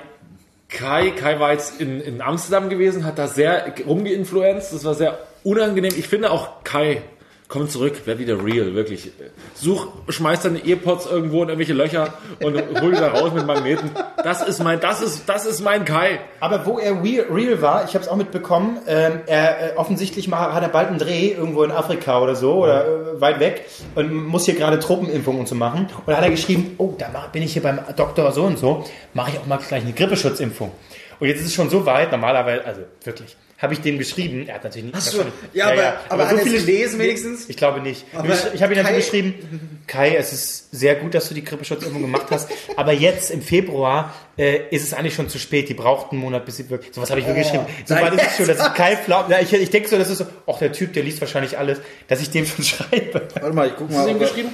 Kai, 0.69 1.11
Kai 1.11 1.41
war 1.41 1.53
jetzt 1.53 1.81
in, 1.81 2.01
in 2.01 2.21
Amsterdam 2.21 2.69
gewesen, 2.69 3.05
hat 3.05 3.19
da 3.19 3.27
sehr 3.27 3.73
rumgeinfluenzt, 3.87 4.73
das 4.73 4.85
war 4.85 4.95
sehr 4.95 5.19
unangenehm. 5.45 5.93
Ich 5.97 6.09
finde 6.09 6.31
auch 6.31 6.63
Kai, 6.63 7.03
komm 7.49 7.67
zurück, 7.69 8.03
wer 8.05 8.19
wieder 8.19 8.45
real, 8.45 8.75
wirklich. 8.75 9.11
Such, 9.55 9.89
schmeiß 10.09 10.43
deine 10.43 10.65
Earpods 10.67 11.07
irgendwo 11.07 11.43
in 11.43 11.49
irgendwelche 11.49 11.73
Löcher 11.73 12.13
und 12.41 12.55
hol 12.81 12.93
die 12.93 13.01
da 13.01 13.09
raus 13.09 13.33
mit 13.33 13.47
Magneten. 13.47 13.91
Das 14.23 14.47
ist 14.47 14.63
mein, 14.63 14.81
das 14.81 15.01
ist, 15.01 15.27
das 15.29 15.47
ist 15.47 15.63
mein 15.63 15.87
Kai. 15.87 16.21
Aber 16.41 16.67
wo 16.67 16.79
er 16.79 17.03
real, 17.03 17.63
war, 17.63 17.85
ich 17.85 17.95
habe 17.95 18.05
es 18.05 18.09
auch 18.09 18.17
mitbekommen, 18.17 18.79
ähm, 18.87 19.21
er 19.27 19.73
äh, 19.73 19.77
offensichtlich 19.77 20.29
mal, 20.29 20.53
hat 20.53 20.63
er 20.63 20.69
bald 20.69 20.89
einen 20.89 20.99
Dreh 20.99 21.29
irgendwo 21.29 21.63
in 21.63 21.71
Afrika 21.71 22.21
oder 22.21 22.37
so 22.37 22.65
oder 22.65 22.87
äh, 22.87 23.21
weit 23.21 23.41
weg 23.41 23.65
und 23.95 24.13
muss 24.13 24.45
hier 24.45 24.55
gerade 24.55 24.79
Truppenimpfung 24.79 25.41
und 25.41 25.49
so 25.49 25.55
machen. 25.55 25.89
Und 26.05 26.09
da 26.09 26.19
hat 26.19 26.25
er 26.25 26.31
geschrieben, 26.31 26.75
oh, 26.77 26.95
da 26.99 27.09
bin 27.33 27.43
ich 27.43 27.55
hier 27.55 27.63
beim 27.63 27.81
Doktor 27.97 28.31
so 28.33 28.45
und 28.45 28.59
so, 28.59 28.85
mache 29.15 29.33
ich 29.33 29.39
auch 29.39 29.47
mal 29.47 29.57
gleich 29.57 29.83
eine 29.83 29.95
Grippeschutzimpfung. 29.95 30.71
Und 31.19 31.27
jetzt 31.27 31.41
ist 31.41 31.47
es 31.47 31.55
schon 31.55 31.71
so 31.71 31.87
weit, 31.87 32.13
normalerweise, 32.13 32.65
also 32.65 32.83
wirklich, 33.03 33.37
habe 33.61 33.75
ich 33.75 33.81
dem 33.81 33.99
geschrieben. 33.99 34.47
Er 34.47 34.55
hat 34.55 34.65
natürlich 34.65 34.85
nicht. 34.85 34.95
Hast 34.97 35.13
du- 35.15 35.25
ja, 35.53 35.67
aber- 35.73 36.01
aber 36.09 36.29
hat 36.29 36.37
er 36.37 36.47
es 36.47 36.53
gelesen 36.53 36.99
wenigstens? 37.01 37.49
Ich 37.49 37.57
glaube 37.57 37.81
nicht. 37.81 38.05
Aber 38.15 38.33
ich 38.33 38.55
ich 38.55 38.63
habe 38.63 38.73
ihm 38.73 38.83
natürlich 38.83 39.05
geschrieben, 39.07 39.81
Kai, 39.89 40.15
es 40.17 40.33
ist 40.33 40.71
sehr 40.71 40.95
gut, 40.95 41.13
dass 41.15 41.29
du 41.29 41.35
die 41.35 41.43
Grippeschutzimpfung 41.45 42.01
gemacht 42.03 42.27
hast, 42.31 42.49
aber 42.77 42.93
jetzt 42.93 43.31
im 43.33 43.43
Februar 43.43 44.15
äh, 44.37 44.61
ist 44.71 44.85
es 44.85 44.95
eigentlich 44.95 45.15
schon 45.15 45.29
zu 45.29 45.39
spät. 45.39 45.69
Die 45.69 45.75
braucht 45.75 46.13
einen 46.13 46.21
Monat, 46.21 46.45
bis 46.45 46.59
sie 46.59 46.71
wirkt. 46.71 46.95
So 46.95 47.03
was 47.03 47.11
habe 47.11 47.21
ich 47.21 47.27
wirklich 47.27 47.47
geschrieben. 47.47 47.67
So 47.85 47.95
war 47.97 48.11
das 48.13 48.37
schon, 48.37 48.47
dass 48.47 48.65
ich 48.65 48.75
Kai 48.75 48.97
Flau, 48.97 49.25
ja, 49.29 49.41
ich, 49.41 49.53
ich 49.53 49.71
denke 49.71 49.89
so, 49.89 49.99
das 49.99 50.09
ist 50.09 50.19
so, 50.19 50.27
ach 50.47 50.59
der 50.59 50.71
Typ, 50.73 50.93
der 50.93 51.03
liest 51.03 51.21
wahrscheinlich 51.21 51.59
alles, 51.59 51.81
dass 52.07 52.21
ich 52.21 52.31
dem 52.31 52.47
schon 52.47 52.65
schreibe. 52.65 53.27
warte 53.41 53.53
mal, 53.57 53.67
ich 53.67 53.75
guck 53.77 53.91
mal. 53.91 53.99
Hast 53.99 54.07
du 54.07 54.11
ihm 54.13 54.19
geschrieben? 54.21 54.51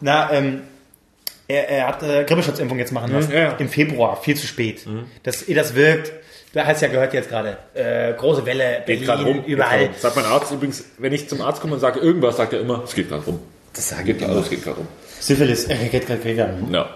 Na, 0.00 0.32
ähm, 0.32 0.62
er, 1.46 1.68
er 1.68 1.86
hat 1.86 2.02
äh, 2.02 2.24
Grippeschutzimpfung 2.24 2.78
jetzt 2.80 2.92
machen 2.92 3.12
lassen. 3.12 3.30
ja, 3.30 3.38
ja. 3.38 3.52
Im 3.56 3.68
Februar, 3.68 4.20
viel 4.20 4.36
zu 4.36 4.46
spät. 4.48 4.84
Das, 5.22 5.44
das 5.46 5.74
wirkt. 5.76 6.12
Da 6.52 6.66
hast 6.66 6.82
ja 6.82 6.88
gehört 6.88 7.14
jetzt 7.14 7.30
gerade. 7.30 7.56
Äh, 7.74 8.12
große 8.14 8.44
Welle, 8.44 8.82
Geht 8.86 9.06
Berlin, 9.06 9.26
rum. 9.26 9.44
überall. 9.46 9.78
Geht 9.78 9.88
rum. 9.88 9.94
Sagt 9.98 10.16
mein 10.16 10.24
Arzt 10.26 10.52
übrigens, 10.52 10.84
wenn 10.98 11.12
ich 11.12 11.28
zum 11.28 11.40
Arzt 11.40 11.60
komme 11.60 11.74
und 11.74 11.80
sage 11.80 12.00
irgendwas, 12.00 12.36
sagt 12.36 12.52
er 12.52 12.60
immer, 12.60 12.82
es 12.84 12.94
geht 12.94 13.08
gerade 13.08 13.24
rum. 13.24 13.40
Das 13.72 13.88
sage 13.88 14.04
Geht 14.04 14.20
ich 14.20 14.26
gerade, 14.26 14.38
es 14.40 14.50
geht 14.50 14.62
gerade 14.64 14.76
rum. 14.76 14.88
Syphilis, 15.18 15.64
er 15.64 15.76
geht 15.76 16.06
gerade 16.06 16.24
wieder. 16.24 16.50
Ja. 16.70 16.90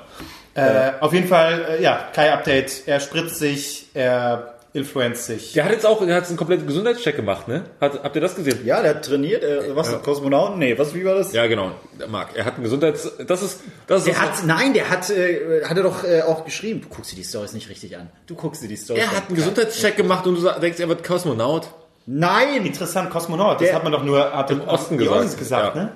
Äh, 0.54 0.92
auf 1.00 1.12
jeden 1.12 1.28
Fall, 1.28 1.76
äh, 1.78 1.82
ja, 1.82 2.08
Kai-Update. 2.14 2.82
Er 2.86 3.00
spritzt 3.00 3.38
sich, 3.38 3.86
er 3.94 4.55
influenzt 4.76 5.26
sich. 5.26 5.52
Der 5.54 5.64
hat 5.64 5.72
jetzt 5.72 5.84
auch, 5.86 6.04
der 6.04 6.14
hat 6.14 6.28
einen 6.28 6.36
kompletten 6.36 6.66
Gesundheitscheck 6.66 7.16
gemacht, 7.16 7.48
ne? 7.48 7.64
Hat, 7.80 8.02
habt 8.04 8.14
ihr 8.14 8.20
das 8.22 8.36
gesehen? 8.36 8.64
Ja, 8.64 8.82
der 8.82 8.96
hat 8.96 9.04
trainiert. 9.04 9.42
Äh, 9.42 9.74
was? 9.74 10.00
Kosmonauten? 10.02 10.58
Nee, 10.58 10.78
was, 10.78 10.94
wie 10.94 11.04
war 11.04 11.14
das? 11.14 11.32
Ja, 11.32 11.46
genau. 11.46 11.72
Der 11.98 12.08
Marc, 12.08 12.36
er 12.36 12.44
hat 12.44 12.54
einen 12.54 12.64
Gesundheits... 12.64 13.10
Das 13.26 13.42
ist... 13.42 13.60
Das 13.86 14.00
ist 14.00 14.06
Der 14.08 14.20
hat, 14.20 14.44
nein, 14.44 14.74
der 14.74 14.90
hat, 14.90 15.10
äh, 15.10 15.64
hat 15.64 15.76
er 15.76 15.82
doch 15.82 16.04
äh, 16.04 16.22
auch 16.22 16.44
geschrieben. 16.44 16.82
Du 16.82 16.88
guckst 16.88 17.10
dir 17.12 17.16
die 17.16 17.24
Stories 17.24 17.52
nicht 17.54 17.68
richtig 17.68 17.96
an. 17.96 18.10
Du 18.26 18.34
guckst 18.34 18.62
dir 18.62 18.68
die 18.68 18.76
Stories 18.76 19.02
er 19.02 19.10
hat 19.10 19.26
einen 19.28 19.36
Gesundheitscheck 19.36 19.96
gemacht 19.96 20.26
und 20.26 20.36
du 20.42 20.60
denkst, 20.60 20.78
er 20.78 20.88
wird 20.88 21.02
Kosmonaut. 21.02 21.68
Nein! 22.06 22.64
Interessant, 22.66 23.10
Kosmonaut. 23.10 23.54
Das 23.60 23.66
Der- 23.68 23.74
hat 23.74 23.82
man 23.82 23.92
doch 23.92 24.04
nur 24.04 24.32
hat 24.32 24.50
Im 24.50 24.60
Osten 24.60 24.98
gesagt. 24.98 25.38
Gesagt 25.38 25.76
Ja. 25.76 25.82
ne? 25.84 25.92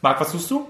Marc, 0.00 0.20
was 0.20 0.32
tust 0.32 0.50
du? 0.50 0.66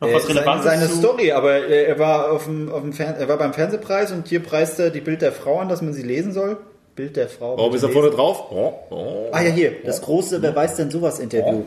Noch 0.00 0.08
Äh, 0.08 0.14
was 0.14 0.22
seine, 0.24 0.40
Relevantes 0.40 0.64
seine 0.66 0.86
zu? 0.88 0.96
Story, 0.98 1.32
aber 1.32 1.66
er 1.66 1.98
war 1.98 2.30
auf 2.32 2.44
dem, 2.44 2.70
auf 2.70 2.82
dem 2.82 2.92
Fern 2.92 3.14
er 3.18 3.28
war 3.28 3.38
beim 3.38 3.52
Fernsehpreis 3.54 4.12
und 4.12 4.28
hier 4.28 4.40
preist 4.42 4.78
er 4.78 4.90
die 4.90 5.00
Bild 5.00 5.22
der 5.22 5.32
Frau 5.32 5.58
an, 5.60 5.68
dass 5.68 5.80
man 5.82 5.92
sie 5.94 6.02
lesen 6.02 6.32
soll. 6.32 6.58
Bild 6.94 7.16
der 7.16 7.28
Frau. 7.28 7.58
Warum 7.58 7.74
ist 7.74 7.82
er 7.82 7.90
vorne 7.90 8.08
drauf? 8.10 8.44
Oh, 8.50 8.72
oh. 8.88 9.28
Ah 9.30 9.42
ja, 9.42 9.50
hier, 9.50 9.72
das 9.84 10.00
große 10.00 10.40
Wer 10.40 10.56
weiß 10.56 10.76
denn 10.76 10.90
sowas 10.90 11.18
Interview. 11.18 11.64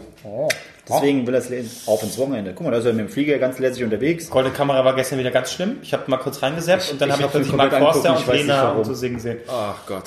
Deswegen 0.88 1.28
will 1.28 1.36
er 1.36 1.40
es 1.40 1.50
lesen. 1.50 1.70
Auf 1.86 2.02
ins 2.02 2.18
Wochenende. 2.18 2.54
Guck 2.56 2.66
mal, 2.66 2.72
da 2.72 2.78
ist 2.80 2.86
er 2.86 2.94
mit 2.94 3.06
dem 3.06 3.10
Flieger 3.10 3.38
ganz 3.38 3.60
lässig 3.60 3.84
unterwegs. 3.84 4.28
Goldene 4.32 4.56
Kamera 4.56 4.84
war 4.84 4.96
gestern 4.96 5.20
wieder 5.20 5.30
ganz 5.30 5.52
schlimm. 5.52 5.78
Ich 5.84 5.94
habe 5.94 6.04
mal 6.08 6.18
kurz 6.18 6.42
reingesappt 6.42 6.92
und 6.94 7.00
dann 7.02 7.10
ich 7.10 7.14
habe 7.14 7.22
ich 7.22 7.26
hab 7.26 7.32
plötzlich 7.32 7.56
Mark 7.56 7.78
Forster 7.78 8.16
und 8.16 8.22
ich 8.22 8.28
Lena 8.28 8.72
und 8.72 8.86
so 8.86 8.94
singen 8.96 9.16
gesehen. 9.16 9.38
Ach 9.48 9.86
Gott. 9.86 10.06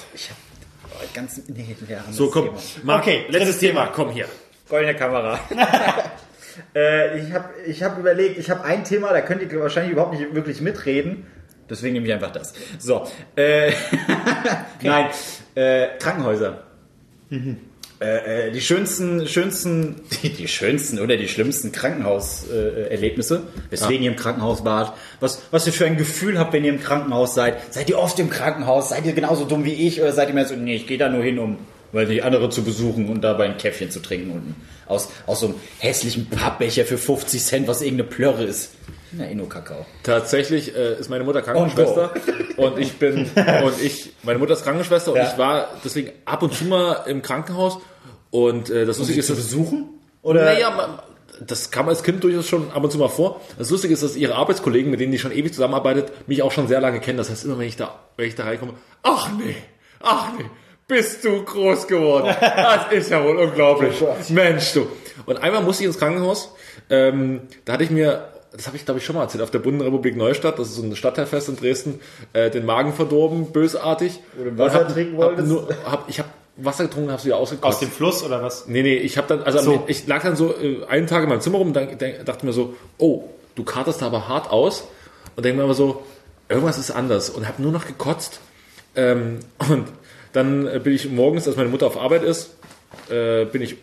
Oh, 0.92 1.04
ganz, 1.14 1.40
nee, 1.46 1.76
wir 1.86 2.00
haben 2.00 2.12
So, 2.12 2.28
komm. 2.30 2.46
Thema. 2.46 2.56
Marc, 2.82 3.02
Okay, 3.02 3.24
letztes 3.28 3.58
Thema. 3.58 3.82
Thema. 3.84 3.92
Komm 3.94 4.10
hier. 4.10 4.26
Goldene 4.68 4.96
Kamera. 4.96 5.38
äh, 6.74 7.18
ich 7.20 7.32
habe 7.32 7.48
ich 7.66 7.82
hab 7.82 7.98
überlegt, 7.98 8.38
ich 8.38 8.50
habe 8.50 8.64
ein 8.64 8.84
Thema, 8.84 9.12
da 9.12 9.20
könnt 9.20 9.42
ihr 9.42 9.60
wahrscheinlich 9.60 9.92
überhaupt 9.92 10.18
nicht 10.18 10.34
wirklich 10.34 10.60
mitreden. 10.60 11.26
Deswegen 11.68 11.94
nehme 11.94 12.06
ich 12.06 12.12
einfach 12.12 12.32
das. 12.32 12.52
So. 12.78 13.06
Äh, 13.36 13.72
Nein, 14.82 15.06
äh, 15.54 15.88
Krankenhäuser. 15.98 16.64
Äh, 18.02 18.48
äh, 18.48 18.50
die 18.50 18.60
schönsten, 18.60 19.28
schönsten, 19.28 20.02
die, 20.22 20.48
schönsten 20.48 20.98
oder 20.98 21.16
die 21.16 21.28
schlimmsten 21.28 21.70
Krankenhauserlebnisse. 21.72 22.90
Erlebnisse. 22.90 23.42
Weswegen 23.70 24.02
ihr 24.02 24.10
im 24.10 24.16
Krankenhaus 24.16 24.64
wart. 24.64 24.96
Was, 25.20 25.42
was 25.50 25.66
ihr 25.66 25.72
für 25.72 25.86
ein 25.86 25.96
Gefühl 25.96 26.38
habt, 26.38 26.52
wenn 26.52 26.64
ihr 26.64 26.72
im 26.72 26.80
Krankenhaus 26.80 27.34
seid. 27.34 27.72
Seid 27.72 27.88
ihr 27.88 27.98
oft 27.98 28.18
im 28.18 28.28
Krankenhaus? 28.28 28.88
Seid 28.88 29.06
ihr 29.06 29.12
genauso 29.12 29.44
dumm 29.44 29.64
wie 29.64 29.86
ich? 29.86 30.00
Oder 30.02 30.12
seid 30.12 30.28
ihr 30.28 30.34
mehr 30.34 30.46
so, 30.46 30.56
nee, 30.56 30.74
ich 30.74 30.86
gehe 30.86 30.98
da 30.98 31.08
nur 31.08 31.22
hin, 31.22 31.38
um 31.38 31.58
weil 31.92 32.06
die 32.06 32.22
andere 32.22 32.50
zu 32.50 32.62
besuchen 32.62 33.08
und 33.08 33.22
dabei 33.22 33.44
ein 33.44 33.56
Käffchen 33.58 33.90
zu 33.90 34.00
trinken 34.00 34.30
unten. 34.32 34.54
Aus, 34.86 35.08
aus 35.26 35.40
so 35.40 35.46
einem 35.46 35.54
hässlichen 35.78 36.28
Pappbecher 36.28 36.84
für 36.84 36.98
50 36.98 37.42
Cent, 37.42 37.68
was 37.68 37.82
irgendeine 37.82 38.10
Plörre 38.10 38.44
ist. 38.44 38.72
Na, 39.12 39.26
eh 39.26 39.34
nur 39.34 39.48
Kakao. 39.48 39.84
Tatsächlich 40.02 40.74
äh, 40.74 40.98
ist 40.98 41.10
meine 41.10 41.24
Mutter 41.24 41.42
Krankenschwester 41.42 42.12
und 42.56 42.78
ich 42.78 42.94
bin 42.98 43.30
und 43.64 43.82
ich 43.82 44.12
meine 44.22 44.38
Mutter 44.38 44.54
ist 44.54 44.64
Krankenschwester 44.64 45.12
und 45.12 45.18
Ja. 45.18 45.30
ich 45.30 45.36
war 45.38 45.68
deswegen 45.84 46.12
ab 46.24 46.42
und 46.42 46.54
zu 46.54 46.64
mal 46.64 47.04
im 47.06 47.20
Krankenhaus 47.20 47.78
und 48.30 48.70
äh, 48.70 48.86
das 48.86 48.98
Lustige 48.98 49.20
ist, 49.20 49.28
dass 49.28 49.36
besuchen? 49.36 49.90
Oder? 50.22 50.44
Naja, 50.44 50.70
man, 50.70 50.98
das 51.46 51.70
kam 51.70 51.88
als 51.88 52.02
Kind 52.02 52.24
durchaus 52.24 52.48
schon 52.48 52.70
ab 52.72 52.82
und 52.82 52.90
zu 52.90 52.98
mal 52.98 53.08
vor. 53.08 53.40
Das 53.58 53.68
Lustige 53.70 53.92
ist, 53.92 54.02
dass 54.02 54.16
ihre 54.16 54.34
Arbeitskollegen, 54.36 54.90
mit 54.90 55.00
denen 55.00 55.12
die 55.12 55.18
schon 55.18 55.32
ewig 55.32 55.52
zusammenarbeitet, 55.52 56.10
mich 56.28 56.42
auch 56.42 56.52
schon 56.52 56.68
sehr 56.68 56.80
lange 56.80 57.00
kennen. 57.00 57.18
Das 57.18 57.28
heißt, 57.30 57.44
immer 57.44 57.58
wenn 57.58 57.68
ich 57.68 57.76
da, 57.76 57.98
wenn 58.16 58.28
ich 58.28 58.34
da 58.34 58.44
reinkomme, 58.44 58.74
ach 59.02 59.28
nee, 59.38 59.56
ach 60.00 60.28
nee, 60.38 60.44
bist 60.92 61.24
du 61.24 61.42
groß 61.42 61.86
geworden. 61.86 62.34
Das 62.40 62.92
ist 62.92 63.10
ja 63.10 63.24
wohl 63.24 63.36
unglaublich. 63.36 64.02
Mensch, 64.28 64.72
du. 64.74 64.86
Und 65.26 65.42
einmal 65.42 65.62
musste 65.62 65.82
ich 65.82 65.86
ins 65.88 65.98
Krankenhaus. 65.98 66.54
Ähm, 66.90 67.42
da 67.64 67.74
hatte 67.74 67.84
ich 67.84 67.90
mir, 67.90 68.28
das 68.52 68.66
habe 68.66 68.76
ich 68.76 68.84
glaube 68.84 68.98
ich 69.00 69.06
schon 69.06 69.16
mal 69.16 69.22
erzählt, 69.22 69.42
auf 69.42 69.50
der 69.50 69.60
Bundenrepublik 69.60 70.16
Neustadt, 70.16 70.58
das 70.58 70.68
ist 70.68 70.76
so 70.76 70.82
ein 70.82 70.94
Stadtteilfest 70.96 71.48
in 71.48 71.56
Dresden, 71.56 72.00
äh, 72.34 72.50
den 72.50 72.66
Magen 72.66 72.92
verdorben, 72.92 73.52
bösartig. 73.52 74.20
Wo 74.36 74.44
du 74.44 74.58
Wasser 74.58 74.80
hab- 74.80 74.92
trinken 74.92 75.14
hab 75.18 75.24
wolltest? 75.28 75.48
Nur, 75.48 75.68
hab, 75.84 76.08
ich 76.08 76.18
habe 76.18 76.28
Wasser 76.56 76.84
getrunken, 76.84 77.10
habe 77.10 77.18
es 77.18 77.24
wieder 77.24 77.36
ausgekotzt. 77.38 77.74
Aus 77.76 77.80
dem 77.80 77.90
Fluss 77.90 78.22
oder 78.22 78.42
was? 78.42 78.66
Nee, 78.68 78.82
nee, 78.82 78.96
ich 78.96 79.16
habe 79.16 79.26
dann, 79.28 79.42
also 79.42 79.58
So. 79.60 79.84
ich 79.86 80.06
lag 80.06 80.22
dann 80.22 80.36
so 80.36 80.54
äh, 80.54 80.84
einen 80.86 81.06
Tag 81.06 81.22
in 81.22 81.28
meinem 81.30 81.40
Zimmer 81.40 81.58
rum 81.58 81.68
und 81.68 81.74
dachte 81.74 82.44
mir 82.46 82.52
so, 82.52 82.74
oh, 82.98 83.24
du 83.54 83.64
kartest 83.64 84.02
da 84.02 84.06
aber 84.06 84.28
hart 84.28 84.50
aus 84.50 84.84
und 85.36 85.44
denke 85.46 85.58
mir 85.58 85.64
aber 85.64 85.74
so, 85.74 86.02
irgendwas 86.48 86.76
ist 86.78 86.90
anders 86.90 87.30
und 87.30 87.48
habe 87.48 87.62
nur 87.62 87.72
noch 87.72 87.86
gekotzt. 87.86 88.40
Ähm, 88.94 89.38
und 89.70 89.86
dann 90.32 90.66
äh, 90.66 90.78
bin 90.82 90.92
ich 90.94 91.08
morgens, 91.10 91.46
als 91.46 91.56
meine 91.56 91.68
Mutter 91.68 91.86
auf 91.86 91.96
Arbeit 92.00 92.22
ist, 92.22 92.56
äh, 93.10 93.44
bin 93.46 93.62
ich 93.62 93.76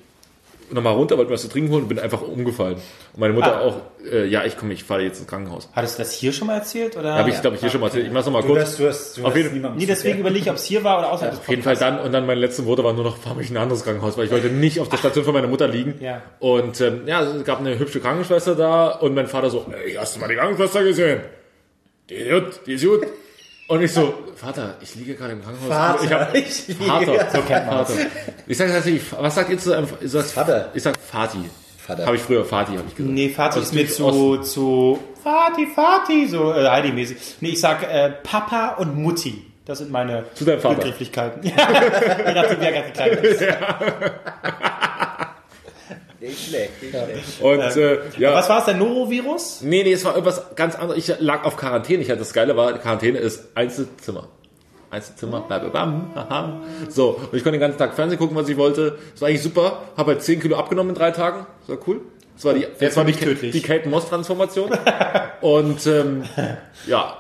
nochmal 0.72 0.94
runter, 0.94 1.18
wollte 1.18 1.30
mir 1.32 1.34
was 1.34 1.42
zu 1.42 1.48
trinken 1.50 1.72
holen 1.72 1.82
und 1.84 1.90
bin 1.90 1.98
einfach 1.98 2.22
umgefallen. 2.22 2.76
Und 2.76 3.20
meine 3.20 3.34
Mutter 3.34 3.58
Ah. 3.58 3.62
auch, 3.62 3.78
äh, 4.12 4.28
ja, 4.28 4.46
ich 4.46 4.56
komme, 4.56 4.72
ich 4.74 4.84
fahre 4.84 5.02
jetzt 5.02 5.18
ins 5.20 5.28
Krankenhaus. 5.28 5.68
Hattest 5.74 5.98
du 5.98 6.04
das 6.04 6.14
hier 6.14 6.32
schon 6.32 6.46
mal 6.46 6.58
erzählt? 6.58 6.96
Oder? 6.96 7.16
Habe 7.16 7.32
ich, 7.32 7.42
glaube 7.42 7.56
ich, 7.56 7.62
hier 7.62 7.72
schon 7.72 7.82
mal 7.82 7.88
erzählt. 7.88 8.06
Ich 8.06 8.12
mach's 8.14 8.28
nochmal 8.28 8.44
Du 8.44 8.50
kurz. 8.50 8.62
hast, 8.62 8.80
du 8.80 8.88
hast, 8.88 9.18
du 9.18 9.22
Auf 9.22 9.30
hast 9.30 9.36
jeden- 9.38 9.54
niemandem 9.54 9.80
Nee, 9.80 9.88
deswegen 9.88 10.20
überlege 10.20 10.46
ich, 10.46 10.50
ob 10.52 10.58
es 10.58 10.66
hier 10.66 10.84
war 10.84 11.00
oder 11.00 11.12
außerhalb 11.12 11.32
des 11.32 11.40
Auf 11.40 11.50
jeden 11.50 11.64
Fall 11.64 11.76
dann 11.76 12.00
und 12.02 12.12
dann 12.12 12.28
meine 12.28 12.40
letzten 12.40 12.68
Worte 12.68 12.84
waren 12.84 12.96
nur 12.96 13.04
noch, 13.06 13.18
fahr 13.18 13.34
mich 13.34 13.50
in 13.50 13.58
ein 13.58 13.64
anderes 13.64 13.84
Krankenhaus, 13.84 14.16
weil 14.16 14.26
ich 14.26 14.32
wollte 14.32 14.50
nicht 14.50 14.80
auf 14.80 14.90
der 14.90 14.98
Station 14.98 15.26
von 15.26 15.34
meiner 15.34 15.48
Mutter 15.48 15.68
liegen. 15.68 15.96
Ja. 16.02 16.22
Und 16.38 16.80
ähm, 16.82 17.02
ja, 17.08 17.24
es 17.24 17.44
gab 17.46 17.60
eine 17.62 17.80
hübsche 17.80 18.00
Krankenschwester 18.00 18.54
da 18.54 18.90
und 18.90 19.16
mein 19.16 19.26
Vater 19.26 19.50
so, 19.50 19.66
ey, 19.86 19.94
hast 19.96 20.16
du 20.16 20.20
mal 20.20 20.28
die 20.30 20.36
Krankenschwester 20.36 20.84
gesehen? 20.84 21.22
Die 22.12 22.14
ist 22.14 22.30
gut, 22.32 22.60
die 22.68 22.74
ist 22.74 22.86
gut. 22.86 23.02
Und 23.70 23.84
ich 23.84 23.94
so, 23.94 24.14
Vater, 24.36 24.76
ich 24.82 24.96
liege 24.96 25.14
gerade 25.14 25.34
im 25.34 25.44
Krankenhaus. 25.44 25.70
Vater, 25.70 26.04
ich 26.04 26.12
hab, 26.12 26.36
ich 26.36 26.68
liege- 26.68 26.84
Vater, 26.86 27.28
so 27.32 27.42
kennt 27.44 27.68
man 27.68 27.86
Vater. 27.86 27.94
Ich 28.48 28.58
sage 28.58 28.72
tatsächlich, 28.74 29.04
was 29.18 29.36
sagt 29.36 29.50
ihr 29.52 29.58
zu 29.60 29.74
einem, 29.78 29.88
ich 30.02 30.10
sag, 30.12 30.26
Vater. 30.26 30.70
Ich 30.74 30.82
sag 30.84 30.96
Vati. 31.12 31.38
Vater. 31.78 32.06
Habe 32.08 32.16
ich 32.16 32.22
früher 32.24 32.44
Vati, 32.50 32.72
habe 32.76 32.84
ich 32.88 32.96
gesagt. 32.96 33.14
Nee, 33.14 33.30
Vati 33.36 33.60
Aus 33.60 33.66
ist 33.66 33.74
mir 33.74 33.88
zu, 33.88 34.38
zu 34.38 35.00
Vati, 35.24 35.68
Vati, 35.76 36.28
so 36.28 36.52
äh, 36.54 36.68
Heidi-mäßig. 36.68 37.18
Nee, 37.42 37.50
ich 37.50 37.62
sag 37.62 37.84
äh, 37.84 38.10
Papa 38.24 38.76
und 38.80 38.96
Mutti. 38.98 39.46
Das 39.66 39.78
sind 39.78 39.92
meine. 39.92 40.24
Begrifflichkeiten. 40.40 41.44
Ja, 41.48 41.68
je 42.28 42.34
nachdem, 42.34 42.58
wer 42.60 42.72
gerade 42.72 42.92
klein 42.92 43.12
ist. 43.20 43.44
Nicht 46.20 46.50
schlecht, 46.50 46.82
nicht 46.82 46.92
schlecht. 46.92 47.42
Und 47.42 47.78
äh, 47.78 48.00
ja. 48.18 48.34
Was 48.34 48.50
war 48.50 48.60
es, 48.60 48.66
der 48.66 48.76
Norovirus? 48.76 49.62
Nee, 49.62 49.84
nee, 49.84 49.94
es 49.94 50.04
war 50.04 50.14
irgendwas 50.14 50.56
ganz 50.56 50.76
anderes. 50.76 50.98
Ich 50.98 51.20
lag 51.20 51.46
auf 51.46 51.56
Quarantäne. 51.56 52.02
Ich 52.02 52.10
hatte 52.10 52.20
das 52.20 52.34
Geile 52.34 52.58
war, 52.58 52.74
Quarantäne 52.78 53.20
ist 53.20 53.50
Einzelzimmer. 53.56 54.28
Einzelzimmer, 54.92 55.42
bam, 55.42 55.62
bam, 55.62 55.72
bam, 55.72 56.16
haha. 56.16 56.62
So, 56.90 57.10
und 57.12 57.38
ich 57.38 57.44
konnte 57.44 57.52
den 57.52 57.62
ganzen 57.62 57.78
Tag 57.78 57.94
Fernsehen 57.94 58.18
gucken, 58.18 58.36
was 58.36 58.50
ich 58.50 58.58
wollte. 58.58 58.98
Das 59.12 59.22
war 59.22 59.30
eigentlich 59.30 59.44
super. 59.44 59.84
Habe 59.96 60.14
halt 60.14 60.24
10 60.24 60.40
Kilo 60.40 60.58
abgenommen 60.58 60.90
in 60.90 60.96
drei 60.96 61.12
Tagen. 61.12 61.46
Das 61.68 61.78
war 61.78 61.88
cool. 61.88 62.02
Das 62.36 62.46
war 62.46 62.54
die, 62.54 62.66
das 62.80 62.96
war 62.98 63.06
die, 63.06 63.12
nicht 63.12 63.22
tödlich. 63.22 63.52
die 63.52 63.62
Kate 63.62 63.88
Moss 63.88 64.10
Transformation. 64.10 64.72
und 65.42 65.86
ähm, 65.88 66.24
ja, 66.88 67.18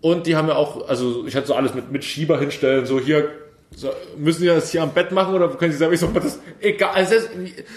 und 0.00 0.26
die 0.26 0.36
haben 0.36 0.48
ja 0.48 0.56
auch, 0.56 0.88
also 0.88 1.26
ich 1.26 1.34
hatte 1.34 1.46
so 1.46 1.54
alles 1.54 1.74
mit, 1.74 1.90
mit 1.90 2.04
Schieber 2.04 2.38
hinstellen, 2.38 2.84
so 2.84 3.00
hier, 3.00 3.30
so, 3.78 3.90
müssen 4.16 4.40
die 4.40 4.46
das 4.48 4.70
hier 4.70 4.82
am 4.82 4.94
Bett 4.94 5.12
machen 5.12 5.34
oder 5.34 5.48
können 5.50 5.70
sie 5.70 5.76
selber, 5.76 5.92
ich 5.92 6.00
so, 6.00 6.06
das, 6.06 6.38
egal, 6.62 6.92
also 6.94 7.14
es, 7.14 7.28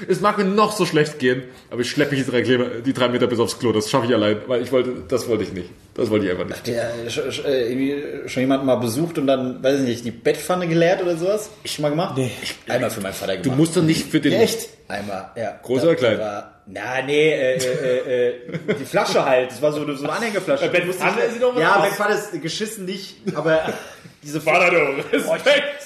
es 0.07 0.21
mag 0.21 0.37
mir 0.37 0.45
noch 0.45 0.71
so 0.71 0.85
schlecht 0.85 1.19
gehen, 1.19 1.43
aber 1.69 1.81
ich 1.81 1.89
schleppe 1.91 2.15
mich 2.15 2.23
die 2.23 2.31
drei, 2.31 2.41
die 2.41 2.93
drei 2.93 3.09
Meter 3.09 3.27
bis 3.27 3.37
aufs 3.37 3.59
Klo, 3.59 3.73
das 3.73 3.89
schaffe 3.89 4.05
ich 4.07 4.13
allein, 4.13 4.37
weil 4.47 4.61
ich 4.61 4.71
wollte, 4.71 4.93
das 5.09 5.27
wollte 5.27 5.43
ich 5.43 5.51
nicht. 5.51 5.69
Das 5.95 6.09
wollte 6.09 6.25
ich 6.27 6.31
einfach 6.31 6.45
nicht. 6.45 6.65
Ja, 6.69 6.83
sch- 7.07 7.29
sch- 7.29 7.43
äh, 7.45 7.67
irgendwie 7.69 8.29
schon 8.29 8.39
jemand 8.41 8.63
mal 8.65 8.75
besucht 8.77 9.17
und 9.17 9.27
dann, 9.27 9.61
weiß 9.61 9.81
ich 9.81 9.87
nicht, 9.87 10.05
die 10.05 10.11
Bettpfanne 10.11 10.69
geleert 10.69 11.01
oder 11.01 11.17
sowas? 11.17 11.49
Schon 11.65 11.81
mal 11.83 11.89
gemacht? 11.89 12.13
Nee. 12.17 12.31
Einmal 12.69 12.89
für 12.89 13.01
meinen 13.01 13.11
Vater 13.13 13.35
Du 13.35 13.41
gemacht. 13.43 13.57
musst 13.59 13.75
doch 13.75 13.81
nicht 13.83 14.09
für 14.09 14.21
den, 14.21 14.31
Echt? 14.31 14.69
Einmal, 14.87 15.31
ja. 15.35 15.59
Groß 15.61 15.83
oder 15.83 15.95
klein? 15.95 16.17
War, 16.19 16.61
na, 16.67 17.01
nee, 17.05 17.31
äh, 17.33 17.55
äh, 17.57 18.27
äh, 18.29 18.33
die 18.79 18.85
Flasche 18.85 19.25
halt. 19.25 19.51
Das 19.51 19.61
war 19.61 19.73
so, 19.73 19.79
so 19.95 20.03
eine 20.05 20.13
Anhängeflasche. 20.13 20.69
Bettpfanne 20.69 21.11
Du 21.11 21.17
musst 21.17 21.27
ist 21.27 21.33
sie 21.33 21.39
doch 21.41 21.53
was 21.55 21.61
Ja. 21.61 21.79
Bettpfanne 21.81 22.15
ist 22.15 22.41
geschissen 22.41 22.85
nicht, 22.85 23.17
aber 23.35 23.73
diese 24.21 24.39
du, 24.39 25.03
Respekt! 25.11 25.79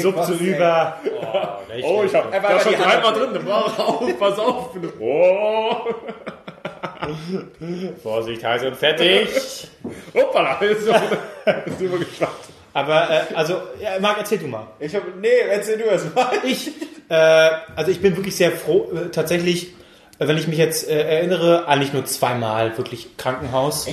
Sub 0.00 0.24
zu 0.24 0.34
über. 0.34 0.98
Oh, 1.82 2.02
ich 2.04 2.14
hab, 2.14 2.30
da 2.32 2.40
mal 2.40 2.60
schon 2.60 2.74
dreimal 2.74 3.12
drin, 3.12 3.40
mach 3.46 3.78
auf, 3.78 4.18
pass 4.18 4.38
auf. 4.38 4.70
Oh, 5.00 5.76
Vorsicht, 8.02 8.44
heiß 8.44 8.64
und 8.64 8.76
fertig. 8.76 9.68
hoppala, 10.14 10.58
ist 10.60 10.84
so, 10.84 10.92
ist 10.92 11.80
übergeschwappt. 11.80 12.48
Aber, 12.74 13.10
äh, 13.10 13.34
also, 13.34 13.54
ja, 13.80 13.98
Marc, 14.00 14.18
erzähl 14.18 14.38
du 14.38 14.46
mal. 14.46 14.66
Ich 14.78 14.94
hab, 14.94 15.02
nee, 15.16 15.28
erzähl 15.50 15.78
du 15.78 15.84
erst 15.84 16.14
mal. 16.14 16.30
Ich, 16.44 16.70
äh, 17.08 17.14
also 17.74 17.90
ich 17.90 18.00
bin 18.00 18.16
wirklich 18.16 18.36
sehr 18.36 18.52
froh, 18.52 18.90
äh, 18.92 19.08
tatsächlich, 19.10 19.74
äh, 20.18 20.28
wenn 20.28 20.36
ich 20.36 20.46
mich 20.46 20.58
jetzt 20.58 20.88
äh, 20.88 21.00
erinnere, 21.00 21.66
eigentlich 21.66 21.92
nur 21.92 22.04
zweimal 22.04 22.76
wirklich 22.76 23.16
Krankenhaus. 23.16 23.86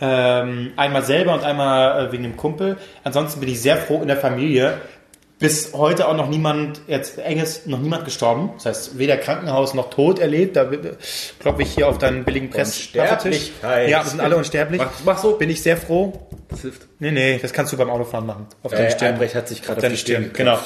Ähm, 0.00 0.72
einmal 0.76 1.04
selber 1.04 1.34
und 1.34 1.44
einmal 1.44 2.06
äh, 2.08 2.12
wegen 2.12 2.22
dem 2.22 2.36
Kumpel. 2.36 2.78
Ansonsten 3.04 3.40
bin 3.40 3.48
ich 3.48 3.60
sehr 3.60 3.76
froh 3.76 4.00
in 4.00 4.08
der 4.08 4.16
Familie. 4.16 4.80
Bis 5.38 5.72
heute 5.72 6.06
auch 6.06 6.14
noch 6.16 6.28
niemand, 6.28 6.82
jetzt 6.86 7.18
enges, 7.18 7.64
noch 7.64 7.78
niemand 7.78 8.04
gestorben. 8.04 8.50
Das 8.56 8.66
heißt, 8.66 8.98
weder 8.98 9.16
Krankenhaus 9.16 9.72
noch 9.72 9.88
Tod 9.88 10.18
erlebt. 10.18 10.54
Da 10.54 10.68
klopfe 11.38 11.62
ich 11.62 11.72
hier 11.72 11.88
auf 11.88 11.96
deinen 11.96 12.24
billigen 12.24 12.50
Press. 12.50 12.76
Unsterblichkeit. 12.76 13.88
Ja, 13.88 14.04
wir 14.04 14.10
sind 14.10 14.20
alle 14.20 14.36
unsterblich. 14.36 14.82
Mach, 14.82 14.90
mach 15.04 15.18
so. 15.18 15.36
Bin 15.36 15.48
ich 15.48 15.62
sehr 15.62 15.78
froh. 15.78 16.28
Das 16.50 16.60
hilft. 16.60 16.82
Nee, 16.98 17.10
nee, 17.10 17.38
das 17.40 17.54
kannst 17.54 17.72
du 17.72 17.78
beim 17.78 17.88
Autofahren 17.88 18.26
machen. 18.26 18.46
Auf 18.62 18.72
Äh, 18.72 18.76
deine 18.76 18.90
Stirn. 18.90 19.12
Albrecht 19.14 19.34
hat 19.34 19.48
sich 19.48 19.62
gerade 19.62 19.78
auf 19.78 19.82
Deine 19.82 19.94
die 19.94 20.00
Stirn 20.00 20.24
Stirn, 20.24 20.34
genau. 20.34 20.58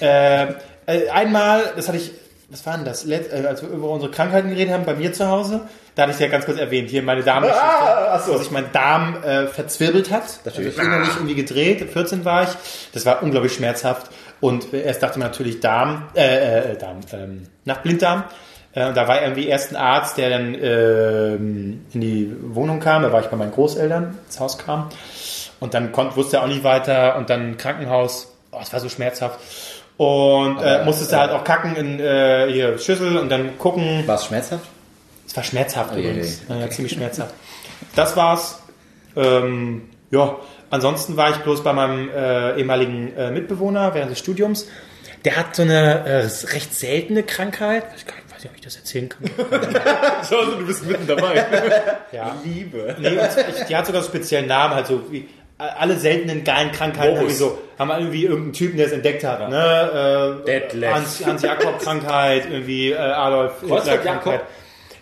Äh, 0.00 0.46
äh, 0.86 1.08
einmal, 1.10 1.72
das 1.76 1.86
hatte 1.86 1.98
ich, 1.98 2.10
was 2.48 2.64
war 2.64 2.76
denn 2.76 2.84
das? 2.84 3.04
Let, 3.04 3.32
äh, 3.32 3.46
als 3.46 3.62
wir 3.62 3.68
über 3.70 3.88
unsere 3.88 4.10
Krankheiten 4.12 4.50
geredet 4.50 4.72
haben, 4.74 4.84
bei 4.84 4.94
mir 4.94 5.12
zu 5.12 5.26
Hause, 5.28 5.62
da 5.94 6.02
hatte 6.04 6.12
ich 6.12 6.18
ja 6.20 6.28
ganz 6.28 6.44
kurz 6.44 6.58
erwähnt, 6.58 6.90
hier 6.90 7.02
meine 7.02 7.22
Darmgeschichte, 7.22 7.62
Ah, 7.64 8.12
ach 8.14 8.20
so. 8.24 8.32
dass 8.32 8.42
sich 8.42 8.50
mein 8.50 8.70
Darm 8.72 9.22
äh, 9.24 9.46
verzwirbelt 9.46 10.10
hat. 10.10 10.24
Natürlich. 10.44 10.78
Also 10.78 10.88
innerlich 10.88 11.14
irgendwie 11.16 11.34
gedreht, 11.34 11.90
14 11.90 12.24
war 12.24 12.44
ich. 12.44 12.50
Das 12.92 13.04
war 13.06 13.22
unglaublich 13.22 13.54
schmerzhaft. 13.54 14.10
Und 14.40 14.72
erst 14.74 15.02
dachte 15.02 15.18
man 15.18 15.28
natürlich 15.28 15.60
Darm, 15.60 16.08
äh, 16.14 16.72
äh, 16.72 16.76
Darm, 16.76 17.00
ähm, 17.12 17.44
nach 17.64 17.78
Blinddarm. 17.78 18.24
Äh, 18.74 18.92
da 18.92 19.08
war 19.08 19.22
irgendwie 19.22 19.48
erst 19.48 19.70
ein 19.72 19.76
Arzt, 19.76 20.18
der 20.18 20.28
dann 20.30 20.54
ähm, 20.54 21.86
in 21.92 22.00
die 22.00 22.36
Wohnung 22.54 22.78
kam. 22.80 23.02
Da 23.02 23.12
war 23.12 23.20
ich 23.22 23.26
bei 23.28 23.36
meinen 23.36 23.52
Großeltern, 23.52 24.18
ins 24.26 24.38
Haus 24.38 24.58
kam. 24.58 24.90
Und 25.58 25.72
dann 25.74 25.90
konnt, 25.92 26.16
wusste 26.16 26.36
er 26.36 26.42
auch 26.42 26.48
nicht 26.48 26.62
weiter. 26.64 27.16
Und 27.16 27.30
dann 27.30 27.56
Krankenhaus. 27.56 28.32
Oh, 28.52 28.58
es 28.62 28.72
war 28.72 28.80
so 28.80 28.88
schmerzhaft. 28.88 29.40
Und 29.96 30.58
äh, 30.60 30.84
musstest 30.84 31.12
du 31.12 31.16
halt 31.16 31.30
auch 31.30 31.42
kacken 31.44 31.74
in 31.76 32.00
äh, 32.00 32.48
hier 32.52 32.78
Schüssel 32.78 33.16
und 33.16 33.30
dann 33.30 33.56
gucken. 33.58 34.06
War 34.06 34.16
es 34.16 34.26
schmerzhaft? 34.26 34.64
Es 35.26 35.34
war 35.36 35.42
schmerzhaft 35.44 35.94
je, 35.96 36.02
übrigens. 36.02 36.42
je. 36.48 36.60
Ja, 36.60 36.70
ziemlich 36.70 36.92
schmerzhaft. 36.92 37.34
Das 37.94 38.16
war's. 38.16 38.62
Ähm, 39.16 39.88
ja, 40.10 40.36
ansonsten 40.70 41.16
war 41.16 41.30
ich 41.30 41.36
bloß 41.38 41.64
bei 41.64 41.72
meinem 41.72 42.10
äh, 42.10 42.58
ehemaligen 42.58 43.16
äh, 43.16 43.30
Mitbewohner 43.30 43.94
während 43.94 44.10
des 44.10 44.18
Studiums. 44.18 44.66
Der 45.24 45.36
hat 45.36 45.56
so 45.56 45.62
eine 45.62 46.04
äh, 46.06 46.16
recht 46.52 46.74
seltene 46.74 47.22
Krankheit. 47.22 47.84
Ich 47.96 48.06
gar 48.06 48.14
nicht- 48.16 48.26
weiß 48.30 48.42
nicht, 48.44 48.50
ob 48.50 48.56
ich 48.56 48.60
das 48.64 48.76
erzählen 48.76 49.08
kann. 49.08 49.30
Also, 50.20 50.56
du 50.58 50.66
bist 50.66 50.84
mitten 50.86 51.06
dabei. 51.06 51.44
Ja. 52.12 52.36
Liebe. 52.44 52.94
Nee, 52.98 53.18
ich, 53.58 53.64
die 53.64 53.74
hat 53.76 53.86
sogar 53.86 54.02
einen 54.02 54.08
speziellen 54.10 54.46
Namen, 54.46 54.74
halt 54.74 54.86
so 54.88 55.10
wie 55.10 55.26
alle 55.58 55.96
seltenen 55.96 56.44
geilen 56.44 56.70
Krankheiten 56.72 57.18
haben, 57.18 57.30
so, 57.30 57.58
haben 57.78 57.90
irgendwie 57.90 58.24
irgendeinen 58.24 58.52
Typen, 58.52 58.76
der 58.76 58.86
es 58.86 58.92
entdeckt 58.92 59.24
hat. 59.24 59.48
Ne? 59.48 60.40
Äh, 60.42 60.44
Detlef. 60.44 60.94
Hans, 60.94 61.24
Hans 61.24 61.42
Jakob 61.42 61.78
Krankheit, 61.78 62.46
irgendwie 62.50 62.90
äh, 62.90 62.96
Adolf 62.96 63.60
Hitler 63.60 63.98
Krankheit. 63.98 64.42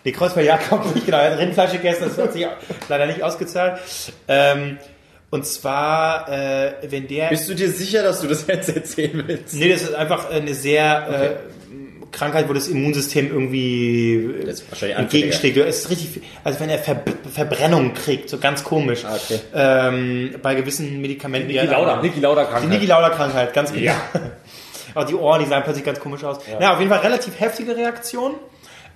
Nee, 0.03 0.11
Kreuzberg 0.11 0.45
Jakob, 0.45 0.93
nicht 0.93 1.07
genau, 1.07 1.17
er 1.17 1.31
hat 1.31 1.39
Rindfleisch 1.39 1.71
gegessen, 1.71 2.03
das 2.05 2.17
hat 2.17 2.33
sich 2.33 2.47
leider 2.89 3.07
nicht 3.07 3.23
ausgezahlt. 3.23 3.79
Ähm, 4.27 4.77
und 5.31 5.45
zwar, 5.47 6.29
äh, 6.29 6.73
wenn 6.89 7.07
der... 7.07 7.29
Bist 7.29 7.49
du 7.49 7.55
dir 7.55 7.69
sicher, 7.69 8.03
dass 8.03 8.21
du 8.21 8.27
das 8.27 8.45
jetzt 8.47 8.69
erzählen 8.69 9.23
willst? 9.25 9.55
Nee, 9.55 9.73
das 9.73 9.81
ist 9.81 9.95
einfach 9.95 10.29
eine 10.29 10.53
sehr 10.53 11.39
äh, 11.41 11.54
Krankheit, 12.15 12.49
wo 12.49 12.53
das 12.53 12.67
Immunsystem 12.67 13.29
irgendwie 13.29 14.47
wahrscheinlich 14.69 14.97
entgegenschlägt. 14.97 15.57
Es 15.57 15.79
ist 15.79 15.89
richtig, 15.89 16.21
also 16.43 16.59
wenn 16.59 16.69
er 16.69 16.79
Ver 16.79 17.01
Verbrennung 17.31 17.93
kriegt, 17.93 18.29
so 18.29 18.37
ganz 18.37 18.63
komisch. 18.63 19.03
Ah, 19.05 19.15
okay. 19.15 19.39
ähm, 19.53 20.35
bei 20.41 20.55
gewissen 20.55 21.01
Medikamenten. 21.01 21.47
Niki 21.47 21.65
Lauda, 21.65 22.01
Niki 22.01 22.19
Lauda 22.19 22.43
Die 22.43 22.49
Krankheit. 22.49 22.69
Niki 22.69 22.85
Lauda 22.85 23.09
Krankheit, 23.09 23.53
ganz 23.53 23.71
genau. 23.71 23.93
Auch 24.95 25.03
die 25.03 25.15
Ohren, 25.15 25.43
die 25.43 25.49
sahen 25.49 25.63
plötzlich 25.63 25.83
ganz 25.83 25.99
komisch 25.99 26.23
aus. 26.23 26.37
Ja, 26.59 26.73
auf 26.73 26.79
jeden 26.79 26.89
Fall 26.89 27.01
relativ 27.01 27.37
heftige 27.37 27.75
Reaktion. 27.75 28.35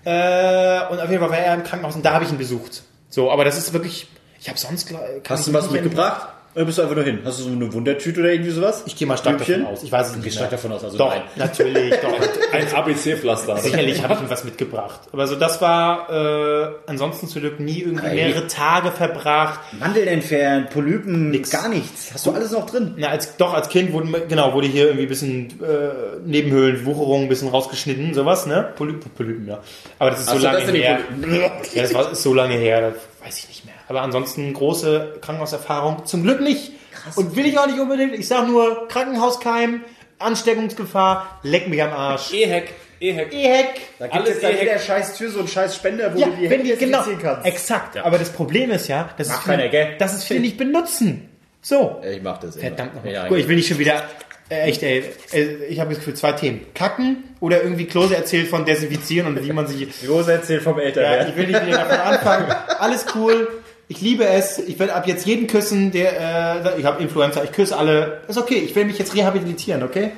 Äh, 0.05 0.87
und 0.89 0.99
auf 0.99 1.09
jeden 1.09 1.19
Fall 1.19 1.29
war 1.29 1.37
er 1.37 1.55
im 1.55 1.63
Krankenhaus 1.63 1.95
und 1.95 2.05
da 2.05 2.13
habe 2.13 2.23
ich 2.23 2.31
ihn 2.31 2.37
besucht. 2.37 2.83
So, 3.09 3.29
aber 3.29 3.43
das 3.43 3.57
ist 3.57 3.73
wirklich, 3.73 4.07
ich 4.39 4.47
habe 4.47 4.57
sonst... 4.57 4.93
Hast 5.27 5.47
du 5.47 5.53
was 5.53 5.69
mitgebracht? 5.69 6.29
Oder 6.55 6.65
bist 6.65 6.77
du 6.77 6.81
einfach 6.81 6.95
nur 6.95 7.03
hin? 7.03 7.19
Hast 7.23 7.39
du 7.39 7.43
so 7.43 7.49
eine 7.51 7.71
Wundertüte 7.71 8.19
oder 8.21 8.31
irgendwie 8.31 8.49
sowas? 8.51 8.83
Ich 8.87 8.95
gehe 8.95 9.07
mal 9.07 9.17
stark 9.17 9.35
Stübchen? 9.35 9.61
davon 9.61 9.73
aus. 9.73 9.83
Ich 9.83 9.91
weiß 9.91 10.07
es 10.07 10.15
nicht 10.15 10.23
gehst 10.23 10.39
mehr. 10.39 10.47
stark 10.47 10.61
davon 10.61 10.71
aus, 10.71 10.83
also 10.83 10.97
Doch, 10.97 11.09
nein. 11.09 11.21
natürlich, 11.35 11.93
doch. 11.97 12.13
Ein 12.51 12.73
ABC-Pflaster. 12.73 13.57
Sicherlich 13.57 14.01
habe 14.03 14.15
ich 14.15 14.19
ihm 14.21 14.29
was 14.29 14.43
mitgebracht. 14.43 15.01
Aber 15.11 15.27
so, 15.27 15.35
das 15.35 15.61
war 15.61 16.09
äh, 16.09 16.71
ansonsten 16.87 17.27
zum 17.27 17.41
Glück 17.41 17.59
nie 17.59 17.81
irgendwie 17.81 18.15
mehrere 18.15 18.47
Tage 18.47 18.91
verbracht. 18.91 19.59
Mandeln 19.79 20.07
entfernt, 20.07 20.71
Polypen, 20.71 21.29
Nix. 21.29 21.51
gar 21.51 21.69
nichts. 21.69 22.11
Hast 22.13 22.25
du 22.25 22.31
alles 22.31 22.51
noch 22.51 22.65
drin? 22.65 22.95
Na, 22.97 23.09
als, 23.09 23.37
doch, 23.37 23.53
als 23.53 23.69
Kind 23.69 23.93
wurde, 23.93 24.25
genau, 24.27 24.53
wurde 24.53 24.67
hier 24.67 24.85
irgendwie 24.85 25.03
ein 25.03 25.09
bisschen 25.09 25.49
äh, 25.61 26.19
Nebenhöhlen, 26.25 26.83
Wucherung, 26.85 27.23
ein 27.23 27.29
bisschen 27.29 27.49
rausgeschnitten, 27.49 28.13
sowas, 28.15 28.47
ne? 28.47 28.69
Polypen, 28.75 29.11
Polypen 29.11 29.47
ja. 29.47 29.59
Aber 29.99 30.09
das 30.09 30.21
ist 30.21 30.25
so 30.27 30.33
Hast 30.33 30.41
du 30.41 30.47
lange 30.47 30.71
her. 30.71 30.99
Ja, 31.73 31.81
das 31.83 31.93
war, 31.93 32.11
ist 32.11 32.23
so 32.23 32.33
lange 32.33 32.55
her, 32.55 32.81
das 32.91 32.93
weiß 33.25 33.37
ich 33.39 33.47
nicht. 33.49 33.58
Aber 33.89 34.01
ansonsten 34.03 34.53
große 34.53 35.17
Krankenhauserfahrung. 35.21 36.05
Zum 36.05 36.23
Glück 36.23 36.39
nicht. 36.41 36.71
Und 37.15 37.35
will 37.35 37.45
ich 37.45 37.57
auch 37.59 37.67
nicht 37.67 37.79
unbedingt. 37.79 38.13
Ich 38.13 38.27
sag 38.27 38.47
nur 38.47 38.87
Krankenhauskeim, 38.87 39.81
Ansteckungsgefahr, 40.19 41.39
leck 41.43 41.67
mich 41.67 41.81
am 41.81 41.91
Arsch. 41.91 42.33
E-Hack, 42.33 42.65
E-Hack. 42.99 43.33
E-Hack. 43.33 43.65
Da 43.99 44.05
gibt 44.07 44.15
Alles 44.17 44.35
es 44.35 44.41
dann 44.41 44.51
eh- 44.53 44.59
in 44.59 44.65
der 44.65 44.79
scheiß 44.79 45.15
Tür 45.17 45.31
so 45.31 45.39
einen 45.39 45.47
scheiß 45.47 45.75
Spender, 45.75 46.13
wo 46.13 46.19
Ja, 46.19 46.27
du 46.27 46.33
die 46.35 46.49
wenn 46.49 46.59
Hände 46.61 46.75
genau, 46.77 46.99
desinfizieren 46.99 47.35
kannst. 47.35 47.45
exakt. 47.47 47.97
Aber 47.97 48.17
das 48.17 48.29
Problem 48.29 48.71
ist 48.71 48.87
ja, 48.87 49.09
dass, 49.17 49.27
es 49.27 49.33
Macht 49.33 49.43
viele, 49.45 49.69
gell? 49.69 49.95
dass 49.97 50.13
es 50.13 50.23
viele 50.23 50.39
nicht 50.41 50.57
benutzen. 50.57 51.29
So. 51.61 52.01
Ich 52.09 52.21
mach 52.21 52.37
das 52.37 52.55
immer. 52.55 52.67
Verdammt 52.67 52.95
nochmal. 52.95 53.13
Ja, 53.13 53.27
Gut, 53.27 53.37
ich 53.39 53.47
will 53.47 53.55
nicht 53.55 53.67
schon 53.69 53.79
wieder, 53.79 54.03
äh, 54.49 54.61
echt 54.69 54.83
ey, 54.83 55.03
äh, 55.33 55.65
ich 55.69 55.79
habe 55.79 55.89
das 55.89 55.99
Gefühl, 55.99 56.13
zwei 56.15 56.33
Themen. 56.33 56.65
Kacken 56.73 57.23
oder 57.39 57.63
irgendwie 57.63 57.85
Klose 57.85 58.15
erzählt 58.15 58.47
von 58.49 58.65
Desinfizieren 58.65 59.27
und 59.27 59.43
wie 59.43 59.51
man 59.53 59.67
sich, 59.67 59.87
Rose 60.07 60.31
erzählt 60.33 60.63
vom 60.63 60.77
ja, 60.77 60.83
Älterwerden. 60.85 61.29
ich 61.29 61.35
will 61.37 61.47
nicht 61.47 61.65
wieder 61.65 61.77
davon 61.77 61.99
anfangen. 61.99 62.51
Alles 62.79 63.05
cool. 63.15 63.47
Ich 63.91 64.01
liebe 64.01 64.23
es. 64.23 64.59
Ich 64.59 64.77
werde 64.77 64.93
ab 64.93 65.07
jetzt 65.07 65.25
jeden 65.25 65.47
küssen, 65.47 65.91
der, 65.91 66.63
äh, 66.63 66.79
ich 66.79 66.85
habe 66.85 67.01
Influencer, 67.01 67.43
ich 67.43 67.51
küsse 67.51 67.75
alle. 67.75 68.21
Ist 68.27 68.37
okay. 68.37 68.59
Ich 68.59 68.75
will 68.75 68.85
mich 68.85 68.99
jetzt 68.99 69.15
rehabilitieren, 69.15 69.81
okay? 69.81 70.11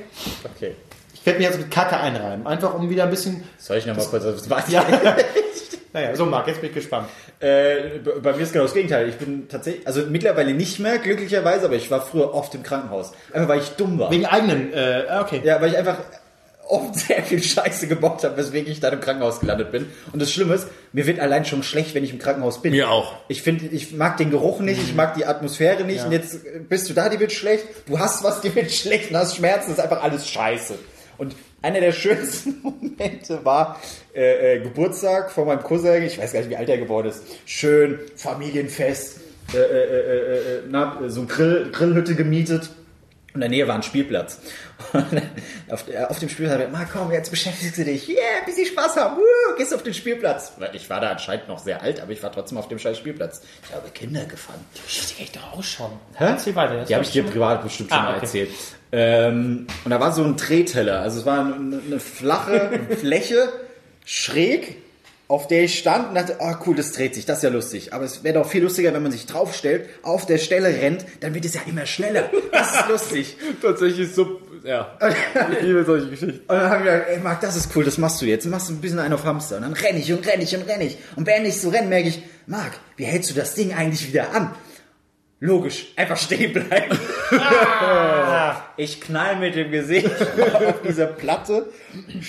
Okay. 0.55 0.75
Ich 1.13 1.25
werde 1.25 1.39
mir 1.39 1.45
jetzt 1.45 1.57
mit 1.57 1.71
Kacke 1.71 1.95
einreiben. 1.97 2.45
Einfach 2.45 2.73
um 2.73 2.89
wieder 2.89 3.05
ein 3.05 3.09
bisschen, 3.09 3.43
Soll 3.57 3.77
ich 3.77 3.85
noch 3.85 3.95
mal 3.95 4.05
kurz 4.05 4.25
was 4.25 4.49
warten? 4.49 4.71
ja. 4.73 4.83
naja, 5.93 6.15
so 6.17 6.25
Marc, 6.25 6.47
jetzt 6.47 6.59
bin 6.59 6.69
ich 6.69 6.75
gespannt. 6.75 7.07
Äh, 7.39 7.99
bei 8.21 8.33
mir 8.33 8.41
ist 8.41 8.51
genau 8.51 8.65
das 8.65 8.73
Gegenteil. 8.73 9.07
Ich 9.07 9.15
bin 9.15 9.47
tatsächlich, 9.47 9.87
also 9.87 10.01
mittlerweile 10.09 10.53
nicht 10.53 10.79
mehr, 10.79 10.97
glücklicherweise, 10.97 11.67
aber 11.67 11.75
ich 11.75 11.89
war 11.89 12.01
früher 12.01 12.33
oft 12.33 12.53
im 12.53 12.63
Krankenhaus. 12.63 13.13
Einfach 13.31 13.47
weil 13.47 13.59
ich 13.61 13.69
dumm 13.69 13.97
war. 13.99 14.11
Wegen 14.11 14.25
eigenen, 14.25 14.73
äh, 14.73 15.05
okay. 15.21 15.39
Ja, 15.45 15.61
weil 15.61 15.69
ich 15.69 15.77
einfach 15.77 15.95
oft 16.71 16.95
sehr 16.95 17.21
viel 17.23 17.43
Scheiße 17.43 17.87
gebaut 17.87 18.23
habe, 18.23 18.37
weswegen 18.37 18.71
ich 18.71 18.79
dann 18.79 18.93
im 18.93 19.01
Krankenhaus 19.01 19.39
gelandet 19.39 19.71
bin. 19.71 19.87
Und 20.13 20.21
das 20.21 20.31
Schlimme 20.31 20.55
ist, 20.55 20.67
mir 20.93 21.05
wird 21.05 21.19
allein 21.19 21.45
schon 21.45 21.63
schlecht, 21.63 21.93
wenn 21.93 22.03
ich 22.03 22.11
im 22.11 22.19
Krankenhaus 22.19 22.61
bin. 22.61 22.71
Mir 22.71 22.89
auch. 22.89 23.13
Ich 23.27 23.41
finde, 23.41 23.65
ich 23.67 23.91
mag 23.91 24.17
den 24.17 24.31
Geruch 24.31 24.59
nicht, 24.61 24.81
ich 24.81 24.95
mag 24.95 25.15
die 25.15 25.25
Atmosphäre 25.25 25.83
nicht. 25.83 26.05
Und 26.05 26.11
jetzt 26.11 26.39
bist 26.69 26.89
du 26.89 26.93
da, 26.93 27.09
die 27.09 27.19
wird 27.19 27.33
schlecht. 27.33 27.65
Du 27.87 27.99
hast 27.99 28.23
was, 28.23 28.41
die 28.41 28.55
wird 28.55 28.71
schlecht 28.71 29.11
und 29.11 29.17
hast 29.17 29.35
Schmerzen. 29.35 29.69
Das 29.69 29.77
ist 29.77 29.83
einfach 29.83 30.01
alles 30.01 30.27
Scheiße. 30.27 30.75
Und 31.17 31.35
einer 31.61 31.81
der 31.81 31.91
schönsten 31.91 32.59
Momente 32.63 33.43
war 33.43 33.79
äh, 34.15 34.55
äh, 34.55 34.59
Geburtstag 34.61 35.31
von 35.31 35.47
meinem 35.47 35.61
Cousin. 35.61 36.03
Ich 36.03 36.17
weiß 36.17 36.33
gar 36.33 36.39
nicht, 36.39 36.49
wie 36.49 36.55
alt 36.55 36.69
er 36.69 36.77
geworden 36.77 37.09
ist. 37.09 37.23
Schön, 37.45 37.99
Familienfest, 38.15 39.19
äh, 39.53 39.57
äh, 39.57 39.61
äh, 39.61 39.99
äh, 39.99 40.57
äh, 40.57 40.61
na, 40.69 40.97
so 41.07 41.25
Grill, 41.25 41.69
Grillhütte 41.71 42.15
gemietet. 42.15 42.69
In 43.33 43.39
der 43.39 43.49
Nähe 43.49 43.65
war 43.67 43.75
ein 43.75 43.83
Spielplatz. 43.83 44.39
Und 44.91 45.05
auf, 45.69 45.87
äh, 45.87 46.03
auf 46.03 46.19
dem 46.19 46.27
Spielplatz 46.27 46.55
hat 46.59 46.65
er 46.65 46.69
gesagt, 46.71 46.91
komm, 46.91 47.11
jetzt 47.11 47.29
beschäftigst 47.31 47.77
du 47.77 47.85
dich. 47.85 48.09
Yeah, 48.09 48.17
bisschen 48.45 48.65
Spaß 48.65 48.97
haben. 48.97 49.17
Woo, 49.17 49.55
gehst 49.57 49.73
auf 49.73 49.83
den 49.83 49.93
Spielplatz. 49.93 50.51
Weil 50.57 50.75
Ich 50.75 50.89
war 50.89 50.99
da 50.99 51.11
anscheinend 51.11 51.47
noch 51.47 51.59
sehr 51.59 51.81
alt, 51.81 52.01
aber 52.01 52.11
ich 52.11 52.21
war 52.21 52.31
trotzdem 52.31 52.57
auf 52.57 52.67
dem 52.67 52.77
scheiß 52.79 52.97
Spielplatz. 52.97 53.41
Ich 53.69 53.73
habe 53.73 53.89
Kinder 53.91 54.25
gefangen. 54.25 54.65
Die 54.75 54.79
kann 55.15 55.23
ich 55.25 55.31
doch 55.31 55.53
auch 55.53 55.63
schon. 55.63 55.91
Hä? 56.17 56.25
Erzähl 56.25 56.55
weiter. 56.55 56.75
Das 56.77 56.87
Die 56.89 56.93
habe 56.95 57.05
ich 57.05 57.11
dir 57.11 57.23
schon- 57.23 57.31
privat 57.31 57.63
bestimmt 57.63 57.89
schon 57.89 57.99
Ah, 57.99 58.03
mal 58.03 58.11
okay. 58.15 58.25
erzählt. 58.25 58.49
Ähm, 58.91 59.67
und 59.85 59.91
da 59.91 59.99
war 60.01 60.11
so 60.11 60.23
ein 60.25 60.35
Drehteller. 60.35 60.99
Also 61.01 61.19
es 61.21 61.25
war 61.25 61.39
eine, 61.45 61.79
eine 61.87 61.99
flache 62.01 62.69
Fläche, 62.99 63.47
schräg, 64.05 64.77
auf 65.31 65.47
der 65.47 65.63
ich 65.63 65.79
stand 65.79 66.09
und 66.09 66.15
dachte, 66.15 66.35
oh 66.39 66.53
cool, 66.65 66.75
das 66.75 66.91
dreht 66.91 67.15
sich, 67.15 67.25
das 67.25 67.37
ist 67.37 67.43
ja 67.43 67.49
lustig. 67.49 67.93
Aber 67.93 68.03
es 68.03 68.21
wäre 68.21 68.39
doch 68.39 68.49
viel 68.49 68.61
lustiger, 68.61 68.93
wenn 68.93 69.01
man 69.01 69.13
sich 69.13 69.27
draufstellt, 69.27 69.87
auf 70.03 70.25
der 70.25 70.37
Stelle 70.37 70.67
rennt, 70.67 71.05
dann 71.21 71.33
wird 71.33 71.45
es 71.45 71.53
ja 71.53 71.61
immer 71.65 71.85
schneller. 71.85 72.29
Das 72.51 72.75
ist 72.75 72.89
lustig. 72.89 73.37
Tatsächlich 73.61 74.13
so, 74.13 74.41
ja. 74.65 74.97
Ich 75.53 75.61
liebe 75.61 75.85
solche 75.85 76.09
Geschichten. 76.09 76.41
Und 76.41 76.49
dann 76.49 76.69
habe 76.69 76.79
ich 76.79 76.83
gedacht, 76.83 77.03
ey 77.07 77.19
Marc, 77.19 77.39
das 77.39 77.55
ist 77.55 77.73
cool, 77.73 77.85
das 77.85 77.97
machst 77.97 78.21
du 78.21 78.25
jetzt. 78.25 78.45
Machst 78.45 78.67
du 78.67 78.73
ein 78.73 78.81
bisschen 78.81 78.99
einen 78.99 79.13
auf 79.13 79.23
Hamster. 79.23 79.55
Und 79.55 79.61
dann 79.61 79.71
renne 79.73 79.99
ich 79.99 80.11
und 80.11 80.27
renne 80.27 80.43
ich 80.43 80.53
und 80.53 80.67
renne 80.67 80.83
ich. 80.83 80.97
Und 81.15 81.25
während 81.25 81.47
ich 81.47 81.61
so 81.61 81.69
renne, 81.69 81.87
merke 81.87 82.09
ich, 82.09 82.21
Marc, 82.45 82.73
wie 82.97 83.05
hältst 83.05 83.29
du 83.29 83.33
das 83.33 83.55
Ding 83.55 83.73
eigentlich 83.73 84.05
wieder 84.05 84.35
an? 84.35 84.53
Logisch, 85.39 85.93
einfach 85.95 86.17
stehen 86.17 86.51
bleiben. 86.51 86.99
ich 88.75 88.99
knall 88.99 89.37
mit 89.37 89.55
dem 89.55 89.71
Gesicht 89.71 90.11
auf 90.53 90.81
diese 90.85 91.07
Platte, 91.07 91.69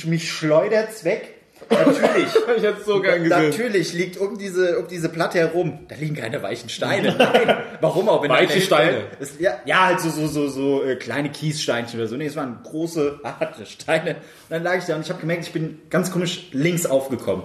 mich 0.05 0.31
schleudert's 0.31 1.03
weg. 1.03 1.41
Natürlich. 1.71 2.27
Ich 2.57 2.63
hätte 2.63 2.81
es 2.81 2.87
so 2.87 3.01
gern 3.01 3.23
gesehen. 3.25 3.49
Natürlich 3.51 3.93
liegt 3.95 4.17
um 4.19 4.37
diese, 4.39 4.79
um 4.79 4.87
diese 4.89 5.09
Platte 5.09 5.39
herum, 5.39 5.81
da 5.89 5.95
liegen 5.97 6.15
keine 6.15 6.43
weichen 6.43 6.69
Steine. 6.69 7.15
Nein. 7.19 7.57
Warum 7.81 8.09
auch? 8.09 8.23
Wenn 8.23 8.31
Weiche 8.31 8.61
Steine. 8.61 9.05
ist- 9.21 9.41
ja, 9.41 9.59
ja, 9.65 9.87
halt 9.87 10.01
so, 10.01 10.11
so, 10.11 10.27
so, 10.27 10.49
so 10.49 10.85
äh, 10.85 10.97
kleine 10.97 11.31
Kiessteinchen 11.31 11.99
oder 11.99 12.09
so. 12.09 12.17
Nee, 12.17 12.27
es 12.27 12.37
waren 12.37 12.59
große, 12.63 13.21
harte 13.25 13.65
Steine. 13.67 14.11
Und 14.17 14.17
dann 14.51 14.63
lag 14.63 14.77
ich 14.79 14.85
da 14.85 14.97
und 14.97 15.03
ich 15.03 15.09
habe 15.11 15.21
gemerkt, 15.21 15.45
ich 15.47 15.53
bin 15.53 15.81
ganz 15.91 16.11
komisch 16.13 16.49
links 16.53 16.85
aufgekommen. 16.87 17.45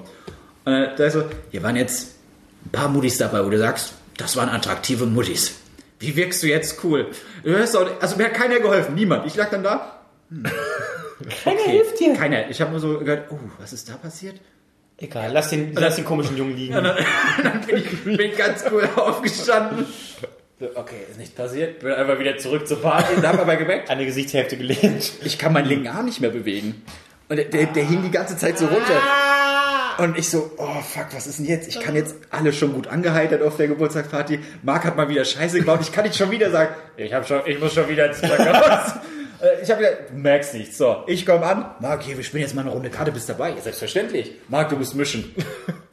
Und 0.65 0.73
dann 0.73 0.89
da 0.97 1.05
ist 1.05 1.13
so, 1.13 1.23
hier 1.51 1.63
waren 1.63 1.75
jetzt 1.77 2.15
ein 2.65 2.71
paar 2.71 2.89
Muttis 2.89 3.17
dabei, 3.17 3.45
wo 3.45 3.49
du 3.49 3.57
sagst, 3.57 3.93
das 4.17 4.35
waren 4.35 4.49
attraktive 4.49 5.05
Muttis. 5.05 5.55
Wie 5.99 6.15
wirkst 6.15 6.43
du 6.43 6.47
jetzt 6.47 6.83
cool? 6.83 7.07
Du 7.43 7.51
hörst 7.51 7.75
auch, 7.77 7.87
also 8.01 8.17
mir 8.17 8.25
hat 8.25 8.33
keiner 8.33 8.59
geholfen, 8.59 8.93
niemand. 8.95 9.25
Ich 9.25 9.35
lag 9.35 9.49
dann 9.49 9.63
da. 9.63 9.99
Hm. 10.29 10.43
Keiner 11.43 11.61
hilft 11.63 11.99
dir. 11.99 12.13
Keiner. 12.13 12.49
Ich 12.49 12.61
habe 12.61 12.71
nur 12.71 12.79
so 12.79 12.99
gehört, 12.99 13.31
oh, 13.31 13.39
was 13.59 13.73
ist 13.73 13.89
da 13.89 13.95
passiert? 13.95 14.39
Egal, 14.99 15.31
lass 15.31 15.49
den, 15.49 15.73
lass 15.73 15.95
den 15.95 16.05
komischen 16.05 16.37
Jungen 16.37 16.55
liegen. 16.55 16.73
bin 17.67 17.77
ich 17.77 18.03
bin 18.17 18.35
ganz 18.35 18.63
cool 18.71 18.87
aufgestanden. 18.95 19.85
Okay, 20.73 20.95
ist 21.11 21.19
nichts 21.19 21.35
passiert. 21.35 21.79
Bin 21.79 21.91
einfach 21.91 22.17
wieder 22.17 22.35
zurück 22.37 22.67
zur 22.67 22.81
Party. 22.81 23.13
Und 23.15 23.27
habe 23.27 23.39
aber 23.41 23.55
gemerkt, 23.57 23.91
Eine 23.91 24.05
Gesichtshälfte 24.05 24.57
gelehnt. 24.57 25.11
ich 25.23 25.37
kann 25.37 25.53
meinen 25.53 25.67
linken 25.67 25.87
Arm 25.87 26.05
nicht 26.05 26.19
mehr 26.19 26.31
bewegen. 26.31 26.81
Und 27.29 27.35
der, 27.35 27.45
der, 27.45 27.67
der 27.67 27.83
hing 27.83 28.01
die 28.03 28.09
ganze 28.11 28.37
Zeit 28.37 28.57
so 28.57 28.65
runter. 28.65 29.01
Und 29.99 30.17
ich 30.17 30.29
so, 30.29 30.51
oh 30.57 30.81
fuck, 30.81 31.07
was 31.11 31.27
ist 31.27 31.39
denn 31.39 31.45
jetzt? 31.45 31.67
Ich 31.67 31.79
kann 31.79 31.95
jetzt 31.95 32.15
alle 32.31 32.53
schon 32.53 32.73
gut 32.73 32.87
angeheitert 32.87 33.41
auf 33.43 33.57
der 33.57 33.67
Geburtstagsparty. 33.67 34.39
Marc 34.63 34.85
hat 34.85 34.95
mal 34.95 35.09
wieder 35.09 35.25
Scheiße 35.25 35.59
gebaut. 35.59 35.79
Ich 35.81 35.91
kann 35.91 36.05
nicht 36.05 36.15
schon 36.15 36.31
wieder 36.31 36.49
sagen, 36.49 36.73
Ich, 36.97 37.13
hab 37.13 37.27
schon, 37.27 37.41
ich 37.45 37.59
muss 37.59 37.73
schon 37.73 37.87
wieder 37.89 38.07
ins 38.07 38.21
Krankenhaus. 38.21 38.93
äh, 39.41 39.61
ich 39.61 39.69
habe 39.69 39.81
gesagt, 39.81 40.09
du 40.09 40.15
merkst 40.15 40.53
nichts. 40.53 40.77
So, 40.77 41.03
ich 41.07 41.25
komme 41.25 41.45
an. 41.45 41.65
Marc, 41.79 42.03
hier, 42.03 42.17
wir 42.17 42.23
spielen 42.23 42.43
jetzt 42.43 42.55
mal 42.55 42.61
eine 42.61 42.71
Runde 42.71 42.89
Karte, 42.89 43.11
bist 43.11 43.29
dabei. 43.29 43.51
Ja, 43.51 43.61
selbstverständlich. 43.61 44.33
Marc, 44.47 44.69
du 44.69 44.75
musst 44.75 44.95
mischen. 44.95 45.35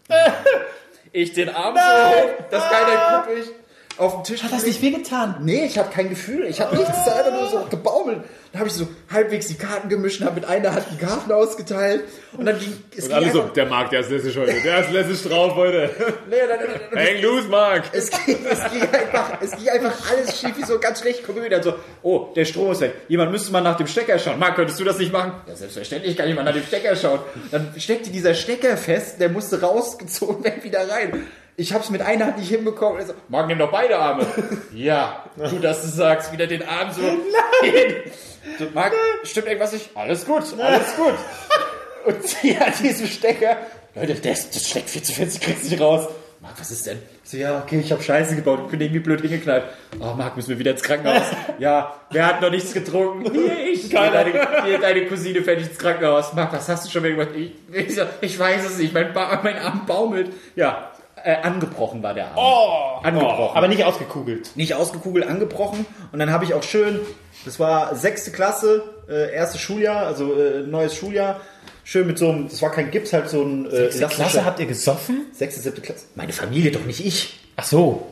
ich 1.12 1.32
den 1.32 1.48
Arm 1.48 1.74
so 1.74 1.80
hoch, 1.80 2.48
dass 2.50 2.70
keiner 2.70 3.24
guckt. 3.24 3.38
Ich 3.38 3.63
auf 3.98 4.14
den 4.14 4.24
Tisch. 4.24 4.42
Hat 4.42 4.52
das 4.52 4.66
nicht 4.66 4.82
wehgetan? 4.82 5.36
Nee, 5.42 5.64
ich 5.66 5.78
habe 5.78 5.90
kein 5.90 6.08
Gefühl. 6.08 6.44
Ich 6.46 6.60
habe 6.60 6.76
nichts, 6.76 7.08
einfach 7.08 7.32
nur 7.32 7.48
so 7.48 7.66
gebaumelt. 7.70 8.22
Dann 8.52 8.60
habe 8.60 8.68
ich 8.68 8.76
so 8.76 8.86
halbwegs 9.12 9.48
die 9.48 9.54
Karten 9.56 9.88
gemischt, 9.88 10.22
habe 10.22 10.36
mit 10.36 10.44
einer 10.44 10.72
Hand 10.72 10.86
die 10.92 10.96
Karten 10.96 11.32
ausgeteilt 11.32 12.04
und 12.36 12.46
dann 12.46 12.56
ging 12.56 12.72
es 12.96 13.04
Und 13.04 13.08
ging 13.08 13.16
alle 13.16 13.32
so, 13.32 13.42
der 13.42 13.66
Marc, 13.66 13.90
der 13.90 14.00
ist 14.00 14.10
lässig 14.10 14.38
heute. 14.38 14.54
Der 14.60 14.78
ist 14.80 14.92
lässig 14.92 15.28
drauf 15.28 15.56
heute. 15.56 15.90
nee, 16.30 16.36
dann, 16.48 16.60
dann, 16.60 16.80
dann, 16.92 17.04
Hang 17.04 17.20
loose, 17.20 17.48
Marc. 17.48 17.84
es, 17.92 18.10
ging, 18.10 18.38
es, 18.48 18.60
ging 18.72 18.82
einfach, 18.82 19.38
es 19.40 19.50
ging 19.50 19.68
einfach 19.68 20.10
alles 20.10 20.38
schief, 20.38 20.56
wie 20.56 20.64
so 20.64 20.78
ganz 20.78 21.00
schlecht. 21.00 21.22
Guck 21.26 21.42
wieder 21.42 21.60
so, 21.64 21.74
oh, 22.02 22.28
der 22.36 22.44
Strom 22.44 22.70
ist 22.70 22.80
weg. 22.80 22.94
Jemand 23.08 23.32
müsste 23.32 23.50
mal 23.50 23.60
nach 23.60 23.76
dem 23.76 23.88
Stecker 23.88 24.20
schauen. 24.20 24.38
Marc, 24.38 24.54
könntest 24.54 24.78
du 24.78 24.84
das 24.84 24.98
nicht 24.98 25.12
machen? 25.12 25.32
Ja, 25.48 25.56
selbstverständlich 25.56 26.16
kann 26.16 26.28
jemand 26.28 26.46
nach 26.46 26.54
dem 26.54 26.64
Stecker 26.64 26.94
schauen. 26.94 27.18
Dann 27.50 27.74
steckte 27.76 28.10
dieser 28.10 28.34
Stecker 28.34 28.76
fest, 28.76 29.20
der 29.20 29.30
musste 29.30 29.60
rausgezogen 29.60 30.44
werden, 30.44 30.62
wieder 30.62 30.88
rein. 30.88 31.26
Ich 31.56 31.72
habe 31.72 31.84
es 31.84 31.90
mit 31.90 32.02
einer 32.02 32.26
Hand 32.26 32.38
nicht 32.38 32.48
hinbekommen. 32.48 32.98
Also, 32.98 33.14
Marc, 33.28 33.46
nimm 33.46 33.58
doch 33.58 33.70
beide 33.70 33.98
Arme. 33.98 34.26
Ja, 34.74 35.24
gut, 35.36 35.62
dass 35.62 35.82
du 35.82 35.88
sagst. 35.88 36.32
Wieder 36.32 36.48
den 36.48 36.66
Arm 36.66 36.90
so. 36.90 37.02
Nein. 37.02 37.94
so, 38.58 38.66
Marc, 38.74 38.92
stimmt 39.22 39.46
irgendwas 39.46 39.72
nicht? 39.72 39.90
Alles 39.94 40.26
gut, 40.26 40.42
alles 40.58 40.96
gut. 40.96 41.14
Und 42.06 42.26
sie 42.26 42.58
hat 42.58 42.78
diesen 42.80 43.06
Stecker. 43.06 43.56
Leute, 43.94 44.14
das, 44.14 44.50
das 44.50 44.68
steckt 44.68 44.90
viel 44.90 45.02
zu 45.02 45.12
fest, 45.12 45.36
ich 45.36 45.40
krieg's 45.40 45.70
nicht 45.70 45.80
raus. 45.80 46.08
Marc, 46.40 46.60
was 46.60 46.70
ist 46.72 46.86
denn? 46.86 46.98
Ich 47.24 47.30
so, 47.30 47.36
ja, 47.36 47.62
okay, 47.62 47.80
ich 47.80 47.90
habe 47.90 48.02
Scheiße 48.02 48.36
gebaut, 48.36 48.60
ich 48.64 48.70
bin 48.70 48.80
irgendwie 48.80 49.00
blöd 49.00 49.22
hingeknallt. 49.22 49.64
Oh, 49.98 50.12
Marc, 50.14 50.36
müssen 50.36 50.50
wir 50.50 50.58
wieder 50.58 50.72
ins 50.72 50.82
Krankenhaus? 50.82 51.22
ja, 51.58 51.94
wer 52.10 52.26
hat 52.26 52.42
noch 52.42 52.50
nichts 52.50 52.74
getrunken? 52.74 53.32
Hier, 53.32 53.66
ich. 53.72 53.84
Hier, 53.84 54.10
deine, 54.10 54.64
hier, 54.66 54.78
deine 54.78 55.06
Cousine 55.06 55.40
fährt 55.42 55.60
ins 55.60 55.78
Krankenhaus. 55.78 56.34
Marc, 56.34 56.52
was 56.52 56.68
hast 56.68 56.84
du 56.84 56.90
schon 56.90 57.04
wieder 57.04 57.14
gemacht? 57.14 57.34
Ich, 57.34 57.52
ich, 57.72 57.98
ich 58.20 58.38
weiß 58.38 58.66
es 58.66 58.78
nicht, 58.78 58.92
mein, 58.92 59.14
ba 59.14 59.40
mein 59.42 59.56
Arm 59.56 59.86
baumelt. 59.86 60.32
Ja, 60.54 60.92
äh, 61.24 61.34
angebrochen 61.42 62.02
war 62.02 62.14
der 62.14 62.26
Arm. 62.28 62.36
Oh, 62.36 63.02
angebrochen. 63.02 63.56
Aber 63.56 63.68
nicht 63.68 63.84
ausgekugelt. 63.84 64.50
nicht 64.56 64.74
ausgekugelt, 64.74 65.26
angebrochen. 65.26 65.86
Und 66.12 66.18
dann 66.18 66.30
habe 66.30 66.44
ich 66.44 66.54
auch 66.54 66.62
schön, 66.62 67.00
das 67.44 67.58
war 67.58 67.96
sechste 67.96 68.30
Klasse, 68.30 68.82
äh, 69.08 69.32
erstes 69.34 69.60
Schuljahr, 69.60 70.06
also 70.06 70.34
äh, 70.34 70.60
neues 70.62 70.94
Schuljahr, 70.94 71.40
schön 71.82 72.06
mit 72.06 72.18
so 72.18 72.30
einem, 72.30 72.48
das 72.48 72.62
war 72.62 72.70
kein 72.70 72.90
Gips, 72.90 73.12
halt 73.12 73.28
so 73.28 73.42
ein 73.42 73.66
äh, 73.70 73.88
elastischer- 73.88 74.44
habt 74.44 74.60
ihr 74.60 74.66
gesoffen? 74.66 75.26
Sechste, 75.32 75.60
siebte 75.60 75.80
Klasse. 75.80 76.06
Meine 76.14 76.32
Familie, 76.32 76.70
doch 76.70 76.84
nicht 76.84 77.04
ich. 77.04 77.40
Ach 77.56 77.64
so. 77.64 78.06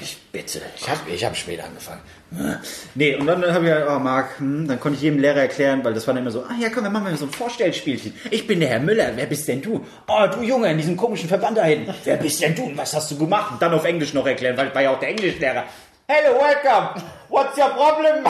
Ich 0.00 0.18
bitte, 0.32 0.60
ich 0.76 0.88
habe 0.88 1.00
ich 1.10 1.24
hab 1.24 1.36
später 1.36 1.64
angefangen. 1.64 2.00
Nee, 2.94 3.14
und 3.14 3.26
dann 3.26 3.42
habe 3.42 3.64
ich 3.64 3.72
gesagt, 3.72 3.90
oh 3.90 3.98
Marc, 3.98 4.38
hm, 4.38 4.66
dann 4.68 4.80
konnte 4.80 4.96
ich 4.96 5.02
jedem 5.02 5.18
Lehrer 5.18 5.40
erklären, 5.40 5.84
weil 5.84 5.94
das 5.94 6.06
war 6.06 6.14
dann 6.14 6.22
immer 6.22 6.30
so, 6.30 6.42
ah 6.42 6.54
ja 6.60 6.68
komm, 6.70 6.84
wir 6.84 6.90
machen 6.90 7.04
mal 7.04 7.16
so 7.16 7.26
ein 7.26 7.30
Vorstellspielchen. 7.30 8.14
Ich 8.30 8.46
bin 8.46 8.60
der 8.60 8.68
Herr 8.68 8.80
Müller, 8.80 9.12
wer 9.14 9.26
bist 9.26 9.48
denn 9.48 9.62
du? 9.62 9.84
Oh, 10.08 10.26
du 10.32 10.42
Junge, 10.42 10.70
in 10.70 10.76
diesem 10.76 10.96
komischen 10.96 11.28
Verband 11.28 11.56
da 11.56 11.64
hinten. 11.64 11.94
Wer 12.04 12.16
bist 12.16 12.42
denn 12.42 12.54
du 12.54 12.64
und 12.64 12.76
was 12.76 12.94
hast 12.94 13.10
du 13.10 13.18
gemacht? 13.18 13.52
Und 13.52 13.62
dann 13.62 13.72
auf 13.72 13.84
Englisch 13.84 14.12
noch 14.12 14.26
erklären, 14.26 14.56
weil 14.56 14.68
ich 14.68 14.74
war 14.74 14.82
ja 14.82 14.90
auch 14.90 15.00
der 15.00 15.10
Englischlehrer. 15.10 15.64
Hello, 16.08 16.38
welcome. 16.38 17.02
What's 17.28 17.56
your 17.56 17.70
problem? 17.70 18.24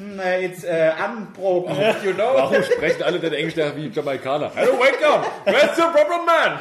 Äh, 0.00 0.46
It's 0.46 0.64
uh, 0.64 0.92
unbroken, 1.04 1.76
you 2.04 2.12
know. 2.12 2.34
Warum 2.34 2.62
sprechen 2.62 3.02
alle 3.02 3.18
deine 3.18 3.36
Englischlehrer 3.36 3.74
wie 3.76 3.88
Jamaikaner? 3.88 4.52
Hello, 4.54 4.78
welcome. 4.78 5.26
Where's 5.44 5.76
your 5.76 5.90
problem, 5.92 6.24
man? 6.24 6.60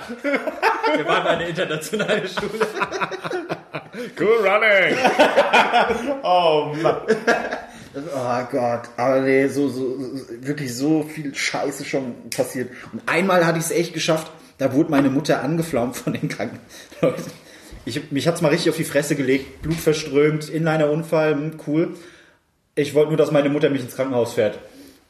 Wir 0.96 1.06
waren 1.06 1.28
eine 1.28 1.48
internationale 1.48 2.28
Schule. 2.28 2.68
Cool 4.20 4.48
running. 4.48 4.98
Oh 6.24 6.74
Mann. 6.82 6.98
Oh 8.16 8.48
Gott, 8.52 8.90
aber 8.98 9.22
nee, 9.22 9.48
so, 9.48 9.70
so, 9.70 9.98
wirklich 10.42 10.76
so 10.76 11.04
viel 11.04 11.34
Scheiße 11.34 11.84
schon 11.86 12.30
passiert. 12.30 12.70
Und 12.92 13.02
einmal 13.08 13.46
hatte 13.46 13.58
ich 13.58 13.66
es 13.66 13.72
echt 13.72 13.94
geschafft, 13.94 14.32
da 14.60 14.74
wurde 14.74 14.92
meine 14.92 15.10
Mutter 15.10 15.42
angeflaumt 15.44 15.96
von 15.98 16.14
den 16.14 16.30
kranken 16.30 16.60
Leuten. 17.02 17.24
Ich, 17.86 18.12
mich 18.12 18.28
hat's 18.28 18.42
mal 18.42 18.50
richtig 18.50 18.70
auf 18.70 18.78
die 18.78 18.84
Fresse 18.84 19.16
gelegt, 19.16 19.62
Blut 19.62 19.78
verströmt, 19.78 20.50
Inliner-Unfall, 20.50 21.34
hm, 21.34 21.60
cool. 21.66 21.96
Ich 22.78 22.94
wollte 22.94 23.10
nur, 23.10 23.18
dass 23.18 23.32
meine 23.32 23.50
Mutter 23.50 23.70
mich 23.70 23.82
ins 23.82 23.96
Krankenhaus 23.96 24.34
fährt. 24.34 24.60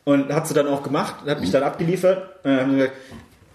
Und 0.06 0.34
hat 0.34 0.48
sie 0.48 0.54
dann 0.54 0.68
auch 0.68 0.84
gemacht, 0.84 1.16
hat 1.28 1.42
mich 1.42 1.52
dann 1.52 1.64
abgeliefert. 1.64 2.44
Und 2.44 2.52
dann 2.52 2.60
haben 2.62 2.72
sie 2.72 2.78
gesagt, 2.78 2.96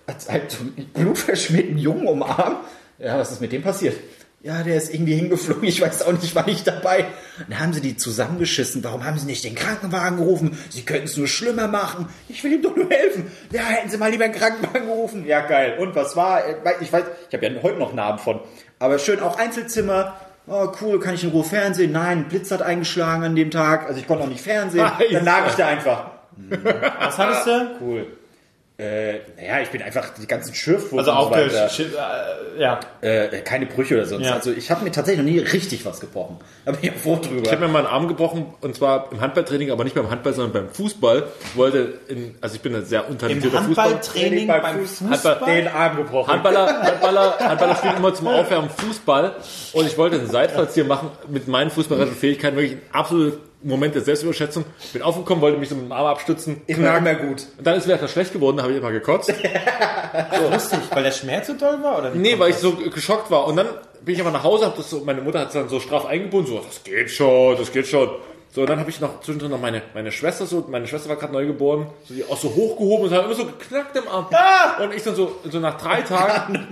hat 0.07 0.29
halt 0.29 0.57
einen 0.61 0.91
blutverschmierten 0.93 1.79
Jungen 1.79 2.07
umarmt. 2.07 2.59
Ja, 2.99 3.19
was 3.19 3.33
ist 3.33 3.41
mit 3.41 3.53
dem 3.53 3.63
passiert? 3.63 3.97
Ja, 4.43 4.63
der 4.63 4.77
ist 4.77 4.93
irgendwie 4.93 5.15
hingeflogen, 5.15 5.65
ich 5.65 5.81
weiß 5.81 6.03
auch 6.03 6.13
nicht, 6.13 6.35
war 6.35 6.45
nicht 6.45 6.67
dabei. 6.67 7.07
Dann 7.49 7.61
haben 7.61 7.73
sie 7.73 7.81
die 7.81 7.97
zusammengeschissen. 7.97 8.83
Warum 8.85 9.05
haben 9.05 9.17
sie 9.17 9.25
nicht 9.25 9.45
den 9.45 9.55
Krankenwagen 9.55 10.19
gerufen? 10.19 10.59
Sie 10.69 10.83
könnten 10.83 11.05
es 11.05 11.17
nur 11.17 11.29
schlimmer 11.29 11.69
machen. 11.69 12.09
Ich 12.29 12.43
will 12.45 12.53
ihm 12.53 12.63
doch 12.63 12.77
nur 12.77 12.91
helfen. 12.91 13.31
Ja, 13.53 13.63
hätten 13.63 13.89
sie 13.89 13.97
mal 13.97 14.11
lieber 14.11 14.25
einen 14.25 14.35
Krankenwagen 14.35 14.89
gerufen. 14.89 15.27
Ja, 15.27 15.41
geil. 15.47 15.79
Und 15.79 15.95
was 15.95 16.17
war? 16.17 16.43
Ich 16.81 16.93
weiß, 16.93 17.05
ich 17.31 17.35
habe 17.35 17.47
ja 17.47 17.63
heute 17.63 17.79
noch 17.79 17.95
Namen 17.95 18.19
von. 18.19 18.41
Aber 18.79 18.99
schön 18.99 19.21
auch 19.21 19.39
Einzelzimmer. 19.39 20.17
Oh, 20.47 20.69
cool, 20.81 20.99
kann 20.99 21.15
ich 21.15 21.25
in 21.25 21.31
Ruhe 21.31 21.45
Fernsehen? 21.45 21.93
Nein, 21.93 22.19
ein 22.19 22.29
Blitz 22.29 22.51
hat 22.51 22.63
eingeschlagen 22.63 23.23
an 23.23 23.37
dem 23.37 23.51
Tag. 23.51 23.87
Also 23.87 24.01
ich 24.01 24.07
konnte 24.07 24.25
auch 24.25 24.29
nicht 24.29 24.43
Fernsehen. 24.43 24.85
Dann 25.13 25.25
lag 25.25 25.47
ich 25.49 25.55
da 25.55 25.69
einfach. 25.69 26.11
Was 27.01 27.19
hattest 27.19 27.47
du? 27.47 27.71
Cool. 27.81 28.07
Äh, 28.83 29.21
naja, 29.37 29.61
ich 29.63 29.69
bin 29.71 29.81
einfach 29.83 30.09
die 30.21 30.27
ganzen 30.27 30.55
Schürfwunden 30.55 30.99
Also 30.99 31.13
auch 31.13 31.31
und 31.31 31.39
so 31.39 31.41
weiter. 31.55 31.67
gesch- 31.69 31.85
äh, 32.57 32.61
ja. 32.61 32.81
äh, 33.01 33.29
keine 33.43 33.67
Brüche 33.67 33.95
oder 33.95 34.07
sonst. 34.07 34.27
Ja. 34.27 34.35
Also 34.35 34.51
ich 34.51 34.71
habe 34.71 34.83
mir 34.83 34.91
tatsächlich 34.91 35.25
noch 35.25 35.31
nie 35.31 35.39
richtig 35.39 35.85
was 35.87 36.01
gebrochen. 36.01 36.39
Da 36.65 36.73
bin 36.73 36.81
ich 36.83 36.91
auch 36.91 36.97
froh 36.97 37.17
drüber. 37.23 37.43
Ich 37.45 37.53
habe 37.53 37.61
mir 37.65 37.69
mal 37.69 37.81
einen 37.81 37.87
Arm 37.89 38.09
gebrochen 38.09 38.47
und 38.61 38.75
zwar 38.75 39.13
im 39.13 39.21
Handballtraining, 39.21 39.71
aber 39.71 39.85
nicht 39.85 39.95
beim 39.95 40.11
Handball, 40.11 40.33
sondern 40.33 40.53
beim 40.65 40.75
Fußball. 40.75 41.25
Ich 41.45 41.57
wollte 41.57 41.95
in, 42.09 42.35
also 42.41 42.57
ich 42.57 42.61
bin 42.61 42.75
ein 42.75 42.85
sehr 42.85 43.05
Im 43.05 43.13
untalentierter 43.13 43.63
Fußballer. 43.63 43.91
Handballtraining 43.95 44.47
Beim 44.49 44.63
beim 44.63 44.77
Fuß- 44.85 45.09
Fußball. 45.09 45.41
den 45.47 45.69
Arm 45.69 45.97
gebrochen. 45.99 46.33
Handballer, 46.33 46.67
Handballer, 46.83 47.39
Handballer 47.39 47.77
spielen 47.77 47.97
immer 47.99 48.15
zum 48.15 48.27
Aufwärmen 48.29 48.71
Fußball 48.71 49.37
und 49.75 49.87
ich 49.87 49.97
wollte 49.97 50.17
einen 50.17 50.29
Seitfallzieher 50.31 50.85
machen 50.85 51.11
mit 51.29 51.47
meinen 51.47 51.71
fußballerischen 51.71 52.17
Fähigkeiten, 52.17 52.57
wirklich 52.57 52.79
ein 52.79 52.83
absoluter 52.93 53.37
Moment 53.63 53.95
der 53.95 54.03
Selbstüberschätzung. 54.03 54.65
Bin 54.93 55.03
aufgekommen, 55.03 55.41
wollte 55.43 55.59
mich 55.59 55.69
so 55.69 55.75
mit 55.75 55.85
dem 55.85 55.93
Arm 55.93 56.07
abstützen. 56.07 56.63
Immer 56.67 57.01
mehr 57.01 57.15
gut. 57.17 57.47
Und 57.59 57.67
dann 57.67 57.77
ist 57.77 57.87
mir 57.87 57.95
etwas 57.95 58.11
schlecht 58.13 58.33
geworden, 58.33 58.57
da 58.57 58.65
habe 58.65 58.73
ich 58.73 58.79
immer 58.79 58.91
gekotzt. 58.91 59.33
Lustig, 60.53 60.79
weil 60.91 61.03
der 61.05 61.11
Schmerz 61.13 61.47
so 61.47 61.55
doll 61.55 61.83
war? 61.83 61.99
Oder 61.99 62.11
Nee, 62.11 62.39
weil 62.39 62.51
ich 62.51 62.57
das? 62.57 62.63
so 62.63 62.73
geschockt 62.73 63.31
war. 63.31 63.47
Und 63.47 63.57
dann 63.57 63.69
bin 64.05 64.15
ich 64.15 64.21
aber 64.21 64.31
nach 64.31 64.43
Hause, 64.45 64.67
hab 64.67 64.77
das 64.77 64.91
so, 64.91 65.01
meine 65.05 65.21
Mutter 65.21 65.41
hat 65.41 65.49
es 65.49 65.55
dann 65.55 65.69
so 65.69 65.81
straff 65.81 66.07
eingebunden, 66.07 66.49
so, 66.49 66.59
das 66.59 66.83
geht 66.83 67.11
schon, 67.11 67.57
das 67.57 67.73
geht 67.73 67.87
schon. 67.87 68.11
So, 68.55 68.61
und 68.61 68.69
dann 68.69 68.79
habe 68.79 68.91
ich 68.91 69.01
noch 69.01 69.23
zwischendrin 69.23 69.51
noch 69.51 69.61
meine, 69.61 69.81
meine 69.95 70.13
Schwester 70.13 70.45
so, 70.45 70.67
meine 70.69 70.87
Schwester 70.87 71.09
war 71.09 71.17
gerade 71.17 71.33
neu 71.33 71.47
geboren, 71.47 71.87
so 72.07 72.13
die 72.13 72.23
auch 72.23 72.37
so 72.37 72.51
hochgehoben 72.55 73.07
und 73.07 73.13
hat 73.15 73.25
immer 73.25 73.35
so 73.35 73.47
geknackt 73.47 73.97
im 73.97 74.07
Arm. 74.07 74.27
Und 74.83 74.93
ich 74.95 75.03
dann 75.03 75.15
so, 75.15 75.37
so 75.51 75.59
nach 75.59 75.81
drei 75.81 76.03
Tagen, 76.03 76.69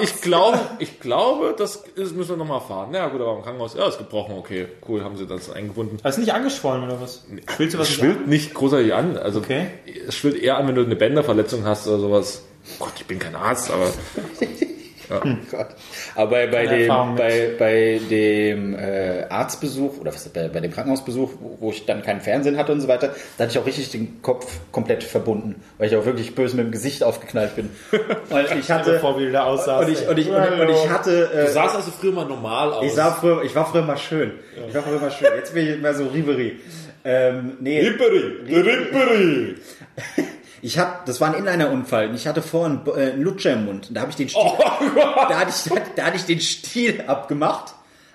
ich 0.00 0.20
glaube, 0.22 0.60
ich 0.78 1.00
glaube, 1.00 1.56
das 1.58 1.82
ist, 1.96 2.14
müssen 2.14 2.30
wir 2.30 2.36
nochmal 2.36 2.60
fahren. 2.60 2.94
Ja 2.94 3.08
gut, 3.08 3.20
aber 3.20 3.38
im 3.38 3.42
Krankenhaus, 3.42 3.74
ja, 3.74 3.88
ist 3.88 3.98
gebrochen, 3.98 4.36
okay, 4.38 4.68
cool, 4.88 5.02
haben 5.02 5.16
sie 5.16 5.26
das 5.26 5.50
eingebunden. 5.50 5.98
Hast 6.04 6.16
du 6.16 6.20
nicht 6.20 6.32
angeschwollen 6.32 6.84
oder 6.84 7.00
was? 7.00 7.24
Schwillst 7.56 7.74
du 7.74 7.78
was 7.80 7.88
schwillt 7.90 8.28
nicht 8.28 8.54
großartig 8.54 8.94
an, 8.94 9.16
also 9.18 9.40
Okay. 9.40 9.66
es 10.06 10.14
schwillt 10.14 10.40
eher 10.40 10.56
an, 10.58 10.68
wenn 10.68 10.76
du 10.76 10.84
eine 10.84 10.94
Bänderverletzung 10.94 11.64
hast 11.64 11.88
oder 11.88 11.98
sowas. 11.98 12.42
Gott, 12.78 12.92
ich 12.98 13.06
bin 13.06 13.18
kein 13.18 13.34
Arzt, 13.34 13.72
aber 13.72 13.86
Gott. 15.50 15.68
Aber 16.16 16.30
bei, 16.30 16.46
bei 16.46 16.64
Keine 16.64 16.78
dem, 16.78 17.14
bei, 17.14 17.50
bei 17.58 18.00
dem 18.10 18.74
äh, 18.74 19.24
Arztbesuch 19.28 20.00
oder 20.00 20.14
was, 20.14 20.26
bei, 20.30 20.48
bei 20.48 20.60
dem 20.60 20.72
Krankenhausbesuch, 20.72 21.32
wo, 21.40 21.56
wo 21.60 21.70
ich 21.70 21.84
dann 21.84 22.02
keinen 22.02 22.22
Fernsehen 22.22 22.56
hatte 22.56 22.72
und 22.72 22.80
so 22.80 22.88
weiter, 22.88 23.14
da 23.36 23.44
hatte 23.44 23.52
ich 23.52 23.58
auch 23.58 23.66
richtig 23.66 23.90
den 23.90 24.22
Kopf 24.22 24.58
komplett 24.72 25.04
verbunden, 25.04 25.62
weil 25.76 25.88
ich 25.88 25.96
auch 25.96 26.06
wirklich 26.06 26.34
böse 26.34 26.56
mit 26.56 26.66
dem 26.66 26.72
Gesicht 26.72 27.04
aufgeknallt 27.04 27.54
bin. 27.54 27.68
Und 28.30 28.58
ich 28.58 28.70
hatte 28.70 28.98
vor, 28.98 29.18
wie 29.18 29.26
du 29.26 29.32
da 29.32 29.44
aussahst. 29.44 29.86
und 29.86 29.92
ich, 29.92 30.08
und 30.08 30.18
ich, 30.18 30.28
und 30.28 30.60
und 30.60 30.70
ich 30.70 30.88
hatte 30.88 31.28
du 31.32 31.38
äh, 31.38 31.48
sahst 31.48 31.76
also 31.76 31.90
früher 31.90 32.12
mal 32.12 32.26
normal 32.26 32.72
aus. 32.72 32.84
ich 32.84 32.92
sah 32.92 33.12
früher, 33.12 33.42
ich 33.44 33.54
war 33.54 33.66
früher 33.66 33.82
mal 33.82 33.96
schön. 33.96 34.32
Ich 34.68 34.74
war 34.74 34.82
früher 34.82 35.00
mal 35.00 35.10
schön. 35.10 35.28
Jetzt 35.36 35.54
bin 35.54 35.68
ich 35.68 35.80
mehr 35.80 35.94
so 35.94 36.06
Ribery. 36.06 36.56
Ähm, 37.04 37.58
nee, 37.60 37.80
Ripperi, 37.80 38.42
Ripperi. 38.48 39.54
ich 40.66 40.80
hab, 40.80 41.06
das 41.06 41.20
war 41.20 41.28
ein 41.32 41.34
Inliner-Unfall. 41.34 42.08
und 42.08 42.16
Ich 42.16 42.26
hatte 42.26 42.42
vorhin 42.42 42.80
äh, 42.86 43.12
einen 43.12 43.22
Lutscher 43.22 43.52
im 43.52 43.66
Mund. 43.66 43.88
Und 43.88 43.94
Da 43.94 44.00
habe 44.00 44.10
ich 44.10 44.16
den 44.16 44.28
Stiel, 44.28 44.42
Oh 44.44 44.58
da 45.28 45.38
hatte 45.38 45.50
ich, 45.50 45.72
da 45.94 46.04
hatte 46.04 46.16
ich 46.16 46.24
den 46.24 46.40
Stiel 46.40 47.04
abgemacht. 47.06 47.72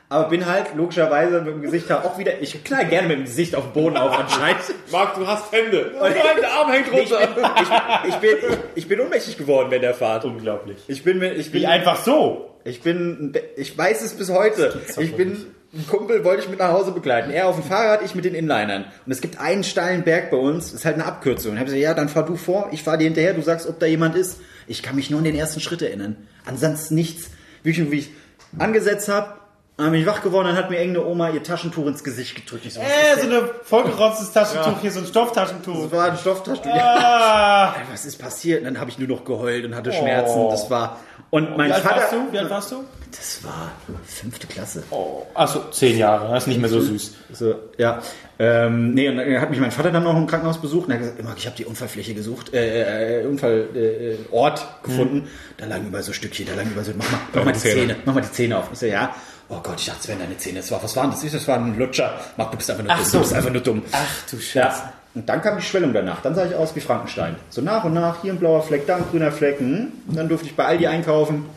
Aber 0.09 0.27
bin 0.27 0.45
halt 0.45 0.75
logischerweise 0.75 1.39
mit 1.39 1.53
dem 1.53 1.61
Gesicht 1.61 1.89
auch 1.89 2.17
wieder. 2.17 2.41
Ich 2.41 2.61
knall 2.65 2.85
gerne 2.87 3.07
mit 3.07 3.19
dem 3.19 3.23
Gesicht 3.23 3.55
auf 3.55 3.63
den 3.63 3.71
Boden 3.71 3.95
auf 3.95 4.11
anscheinend. 4.19 4.61
Marc, 4.91 5.15
du 5.15 5.25
hast 5.25 5.49
Hände. 5.53 5.93
Nein, 5.97 6.13
der 6.41 6.51
Arm 6.59 6.69
hängt 6.69 6.87
Ich 6.87 6.91
bin, 6.91 7.17
runter. 7.17 8.03
ich, 8.03 8.09
ich, 8.09 8.15
bin, 8.17 8.37
ich, 8.75 8.87
bin 8.89 8.99
ohnmächtig 8.99 9.37
geworden 9.37 9.67
während 9.69 9.85
der 9.85 9.93
Fahrt. 9.93 10.25
Unglaublich. 10.25 10.79
Ich 10.87 11.05
bin, 11.05 11.21
ich 11.23 11.53
bin 11.53 11.61
Wie 11.61 11.67
einfach 11.67 12.03
so. 12.03 12.49
Ich 12.65 12.81
bin, 12.81 13.31
ich 13.55 13.77
weiß 13.77 14.01
es 14.01 14.13
bis 14.15 14.29
heute. 14.29 14.81
Ich 14.97 15.15
bin, 15.15 15.45
ein 15.73 15.87
Kumpel 15.87 16.23
wollte 16.25 16.43
ich 16.43 16.49
mit 16.49 16.59
nach 16.59 16.71
Hause 16.71 16.91
begleiten. 16.91 17.31
Er 17.31 17.47
auf 17.47 17.55
dem 17.55 17.63
Fahrrad, 17.63 18.01
ich 18.03 18.13
mit 18.13 18.25
den 18.25 18.35
Inlinern. 18.35 18.85
Und 19.05 19.11
es 19.11 19.21
gibt 19.21 19.39
einen 19.39 19.63
steilen 19.63 20.03
Berg 20.03 20.29
bei 20.29 20.37
uns, 20.37 20.73
ist 20.73 20.83
halt 20.83 20.95
eine 20.95 21.05
Abkürzung. 21.05 21.51
Und 21.51 21.57
ich 21.57 21.59
habe 21.59 21.65
gesagt, 21.65 21.83
ja, 21.83 21.93
dann 21.93 22.09
fahr 22.09 22.25
du 22.25 22.35
vor, 22.35 22.69
ich 22.71 22.83
fahr 22.83 22.97
dir 22.97 23.05
hinterher, 23.05 23.33
du 23.33 23.41
sagst, 23.41 23.67
ob 23.67 23.79
da 23.79 23.85
jemand 23.85 24.15
ist. 24.15 24.41
Ich 24.67 24.83
kann 24.83 24.95
mich 24.95 25.09
nur 25.09 25.19
an 25.19 25.23
den 25.23 25.35
ersten 25.35 25.61
Schritt 25.61 25.81
erinnern. 25.81 26.17
Ansonsten 26.45 26.95
nichts. 26.95 27.29
Wie 27.63 27.69
ich, 27.69 27.91
wie 27.91 27.99
ich 27.99 28.09
angesetzt 28.57 29.07
habe, 29.07 29.40
dann 29.81 29.91
bin 29.91 30.01
ich 30.01 30.07
wach 30.07 30.21
geworden, 30.21 30.47
dann 30.47 30.57
hat 30.57 30.69
mir 30.69 30.79
irgendeine 30.79 31.05
Oma 31.05 31.29
ihr 31.29 31.43
Taschentuch 31.43 31.85
ins 31.87 32.03
Gesicht 32.03 32.35
gedrückt. 32.35 32.65
Ich 32.65 32.73
so, 32.73 32.81
Äh, 32.81 33.19
so 33.21 33.27
ein 33.29 33.49
vollgerotztes 33.63 34.31
Taschentuch, 34.31 34.79
hier 34.81 34.91
so 34.91 34.99
ein 34.99 35.05
Stofftaschentuch. 35.05 35.83
Das 35.83 35.91
war 35.91 36.11
ein 36.11 36.17
Stofftaschentuch. 36.17 36.71
Ah. 36.73 37.75
Was 37.91 38.05
ist 38.05 38.17
passiert? 38.17 38.59
Und 38.59 38.65
dann 38.65 38.79
habe 38.79 38.89
ich 38.89 38.99
nur 38.99 39.07
noch 39.07 39.23
geheult 39.23 39.65
und 39.65 39.75
hatte 39.75 39.91
Schmerzen. 39.93 40.49
Das 40.49 40.69
war, 40.69 40.99
und 41.29 41.57
mein 41.57 41.69
Wie 41.69 41.73
alt 41.73 41.83
Vater, 41.83 42.01
warst 42.01 42.13
du? 42.13 42.31
Wie 42.31 42.39
alt 42.39 42.49
warst 42.49 42.71
du? 42.71 42.83
das 43.11 43.43
war 43.43 43.71
fünfte 44.05 44.47
Klasse. 44.47 44.83
Oh. 44.89 45.23
Achso, 45.33 45.69
zehn 45.71 45.97
Jahre. 45.97 46.33
Das 46.33 46.43
ist 46.43 46.47
nicht 46.47 46.61
mehr 46.61 46.69
so 46.69 46.79
süß. 46.79 47.15
So, 47.33 47.55
ja. 47.77 48.01
Ähm, 48.39 48.93
nee, 48.93 49.09
und 49.09 49.17
dann 49.17 49.41
hat 49.41 49.49
mich 49.49 49.59
mein 49.59 49.71
Vater 49.71 49.91
dann 49.91 50.03
noch 50.03 50.15
im 50.15 50.27
Krankenhaus 50.27 50.59
besucht 50.59 50.85
und 50.85 50.91
er 50.91 50.95
hat 50.95 51.01
gesagt, 51.01 51.19
immer, 51.19 51.35
ich 51.37 51.45
habe 51.45 51.55
die 51.55 51.65
Unfallfläche 51.65 52.13
gesucht, 52.13 52.53
äh, 52.53 53.21
äh, 53.21 53.25
Unfallort 53.25 53.75
äh, 53.75 54.17
Ort 54.31 54.65
gefunden. 54.83 55.27
Da 55.57 55.65
lagen 55.65 55.87
überall 55.87 56.03
so 56.03 56.13
Stückchen, 56.13 56.47
da 56.47 56.55
lagen 56.55 56.71
überall 56.71 56.85
so, 56.85 56.93
mach 56.97 57.11
mal, 57.11 57.19
mach 57.33 57.45
mal 57.45 57.51
die 57.51 57.59
Zähne. 57.59 57.75
Zähne. 57.75 57.95
mach 58.05 58.13
mal 58.13 58.21
die 58.21 58.31
Zähne 58.31 58.57
auf. 58.57 58.69
Ich 58.71 58.79
so, 58.79 58.85
ja. 58.85 59.13
Oh 59.53 59.59
Gott, 59.61 59.79
ich 59.79 59.85
dachte, 59.87 59.99
es 59.99 60.07
wären 60.07 60.19
deine 60.19 60.37
Zähne. 60.37 60.59
Das 60.59 60.71
war, 60.71 60.81
was 60.81 60.95
waren 60.95 61.11
das? 61.11 61.29
Das 61.29 61.47
war 61.47 61.57
ein 61.57 61.77
Lutscher. 61.77 62.17
Mach, 62.37 62.49
du 62.51 62.57
bist 62.57 62.71
einfach 62.71 62.83
nur 62.85 62.95
dumm. 62.95 63.03
so. 63.05 63.17
Du 63.17 63.19
bist 63.19 63.33
einfach 63.33 63.51
nur 63.51 63.61
dumm. 63.61 63.83
Ach 63.91 64.29
du 64.29 64.37
Scheiße. 64.39 64.55
Ja. 64.55 64.93
Und 65.13 65.27
dann 65.27 65.41
kam 65.41 65.57
die 65.57 65.63
Schwellung 65.63 65.91
danach. 65.91 66.21
Dann 66.21 66.35
sah 66.35 66.45
ich 66.45 66.55
aus 66.55 66.73
wie 66.73 66.79
Frankenstein. 66.79 67.35
So 67.49 67.61
nach 67.61 67.83
und 67.83 67.93
nach, 67.93 68.21
hier 68.21 68.31
ein 68.31 68.39
blauer 68.39 68.63
Fleck, 68.63 68.87
da 68.87 68.95
ein 68.95 69.03
grüner 69.11 69.29
Fleck. 69.29 69.59
Hm. 69.59 69.91
Und 70.07 70.15
dann 70.15 70.29
durfte 70.29 70.47
ich 70.47 70.55
bei 70.55 70.63
Aldi 70.63 70.87
einkaufen. 70.87 71.49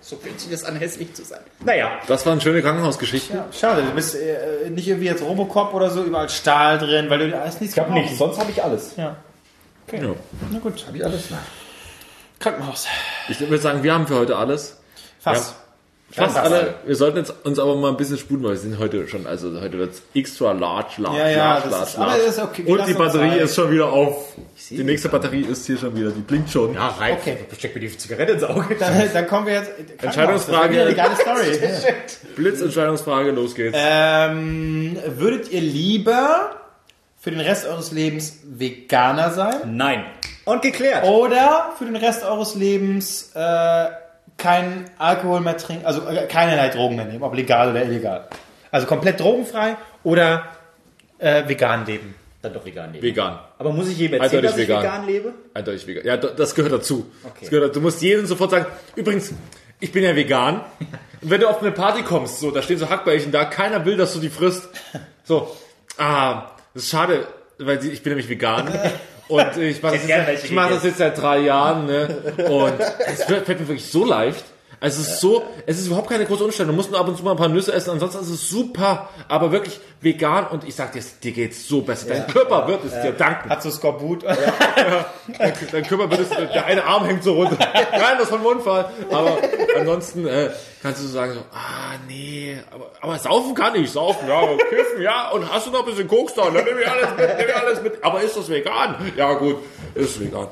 so 0.00 0.16
fühlt 0.16 0.40
sich 0.40 0.50
das 0.50 0.64
an, 0.64 0.74
hässlich 0.74 1.14
zu 1.14 1.22
sein. 1.24 1.38
Naja, 1.64 2.00
Das 2.08 2.26
waren 2.26 2.40
schöne 2.40 2.62
Krankenhausgeschichten. 2.62 3.38
Schade, 3.52 3.82
du 3.82 3.92
bist 3.92 4.16
äh, 4.16 4.70
nicht 4.70 4.88
irgendwie 4.88 5.06
jetzt 5.06 5.22
Robocop 5.22 5.72
oder 5.72 5.90
so, 5.90 6.02
überall 6.02 6.28
Stahl 6.28 6.78
drin, 6.78 7.10
weil 7.10 7.20
du 7.20 7.30
da 7.30 7.44
ist 7.44 7.60
nichts 7.60 7.76
ich 7.76 7.80
habe 7.80 7.90
gebraucht. 7.90 8.06
nichts, 8.06 8.18
sonst 8.18 8.40
habe 8.40 8.50
ich 8.50 8.62
alles. 8.62 8.96
Ja. 8.96 9.16
Ja. 9.92 10.14
Na 10.50 10.58
gut. 10.58 10.84
Habe 10.88 10.96
ich 10.96 11.04
alles? 11.04 11.28
Krankenhaus. 12.40 12.88
Ich 13.28 13.38
würde 13.38 13.58
sagen, 13.58 13.84
wir 13.84 13.94
haben 13.94 14.08
für 14.08 14.16
heute 14.16 14.36
alles. 14.36 14.78
Fast. 15.20 15.54
Fast 16.14 16.36
alle. 16.36 16.74
Wir 16.86 16.94
sollten 16.94 17.18
jetzt 17.18 17.34
uns 17.44 17.58
aber 17.58 17.74
mal 17.74 17.88
ein 17.90 17.96
bisschen 17.96 18.18
sputen, 18.18 18.44
weil 18.44 18.52
wir 18.52 18.58
sind 18.58 18.78
heute 18.78 19.08
schon, 19.08 19.26
also 19.26 19.60
heute 19.60 19.78
wird 19.78 19.94
es 19.94 20.02
extra 20.14 20.52
large, 20.52 20.94
large, 21.02 21.18
Ja, 21.18 21.28
ja, 21.28 21.36
large, 21.54 21.68
das 21.70 21.72
large, 21.72 21.88
ist- 21.88 21.96
large. 21.98 22.22
ist 22.22 22.38
okay. 22.62 22.64
Und 22.72 22.86
die 22.86 22.94
Batterie 22.94 23.38
ist 23.40 23.54
schon 23.56 23.70
wieder 23.72 23.92
auf. 23.92 24.34
Die 24.70 24.84
nächste 24.84 25.08
Batterie 25.08 25.42
ist 25.42 25.66
hier 25.66 25.76
schon 25.76 25.96
wieder, 25.96 26.10
die 26.10 26.20
blinkt 26.20 26.50
schon. 26.50 26.72
Ja, 26.74 26.88
rein. 26.88 27.14
Okay. 27.20 27.38
Steck 27.58 27.74
mir 27.74 27.80
die 27.80 27.96
Zigarette 27.98 28.32
ins 28.34 28.44
Auge. 28.44 28.76
Dann, 28.78 29.10
dann 29.12 29.26
kommen 29.26 29.46
wir 29.46 29.54
jetzt. 29.54 29.70
Entscheidungsfrage. 30.02 30.76
Das 30.76 30.88
ist 30.88 30.96
wieder 30.96 31.04
eine 31.04 31.16
geile 31.16 31.16
Story. 31.16 31.68
Blitzentscheidungsfrage, 32.36 33.30
los 33.32 33.54
geht's. 33.54 33.76
ähm, 33.80 34.96
würdet 35.16 35.50
ihr 35.50 35.60
lieber 35.60 36.50
für 37.20 37.30
den 37.30 37.40
Rest 37.40 37.66
eures 37.66 37.90
Lebens 37.92 38.38
Veganer 38.44 39.30
sein 39.30 39.76
Nein. 39.76 40.04
Und 40.44 40.62
geklärt. 40.62 41.04
oder 41.04 41.72
für 41.78 41.86
den 41.86 41.96
Rest 41.96 42.22
eures 42.22 42.54
Lebens 42.54 43.32
äh, 43.34 43.86
keinen 44.44 44.90
Alkohol 44.98 45.40
mehr 45.40 45.56
trinken, 45.56 45.86
also 45.86 46.06
äh, 46.06 46.26
keinerlei 46.26 46.68
Drogen 46.68 46.96
mehr 46.96 47.06
nehmen, 47.06 47.22
ob 47.22 47.34
legal 47.34 47.70
oder 47.70 47.82
illegal? 47.82 48.28
Also 48.70 48.86
komplett 48.86 49.18
drogenfrei 49.18 49.76
oder 50.02 50.44
äh, 51.18 51.48
vegan 51.48 51.86
leben? 51.86 52.14
Dann 52.42 52.52
doch 52.52 52.66
vegan 52.66 52.92
leben. 52.92 53.02
Vegan. 53.02 53.38
Aber 53.58 53.72
muss 53.72 53.88
ich 53.88 53.96
jedem 53.96 54.20
erzählen, 54.20 54.42
dass 54.42 54.58
ich 54.58 54.68
vegan. 54.68 54.82
vegan 54.82 55.06
lebe? 55.06 55.32
Eindeutig 55.54 55.86
vegan. 55.86 56.04
Ja, 56.04 56.18
das 56.18 56.54
gehört 56.54 56.74
dazu. 56.74 57.10
Das 57.40 57.48
gehört, 57.48 57.74
du 57.74 57.80
musst 57.80 58.02
jedem 58.02 58.26
sofort 58.26 58.50
sagen, 58.50 58.66
übrigens, 58.96 59.32
ich 59.80 59.92
bin 59.92 60.04
ja 60.04 60.14
vegan. 60.14 60.60
Und 61.22 61.30
wenn 61.30 61.40
du 61.40 61.48
auf 61.48 61.62
eine 61.62 61.72
Party 61.72 62.02
kommst, 62.02 62.40
so, 62.40 62.50
da 62.50 62.60
stehen 62.60 62.76
so 62.76 62.90
Hackbällchen 62.90 63.32
da, 63.32 63.46
keiner 63.46 63.86
will, 63.86 63.96
dass 63.96 64.12
du 64.12 64.18
die 64.18 64.28
frisst. 64.28 64.68
So, 65.24 65.56
ah, 65.96 66.50
das 66.74 66.82
ist 66.82 66.90
schade, 66.90 67.26
weil 67.56 67.82
ich 67.82 68.02
bin 68.02 68.10
nämlich 68.10 68.28
vegan. 68.28 68.68
Und 69.28 69.56
ich 69.56 69.82
mache 69.82 69.94
das, 69.96 70.06
jetzt- 70.06 70.44
ich 70.44 70.50
mach 70.50 70.68
das 70.68 70.84
jetzt 70.84 70.98
seit 70.98 71.20
drei 71.20 71.38
Jahren, 71.38 71.86
ne? 71.86 72.08
Und 72.48 72.74
es 73.06 73.28
wird- 73.28 73.46
fällt 73.46 73.60
mir 73.60 73.68
wirklich 73.68 73.90
so 73.90 74.04
leicht. 74.04 74.44
Also 74.84 75.00
es 75.00 75.08
ist 75.08 75.20
so, 75.22 75.42
es 75.64 75.78
ist 75.78 75.86
überhaupt 75.86 76.10
keine 76.10 76.26
große 76.26 76.44
Umstellung. 76.44 76.72
Du 76.72 76.76
musst 76.76 76.90
nur 76.90 77.00
ab 77.00 77.08
und 77.08 77.16
zu 77.16 77.24
mal 77.24 77.30
ein 77.30 77.38
paar 77.38 77.48
Nüsse 77.48 77.72
essen, 77.72 77.88
ansonsten 77.88 78.20
ist 78.20 78.28
es 78.28 78.50
super, 78.50 79.08
aber 79.28 79.50
wirklich 79.50 79.80
vegan 80.02 80.46
und 80.48 80.62
ich 80.64 80.74
sag 80.74 80.92
dir, 80.92 81.02
dir 81.22 81.32
geht's 81.32 81.66
so 81.66 81.80
besser. 81.80 82.08
Dein 82.08 82.26
Körper 82.26 82.68
wird 82.68 82.84
es 82.84 82.92
dir 82.92 83.12
danken. 83.12 83.48
Hat 83.48 83.62
so 83.62 83.70
Skorbut. 83.70 84.24
Dein 84.24 85.84
Körper 85.84 86.10
wird 86.10 86.20
es, 86.20 86.28
der 86.28 86.66
eine 86.66 86.84
Arm 86.84 87.06
hängt 87.06 87.24
so 87.24 87.32
runter. 87.32 87.56
Nein, 87.58 88.16
das 88.18 88.24
ist 88.24 88.28
von 88.28 88.44
Unfall. 88.44 88.90
Aber 89.10 89.38
ansonsten 89.74 90.26
äh, 90.26 90.50
kannst 90.82 91.00
du 91.00 91.06
so 91.06 91.14
sagen, 91.14 91.32
so, 91.32 91.40
ah 91.54 91.94
nee, 92.06 92.58
aber, 92.70 92.90
aber 93.00 93.18
saufen 93.18 93.54
kann 93.54 93.74
ich, 93.76 93.90
saufen, 93.90 94.28
ja, 94.28 94.42
kiffen, 94.68 95.00
ja, 95.00 95.30
und 95.30 95.50
hast 95.50 95.66
du 95.66 95.70
noch 95.70 95.78
ein 95.78 95.86
bisschen 95.86 96.08
Koks 96.08 96.34
da, 96.34 96.50
dann 96.50 96.62
nehme 96.62 96.82
ich 96.82 96.88
alles 96.90 97.08
mit, 97.16 97.38
nehme 97.38 97.48
ich 97.48 97.56
alles 97.56 97.82
mit. 97.82 98.04
Aber 98.04 98.20
ist 98.20 98.36
das 98.36 98.50
vegan? 98.50 98.96
Ja 99.16 99.32
gut, 99.32 99.56
ist 99.94 100.20
vegan. 100.20 100.48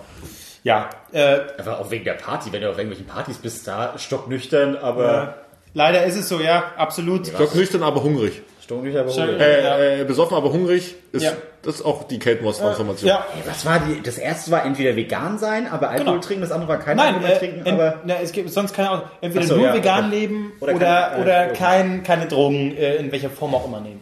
Ja, 0.65 0.91
äh, 1.13 1.39
Einfach 1.59 1.81
auch 1.81 1.91
wegen 1.91 2.05
der 2.05 2.13
Party, 2.15 2.53
wenn 2.53 2.61
du 2.63 2.69
auf 2.71 2.77
irgendwelchen 2.79 3.07
Partys 3.07 3.39
bist, 3.39 3.67
da 3.67 3.95
stocknüchtern, 3.99 4.77
aber 4.77 5.35
leider 5.75 6.05
ist 6.05 6.17
es 6.17 6.29
so, 6.29 6.41
ja, 6.41 6.65
absolut. 6.77 7.27
Stock 7.27 7.55
nüchtern, 7.55 7.83
aber 7.83 8.03
hungrig. 8.03 8.43
stocknüchtern, 8.63 9.03
aber 9.03 9.13
Schön. 9.13 9.29
ruhig. 9.31 9.41
Äh, 9.41 10.01
äh, 10.03 10.05
besoffen, 10.05 10.37
aber 10.37 10.53
hungrig 10.53 10.95
ist, 11.11 11.25
Ja. 11.25 11.33
das 11.63 11.77
ist 11.77 11.85
auch 11.85 12.05
die 12.07 12.21
Kate 12.21 12.43
Moss 12.45 12.59
Transformation. 12.59 13.09
Ja, 13.09 13.27
Was 13.45 13.67
war 13.67 13.81
die? 13.81 14.03
Das 14.03 14.19
erste 14.19 14.53
war 14.53 14.65
entweder 14.65 14.95
vegan 14.95 15.37
sein, 15.39 15.67
aber 15.67 15.89
Alkohol 15.91 16.13
Genau. 16.15 16.25
trinken, 16.25 16.43
das 16.43 16.53
andere 16.53 16.69
war 16.69 16.79
kein 16.79 16.97
Nein, 16.97 17.07
Alkohol 17.15 17.27
mehr 17.27 17.37
äh, 17.37 17.39
trinken, 17.41 17.67
en- 17.67 17.75
aber 17.75 17.95
na, 18.05 18.15
es 18.23 18.31
gibt 18.31 18.49
sonst 18.51 18.73
keine 18.73 18.91
Ahnung. 18.91 19.05
Entweder 19.21 19.47
so, 19.47 19.57
nur 19.57 19.67
ja, 19.67 19.75
vegan 19.75 20.11
leben 20.13 20.53
Oder 20.61 20.75
oder, 20.77 20.87
keine- 21.11 21.23
oder, 21.23 21.37
äh, 21.43 21.47
Drogen. 21.49 21.59
kein, 21.59 22.03
keine 22.05 22.27
Drogen, 22.29 22.77
äh, 22.77 22.97
in 22.97 23.11
welcher 23.11 23.31
Form 23.31 23.53
auch 23.57 23.67
immer 23.67 23.81
nehmen. 23.81 24.01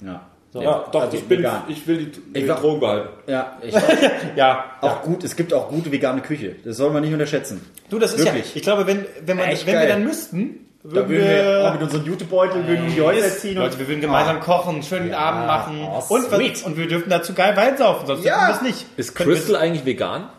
ja. 0.00 0.22
Ja, 0.52 0.84
doch, 0.90 1.02
also 1.02 1.16
ich, 1.16 1.24
bin, 1.28 1.38
vegan. 1.38 1.62
ich 1.68 1.86
will 1.86 2.06
die, 2.06 2.40
Ich 2.40 2.46
Drogen 2.48 2.80
behalten. 2.80 3.08
Ja, 3.28 3.56
ich, 3.62 3.72
Ja, 4.36 4.64
auch 4.80 5.02
gut. 5.02 5.22
Es 5.22 5.36
gibt 5.36 5.54
auch 5.54 5.68
gute 5.68 5.92
vegane 5.92 6.20
Küche. 6.22 6.56
Das 6.64 6.76
soll 6.76 6.90
man 6.90 7.02
nicht 7.02 7.12
unterschätzen. 7.12 7.64
Du, 7.88 7.98
das 8.00 8.14
ist 8.14 8.24
Wirklich. 8.24 8.46
ja. 8.46 8.56
Ich 8.56 8.62
glaube, 8.62 8.86
wenn, 8.86 9.06
wenn, 9.24 9.36
man, 9.36 9.48
Echt 9.48 9.64
wenn 9.66 9.78
wir 9.78 9.86
dann 9.88 10.02
müssten, 10.04 10.66
Da 10.82 10.90
würden 10.92 11.08
würden 11.10 11.24
wir 11.28 11.64
auch 11.66 11.70
mit 11.72 11.80
wir. 11.80 11.86
unseren 11.86 12.04
Jutebeuteln 12.04 12.66
würden 12.66 12.86
wir 12.88 12.94
die 12.94 13.00
Häuser 13.00 13.28
ziehen 13.30 13.58
Leute, 13.58 13.78
wir 13.78 13.86
würden 13.86 14.00
gemeinsam 14.00 14.40
kochen, 14.40 14.74
einen 14.74 14.82
schönen 14.82 15.14
Abend 15.14 15.46
machen. 15.46 15.86
oh, 15.88 16.02
und, 16.14 16.32
und 16.64 16.76
wir 16.76 16.88
dürften 16.88 17.10
dazu 17.10 17.32
geil 17.32 17.56
Wein 17.56 17.76
saufen, 17.76 18.06
sonst 18.08 18.24
Ja. 18.24 18.34
dürfen 18.48 18.48
wir 18.48 18.52
das 18.54 18.62
nicht. 18.62 18.86
Ist 18.96 19.16
wir- 19.18 19.26
Crystal 19.26 19.54
eigentlich 19.56 19.84
vegan? 19.84 20.30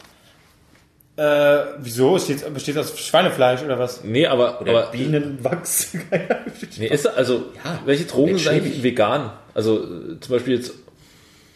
Äh, 1.18 1.58
wieso? 1.80 2.18
Steht, 2.20 2.54
besteht 2.54 2.78
aus 2.78 2.98
Schweinefleisch 2.98 3.62
oder 3.64 3.78
was? 3.78 4.04
Nee, 4.04 4.28
aber, 4.28 4.62
Oder 4.62 4.72
aber 4.72 4.92
Bienenwachs. 4.92 5.94
nee, 6.78 6.88
ist 6.88 7.06
also 7.06 7.46
welche 7.86 8.06
Drogen 8.06 8.38
sind 8.38 8.48
eigentlich 8.48 8.82
vegan? 8.82 9.32
Also 9.54 9.80
äh, 9.84 10.20
zum 10.20 10.36
Beispiel 10.36 10.56
jetzt 10.58 10.74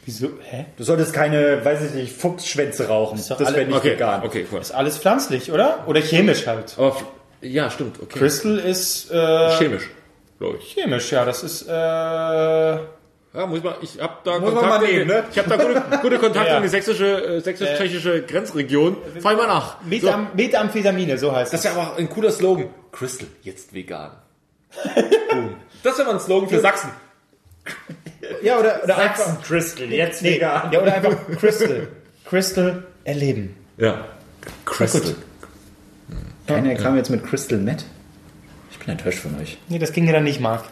Wieso? 0.08 0.30
Hä? 0.44 0.66
Du 0.78 0.84
solltest 0.84 1.14
keine, 1.14 1.66
weiß 1.66 1.82
ich 1.86 1.94
nicht, 1.96 2.14
Fuchsschwänze 2.16 2.88
rauchen. 2.90 3.18
doch 3.28 3.38
Das 3.40 3.48
alle- 3.48 3.58
wäre 3.58 3.66
nicht 3.68 3.78
okay, 3.78 3.94
vegan. 3.94 4.22
okay, 4.24 4.46
cool. 4.52 4.60
Ist 4.62 4.72
alles 4.72 5.00
pflanzlich, 5.00 5.52
oder? 5.52 5.84
Oder 5.88 6.00
chemisch 6.02 6.46
halt. 6.46 6.76
Aber 6.78 6.90
f- 6.90 7.06
ja, 7.42 7.72
stimmt, 7.72 8.00
okay. 8.00 8.20
Crystal 8.20 8.60
ist 8.60 9.10
äh, 9.10 9.50
Chemisch, 9.58 9.90
glaube 10.38 10.60
ich. 10.60 10.74
chemisch, 10.74 11.12
ja. 11.12 11.26
Das 11.26 11.42
ist 11.44 11.64
äh, 11.68 12.78
Ja, 13.36 13.46
muss 13.46 13.62
man, 13.64 13.74
ich 13.82 14.00
habe 14.00 14.14
da 14.24 14.40
Muss 14.40 14.54
man 14.54 14.54
Kontakte, 14.64 14.86
mal 14.86 14.92
nehmen, 14.94 15.08
ne? 15.08 15.24
ich 15.32 15.38
habe 15.38 15.50
da 15.50 15.58
gute, 15.58 15.84
gute 16.02 16.20
Kontakte 16.20 16.50
Ja. 16.52 16.58
in 16.58 16.64
die 16.64 16.70
sächsische, 16.70 17.06
äh, 17.38 17.42
sächsisch-tschechische 17.42 18.22
Grenzregion. 18.24 18.98
Fall 19.20 19.36
mal 19.36 19.48
nach. 19.48 19.78
So. 20.02 20.10
Methamphetamine, 20.36 21.18
so 21.18 21.32
heißt 21.36 21.52
Das 21.54 21.60
es. 21.60 21.66
ist 21.66 21.76
ja 21.76 21.82
aber 21.82 21.98
ein 21.98 22.10
cooler 22.10 22.32
Slogan. 22.32 22.68
Crystal, 22.92 23.28
jetzt 23.42 23.74
vegan. 23.74 24.12
Boom. 25.32 25.56
Das 25.84 25.98
wäre 25.98 26.08
mal 26.08 26.14
ein 26.16 26.20
Slogan 26.22 26.48
für 26.50 26.60
Sachsen. 26.62 26.90
Ja, 28.42 28.58
oder, 28.60 28.82
oder 28.84 28.98
einfach. 28.98 29.42
Crystal, 29.44 29.86
jetzt 29.88 30.22
Nee, 30.22 30.40
ja, 30.40 30.70
oder 30.70 30.94
einfach 30.94 31.16
Crystal. 31.40 31.88
Crystal 32.26 32.84
erleben. 33.04 33.56
Ja. 33.78 34.06
Crystal. 34.66 35.16
Keiner 36.48 36.76
kam 36.76 36.96
jetzt 36.96 37.10
mit 37.10 37.26
Crystal 37.26 37.58
Met. 37.58 37.86
Ich 38.72 38.80
bin 38.80 38.90
enttäuscht 38.90 39.20
von 39.20 39.40
euch. 39.42 39.58
Nee, 39.68 39.80
das 39.80 39.92
ging 39.94 40.06
ja 40.06 40.14
dann 40.14 40.24
nicht, 40.24 40.40
Marc. 40.40 40.64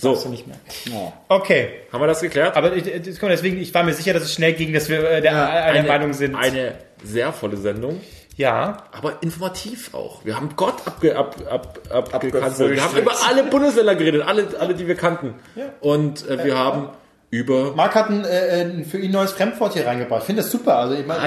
So, 0.00 0.14
So 0.14 0.30
nicht 0.30 0.46
mehr. 0.46 0.56
Oh. 0.94 1.12
Okay. 1.28 1.82
haben 1.92 2.00
wir 2.00 2.06
das 2.06 2.22
geklärt? 2.22 2.56
Aber 2.56 2.74
ich, 2.74 2.84
deswegen, 2.84 3.58
ich 3.58 3.74
war 3.74 3.82
mir 3.82 3.92
sicher, 3.92 4.14
dass 4.14 4.22
es 4.22 4.32
schnell 4.32 4.54
ging, 4.54 4.72
dass 4.72 4.88
wir 4.88 5.08
äh, 5.08 5.20
der 5.20 5.50
einer 5.50 5.86
Meinung 5.86 6.14
sind. 6.14 6.34
Eine 6.34 6.74
sehr 7.04 7.34
volle 7.34 7.58
Sendung, 7.58 8.00
ja. 8.36 8.84
aber 8.92 9.22
informativ 9.22 9.92
auch. 9.92 10.24
Wir 10.24 10.36
haben 10.36 10.56
Gott 10.56 10.86
abge, 10.86 11.16
ab, 11.16 11.36
ab, 11.50 11.78
ab, 11.90 12.14
abgekanzelt. 12.14 12.76
Wir 12.76 12.82
haben 12.82 12.96
über 12.96 13.12
alle 13.28 13.44
Bundesländer 13.44 13.94
geredet, 13.94 14.22
alle, 14.22 14.48
alle 14.58 14.74
die 14.74 14.86
wir 14.86 14.94
kannten. 14.94 15.34
Ja. 15.54 15.66
Und 15.80 16.26
äh, 16.26 16.44
wir 16.44 16.56
haben 16.56 16.88
über 17.28 17.74
Marc 17.74 17.94
hat 17.94 18.08
ein, 18.08 18.24
äh, 18.24 18.62
ein 18.62 18.86
für 18.86 18.98
ihn 18.98 19.10
neues 19.10 19.32
Fremdwort 19.32 19.74
hier 19.74 19.86
reingebracht. 19.86 20.22
Ich 20.22 20.26
finde 20.26 20.42
das 20.42 20.50
super. 20.50 20.76
Also, 20.76 20.94
ich 20.94 21.06
meine, 21.06 21.20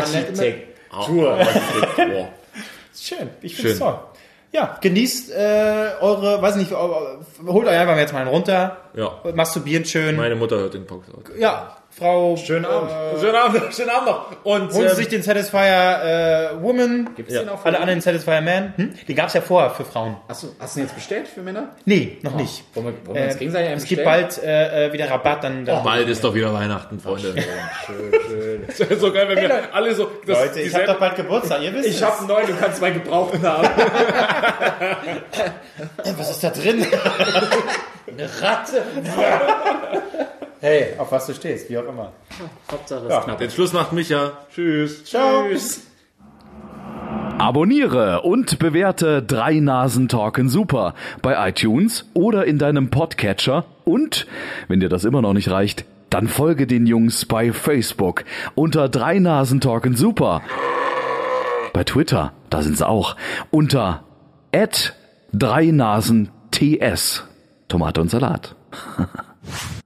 Tour. 1.06 1.38
Boah. 1.96 2.30
Schön, 3.00 3.30
ich 3.42 3.56
finde 3.56 3.72
es 3.72 3.80
toll. 3.80 4.00
Ja, 4.54 4.78
genießt 4.80 5.32
äh, 5.32 5.90
eure, 6.00 6.40
weiß 6.42 6.58
nicht, 6.58 6.72
holt 6.72 7.68
euch 7.68 7.78
einfach 7.78 7.98
jetzt 7.98 8.14
mal 8.14 8.20
einen 8.20 8.30
runter. 8.30 8.78
Ja. 8.94 9.20
Masturbieren 9.34 9.84
schön. 9.84 10.16
Meine 10.16 10.36
Mutter 10.36 10.58
hört 10.58 10.76
den 10.76 10.86
Podcast. 10.86 11.40
ja, 11.40 11.76
Frau. 11.96 12.36
Schönen 12.38 12.66
Abend. 12.66 12.92
Schönen 13.20 13.36
Abend, 13.36 13.62
schönen 13.76 13.90
Abend 13.92 14.08
noch. 14.08 14.32
Und 14.44 14.62
Holen 14.62 14.72
Sie 14.74 14.80
ähm, 14.82 14.96
sich 14.96 15.08
den 15.10 15.22
Satisfier 15.22 16.52
äh, 16.58 16.64
Woman. 16.64 17.10
Gibt's 17.16 17.34
Ja. 17.34 17.42
den 17.42 17.50
auch 17.50 17.60
für 17.60 17.68
Alle 17.68 17.80
anderen 17.80 18.02
Satisfier 18.02 18.42
Man. 18.42 18.74
Hm? 18.76 18.94
Den 19.08 19.16
gab 19.16 19.28
es 19.28 19.34
ja 19.34 19.42
vorher 19.42 19.70
für 19.70 19.86
Frauen. 19.86 20.18
Achso, 20.28 20.48
hast 20.60 20.76
du 20.76 20.80
den 20.80 20.88
jetzt 20.88 20.96
bestellt 20.96 21.28
für 21.28 21.42
Männer? 21.42 21.70
Nee, 21.86 22.18
noch 22.24 22.36
nicht. 22.36 22.64
Wollen 22.74 22.88
wir, 22.88 22.94
wollen 23.08 23.16
wir 23.18 23.26
uns 23.26 23.36
Äh, 23.36 23.40
gegenseitig 23.40 23.68
einen 23.70 23.78
es 23.78 23.86
gibt 23.86 24.04
bald 24.04 24.42
äh, 24.44 24.88
äh, 24.88 24.94
wieder 24.94 25.10
Rabatt. 25.10 25.44
Dann, 25.44 25.66
dann 25.66 25.84
bald 25.84 26.08
ist 26.10 26.24
doch 26.24 26.34
wieder 26.34 26.52
Weihnachten, 26.54 27.00
Freunde. 27.00 27.36
Schön, 27.86 28.22
schön. 28.28 28.64
Das 28.90 29.00
so 29.00 29.12
geil, 29.14 29.30
wenn 29.30 29.38
wir 29.42 29.74
alle 29.74 29.94
so. 29.94 30.10
Das, 30.26 30.40
Leute, 30.40 30.62
ich 30.62 30.74
habe 30.74 30.86
doch 30.86 31.00
bald 31.00 31.16
Geburtstag. 31.16 31.62
Ihr 31.62 31.74
wisst 31.74 31.90
Ich 31.90 32.02
habe 32.02 32.18
einen 32.18 32.28
neuen, 32.28 32.48
du 32.48 32.56
kannst 32.56 32.82
meinen 32.82 33.04
gebrauchten 33.04 33.44
haben. 33.44 33.68
es. 36.04 36.18
Was 36.18 36.32
ist 36.32 36.44
da 36.44 36.50
drin? 36.50 36.86
Eine 38.08 38.42
Ratte. 38.42 38.84
Hey, 40.64 40.98
auf 40.98 41.12
was 41.12 41.28
du 41.28 41.34
stehst, 41.34 41.70
wie 41.70 41.78
auch 41.78 41.88
immer. 41.88 42.12
Hauptsache 42.72 43.08
Ja. 43.08 43.20
ist 43.20 43.26
knapp. 43.26 43.38
Den 43.38 43.52
Schluss 43.52 43.74
macht 43.74 43.92
Micha. 43.94 44.32
Tschüss. 44.54 45.04
Ciao. 45.06 45.44
Abonniere 47.38 48.22
und 48.22 48.60
bewerte 48.60 49.22
Drei 49.22 49.60
Nasen 49.60 50.08
Talken 50.08 50.50
Super 50.50 50.94
bei 51.22 51.50
iTunes 51.50 52.10
oder 52.14 52.46
in 52.46 52.58
deinem 52.58 52.90
Podcatcher 52.90 53.66
und, 53.84 54.28
wenn 54.70 54.80
dir 54.80 54.88
das 54.90 55.04
immer 55.04 55.22
noch 55.22 55.34
nicht 55.34 55.50
reicht, 55.52 55.84
dann 56.10 56.28
folge 56.28 56.68
den 56.68 56.86
Jungs 56.86 57.26
bei 57.26 57.52
Facebook 57.52 58.24
unter 58.56 58.88
Drei 58.88 59.20
Nasen 59.20 59.60
Talken 59.62 59.96
Super. 59.96 60.42
Bei 61.74 61.84
Twitter, 61.84 62.32
da 62.50 62.62
sind 62.62 62.78
sie 62.78 62.88
auch, 62.88 63.16
unter 63.52 64.04
Drei 65.34 65.66
Nasen 65.72 66.30
TS. 66.52 67.24
Tomate 67.68 68.00
und 68.02 68.10
Salat. 68.10 68.56